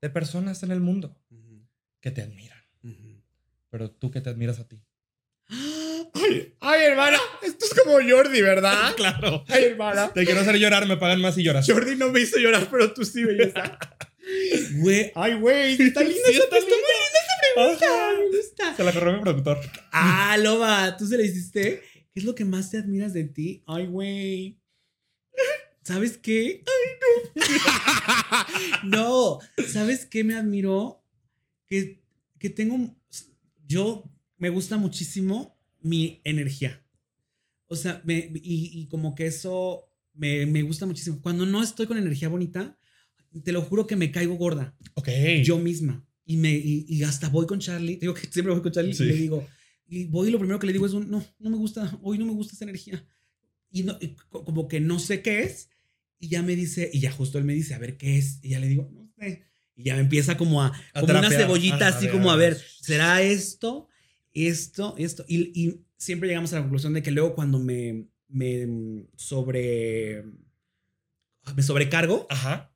de 0.00 0.10
personas 0.10 0.62
en 0.62 0.70
el 0.70 0.80
mundo 0.80 1.20
que 2.00 2.10
te 2.10 2.22
admiran, 2.22 2.58
pero 3.68 3.90
tú 3.90 4.10
que 4.10 4.20
te 4.20 4.30
admiras 4.30 4.58
a 4.58 4.68
ti. 4.68 4.82
Ay, 6.12 6.54
Ay, 6.60 6.82
hermana, 6.84 7.18
esto 7.42 7.64
es 7.64 7.74
como 7.74 7.92
Jordi, 7.94 8.40
¿verdad? 8.42 8.94
claro. 8.96 9.44
Ay, 9.48 9.64
hermana. 9.64 10.12
Te 10.12 10.24
quiero 10.24 10.40
hacer 10.40 10.56
llorar, 10.56 10.86
me 10.86 10.96
pagan 10.96 11.20
más 11.20 11.36
y 11.38 11.42
lloras. 11.42 11.66
Jordi 11.70 11.96
no 11.96 12.10
me 12.10 12.20
hizo 12.20 12.38
llorar, 12.38 12.68
pero 12.70 12.92
tú 12.92 13.04
sí, 13.04 13.24
belleza. 13.24 13.78
Güey, 14.76 15.10
ay, 15.16 15.34
güey, 15.40 15.72
está 15.72 16.02
linda 16.02 16.20
Sí, 16.26 16.34
esa 16.34 16.44
está 16.44 16.56
pregunta. 16.56 17.84
Ajá. 17.86 18.12
Me 18.16 18.36
gusta. 18.36 18.76
Se 18.76 18.84
la 18.84 18.92
corrió 18.92 19.14
mi 19.14 19.20
productor. 19.20 19.58
Ah, 19.90 20.36
Loba, 20.38 20.96
tú 20.96 21.06
se 21.06 21.16
la 21.16 21.24
hiciste. 21.24 21.82
¿Qué 22.12 22.20
es 22.20 22.24
lo 22.24 22.34
que 22.34 22.44
más 22.44 22.70
te 22.70 22.78
admiras 22.78 23.12
de 23.12 23.24
ti? 23.24 23.64
Ay, 23.66 23.86
güey. 23.86 24.60
¿Sabes 25.92 26.18
qué? 26.18 26.62
Ay, 26.66 27.40
no. 28.82 29.38
no. 29.58 29.64
¿Sabes 29.66 30.06
qué 30.06 30.24
me 30.24 30.34
admiró? 30.34 31.02
Que, 31.66 32.02
que 32.38 32.50
tengo. 32.50 32.94
Yo 33.66 34.04
me 34.38 34.48
gusta 34.50 34.76
muchísimo 34.76 35.56
mi 35.80 36.20
energía. 36.24 36.84
O 37.66 37.76
sea, 37.76 38.00
me, 38.04 38.30
y, 38.42 38.80
y 38.80 38.86
como 38.88 39.14
que 39.14 39.26
eso 39.26 39.88
me, 40.14 40.46
me 40.46 40.62
gusta 40.62 40.86
muchísimo. 40.86 41.20
Cuando 41.22 41.46
no 41.46 41.62
estoy 41.62 41.86
con 41.86 41.98
energía 41.98 42.28
bonita, 42.28 42.76
te 43.44 43.52
lo 43.52 43.62
juro 43.62 43.86
que 43.86 43.94
me 43.96 44.10
caigo 44.10 44.34
gorda 44.34 44.76
Ok. 44.94 45.08
yo 45.44 45.58
misma. 45.58 46.04
Y, 46.24 46.36
me, 46.36 46.52
y, 46.52 46.84
y 46.88 47.02
hasta 47.04 47.28
voy 47.28 47.46
con 47.46 47.60
Charlie. 47.60 47.96
Digo 47.96 48.14
que 48.14 48.26
siempre 48.30 48.52
voy 48.52 48.62
con 48.62 48.72
Charlie 48.72 48.94
Sí. 48.94 49.04
y 49.04 49.06
le 49.06 49.14
digo, 49.14 49.46
y 49.88 50.04
voy 50.06 50.28
y 50.28 50.30
lo 50.32 50.38
primero 50.38 50.58
que 50.58 50.66
le 50.66 50.72
digo 50.72 50.86
es, 50.86 50.92
un, 50.92 51.10
no, 51.10 51.24
no 51.38 51.50
me 51.50 51.56
gusta, 51.56 51.96
hoy 52.02 52.18
no 52.18 52.26
me 52.26 52.32
gusta 52.32 52.54
esa 52.54 52.64
energía. 52.64 53.04
Y, 53.70 53.84
no, 53.84 53.96
y 54.00 54.16
co- 54.28 54.44
como 54.44 54.66
que 54.66 54.80
no 54.80 54.98
sé 54.98 55.22
qué 55.22 55.42
es. 55.44 55.68
Y 56.22 56.28
ya 56.28 56.42
me 56.42 56.54
dice, 56.54 56.88
y 56.92 57.00
ya 57.00 57.10
justo 57.10 57.38
él 57.38 57.44
me 57.44 57.54
dice, 57.54 57.74
a 57.74 57.78
ver 57.78 57.96
qué 57.96 58.18
es. 58.18 58.38
Y 58.42 58.50
ya 58.50 58.60
le 58.60 58.68
digo, 58.68 58.88
no 58.92 59.10
sé. 59.18 59.42
Y 59.74 59.84
ya 59.84 59.94
me 59.94 60.00
empieza 60.02 60.36
como 60.36 60.62
a, 60.62 60.70
como 60.92 61.06
una 61.18 61.30
cebollita, 61.30 61.88
así 61.88 62.08
como 62.08 62.30
a 62.30 62.36
ver, 62.36 62.58
¿será 62.82 63.22
esto, 63.22 63.88
esto, 64.34 64.94
esto? 64.98 65.24
Y, 65.26 65.50
y 65.58 65.80
siempre 65.96 66.28
llegamos 66.28 66.52
a 66.52 66.56
la 66.56 66.62
conclusión 66.62 66.92
de 66.92 67.02
que 67.02 67.10
luego 67.10 67.34
cuando 67.34 67.58
me, 67.58 68.04
me 68.28 69.06
sobre, 69.16 70.22
me 71.56 71.62
sobrecargo, 71.62 72.26
Ajá. 72.28 72.72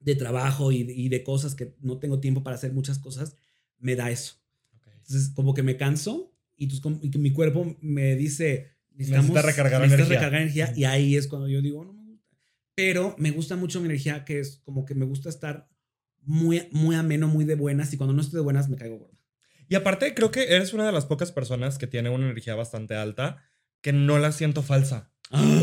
de 0.00 0.14
trabajo 0.14 0.70
y, 0.72 0.82
y 0.88 1.08
de 1.08 1.22
cosas 1.24 1.54
que 1.54 1.74
no 1.80 1.98
tengo 1.98 2.20
tiempo 2.20 2.42
para 2.44 2.56
hacer 2.56 2.72
muchas 2.72 2.98
cosas, 3.00 3.34
me 3.80 3.96
da 3.96 4.10
eso. 4.12 4.36
Entonces, 5.00 5.30
como 5.34 5.52
que 5.54 5.62
me 5.62 5.76
canso 5.76 6.32
y, 6.56 6.68
tus- 6.68 6.80
y 7.02 7.08
mi 7.18 7.32
cuerpo 7.32 7.76
me 7.80 8.14
dice, 8.16 8.70
necesitamos 8.92 9.30
Necesita 9.30 9.42
recargar 9.50 9.84
energía. 9.84 10.06
recargar 10.08 10.40
energía 10.42 10.72
y 10.76 10.84
ahí 10.84 11.16
es 11.16 11.26
cuando 11.26 11.48
yo 11.48 11.60
digo, 11.60 11.84
no. 11.84 11.93
Pero 12.74 13.14
me 13.18 13.30
gusta 13.30 13.56
mucho 13.56 13.80
mi 13.80 13.86
energía, 13.86 14.24
que 14.24 14.40
es 14.40 14.60
como 14.64 14.84
que 14.84 14.94
me 14.94 15.04
gusta 15.04 15.28
estar 15.28 15.68
muy, 16.22 16.68
muy 16.72 16.96
ameno, 16.96 17.28
muy 17.28 17.44
de 17.44 17.54
buenas 17.54 17.92
y 17.92 17.96
cuando 17.96 18.14
no 18.14 18.22
estoy 18.22 18.38
de 18.38 18.44
buenas 18.44 18.68
me 18.68 18.76
caigo 18.76 18.98
gorda. 18.98 19.18
Y 19.68 19.76
aparte, 19.76 20.14
creo 20.14 20.30
que 20.30 20.54
eres 20.54 20.72
una 20.72 20.86
de 20.86 20.92
las 20.92 21.06
pocas 21.06 21.32
personas 21.32 21.78
que 21.78 21.86
tiene 21.86 22.10
una 22.10 22.26
energía 22.26 22.54
bastante 22.54 22.94
alta 22.94 23.42
que 23.80 23.92
no 23.92 24.18
la 24.18 24.32
siento 24.32 24.62
falsa. 24.62 25.10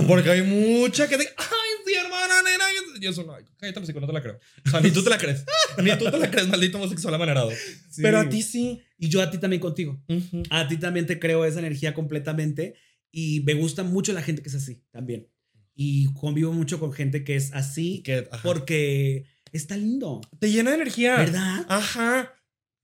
Porque 0.08 0.30
hay 0.30 0.42
mucha 0.42 1.08
que 1.08 1.18
dice, 1.18 1.34
ay, 1.38 1.70
sí, 1.86 1.94
hermana, 1.94 2.42
nena. 2.44 2.66
Y 3.00 3.08
eso 3.08 3.24
no, 3.24 3.34
cállate, 3.58 3.80
los 3.80 3.96
no 3.96 4.08
te 4.08 4.14
la 4.14 4.22
creo. 4.22 4.40
O 4.66 4.70
sea, 4.70 4.82
ni 4.82 4.92
tú 4.92 5.04
te 5.04 5.10
la 5.10 5.18
crees. 5.18 5.46
ni 5.82 5.98
tú 5.98 6.10
te 6.12 6.18
la 6.18 6.30
crees, 6.30 6.48
maldito 6.48 6.78
homosexual 6.78 7.14
amanerado. 7.14 7.52
Sí. 7.90 8.02
Pero 8.02 8.20
a 8.20 8.30
ti 8.30 8.42
sí. 8.42 8.82
Y 8.98 9.10
yo 9.10 9.22
a 9.22 9.32
ti 9.32 9.38
también 9.38 9.62
contigo. 9.62 10.04
Ujú. 10.08 10.44
A 10.50 10.68
ti 10.68 10.78
también 10.78 11.06
te 11.06 11.20
creo 11.20 11.46
esa 11.46 11.60
energía 11.60 11.94
completamente 11.94 12.76
y 13.12 13.42
me 13.42 13.54
gusta 13.54 13.84
mucho 13.84 14.14
la 14.14 14.22
gente 14.22 14.42
que 14.42 14.50
es 14.50 14.56
así 14.56 14.84
también. 14.92 15.28
Y 15.74 16.14
convivo 16.14 16.52
mucho 16.54 16.80
con 16.80 16.92
gente 16.94 17.24
que 17.24 17.36
es 17.36 17.54
así 17.54 18.04
Que, 18.04 18.28
porque 18.44 19.26
está 19.52 19.78
lindo, 19.78 20.22
te 20.40 20.52
llena 20.52 20.72
de 20.72 20.76
energía. 20.78 21.18
¿verdad? 21.18 21.66
Ajá. 21.70 22.34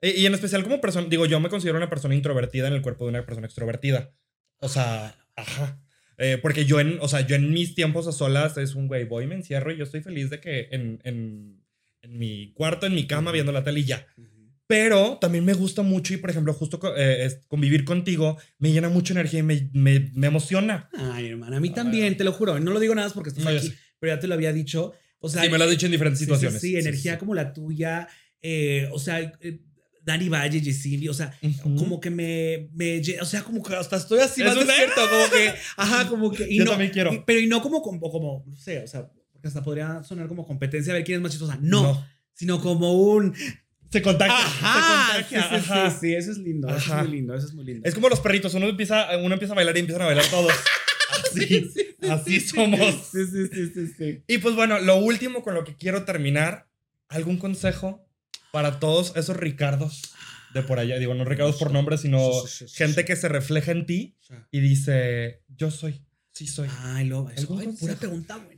E- 0.02 0.16
Y 0.18 0.26
en 0.26 0.34
especial 0.34 0.64
como 0.64 0.80
persona, 0.82 1.08
digo, 1.10 1.26
yo 1.26 1.40
me 1.40 1.50
considero 1.50 1.78
una 1.78 1.90
persona 1.90 2.16
introvertida 2.16 2.68
en 2.68 2.74
el 2.74 2.82
cuerpo 2.82 3.06
de 3.06 3.10
una 3.10 3.26
persona 3.26 3.48
extrovertida. 3.48 4.14
O 4.60 4.70
sea, 4.70 5.16
ajá. 5.36 5.82
Eh, 6.18 6.40
porque 6.42 6.66
yo 6.66 6.80
en, 6.80 6.98
o 7.02 7.08
sea, 7.08 7.22
yo 7.22 7.36
en 7.36 7.52
mis 7.52 7.76
tiempos 7.76 8.08
a 8.08 8.12
solas 8.12 8.58
es 8.58 8.74
un 8.74 8.88
güey, 8.88 9.06
voy 9.06 9.26
y 9.26 9.28
me 9.28 9.36
encierro 9.36 9.72
y 9.72 9.78
yo 9.78 9.84
estoy 9.84 10.02
feliz 10.02 10.30
de 10.32 10.40
que 10.40 10.68
en, 10.72 11.00
en, 11.04 11.64
en 12.02 12.18
mi 12.18 12.54
cuarto, 12.54 12.88
en 12.88 12.96
mi 12.96 13.06
cama, 13.06 13.32
viendo 13.32 13.52
la 13.52 13.64
tele 13.64 13.82
y 13.82 13.86
ya. 13.86 14.08
Pero 14.68 15.18
también 15.22 15.46
me 15.46 15.54
gusta 15.54 15.82
mucho 15.82 16.14
y, 16.14 16.18
por 16.18 16.30
ejemplo, 16.30 16.54
justo 16.54 16.78
eh, 16.98 17.42
convivir 17.48 17.86
contigo 17.86 18.38
me 18.60 18.72
llena 18.72 18.90
mucha 18.90 19.14
energía 19.14 19.40
y 19.40 19.44
me, 19.44 19.70
me, 19.74 20.12
me 20.14 20.28
emociona. 20.28 20.90
Ay, 20.94 21.28
hermana, 21.28 21.58
a 21.58 21.60
mí 21.62 21.70
también, 21.70 22.18
te 22.18 22.26
lo 22.26 22.34
juro. 22.34 22.60
No 22.60 22.72
lo 22.72 22.80
digo 22.80 22.94
nada 22.94 23.08
más 23.08 23.14
porque 23.14 23.30
estás 23.30 23.46
No, 23.46 23.50
aquí, 23.52 23.74
pero 24.00 24.14
ya 24.14 24.20
te 24.20 24.28
lo 24.28 24.34
había 24.34 24.52
dicho. 24.52 24.94
O 25.20 25.30
sea, 25.30 25.44
Sí, 25.44 25.50
me 25.50 25.58
lo 25.58 25.64
has 25.64 25.70
dicho 25.70 25.86
en 25.86 25.94
diferentes 25.94 26.20
sí, 26.20 26.26
situaciones. 26.26 26.60
Sí, 26.62 26.76
energía 26.78 27.18
como 27.18 27.34
la 27.34 27.54
tuya. 27.54 28.08
eh, 28.42 28.90
o 28.92 29.00
sea, 29.00 29.20
eh, 29.22 29.62
Dani 30.04 30.30
Valle, 30.30 30.62
Yesili, 30.62 31.10
o 31.10 31.14
sea, 31.14 31.38
como 31.78 32.00
que 32.00 32.10
me, 32.10 32.70
me, 32.74 33.02
o 33.22 33.26
sea, 33.26 33.42
como 33.44 33.62
que 33.64 33.74
hasta 33.76 33.98
estoy 33.98 34.20
así 34.20 34.42
Es 34.42 34.48
más 34.48 34.56
despierto, 34.56 35.02
como 35.10 35.30
que, 35.30 35.54
ajá, 35.76 36.08
como 36.08 36.32
que, 36.32 36.48
y 36.50 36.58
Yo 36.58 36.64
no, 36.66 36.72
también 36.72 36.92
quiero. 36.92 37.14
y- 37.14 37.24
pero 37.26 37.40
y 37.42 37.48
no 37.48 37.62
como, 37.62 37.82
como, 37.82 38.00
como, 38.10 38.44
no 38.48 38.56
sé, 38.56 38.84
o 38.84 38.88
sea, 38.88 39.10
porque 39.34 39.48
hasta 39.50 39.62
podría 39.64 40.04
sonar 40.04 40.28
como 40.28 40.46
competencia 40.48 40.94
a 40.94 40.96
ver 40.96 41.04
quién 41.04 41.18
es 41.18 41.22
más 41.24 41.32
chistosa. 41.32 41.58
No, 41.62 42.06
sino 42.34 42.62
como 42.62 42.94
un, 42.94 43.34
Se 43.92 44.02
contagia. 44.02 44.36
ajá, 44.36 45.18
se 45.18 45.36
contagia. 45.36 45.50
sí, 45.50 45.56
ajá. 45.56 45.92
sí, 45.92 45.98
sí, 46.02 46.14
eso 46.16 46.32
es 46.32 46.38
lindo, 46.38 46.68
eso 46.68 46.78
Ajá. 46.78 47.02
es 47.02 47.08
muy 47.08 47.18
lindo, 47.18 47.36
eso 47.36 47.48
es 47.48 47.54
muy 47.54 47.66
lindo. 47.66 47.88
Es 47.88 47.94
como 47.96 48.10
los 48.10 48.20
perritos, 48.20 48.54
uno 48.54 48.68
empieza, 48.68 49.18
uno 49.18 49.34
empieza 49.34 49.54
a 49.54 49.56
bailar 49.56 49.76
y 49.78 49.80
empiezan 49.80 50.02
a 50.04 50.06
bailar 50.08 50.26
todos. 50.30 50.54
Así, 51.10 51.72
así 52.10 52.40
somos. 52.42 52.80
Sí, 53.12 53.26
sí, 53.26 53.48
sí, 53.48 53.72
sí, 53.74 53.88
sí. 53.98 54.24
Y 54.28 54.40
pues 54.40 54.56
bueno, 54.56 54.78
lo 54.80 54.98
último 54.98 55.42
con 55.42 55.54
lo 55.54 55.64
que 55.64 55.76
quiero 55.76 56.04
terminar, 56.04 56.68
¿algún 57.08 57.38
consejo 57.38 58.06
para 58.52 58.80
todos 58.80 59.14
esos 59.16 59.38
Ricardos 59.38 60.02
de 60.54 60.64
por 60.64 60.80
allá? 60.80 61.00
Digo, 61.00 61.14
no 61.14 61.24
Ricardos 61.24 61.56
por 61.56 61.72
nombre, 61.72 61.98
sino 61.98 62.30
gente 62.74 63.06
que 63.06 63.16
se 63.16 63.30
refleja 63.30 63.72
en 63.72 63.86
ti 63.86 64.18
y 64.52 64.60
dice, 64.60 65.44
yo 65.48 65.72
soy, 65.72 66.04
sí 66.34 66.46
soy. 66.46 66.68
Ay, 66.82 67.10
¿Algún 67.10 67.62
ay, 67.62 67.68
pura 67.80 67.96
pregunta 67.96 68.36
hermana. 68.36 68.57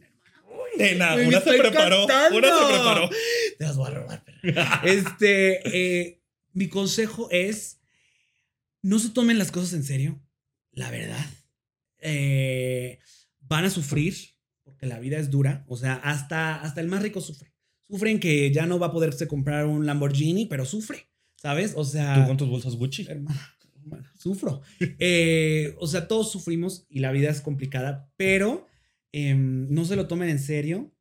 Nena, 0.79 1.15
me 1.15 1.27
una 1.27 1.41
se 1.41 1.53
preparó, 1.53 2.03
encantando. 2.03 2.37
una 2.37 2.47
se 2.47 2.73
preparó. 2.73 3.09
Te 3.57 3.63
las 3.63 3.77
voy 3.77 3.87
a 3.87 3.93
robar. 3.93 4.23
perra. 4.23 4.81
Este, 4.85 5.59
eh, 5.67 6.21
mi 6.53 6.67
consejo 6.67 7.27
es, 7.31 7.79
no 8.81 8.99
se 8.99 9.09
tomen 9.09 9.37
las 9.37 9.51
cosas 9.51 9.73
en 9.73 9.83
serio, 9.83 10.21
la 10.71 10.89
verdad. 10.89 11.25
Eh, 11.99 12.99
van 13.41 13.65
a 13.65 13.69
sufrir, 13.69 14.15
porque 14.63 14.85
la 14.85 14.99
vida 14.99 15.17
es 15.17 15.29
dura, 15.29 15.65
o 15.67 15.77
sea, 15.77 15.95
hasta, 15.95 16.61
hasta 16.61 16.81
el 16.81 16.87
más 16.87 17.01
rico 17.03 17.21
sufre. 17.21 17.53
Sufren 17.87 18.19
que 18.19 18.51
ya 18.51 18.65
no 18.65 18.79
va 18.79 18.87
a 18.87 18.91
poderse 18.91 19.27
comprar 19.27 19.65
un 19.65 19.85
Lamborghini, 19.85 20.45
pero 20.45 20.63
sufre, 20.63 21.09
¿sabes? 21.35 21.73
O 21.75 21.83
sea... 21.83 22.15
Tú 22.15 22.27
con 22.27 22.37
tus 22.37 22.49
bolsas 22.49 22.75
Gucci. 22.75 23.07
Hermana, 23.09 23.57
hermana, 23.75 24.13
sufro. 24.17 24.61
Eh, 24.99 25.75
o 25.79 25.87
sea, 25.87 26.07
todos 26.07 26.31
sufrimos 26.31 26.85
y 26.89 26.99
la 26.99 27.11
vida 27.11 27.29
es 27.29 27.41
complicada, 27.41 28.11
pero 28.15 28.68
em, 29.11 29.67
no 29.69 29.85
se 29.85 29.95
lo 29.95 30.07
tomen 30.07 30.29
en 30.29 30.39
serio, 30.39 30.93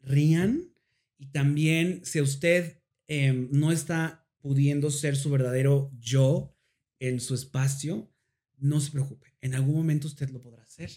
rían 0.00 0.72
y 1.18 1.26
también 1.26 2.00
si 2.04 2.20
usted 2.20 2.80
em, 3.06 3.48
no 3.52 3.70
está 3.72 4.26
pudiendo 4.40 4.90
ser 4.90 5.16
su 5.16 5.30
verdadero 5.30 5.90
yo 5.98 6.56
en 6.98 7.20
su 7.20 7.34
espacio, 7.34 8.12
no 8.58 8.80
se 8.80 8.90
preocupe, 8.90 9.34
en 9.40 9.54
algún 9.54 9.74
momento 9.76 10.06
usted 10.08 10.30
lo 10.30 10.40
podrá 10.40 10.62
hacer 10.62 10.90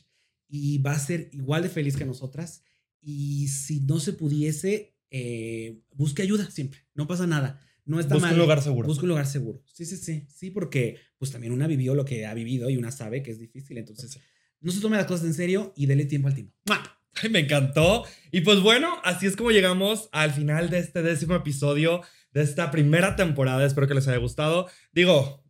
y 0.47 0.77
va 0.79 0.93
a 0.93 0.99
ser 0.99 1.29
igual 1.33 1.63
de 1.63 1.69
feliz 1.69 1.95
que 1.97 2.05
nosotras 2.05 2.63
y 3.01 3.47
si 3.49 3.81
no 3.81 3.99
se 3.99 4.13
pudiese, 4.13 4.95
eh, 5.11 5.81
busque 5.93 6.21
ayuda 6.23 6.49
siempre, 6.49 6.81
no 6.93 7.07
pasa 7.07 7.27
nada. 7.27 7.59
no 7.85 7.99
está 7.99 8.15
Busca 8.15 8.27
mal. 8.29 8.35
un 8.35 8.41
lugar 8.41 8.61
seguro. 8.63 8.87
Busca 8.87 9.03
un 9.03 9.09
lugar 9.09 9.27
seguro. 9.27 9.63
Sí, 9.71 9.85
sí, 9.85 9.95
sí. 9.97 10.25
Sí, 10.27 10.49
porque 10.49 10.97
pues 11.19 11.29
también 11.31 11.53
una 11.53 11.67
vivió 11.67 11.93
lo 11.93 12.03
que 12.03 12.25
ha 12.25 12.33
vivido 12.33 12.67
y 12.71 12.77
una 12.77 12.91
sabe 12.91 13.21
que 13.21 13.29
es 13.29 13.37
difícil. 13.37 13.77
Entonces, 13.77 14.17
no 14.65 14.71
se 14.71 14.81
tome 14.81 14.97
las 14.97 15.05
cosas 15.05 15.27
en 15.27 15.33
serio 15.35 15.73
y 15.75 15.85
dele 15.85 16.05
tiempo 16.05 16.27
al 16.27 16.33
tiempo. 16.33 16.53
¡Mua! 16.67 16.81
Ay, 17.21 17.29
me 17.29 17.39
encantó. 17.39 18.03
Y 18.31 18.41
pues 18.41 18.61
bueno, 18.61 18.99
así 19.03 19.27
es 19.27 19.35
como 19.35 19.51
llegamos 19.51 20.09
al 20.11 20.31
final 20.31 20.69
de 20.69 20.79
este 20.79 21.01
décimo 21.01 21.35
episodio 21.35 22.01
de 22.31 22.41
esta 22.41 22.71
primera 22.71 23.15
temporada. 23.15 23.65
Espero 23.65 23.87
que 23.87 23.93
les 23.93 24.07
haya 24.07 24.17
gustado. 24.17 24.67
Digo, 24.91 25.44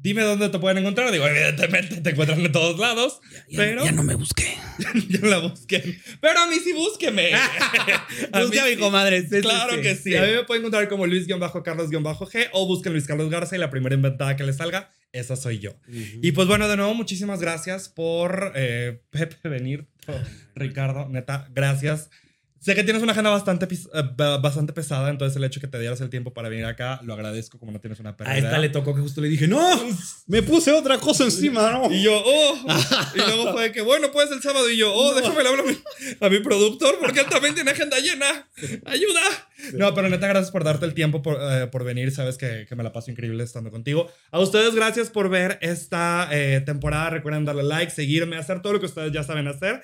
dime 0.00 0.22
dónde 0.22 0.48
te 0.48 0.58
pueden 0.58 0.78
encontrar. 0.78 1.10
Digo, 1.12 1.26
evidentemente 1.26 2.00
te 2.00 2.10
encuentran 2.10 2.40
en 2.40 2.52
todos 2.52 2.78
lados. 2.78 3.20
Ya, 3.32 3.38
ya 3.50 3.56
Pero- 3.56 3.80
no, 3.80 3.84
ya 3.86 3.92
no 3.92 4.02
me 4.04 4.14
busqué. 4.14 4.56
ya 5.08 5.20
la 5.26 5.38
busquen. 5.38 6.00
Pero 6.20 6.38
a 6.40 6.46
mí 6.46 6.56
sí 6.62 6.72
búsqueme. 6.72 7.32
A 8.32 8.40
mí 8.40 8.46
Busca 8.46 8.64
a 8.64 8.66
mi 8.68 8.76
comadre. 8.76 9.22
Sí, 9.28 9.40
Claro 9.40 9.74
sí, 9.76 9.80
que 9.82 9.94
sí. 9.96 10.16
A 10.16 10.22
mí 10.22 10.32
me 10.32 10.44
pueden 10.44 10.62
encontrar 10.62 10.88
como 10.88 11.06
Luis-Carlos-G 11.06 12.48
o 12.52 12.66
busquen 12.66 12.92
Luis 12.92 13.06
Carlos 13.06 13.30
Garza 13.30 13.56
y 13.56 13.58
la 13.58 13.70
primera 13.70 13.94
inventada 13.94 14.36
que 14.36 14.44
les 14.44 14.56
salga, 14.56 14.90
esa 15.12 15.36
soy 15.36 15.58
yo. 15.58 15.72
Ujú. 15.88 16.18
Y 16.22 16.32
pues 16.32 16.46
bueno, 16.48 16.68
de 16.68 16.76
nuevo, 16.76 16.94
muchísimas 16.94 17.40
gracias 17.40 17.88
por 17.88 18.52
eh, 18.56 19.00
Pepe 19.10 19.48
venir. 19.48 19.86
Ricardo, 20.54 21.08
neta, 21.08 21.48
gracias. 21.52 22.10
Sé 22.60 22.74
que 22.74 22.82
tienes 22.82 23.02
una 23.02 23.12
agenda 23.12 23.30
bastante, 23.30 23.66
eh, 23.72 24.02
ba- 24.16 24.38
bastante 24.38 24.72
pesada, 24.72 25.10
entonces 25.10 25.36
el 25.36 25.44
hecho 25.44 25.60
que 25.60 25.68
te 25.68 25.78
dieras 25.78 26.00
el 26.00 26.10
tiempo 26.10 26.32
para 26.34 26.48
venir 26.48 26.64
acá, 26.64 27.00
lo 27.04 27.14
agradezco 27.14 27.58
como 27.58 27.70
no 27.70 27.80
tienes 27.80 28.00
una 28.00 28.16
pérdida. 28.16 28.34
A 28.34 28.38
esta 28.38 28.58
le 28.58 28.68
tocó 28.68 28.94
que 28.94 29.00
justo 29.00 29.20
le 29.20 29.28
dije, 29.28 29.46
no, 29.46 29.60
me 30.26 30.42
puse 30.42 30.72
otra 30.72 30.98
cosa 30.98 31.24
encima, 31.24 31.70
no. 31.70 31.92
Y 31.92 32.02
yo, 32.02 32.20
oh. 32.24 32.58
y 33.14 33.18
luego 33.18 33.52
fue 33.52 33.70
que, 33.70 33.80
bueno, 33.80 34.10
pues 34.12 34.30
el 34.32 34.42
sábado. 34.42 34.68
Y 34.68 34.76
yo, 34.76 34.92
oh, 34.92 35.14
déjame 35.14 35.42
le 35.42 35.48
hablo 35.48 35.62
a 35.62 35.66
mi, 35.66 35.78
a 36.20 36.28
mi 36.28 36.40
productor 36.40 36.96
porque 37.00 37.20
él 37.20 37.26
también 37.26 37.54
tiene 37.54 37.70
agenda 37.70 37.96
llena. 37.98 38.48
Ayuda. 38.86 39.20
No, 39.74 39.94
pero 39.94 40.08
neta, 40.08 40.26
gracias 40.28 40.50
por 40.50 40.64
darte 40.64 40.84
el 40.86 40.94
tiempo 40.94 41.22
por, 41.22 41.38
eh, 41.40 41.66
por 41.68 41.84
venir. 41.84 42.10
Sabes 42.10 42.38
que, 42.38 42.66
que 42.68 42.76
me 42.76 42.82
la 42.82 42.92
paso 42.92 43.10
increíble 43.10 43.42
estando 43.44 43.70
contigo. 43.70 44.10
A 44.30 44.40
ustedes, 44.40 44.74
gracias 44.74 45.10
por 45.10 45.28
ver 45.28 45.58
esta 45.62 46.28
eh, 46.32 46.60
temporada. 46.60 47.10
Recuerden 47.10 47.44
darle 47.44 47.62
like, 47.62 47.90
seguirme, 47.92 48.36
hacer 48.36 48.62
todo 48.62 48.74
lo 48.74 48.80
que 48.80 48.86
ustedes 48.86 49.12
ya 49.12 49.22
saben 49.22 49.46
hacer. 49.48 49.82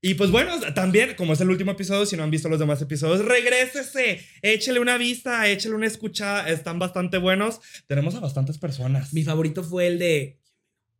Y 0.00 0.14
pues 0.14 0.30
bueno, 0.30 0.52
también, 0.74 1.14
como 1.16 1.32
es 1.32 1.40
el 1.40 1.50
último 1.50 1.72
episodio, 1.72 2.06
si 2.06 2.16
no 2.16 2.22
han 2.22 2.30
visto 2.30 2.48
los 2.48 2.60
demás 2.60 2.80
episodios, 2.80 3.24
regrésese, 3.24 4.24
échele 4.42 4.78
una 4.78 4.96
vista, 4.96 5.48
échele 5.48 5.74
una 5.74 5.86
escucha, 5.88 6.48
están 6.48 6.78
bastante 6.78 7.18
buenos. 7.18 7.60
Tenemos 7.88 8.14
a 8.14 8.20
bastantes 8.20 8.58
personas. 8.58 9.12
Mi 9.12 9.24
favorito 9.24 9.64
fue 9.64 9.88
el 9.88 9.98
de. 9.98 10.38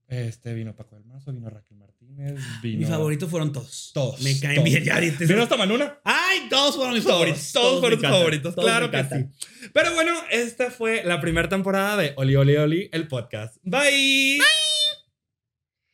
Este 0.09 0.55
vino 0.55 0.75
Paco 0.75 0.97
del 0.97 1.05
Mazo, 1.05 1.33
vino 1.33 1.49
Raquel 1.51 1.77
Martínez, 1.77 2.35
vino. 2.63 2.79
Mi 2.81 2.85
favorito 2.87 3.29
fueron 3.29 3.53
todos. 3.53 3.91
Todos. 3.95 4.21
Me 4.23 4.37
caen 4.41 4.65
bien. 4.65 4.83
Ya 4.83 4.95
ahorita- 4.95 5.27
Vino 5.27 5.43
hasta 5.43 5.57
Manuna. 5.59 6.01
Ay, 6.03 6.49
todos 6.49 6.75
fueron 6.77 6.95
mis 6.95 7.05
Todos, 7.05 7.15
favoritos. 7.19 7.53
todos, 7.53 7.81
fueron 7.81 7.99
encantan, 7.99 8.19
favoritos, 8.21 8.55
todos 8.55 8.67
claro 8.69 8.91
que 8.91 9.05
sí. 9.05 9.69
Pero 9.73 9.93
bueno, 9.95 10.15
esta 10.31 10.71
fue 10.71 11.05
la 11.05 11.21
primera 11.21 11.49
temporada 11.49 11.97
de 11.99 12.15
Oli 12.17 12.35
Oli 12.37 12.57
Oli, 12.57 12.89
el 12.91 13.07
podcast. 13.07 13.59
Bye. 13.63 14.39